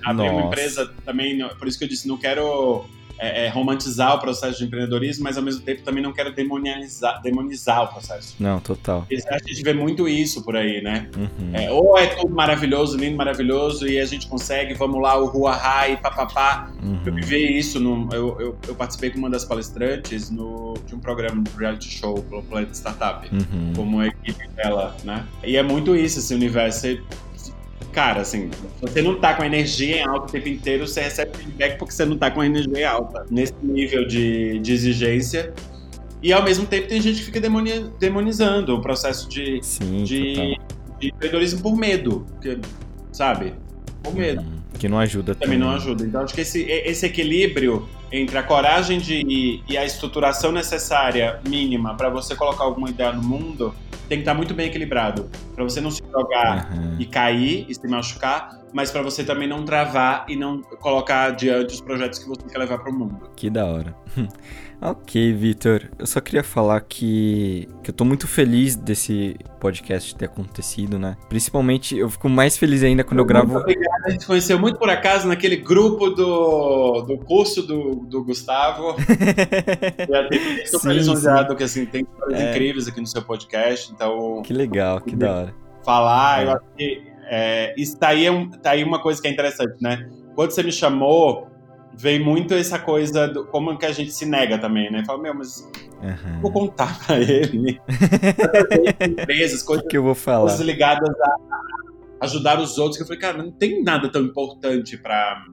Abrir 0.05 0.29
uma 0.29 0.43
empresa 0.43 0.89
também, 1.05 1.45
por 1.59 1.67
isso 1.67 1.77
que 1.77 1.85
eu 1.85 1.89
disse, 1.89 2.07
não 2.07 2.17
quero 2.17 2.85
é, 3.19 3.45
é, 3.45 3.49
romantizar 3.49 4.15
o 4.15 4.19
processo 4.19 4.59
de 4.59 4.65
empreendedorismo, 4.65 5.23
mas 5.23 5.37
ao 5.37 5.43
mesmo 5.43 5.61
tempo 5.61 5.81
também 5.81 6.03
não 6.03 6.13
quero 6.13 6.33
demonizar, 6.33 7.21
demonizar 7.21 7.83
o 7.83 7.87
processo. 7.87 8.35
Não, 8.39 8.59
total. 8.59 9.05
a 9.09 9.37
gente 9.37 9.63
vê 9.63 9.73
muito 9.73 10.07
isso 10.07 10.43
por 10.43 10.55
aí, 10.55 10.81
né? 10.81 11.09
Uhum. 11.15 11.51
É, 11.53 11.71
ou 11.71 11.97
é 11.97 12.07
tudo 12.07 12.33
maravilhoso, 12.33 12.97
lindo, 12.97 13.17
maravilhoso, 13.17 13.87
e 13.87 13.99
a 13.99 14.05
gente 14.05 14.27
consegue, 14.27 14.73
vamos 14.73 15.01
lá, 15.01 15.17
o 15.17 15.25
Rua 15.25 15.57
e 15.89 15.97
papapá. 15.97 16.71
Uhum. 16.81 17.01
Eu 17.05 17.13
vivi 17.13 17.57
isso, 17.57 17.79
no, 17.79 18.07
eu, 18.13 18.39
eu, 18.39 18.57
eu, 18.67 18.75
participei 18.75 19.09
com 19.09 19.17
uma 19.17 19.29
das 19.29 19.45
palestrantes 19.45 20.29
no, 20.29 20.75
de 20.85 20.95
um 20.95 20.99
programa 20.99 21.43
de 21.43 21.51
reality 21.57 21.89
show 21.89 22.21
pelo 22.23 22.43
Planeta 22.43 22.73
Startup, 22.73 23.27
uhum. 23.33 23.73
como 23.75 23.99
a 23.99 24.07
equipe 24.07 24.47
dela, 24.49 24.95
né? 25.03 25.25
E 25.43 25.57
é 25.57 25.63
muito 25.63 25.95
isso, 25.95 26.19
esse 26.19 26.33
universo. 26.33 26.79
Você, 26.79 27.01
cara, 27.97 28.21
assim, 28.21 28.51
você 28.79 29.01
não 29.01 29.19
tá 29.19 29.33
com 29.33 29.41
a 29.41 29.47
energia 29.47 29.97
em 29.97 30.03
alta 30.03 30.27
o 30.27 30.31
tempo 30.31 30.47
inteiro, 30.47 30.87
você 30.87 31.01
recebe 31.01 31.35
feedback 31.35 31.79
porque 31.79 31.91
você 31.91 32.05
não 32.05 32.15
tá 32.15 32.29
com 32.29 32.41
a 32.41 32.45
energia 32.45 32.91
alta. 32.91 33.25
Nesse 33.31 33.55
nível 33.63 34.05
de, 34.05 34.59
de 34.59 34.71
exigência. 34.71 35.51
E 36.21 36.31
ao 36.31 36.43
mesmo 36.43 36.67
tempo 36.67 36.87
tem 36.87 37.01
gente 37.01 37.17
que 37.17 37.25
fica 37.25 37.41
demonizando 37.99 38.75
o 38.75 38.81
processo 38.81 39.27
de, 39.27 39.59
Sim, 39.63 40.03
de, 40.03 40.35
de 40.99 41.07
empreendedorismo 41.07 41.59
por 41.59 41.75
medo. 41.75 42.23
Porque, 42.33 42.59
sabe? 43.11 43.55
Por 44.03 44.13
medo. 44.13 44.41
Hum, 44.41 44.59
que 44.77 44.87
não 44.87 44.99
ajuda 44.99 45.33
também. 45.33 45.57
Também 45.57 45.59
não 45.59 45.75
ajuda. 45.75 46.05
Então 46.05 46.21
acho 46.21 46.33
que 46.33 46.41
esse, 46.41 46.63
esse 46.63 47.05
equilíbrio 47.05 47.87
entre 48.11 48.37
a 48.37 48.43
coragem 48.43 48.99
de 48.99 49.15
ir 49.15 49.63
e 49.67 49.77
a 49.77 49.85
estruturação 49.85 50.51
necessária 50.51 51.39
mínima 51.47 51.95
para 51.95 52.09
você 52.09 52.35
colocar 52.35 52.63
alguma 52.63 52.89
ideia 52.89 53.11
no 53.11 53.23
mundo 53.23 53.73
tem 54.07 54.19
que 54.19 54.21
estar 54.21 54.33
muito 54.33 54.53
bem 54.53 54.67
equilibrado. 54.67 55.29
Para 55.53 55.63
você 55.63 55.81
não 55.81 55.91
se 55.91 56.01
jogar 56.11 56.71
uhum. 56.71 56.95
e 56.97 57.05
cair 57.05 57.65
e 57.67 57.75
se 57.75 57.85
machucar, 57.87 58.61
mas 58.73 58.89
para 58.89 59.01
você 59.01 59.23
também 59.23 59.47
não 59.47 59.65
travar 59.65 60.25
e 60.29 60.35
não 60.35 60.61
colocar 60.61 61.25
adiante 61.25 61.73
os 61.73 61.81
projetos 61.81 62.19
que 62.19 62.27
você 62.27 62.41
quer 62.49 62.57
levar 62.57 62.77
para 62.79 62.89
o 62.89 62.93
mundo. 62.93 63.29
Que 63.35 63.49
da 63.49 63.65
hora. 63.65 63.95
ok, 64.81 65.33
Vitor. 65.33 65.89
Eu 65.97 66.05
só 66.05 66.19
queria 66.19 66.43
falar 66.43 66.81
que, 66.81 67.67
que 67.83 67.89
eu 67.89 67.93
tô 67.93 68.05
muito 68.05 68.27
feliz 68.27 68.75
desse 68.75 69.35
podcast 69.59 70.15
ter 70.15 70.25
acontecido, 70.25 70.99
né? 70.99 71.17
Principalmente, 71.29 71.97
eu 71.97 72.09
fico 72.09 72.29
mais 72.29 72.57
feliz 72.57 72.83
ainda 72.83 73.03
quando 73.03 73.19
eu, 73.19 73.25
gravo. 73.25 73.57
Obrigado. 73.57 74.05
A 74.05 74.09
gente 74.09 74.25
conheceu 74.25 74.59
muito 74.59 74.77
por 74.77 74.89
acaso 74.89 75.27
naquele 75.27 75.57
grupo 75.57 76.09
do, 76.09 77.01
do 77.01 77.17
curso 77.19 77.61
do, 77.63 77.95
do 77.95 78.23
Gustavo. 78.23 78.95
e 80.31 80.67
super 80.67 80.93
lisonjeado 80.93 81.55
que 81.55 81.63
assim, 81.63 81.85
tem 81.85 82.05
coisas 82.05 82.39
é... 82.39 82.51
incríveis 82.51 82.87
aqui 82.87 83.01
no 83.01 83.07
seu 83.07 83.21
podcast. 83.21 83.91
Então. 83.91 84.41
Que 84.43 84.53
legal, 84.53 85.01
que 85.01 85.15
da 85.15 85.33
hora. 85.33 85.55
Falar, 85.83 86.41
é. 86.41 86.45
eu 86.45 86.51
acho 86.51 86.65
que 86.77 87.17
é, 87.29 87.73
isso 87.77 87.97
tá 87.97 88.09
aí, 88.09 88.25
é 88.25 88.47
tá 88.61 88.71
aí 88.71 88.83
uma 88.83 89.01
coisa 89.01 89.21
que 89.21 89.27
é 89.27 89.31
interessante, 89.31 89.75
né? 89.81 90.09
Quando 90.33 90.51
você 90.51 90.63
me 90.63 90.71
chamou, 90.71 91.47
veio 91.97 92.23
muito 92.23 92.53
essa 92.53 92.77
coisa 92.77 93.27
do 93.27 93.45
como 93.45 93.77
que 93.77 93.85
a 93.85 93.91
gente 93.91 94.11
se 94.11 94.25
nega 94.25 94.57
também, 94.57 94.91
né? 94.91 95.03
Fala, 95.05 95.21
meu, 95.21 95.33
mas 95.33 95.67
uhum. 96.01 96.41
vou 96.41 96.51
contar 96.51 96.99
pra 97.05 97.19
ele. 97.19 97.79
empresas, 99.01 99.63
coisas, 99.63 99.85
que, 99.87 99.97
eu 99.97 100.03
vou 100.03 100.15
falar? 100.15 100.41
coisas 100.41 100.59
ligadas 100.59 101.09
a 101.09 102.25
ajudar 102.25 102.59
os 102.59 102.77
outros. 102.77 102.97
Que 102.97 103.03
eu 103.03 103.07
falei, 103.07 103.21
cara, 103.21 103.37
não 103.37 103.51
tem 103.51 103.83
nada 103.83 104.09
tão 104.09 104.21
importante 104.21 104.97
pra. 104.97 105.43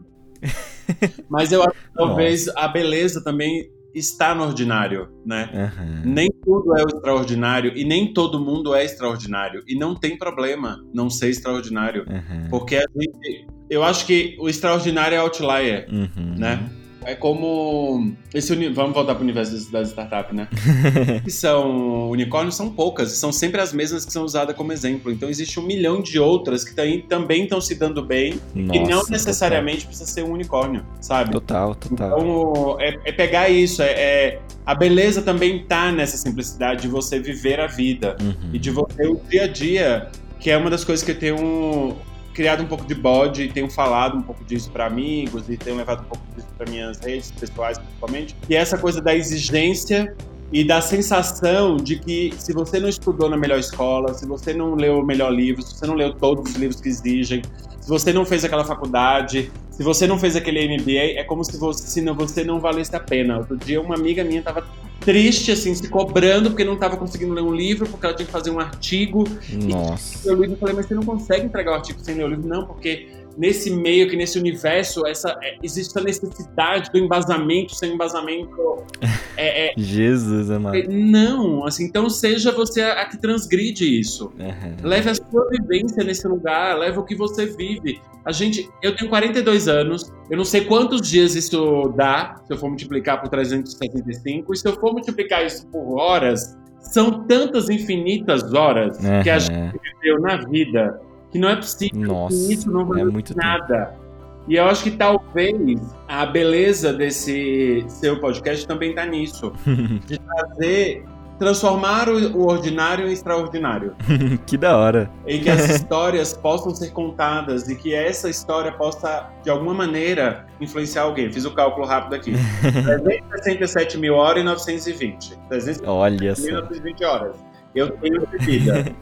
mas 1.28 1.50
eu 1.50 1.62
acho 1.62 1.72
que 1.72 1.94
talvez 1.94 2.46
Nossa. 2.46 2.60
a 2.60 2.68
beleza 2.68 3.24
também 3.24 3.70
está 3.94 4.34
no 4.34 4.44
ordinário, 4.44 5.08
né? 5.24 5.48
Uhum. 5.54 6.12
Nem 6.12 6.28
tudo 6.44 6.76
é 6.76 6.82
o 6.82 6.88
extraordinário 6.88 7.72
e 7.76 7.84
nem 7.84 8.12
todo 8.12 8.40
mundo 8.40 8.74
é 8.74 8.84
extraordinário. 8.84 9.62
E 9.66 9.78
não 9.78 9.94
tem 9.94 10.18
problema 10.18 10.84
não 10.92 11.08
ser 11.08 11.30
extraordinário. 11.30 12.04
Uhum. 12.08 12.48
Porque 12.50 12.76
a 12.76 12.84
gente. 12.94 13.46
Eu 13.68 13.82
acho 13.82 14.06
que 14.06 14.36
o 14.38 14.48
extraordinário 14.48 15.16
é 15.16 15.18
outlier, 15.18 15.86
uhum. 15.90 16.34
né? 16.36 16.70
É 17.04 17.14
como. 17.14 18.12
Esse 18.32 18.52
uni... 18.52 18.68
Vamos 18.70 18.94
voltar 18.94 19.14
para 19.14 19.20
o 19.20 19.24
universo 19.24 19.70
das 19.70 19.88
startups, 19.88 20.34
né? 20.34 20.48
que 21.22 21.30
são 21.30 22.10
unicórnios, 22.10 22.54
são 22.54 22.70
poucas, 22.70 23.12
são 23.12 23.30
sempre 23.30 23.60
as 23.60 23.72
mesmas 23.72 24.04
que 24.04 24.12
são 24.12 24.24
usadas 24.24 24.56
como 24.56 24.72
exemplo. 24.72 25.12
Então 25.12 25.28
existe 25.28 25.60
um 25.60 25.62
milhão 25.62 26.00
de 26.00 26.18
outras 26.18 26.64
que 26.64 26.74
também 27.02 27.44
estão 27.44 27.60
se 27.60 27.74
dando 27.74 28.02
bem 28.02 28.40
Nossa, 28.54 28.80
e 28.80 28.88
não 28.88 29.02
necessariamente 29.08 29.80
total. 29.80 29.88
precisa 29.88 30.10
ser 30.10 30.24
um 30.24 30.32
unicórnio, 30.32 30.84
sabe? 31.00 31.32
Total, 31.32 31.74
total. 31.74 32.18
Então 32.18 32.80
é, 32.80 32.98
é 33.04 33.12
pegar 33.12 33.50
isso, 33.50 33.82
é, 33.82 33.90
é, 33.90 34.40
a 34.64 34.74
beleza 34.74 35.20
também 35.20 35.64
tá 35.64 35.92
nessa 35.92 36.16
simplicidade 36.16 36.82
de 36.82 36.88
você 36.88 37.20
viver 37.20 37.60
a 37.60 37.66
vida 37.66 38.16
uhum. 38.20 38.50
e 38.52 38.58
de 38.58 38.70
você 38.70 39.06
o 39.06 39.20
dia 39.28 39.44
a 39.44 39.46
dia, 39.46 40.08
que 40.40 40.50
é 40.50 40.56
uma 40.56 40.70
das 40.70 40.84
coisas 40.84 41.04
que 41.04 41.10
eu 41.10 41.18
tenho 41.18 41.94
criado 42.34 42.62
um 42.62 42.66
pouco 42.66 42.84
de 42.84 42.94
bode 42.94 43.44
e 43.44 43.48
tenho 43.48 43.70
falado 43.70 44.18
um 44.18 44.22
pouco 44.22 44.44
disso 44.44 44.70
para 44.70 44.86
amigos 44.86 45.48
e 45.48 45.56
tenho 45.56 45.76
levado 45.76 46.00
um 46.02 46.04
pouco 46.04 46.24
disso 46.34 46.48
para 46.58 46.68
minhas 46.68 46.98
redes 46.98 47.30
pessoais, 47.30 47.78
principalmente. 47.78 48.36
E 48.48 48.54
essa 48.54 48.76
coisa 48.76 49.00
da 49.00 49.14
exigência 49.14 50.14
e 50.52 50.62
da 50.62 50.80
sensação 50.80 51.76
de 51.76 51.98
que 51.98 52.32
se 52.36 52.52
você 52.52 52.78
não 52.78 52.88
estudou 52.88 53.30
na 53.30 53.36
melhor 53.36 53.58
escola, 53.58 54.12
se 54.12 54.26
você 54.26 54.52
não 54.52 54.74
leu 54.74 54.98
o 54.98 55.04
melhor 55.04 55.32
livro, 55.32 55.62
se 55.62 55.74
você 55.74 55.86
não 55.86 55.94
leu 55.94 56.12
todos 56.14 56.50
os 56.50 56.56
livros 56.56 56.80
que 56.80 56.88
exigem, 56.88 57.40
se 57.84 57.90
você 57.90 58.14
não 58.14 58.24
fez 58.24 58.42
aquela 58.42 58.64
faculdade, 58.64 59.52
se 59.70 59.82
você 59.82 60.06
não 60.06 60.18
fez 60.18 60.34
aquele 60.34 60.66
MBA, 60.78 61.20
é 61.20 61.22
como 61.22 61.44
se 61.44 61.58
você, 61.58 61.86
se 61.86 62.00
não, 62.00 62.14
você 62.14 62.42
não 62.42 62.58
valesse 62.58 62.96
a 62.96 62.98
pena. 62.98 63.36
Outro 63.36 63.58
dia, 63.58 63.78
uma 63.78 63.94
amiga 63.94 64.24
minha 64.24 64.38
estava 64.38 64.64
triste, 65.00 65.52
assim, 65.52 65.74
se 65.74 65.86
cobrando 65.90 66.48
porque 66.48 66.64
não 66.64 66.74
estava 66.74 66.96
conseguindo 66.96 67.34
ler 67.34 67.42
um 67.42 67.52
livro, 67.52 67.86
porque 67.86 68.06
ela 68.06 68.14
tinha 68.14 68.24
que 68.24 68.32
fazer 68.32 68.48
um 68.48 68.58
artigo. 68.58 69.24
Nossa. 69.52 70.26
E 70.26 70.32
eu 70.32 70.56
falei, 70.56 70.74
mas 70.74 70.86
você 70.86 70.94
não 70.94 71.02
consegue 71.02 71.44
entregar 71.44 71.72
o 71.72 71.74
artigo 71.74 71.98
sem 72.02 72.14
ler 72.14 72.24
o 72.24 72.28
livro? 72.28 72.48
Não, 72.48 72.66
porque 72.66 73.06
nesse 73.36 73.70
meio, 73.70 74.08
que 74.08 74.16
nesse 74.16 74.38
universo, 74.38 75.06
essa, 75.06 75.36
é, 75.42 75.56
existe 75.62 75.90
essa 75.90 76.04
necessidade 76.04 76.90
do 76.90 76.98
embasamento, 76.98 77.74
sem 77.74 77.94
embasamento. 77.94 78.54
É, 79.36 79.70
é, 79.70 79.74
Jesus, 79.76 80.48
amado. 80.48 80.76
É, 80.76 80.86
não, 80.86 81.66
assim, 81.66 81.86
então 81.86 82.08
seja 82.08 82.52
você 82.52 82.80
a, 82.80 83.02
a 83.02 83.04
que 83.04 83.18
transgride 83.18 83.84
isso. 83.98 84.32
Uhum. 84.38 84.76
Leve 84.88 85.10
a 85.10 85.14
sua 85.16 85.48
vivência 85.50 86.04
nesse 86.04 86.28
lugar, 86.28 86.78
leve 86.78 87.00
o 87.00 87.02
que 87.02 87.16
você 87.16 87.44
vive. 87.46 88.00
A 88.24 88.30
gente, 88.30 88.70
eu 88.80 88.94
tenho 88.94 89.10
42 89.10 89.66
anos, 89.66 90.12
eu 90.30 90.36
não 90.36 90.44
sei 90.44 90.64
quantos 90.64 91.00
dias 91.00 91.34
isso 91.34 91.92
dá, 91.96 92.36
se 92.46 92.52
eu 92.52 92.56
for 92.56 92.68
multiplicar 92.68 93.20
por 93.20 93.28
375, 93.28 94.54
e 94.54 94.56
se 94.56 94.68
eu 94.68 94.74
for 94.74 94.92
multiplicar 94.92 95.44
isso 95.44 95.66
por 95.66 95.98
horas, 95.98 96.56
são 96.80 97.26
tantas 97.26 97.68
infinitas 97.68 98.54
horas 98.54 98.98
uhum. 98.98 99.22
que 99.22 99.30
a 99.30 99.38
gente 99.40 99.80
viveu 100.00 100.20
na 100.20 100.36
vida 100.36 101.00
que 101.34 101.38
não 101.40 101.48
é 101.48 101.56
possível 101.56 102.00
Nossa, 102.00 102.36
que 102.36 102.54
isso 102.54 102.70
não 102.70 102.86
valeu 102.86 103.08
é 103.08 103.10
muito 103.10 103.36
nada. 103.36 103.86
Tempo. 103.86 104.04
E 104.46 104.54
eu 104.54 104.66
acho 104.66 104.84
que 104.84 104.92
talvez 104.92 105.80
a 106.06 106.24
beleza 106.26 106.92
desse 106.92 107.84
seu 107.88 108.20
podcast 108.20 108.64
também 108.68 108.90
está 108.90 109.04
nisso. 109.04 109.52
de 110.06 110.16
trazer 110.16 111.04
transformar 111.36 112.08
o 112.08 112.46
ordinário 112.46 113.08
em 113.08 113.12
extraordinário. 113.12 113.96
que 114.46 114.56
da 114.56 114.78
hora. 114.78 115.10
E 115.26 115.40
que 115.40 115.50
as 115.50 115.66
histórias 115.74 116.32
possam 116.34 116.72
ser 116.72 116.92
contadas 116.92 117.68
e 117.68 117.74
que 117.74 117.92
essa 117.92 118.30
história 118.30 118.70
possa, 118.70 119.28
de 119.42 119.50
alguma 119.50 119.74
maneira, 119.74 120.46
influenciar 120.60 121.02
alguém. 121.02 121.32
Fiz 121.32 121.44
o 121.44 121.52
cálculo 121.52 121.84
rápido 121.84 122.14
aqui. 122.14 122.34
367 122.60 123.98
mil 123.98 124.14
horas 124.14 124.40
e 124.40 124.44
920. 124.44 125.36
367 125.48 125.88
Olha 125.88 126.36
só. 126.36 126.48
920 126.48 127.04
horas. 127.04 127.36
Eu 127.74 127.90
tenho 127.90 128.24
de 128.24 128.38
vida. 128.38 128.94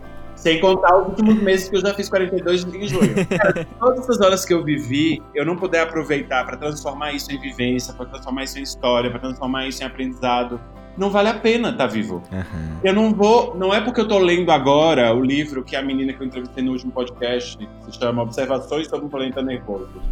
Sem 0.42 0.60
contar 0.60 0.96
os 0.98 1.06
últimos 1.06 1.40
meses 1.40 1.68
que 1.68 1.76
eu 1.76 1.80
já 1.80 1.94
fiz 1.94 2.08
42 2.08 2.64
em 2.64 2.88
junho. 2.88 3.14
Cara, 3.38 3.64
todas 3.78 4.00
essas 4.00 4.20
horas 4.20 4.44
que 4.44 4.52
eu 4.52 4.64
vivi, 4.64 5.22
eu 5.36 5.46
não 5.46 5.54
puder 5.54 5.82
aproveitar 5.82 6.44
para 6.44 6.56
transformar 6.56 7.12
isso 7.12 7.30
em 7.30 7.38
vivência, 7.38 7.94
para 7.94 8.06
transformar 8.06 8.42
isso 8.42 8.58
em 8.58 8.62
história, 8.62 9.08
para 9.08 9.20
transformar 9.20 9.68
isso 9.68 9.84
em 9.84 9.86
aprendizado, 9.86 10.60
não 10.98 11.10
vale 11.10 11.28
a 11.28 11.34
pena 11.34 11.70
estar 11.70 11.86
tá 11.86 11.92
vivo. 11.92 12.22
Uhum. 12.32 12.78
Eu 12.82 12.92
não 12.92 13.14
vou. 13.14 13.56
Não 13.56 13.72
é 13.72 13.80
porque 13.80 14.00
eu 14.00 14.08
tô 14.08 14.18
lendo 14.18 14.50
agora 14.50 15.14
o 15.14 15.22
livro 15.22 15.62
que 15.62 15.76
a 15.76 15.82
menina 15.82 16.12
que 16.12 16.20
eu 16.20 16.26
entrevistei 16.26 16.64
no 16.64 16.72
último 16.72 16.90
podcast, 16.90 17.56
que 17.56 17.68
se 17.84 17.98
chama 17.98 18.22
Observações 18.22 18.88
sobre 18.88 19.06
um 19.06 19.08
Planeta 19.08 19.40
Nervoso, 19.42 20.02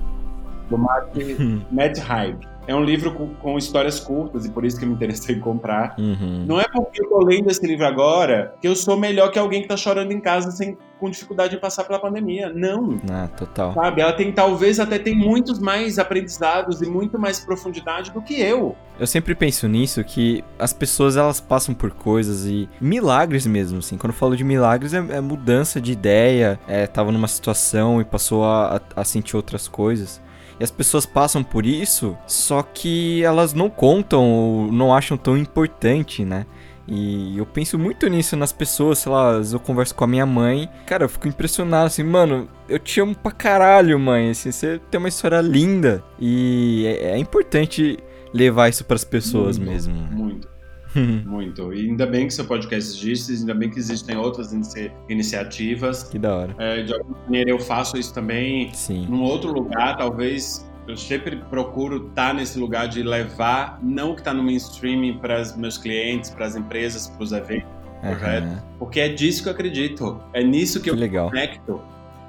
do 0.69 0.79
Matt. 0.79 1.09
Matt 1.73 1.99
Hyde. 1.99 2.49
É 2.71 2.75
um 2.75 2.85
livro 2.85 3.13
com, 3.13 3.35
com, 3.35 3.59
histórias 3.59 3.99
curtas 3.99 4.47
e 4.47 4.49
por 4.49 4.65
isso 4.65 4.79
que 4.79 4.85
eu 4.85 4.89
me 4.89 4.95
interessei 4.95 5.35
em 5.35 5.41
comprar. 5.41 5.97
Uhum. 5.99 6.45
Não 6.47 6.61
é 6.61 6.65
porque 6.73 7.03
eu 7.03 7.09
tô 7.09 7.19
lendo 7.19 7.51
esse 7.51 7.67
livro 7.67 7.85
agora 7.85 8.55
que 8.61 8.69
eu 8.69 8.77
sou 8.77 8.97
melhor 8.97 9.33
que 9.33 9.41
alguém 9.41 9.61
que 9.61 9.67
tá 9.67 9.77
chorando 9.77 10.13
em 10.13 10.21
casa 10.21 10.53
sem, 10.53 10.79
com 11.01 11.11
dificuldade 11.11 11.51
de 11.51 11.61
passar 11.61 11.83
pela 11.83 11.99
pandemia. 11.99 12.53
Não. 12.55 13.01
Ah, 13.11 13.27
total. 13.27 13.75
Sabe? 13.75 14.03
Ela 14.03 14.13
tem, 14.13 14.31
talvez, 14.31 14.79
até 14.79 15.01
tem 15.01 15.17
muitos 15.17 15.59
mais 15.59 15.99
aprendizados 15.99 16.81
e 16.81 16.89
muito 16.89 17.19
mais 17.19 17.41
profundidade 17.41 18.13
do 18.13 18.23
que 18.23 18.41
eu. 18.41 18.77
Eu 19.01 19.07
sempre 19.09 19.35
penso 19.35 19.67
nisso, 19.67 20.05
que 20.05 20.45
as 20.57 20.73
pessoas, 20.73 21.17
elas 21.17 21.41
passam 21.41 21.75
por 21.75 21.91
coisas 21.91 22.47
e 22.47 22.69
milagres 22.81 23.47
mesmo, 23.47 23.81
assim. 23.81 23.99
Quando 23.99 24.13
eu 24.13 24.17
falo 24.17 24.37
de 24.37 24.45
milagres, 24.45 24.95
é, 24.95 24.99
é 24.99 25.21
mudança 25.21 25.81
de 25.81 25.91
ideia, 25.91 26.61
é, 26.69 26.87
tava 26.87 27.11
numa 27.11 27.27
situação 27.27 28.01
e 28.01 28.05
passou 28.05 28.45
a, 28.45 28.77
a, 28.77 29.01
a 29.01 29.05
sentir 29.05 29.35
outras 29.35 29.67
coisas. 29.67 30.23
E 30.61 30.65
as 30.65 30.71
pessoas 30.71 31.07
passam 31.07 31.43
por 31.43 31.65
isso, 31.65 32.17
só 32.27 32.63
que 32.63 33.25
elas 33.25 33.55
não 33.55 33.71
contam 33.71 34.23
ou 34.31 34.71
não 34.71 34.95
acham 34.95 35.17
tão 35.17 35.37
importante, 35.39 36.23
né? 36.23 36.45
E 36.87 37.39
eu 37.39 37.47
penso 37.47 37.79
muito 37.79 38.07
nisso 38.09 38.37
nas 38.37 38.53
pessoas, 38.53 38.99
sei 38.99 39.11
lá, 39.11 39.41
eu 39.51 39.61
converso 39.61 39.95
com 39.95 40.05
a 40.05 40.07
minha 40.07 40.27
mãe, 40.27 40.69
cara, 40.87 41.05
eu 41.05 41.09
fico 41.09 41.29
impressionado 41.29 41.87
assim, 41.87 42.03
mano, 42.03 42.47
eu 42.69 42.79
te 42.79 43.01
amo 43.01 43.15
pra 43.15 43.31
caralho, 43.31 43.99
mãe, 43.99 44.31
assim, 44.31 44.51
você 44.51 44.79
tem 44.91 44.99
uma 44.99 45.09
história 45.09 45.41
linda. 45.41 46.05
E 46.19 46.85
é, 46.87 47.13
é 47.13 47.19
importante 47.19 47.97
levar 48.35 48.69
isso 48.69 48.85
para 48.85 48.97
as 48.97 49.05
pessoas 49.05 49.57
muito, 49.57 49.71
mesmo. 49.71 49.95
Muito. 49.95 50.50
Muito. 51.27 51.73
E 51.73 51.89
ainda 51.89 52.07
bem 52.07 52.27
que 52.27 52.35
seu 52.35 52.45
podcast 52.45 52.91
existe, 52.91 53.33
ainda 53.33 53.55
bem 53.55 53.71
que 53.71 53.79
existem 53.79 54.17
outras 54.17 54.53
inici 54.53 54.91
iniciativas. 55.09 56.05
Que 56.05 56.19
da 56.19 56.35
hora. 56.35 56.55
É, 56.59 56.83
de 56.83 56.93
alguma 56.93 57.19
maneira 57.25 57.51
eu 57.51 57.59
faço 57.59 57.97
isso 57.97 58.13
também 58.13 58.73
Sim. 58.75 59.07
num 59.07 59.23
outro 59.23 59.53
lugar, 59.53 59.97
talvez. 59.97 60.69
Eu 60.89 60.97
sempre 60.97 61.37
procuro 61.37 62.09
estar 62.09 62.29
tá 62.29 62.35
nesse 62.35 62.59
lugar 62.59 62.89
de 62.89 63.03
levar, 63.03 63.79
não 63.81 64.15
que 64.15 64.23
está 64.23 64.35
no 64.35 64.43
mainstream 64.43 65.19
para 65.19 65.41
os 65.41 65.57
meus 65.57 65.79
clientes, 65.79 66.31
para 66.31 66.47
as 66.47 66.57
empresas, 66.57 67.07
para 67.07 67.23
os 67.23 67.33
eventos, 67.33 67.69
uhum. 68.03 68.59
Porque 68.79 68.99
é 68.99 69.09
disso 69.09 69.43
que 69.43 69.49
eu 69.49 69.53
acredito. 69.53 70.21
É 70.33 70.43
nisso 70.43 70.79
que, 70.79 70.85
que 70.85 70.91
eu 70.91 70.97
legal. 70.97 71.29
conecto. 71.29 71.81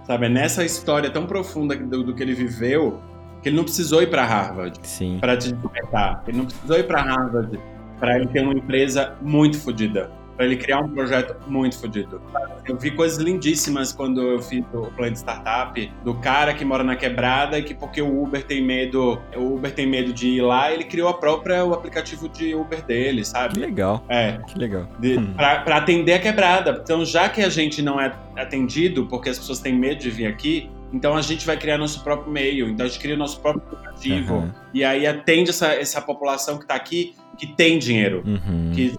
Sabe? 0.06 0.28
É 0.28 0.30
nessa 0.30 0.64
história 0.64 1.10
tão 1.10 1.26
profunda 1.26 1.76
do, 1.76 2.04
do 2.04 2.14
que 2.14 2.22
ele 2.22 2.34
viveu 2.36 3.02
que 3.42 3.50
ele 3.50 3.56
não 3.56 3.64
precisou 3.64 4.04
ir 4.04 4.10
para 4.10 4.24
Harvard 4.24 4.80
para 5.20 5.36
te 5.36 5.52
despertar. 5.52 6.24
Ele 6.28 6.38
não 6.38 6.46
precisou 6.46 6.78
ir 6.78 6.86
para 6.86 7.02
Harvard 7.02 7.60
para 8.02 8.18
ele 8.18 8.28
ter 8.28 8.42
uma 8.42 8.54
empresa 8.54 9.16
muito 9.22 9.60
fodida, 9.60 10.10
para 10.36 10.48
ele 10.48 10.58
criar 10.58 10.80
um 10.80 10.90
projeto 10.90 11.36
muito 11.48 11.80
fodido. 11.80 12.20
Eu 12.68 12.76
vi 12.76 12.90
coisas 12.90 13.20
lindíssimas 13.20 13.94
quando 13.94 14.22
eu 14.22 14.42
fiz 14.42 14.66
o 14.74 14.88
plano 14.88 15.12
de 15.12 15.20
startup 15.20 15.94
do 16.04 16.16
cara 16.16 16.54
que 16.56 16.66
mora 16.66 16.84
na 16.84 16.96
quebrada 16.96 17.60
e 17.60 17.64
que 17.64 17.76
porque 17.76 18.02
o 18.02 18.24
Uber 18.24 18.44
tem 18.44 18.66
medo, 18.66 19.22
o 19.36 19.54
Uber 19.54 19.72
tem 19.72 19.86
medo 19.86 20.12
de 20.12 20.30
ir 20.30 20.42
lá, 20.42 20.72
ele 20.72 20.84
criou 20.84 21.10
a 21.10 21.14
própria 21.14 21.64
o 21.64 21.76
aplicativo 21.76 22.28
de 22.28 22.56
Uber 22.56 22.84
dele, 22.84 23.24
sabe? 23.24 23.54
Que 23.54 23.60
legal. 23.60 24.04
É. 24.10 24.40
Que 24.48 24.58
legal. 24.58 24.88
Hum. 25.04 25.34
Para 25.36 25.78
atender 25.78 26.14
a 26.14 26.20
quebrada. 26.20 26.82
Então, 26.84 27.06
já 27.06 27.30
que 27.30 27.42
a 27.42 27.50
gente 27.50 27.84
não 27.84 28.02
é 28.02 28.12
atendido 28.36 29.06
porque 29.06 29.30
as 29.30 29.38
pessoas 29.38 29.60
têm 29.60 29.78
medo 29.78 30.02
de 30.02 30.10
vir 30.10 30.26
aqui, 30.26 30.72
então 30.94 31.16
a 31.16 31.22
gente 31.22 31.46
vai 31.46 31.58
criar 31.58 31.78
nosso 31.78 32.04
próprio 32.04 32.32
meio, 32.32 32.68
então 32.68 32.86
a 32.86 32.90
gente 32.90 33.00
cria 33.00 33.16
nosso 33.16 33.40
próprio 33.40 33.64
aplicativo. 33.66 34.36
Uhum. 34.36 34.52
E 34.74 34.84
aí 34.84 35.08
atende 35.08 35.50
essa, 35.50 35.68
essa 35.74 36.02
população 36.02 36.58
que 36.58 36.64
está 36.64 36.76
aqui 36.76 37.16
que 37.38 37.48
tem 37.48 37.80
dinheiro, 37.80 38.24
uhum. 38.26 38.72
que 38.76 38.96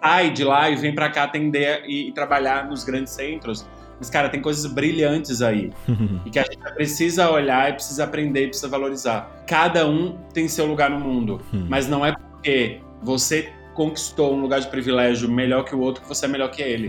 sai 0.00 0.30
de 0.30 0.44
lá 0.44 0.68
e 0.68 0.76
vem 0.76 0.94
para 0.94 1.08
cá 1.08 1.24
atender 1.24 1.84
e, 1.86 2.08
e, 2.08 2.12
trabalhar 2.12 2.68
nos 2.68 2.84
grandes 2.84 3.12
centros. 3.12 3.66
Mas, 3.98 4.10
cara, 4.10 4.28
tem 4.28 4.40
coisas 4.40 4.70
brilhantes 4.70 5.42
aí. 5.42 5.72
Uhum. 5.88 6.20
E 6.26 6.30
que 6.30 6.38
a 6.38 6.42
gente 6.42 6.58
precisa 6.74 7.30
olhar 7.30 7.70
e 7.70 7.72
precisa 7.72 8.04
aprender 8.04 8.44
e 8.44 8.48
precisa 8.48 8.68
valorizar. 8.68 9.44
Cada 9.46 9.88
um 9.88 10.18
tem 10.32 10.46
seu 10.48 10.66
lugar 10.66 10.90
no 10.90 11.00
mundo. 11.00 11.40
Uhum. 11.52 11.66
Mas 11.68 11.88
não 11.88 12.04
é 12.04 12.12
porque 12.12 12.80
você 13.02 13.52
conquistou 13.74 14.34
um 14.34 14.40
lugar 14.40 14.60
de 14.60 14.68
privilégio 14.68 15.30
melhor 15.30 15.64
que 15.64 15.74
o 15.74 15.80
outro 15.80 16.02
que 16.02 16.08
você 16.08 16.26
é 16.26 16.28
melhor 16.28 16.50
que 16.50 16.62
ele. 16.62 16.88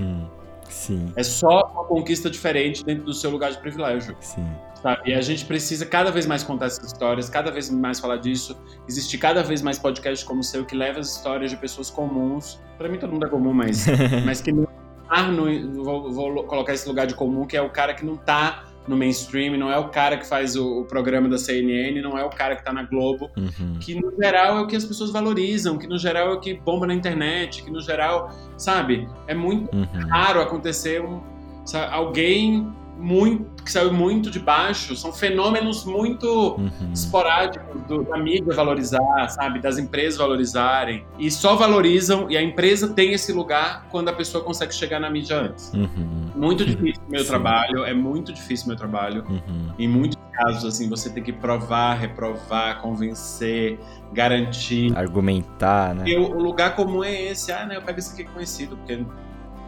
Sim. 0.79 1.11
É 1.17 1.23
só 1.23 1.69
uma 1.73 1.83
conquista 1.83 2.29
diferente 2.29 2.85
dentro 2.85 3.03
do 3.03 3.13
seu 3.13 3.29
lugar 3.29 3.51
de 3.51 3.57
privilégio. 3.57 4.15
Sim. 4.21 4.47
Sabe? 4.81 5.09
E 5.09 5.13
a 5.13 5.19
gente 5.19 5.43
precisa 5.43 5.85
cada 5.85 6.09
vez 6.09 6.25
mais 6.25 6.41
contar 6.41 6.67
essas 6.67 6.85
histórias, 6.85 7.29
cada 7.29 7.51
vez 7.51 7.69
mais 7.69 7.99
falar 7.99 8.15
disso. 8.15 8.57
Existe 8.87 9.17
cada 9.17 9.43
vez 9.43 9.61
mais 9.61 9.77
podcasts 9.77 10.25
como 10.25 10.39
o 10.39 10.43
seu 10.43 10.63
que 10.63 10.77
leva 10.77 11.01
as 11.01 11.17
histórias 11.17 11.51
de 11.51 11.57
pessoas 11.57 11.89
comuns. 11.89 12.61
Para 12.77 12.87
mim 12.87 12.97
todo 12.97 13.11
mundo 13.11 13.25
é 13.25 13.29
comum, 13.29 13.53
mas, 13.53 13.87
mas 14.25 14.39
que 14.39 14.53
não 14.53 14.65
tá 15.09 15.23
no, 15.23 15.83
vou, 15.83 16.09
vou, 16.13 16.43
colocar 16.45 16.73
esse 16.73 16.87
lugar 16.87 17.07
de 17.07 17.13
comum, 17.13 17.45
que 17.45 17.57
é 17.57 17.61
o 17.61 17.69
cara 17.69 17.93
que 17.93 18.05
não 18.05 18.15
tá 18.15 18.63
no 18.89 18.97
mainstream, 18.97 19.55
não 19.55 19.71
é 19.71 19.77
o 19.77 19.89
cara 19.89 20.17
que 20.17 20.27
faz 20.27 20.55
o, 20.55 20.81
o 20.81 20.85
programa 20.85 21.29
da 21.29 21.37
CNN, 21.37 22.01
não 22.01 22.17
é 22.17 22.23
o 22.25 22.29
cara 22.29 22.55
que 22.55 22.65
tá 22.65 22.73
na 22.73 22.83
Globo, 22.83 23.29
uhum. 23.37 23.77
que 23.79 23.93
no 23.93 24.11
geral 24.19 24.57
é 24.57 24.61
o 24.61 24.67
que 24.67 24.75
as 24.75 24.83
pessoas 24.83 25.11
valorizam, 25.11 25.77
que 25.77 25.87
no 25.87 25.97
geral 25.97 26.29
é 26.29 26.33
o 26.33 26.39
que 26.39 26.55
bomba 26.55 26.87
na 26.87 26.93
internet, 26.93 27.63
que 27.63 27.69
no 27.69 27.79
geral, 27.79 28.31
sabe, 28.57 29.07
é 29.27 29.35
muito 29.35 29.73
uhum. 29.75 30.07
raro 30.09 30.41
acontecer 30.41 31.01
um, 31.01 31.21
sabe, 31.63 31.93
alguém 31.93 32.67
muito, 32.99 33.63
que 33.63 33.71
saiu 33.71 33.93
muito 33.93 34.29
de 34.29 34.39
baixo, 34.39 34.95
são 34.95 35.13
fenômenos 35.13 35.85
muito 35.85 36.55
uhum. 36.57 36.91
esporádicos 36.93 37.81
do, 37.83 38.03
da 38.03 38.17
mídia 38.17 38.53
valorizar, 38.53 39.29
sabe, 39.29 39.59
das 39.59 39.77
empresas 39.77 40.17
valorizarem 40.17 41.05
e 41.17 41.31
só 41.31 41.55
valorizam 41.55 42.29
e 42.29 42.37
a 42.37 42.41
empresa 42.41 42.89
tem 42.89 43.13
esse 43.13 43.31
lugar 43.31 43.87
quando 43.89 44.09
a 44.09 44.13
pessoa 44.13 44.43
consegue 44.43 44.73
chegar 44.75 44.99
na 44.99 45.09
mídia 45.09 45.37
antes. 45.37 45.71
Uhum. 45.73 46.31
Muito 46.35 46.65
difícil 46.65 47.01
meu 47.07 47.21
Sim. 47.21 47.27
trabalho, 47.27 47.85
é 47.85 47.93
muito 47.93 48.33
difícil 48.33 48.67
meu 48.67 48.75
trabalho. 48.75 49.23
Uhum. 49.29 49.73
Em 49.79 49.87
muitos 49.87 50.17
casos 50.33 50.65
assim, 50.65 50.89
você 50.89 51.09
tem 51.09 51.23
que 51.23 51.31
provar, 51.31 51.93
reprovar, 51.93 52.81
convencer, 52.81 53.79
garantir, 54.11 54.95
argumentar, 54.97 55.95
né? 55.95 56.03
E 56.05 56.17
o, 56.17 56.35
o 56.35 56.41
lugar 56.41 56.75
comum 56.75 57.03
é 57.03 57.23
esse, 57.23 57.51
ah, 57.51 57.65
né, 57.65 57.77
eu 57.77 57.81
pego 57.81 57.99
esse 57.99 58.13
aqui 58.13 58.29
conhecido 58.29 58.75
porque 58.77 59.05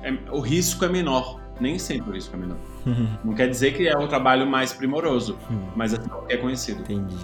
é, 0.03 0.13
o 0.31 0.39
risco 0.39 0.83
é 0.83 0.89
menor. 0.89 1.39
Nem 1.61 1.77
sempre 1.77 2.09
o 2.09 2.13
risco 2.13 2.35
é. 2.35 2.57
Não 3.23 3.35
quer 3.35 3.47
dizer 3.47 3.73
que 3.73 3.87
é 3.87 3.95
o 3.95 4.07
trabalho 4.07 4.47
mais 4.47 4.73
primoroso, 4.73 5.37
hum. 5.49 5.67
mas 5.75 5.93
é 5.93 5.97
o 5.97 6.25
que 6.25 6.33
é 6.33 6.37
conhecido. 6.37 6.81
Entendi. 6.81 7.15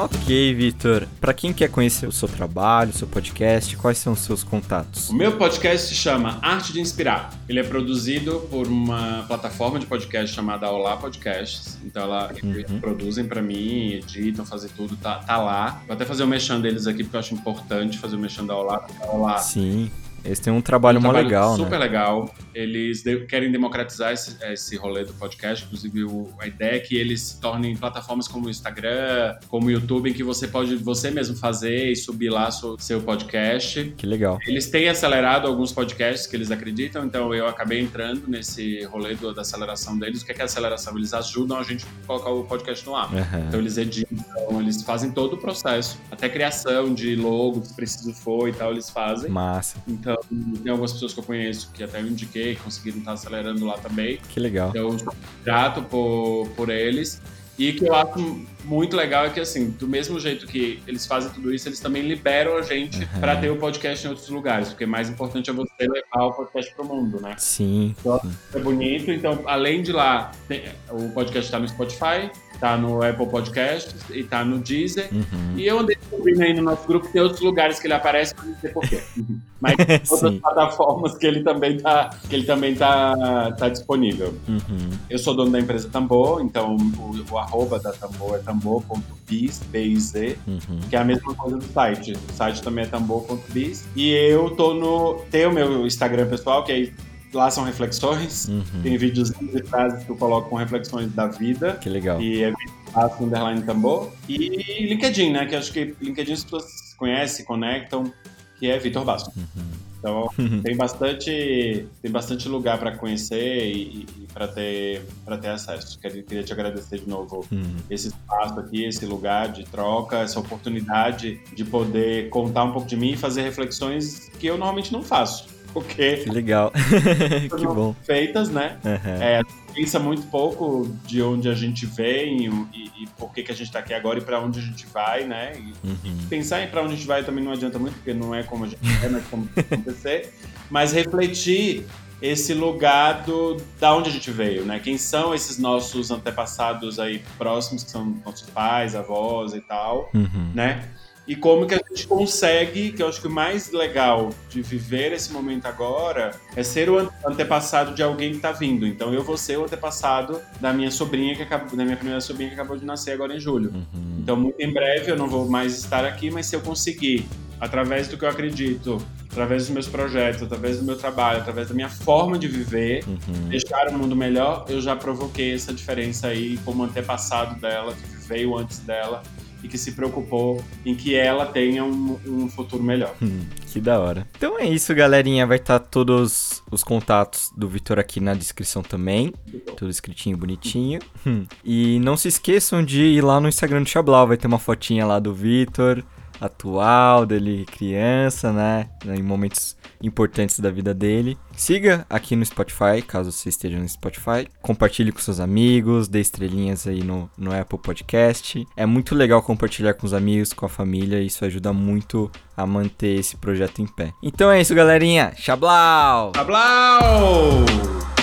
Ok, 0.00 0.54
Vitor. 0.54 1.08
Para 1.20 1.34
quem 1.34 1.52
quer 1.52 1.68
conhecer 1.68 2.06
o 2.06 2.12
seu 2.12 2.28
trabalho, 2.28 2.90
o 2.90 2.92
seu 2.92 3.08
podcast, 3.08 3.76
quais 3.76 3.98
são 3.98 4.12
os 4.12 4.20
seus 4.20 4.44
contatos? 4.44 5.10
O 5.10 5.14
meu 5.14 5.36
podcast 5.36 5.88
se 5.88 5.94
chama 5.96 6.38
Arte 6.40 6.72
de 6.72 6.80
Inspirar. 6.80 7.34
Ele 7.48 7.58
é 7.58 7.64
produzido 7.64 8.46
por 8.48 8.68
uma 8.68 9.24
plataforma 9.26 9.80
de 9.80 9.86
podcast 9.86 10.32
chamada 10.32 10.70
Olá 10.70 10.96
Podcasts. 10.96 11.78
Então, 11.84 12.04
ela 12.04 12.32
uhum. 12.44 12.78
produzem 12.78 13.26
para 13.26 13.42
mim, 13.42 13.94
editam, 13.94 14.46
fazem 14.46 14.70
tudo, 14.76 14.96
tá, 14.96 15.16
tá 15.16 15.36
lá. 15.36 15.82
Vou 15.84 15.94
até 15.94 16.04
fazer 16.04 16.22
o 16.22 16.28
mexão 16.28 16.60
deles 16.60 16.86
aqui, 16.86 17.02
porque 17.02 17.16
eu 17.16 17.20
acho 17.20 17.34
importante 17.34 17.98
fazer 17.98 18.14
o 18.14 18.20
mexão 18.20 18.46
da 18.46 18.54
Olá. 18.54 18.86
Olá. 19.10 19.38
Sim. 19.38 19.90
Eles 20.24 20.38
têm 20.38 20.52
um 20.52 20.60
trabalho, 20.60 20.98
um 20.98 21.02
trabalho 21.02 21.26
legal, 21.26 21.50
super 21.52 21.62
né? 21.62 21.64
Super 21.64 21.78
legal. 21.78 22.34
Eles 22.54 23.02
de 23.02 23.20
querem 23.26 23.50
democratizar 23.50 24.12
esse, 24.12 24.36
esse 24.52 24.76
rolê 24.76 25.04
do 25.04 25.12
podcast. 25.14 25.64
Inclusive, 25.64 26.04
o, 26.04 26.28
a 26.38 26.46
ideia 26.46 26.76
é 26.76 26.78
que 26.80 26.96
eles 26.96 27.20
se 27.20 27.40
tornem 27.40 27.76
plataformas 27.76 28.26
como 28.26 28.46
o 28.46 28.50
Instagram, 28.50 29.36
como 29.48 29.66
o 29.66 29.70
YouTube, 29.70 30.10
em 30.10 30.12
que 30.12 30.22
você 30.22 30.48
pode 30.48 30.76
você 30.76 31.10
mesmo 31.10 31.36
fazer 31.36 31.90
e 31.90 31.96
subir 31.96 32.30
lá 32.30 32.50
seu, 32.50 32.78
seu 32.78 33.00
podcast. 33.00 33.94
Que 33.96 34.06
legal. 34.06 34.38
Eles 34.46 34.68
têm 34.68 34.88
acelerado 34.88 35.46
alguns 35.46 35.72
podcasts 35.72 36.26
que 36.26 36.36
eles 36.36 36.50
acreditam, 36.50 37.04
então 37.04 37.32
eu 37.34 37.46
acabei 37.46 37.80
entrando 37.80 38.28
nesse 38.28 38.84
rolê 38.84 39.14
do, 39.14 39.32
da 39.32 39.42
aceleração 39.42 39.98
deles. 39.98 40.22
O 40.22 40.24
que 40.26 40.32
é, 40.32 40.34
que 40.34 40.42
é 40.42 40.44
aceleração? 40.44 40.96
Eles 40.96 41.14
ajudam 41.14 41.58
a 41.58 41.62
gente 41.62 41.84
a 41.84 42.06
colocar 42.06 42.30
o 42.30 42.44
podcast 42.44 42.84
no 42.86 42.96
ar. 42.96 43.12
Uhum. 43.12 43.48
Então, 43.48 43.60
eles 43.60 43.76
editam, 43.76 44.60
eles 44.60 44.82
fazem 44.82 45.10
todo 45.10 45.34
o 45.34 45.38
processo. 45.38 45.98
Até 46.10 46.28
criação 46.28 46.92
de 46.92 47.14
logo, 47.16 47.64
se 47.64 47.74
preciso 47.74 48.12
for 48.12 48.48
e 48.48 48.52
tal, 48.52 48.72
eles 48.72 48.90
fazem. 48.90 49.30
Massa. 49.30 49.78
Então, 49.86 50.07
Então, 50.08 50.16
tem 50.62 50.70
algumas 50.70 50.92
pessoas 50.92 51.12
que 51.12 51.20
eu 51.20 51.24
conheço 51.24 51.70
que 51.72 51.84
até 51.84 52.00
eu 52.00 52.06
indiquei, 52.06 52.56
conseguiram 52.56 52.98
estar 52.98 53.12
acelerando 53.12 53.66
lá 53.66 53.76
também. 53.76 54.18
Que 54.30 54.40
legal. 54.40 54.70
Então, 54.70 54.92
eu 54.92 54.98
sou 54.98 55.14
grato 55.44 55.82
por, 55.82 56.48
por 56.56 56.70
eles. 56.70 57.20
E 57.58 57.72
que 57.74 57.86
eu 57.86 57.94
acho 57.94 58.46
muito 58.64 58.96
legal 58.96 59.26
é 59.26 59.30
que, 59.30 59.40
assim, 59.40 59.70
do 59.70 59.86
mesmo 59.86 60.18
jeito 60.18 60.46
que 60.46 60.82
eles 60.86 61.06
fazem 61.06 61.30
tudo 61.30 61.52
isso, 61.52 61.68
eles 61.68 61.80
também 61.80 62.02
liberam 62.02 62.56
a 62.56 62.62
gente 62.62 62.98
uhum. 62.98 63.20
para 63.20 63.36
ter 63.36 63.50
o 63.50 63.56
podcast 63.56 64.06
em 64.06 64.10
outros 64.10 64.28
lugares, 64.28 64.68
porque 64.68 64.86
mais 64.86 65.08
importante 65.08 65.50
é 65.50 65.52
você 65.52 65.70
levar 65.80 66.24
o 66.24 66.32
podcast 66.32 66.74
pro 66.74 66.84
mundo, 66.84 67.20
né? 67.20 67.34
Sim. 67.38 67.94
Então, 67.98 68.20
é 68.54 68.58
bonito. 68.58 69.10
Então, 69.10 69.42
além 69.46 69.82
de 69.82 69.92
lá, 69.92 70.32
tem, 70.46 70.64
o 70.90 71.08
podcast 71.10 71.46
está 71.46 71.58
no 71.58 71.68
Spotify, 71.68 72.30
tá 72.60 72.76
no 72.76 73.02
Apple 73.02 73.26
Podcasts 73.26 73.94
e 74.10 74.24
tá 74.24 74.44
no 74.44 74.58
Deezer. 74.58 75.08
Uhum. 75.12 75.54
E 75.56 75.66
eu 75.66 75.78
andei 75.78 75.96
descobrindo 75.96 76.42
aí 76.42 76.54
no 76.54 76.62
nosso 76.62 76.86
grupo, 76.86 77.08
tem 77.08 77.22
outros 77.22 77.40
lugares 77.40 77.78
que 77.78 77.86
ele 77.86 77.94
aparece, 77.94 78.34
mas 78.36 78.46
não 78.46 78.56
sei 78.56 78.70
porquê. 78.70 79.02
Mas 79.60 79.74
tem 79.74 80.00
outras 80.08 80.34
plataformas 80.36 81.18
que 81.18 81.26
ele 81.26 81.42
também 81.42 81.78
tá, 81.78 82.10
que 82.28 82.36
ele 82.36 82.44
também 82.46 82.76
tá, 82.76 83.50
tá 83.58 83.68
disponível. 83.68 84.32
Uhum. 84.46 84.90
Eu 85.10 85.18
sou 85.18 85.34
dono 85.34 85.50
da 85.50 85.58
empresa 85.58 85.88
Tambor, 85.88 86.40
então 86.42 86.76
o, 86.76 87.32
o 87.32 87.38
arroba 87.38 87.80
da 87.80 87.92
Tambor 87.92 88.36
é 88.36 88.38
tambor.biz, 88.48 89.60
B-I-Z, 89.70 90.38
uhum. 90.46 90.80
que 90.88 90.96
é 90.96 90.98
a 90.98 91.04
mesma 91.04 91.34
coisa 91.34 91.58
do 91.58 91.64
site. 91.64 92.12
O 92.12 92.32
site 92.32 92.62
também 92.62 92.84
é 92.84 92.88
tambor.biz. 92.88 93.86
E 93.94 94.10
eu 94.10 94.50
tô 94.56 94.72
no... 94.72 95.20
Tem 95.30 95.46
o 95.46 95.52
meu 95.52 95.86
Instagram 95.86 96.26
pessoal, 96.28 96.64
que 96.64 96.72
é 96.72 97.08
Lá 97.30 97.50
são 97.50 97.62
reflexões, 97.62 98.48
uhum. 98.48 98.82
tem 98.82 98.96
vídeos 98.96 99.30
e 99.30 99.62
frases 99.62 100.02
que 100.02 100.10
eu 100.10 100.16
coloco 100.16 100.48
com 100.48 100.56
reflexões 100.56 101.12
da 101.12 101.26
vida. 101.26 101.74
Que 101.74 101.90
legal. 101.90 102.18
E 102.22 102.42
é 102.42 102.54
Aço 102.94 103.22
Underline 103.22 103.60
Tambor. 103.64 104.10
E 104.26 104.86
LinkedIn, 104.86 105.32
né? 105.32 105.44
Que 105.44 105.54
acho 105.54 105.70
que 105.70 105.94
LinkedIn 106.00 106.32
as 106.32 106.44
pessoas 106.44 106.64
conhecem, 106.96 107.44
conectam, 107.44 108.10
que 108.58 108.70
é 108.70 108.78
Vitor 108.78 109.04
Basso. 109.04 109.30
Uhum. 109.36 109.87
Então 109.98 110.28
tem 110.62 110.76
bastante 110.76 111.86
tem 112.00 112.10
bastante 112.10 112.48
lugar 112.48 112.78
para 112.78 112.96
conhecer 112.96 113.66
e, 113.66 114.06
e 114.18 114.26
para 114.32 114.48
ter 114.48 115.02
para 115.24 115.36
ter 115.36 115.48
acesso. 115.48 115.98
Queria, 115.98 116.22
queria 116.22 116.44
te 116.44 116.52
agradecer 116.52 117.00
de 117.00 117.08
novo 117.08 117.44
uhum. 117.50 117.76
esse 117.90 118.08
espaço 118.08 118.58
aqui, 118.60 118.84
esse 118.84 119.04
lugar 119.04 119.52
de 119.52 119.64
troca, 119.64 120.18
essa 120.18 120.38
oportunidade 120.38 121.40
de 121.54 121.64
poder 121.64 122.28
contar 122.30 122.64
um 122.64 122.72
pouco 122.72 122.86
de 122.86 122.96
mim 122.96 123.12
e 123.12 123.16
fazer 123.16 123.42
reflexões 123.42 124.28
que 124.38 124.46
eu 124.46 124.56
normalmente 124.56 124.92
não 124.92 125.02
faço 125.02 125.57
porque. 125.72 126.18
Que 126.18 126.30
legal. 126.30 126.72
que 127.56 127.66
bom. 127.66 127.94
Feitas, 128.02 128.48
né? 128.48 128.78
Uhum. 128.84 129.22
É, 129.22 129.40
pensa 129.74 129.98
muito 129.98 130.22
pouco 130.26 130.88
de 131.04 131.22
onde 131.22 131.48
a 131.48 131.54
gente 131.54 131.86
vem 131.86 132.46
e, 132.46 133.02
e 133.02 133.06
por 133.16 133.32
que, 133.32 133.42
que 133.42 133.52
a 133.52 133.54
gente 133.54 133.68
está 133.68 133.78
aqui 133.78 133.94
agora 133.94 134.18
e 134.18 134.22
para 134.22 134.40
onde 134.40 134.58
a 134.58 134.62
gente 134.62 134.86
vai, 134.86 135.24
né? 135.24 135.52
Uhum. 135.84 136.26
Pensar 136.28 136.62
em 136.62 136.68
para 136.68 136.82
onde 136.82 136.94
a 136.94 136.96
gente 136.96 137.06
vai 137.06 137.22
também 137.22 137.44
não 137.44 137.52
adianta 137.52 137.78
muito, 137.78 137.94
porque 137.94 138.12
não 138.12 138.34
é 138.34 138.42
como 138.42 138.64
a 138.64 138.68
gente 138.68 138.80
quer, 139.00 139.10
não 139.10 139.18
é 139.18 139.22
como 139.30 139.48
acontecer. 139.56 140.34
Mas 140.70 140.92
refletir 140.92 141.86
esse 142.20 142.52
lugar 142.52 143.22
do, 143.22 143.56
da 143.78 143.94
onde 143.94 144.10
a 144.10 144.12
gente 144.12 144.30
veio, 144.30 144.64
né? 144.64 144.80
Quem 144.80 144.98
são 144.98 145.34
esses 145.34 145.58
nossos 145.58 146.10
antepassados 146.10 146.98
aí 146.98 147.22
próximos, 147.36 147.84
que 147.84 147.90
são 147.90 148.20
nossos 148.24 148.50
pais, 148.50 148.94
avós 148.96 149.54
e 149.54 149.60
tal, 149.60 150.10
uhum. 150.12 150.50
né? 150.54 150.88
E 151.28 151.36
como 151.36 151.66
que 151.66 151.74
a 151.74 151.80
gente 151.90 152.06
consegue, 152.06 152.90
que 152.90 153.02
eu 153.02 153.08
acho 153.08 153.20
que 153.20 153.26
o 153.26 153.30
mais 153.30 153.70
legal 153.70 154.30
de 154.48 154.62
viver 154.62 155.12
esse 155.12 155.30
momento 155.30 155.66
agora 155.66 156.30
é 156.56 156.62
ser 156.62 156.88
o 156.88 156.98
antepassado 157.26 157.94
de 157.94 158.02
alguém 158.02 158.30
que 158.30 158.36
está 158.36 158.50
vindo. 158.50 158.86
Então 158.86 159.12
eu 159.12 159.22
vou 159.22 159.36
ser 159.36 159.58
o 159.58 159.64
antepassado 159.64 160.40
da 160.58 160.72
minha 160.72 160.90
sobrinha 160.90 161.36
que 161.36 161.42
acabou, 161.42 161.76
da 161.76 161.84
minha 161.84 161.96
primeira 161.98 162.22
sobrinha 162.22 162.48
que 162.48 162.54
acabou 162.54 162.78
de 162.78 162.84
nascer 162.86 163.12
agora 163.12 163.36
em 163.36 163.38
julho. 163.38 163.70
Uhum. 163.74 164.18
Então 164.20 164.36
muito 164.36 164.58
em 164.58 164.72
breve 164.72 165.12
eu 165.12 165.16
não 165.18 165.28
vou 165.28 165.46
mais 165.46 165.76
estar 165.76 166.02
aqui, 166.02 166.30
mas 166.30 166.46
se 166.46 166.56
eu 166.56 166.62
conseguir 166.62 167.26
através 167.60 168.08
do 168.08 168.16
que 168.16 168.24
eu 168.24 168.28
acredito, 168.30 168.98
através 169.30 169.64
dos 169.64 169.72
meus 169.72 169.86
projetos, 169.86 170.42
através 170.42 170.78
do 170.78 170.84
meu 170.84 170.96
trabalho, 170.96 171.40
através 171.40 171.68
da 171.68 171.74
minha 171.74 171.90
forma 171.90 172.38
de 172.38 172.48
viver, 172.48 173.04
uhum. 173.06 173.48
deixar 173.50 173.88
o 173.88 173.98
mundo 173.98 174.16
melhor, 174.16 174.64
eu 174.68 174.80
já 174.80 174.96
provoquei 174.96 175.54
essa 175.54 175.74
diferença 175.74 176.28
aí 176.28 176.56
como 176.64 176.84
antepassado 176.84 177.60
dela, 177.60 177.92
que 177.92 178.26
veio 178.26 178.56
antes 178.56 178.78
dela 178.78 179.22
e 179.62 179.68
que 179.68 179.78
se 179.78 179.92
preocupou 179.92 180.62
em 180.84 180.94
que 180.94 181.14
ela 181.14 181.46
tenha 181.46 181.84
um, 181.84 182.18
um 182.26 182.48
futuro 182.48 182.82
melhor. 182.82 183.14
Hum, 183.20 183.40
que 183.66 183.80
da 183.80 183.98
hora. 183.98 184.26
Então 184.36 184.58
é 184.58 184.66
isso, 184.66 184.94
galerinha. 184.94 185.46
Vai 185.46 185.56
estar 185.56 185.78
tá 185.78 185.86
todos 185.86 186.62
os 186.70 186.84
contatos 186.84 187.50
do 187.56 187.68
Vitor 187.68 187.98
aqui 187.98 188.20
na 188.20 188.34
descrição 188.34 188.82
também. 188.82 189.32
Tudo 189.76 189.90
escritinho, 189.90 190.36
bonitinho. 190.36 191.00
Hum. 191.26 191.46
E 191.64 191.98
não 192.00 192.16
se 192.16 192.28
esqueçam 192.28 192.84
de 192.84 193.02
ir 193.02 193.22
lá 193.22 193.40
no 193.40 193.48
Instagram 193.48 193.82
do 193.82 193.88
Chablau. 193.88 194.26
Vai 194.26 194.36
ter 194.36 194.46
uma 194.46 194.58
fotinha 194.58 195.06
lá 195.06 195.18
do 195.18 195.34
Vitor 195.34 196.04
atual, 196.40 197.26
dele 197.26 197.66
criança, 197.66 198.52
né? 198.52 198.88
Em 199.06 199.22
momentos 199.22 199.76
importantes 200.02 200.60
da 200.60 200.70
vida 200.70 200.94
dele. 200.94 201.36
Siga 201.56 202.06
aqui 202.08 202.36
no 202.36 202.44
Spotify, 202.44 203.02
caso 203.06 203.32
você 203.32 203.48
esteja 203.48 203.78
no 203.78 203.88
Spotify. 203.88 204.48
Compartilhe 204.62 205.12
com 205.12 205.18
seus 205.18 205.40
amigos, 205.40 206.08
dê 206.08 206.20
estrelinhas 206.20 206.86
aí 206.86 207.02
no, 207.02 207.30
no 207.36 207.52
Apple 207.52 207.78
Podcast. 207.78 208.66
É 208.76 208.86
muito 208.86 209.14
legal 209.14 209.42
compartilhar 209.42 209.94
com 209.94 210.06
os 210.06 210.14
amigos, 210.14 210.52
com 210.52 210.66
a 210.66 210.68
família, 210.68 211.20
isso 211.20 211.44
ajuda 211.44 211.72
muito 211.72 212.30
a 212.56 212.66
manter 212.66 213.18
esse 213.18 213.36
projeto 213.36 213.80
em 213.80 213.86
pé. 213.86 214.12
Então 214.22 214.50
é 214.50 214.60
isso, 214.60 214.74
galerinha. 214.74 215.32
Xablau! 215.36 216.32
Xablau! 216.34 218.17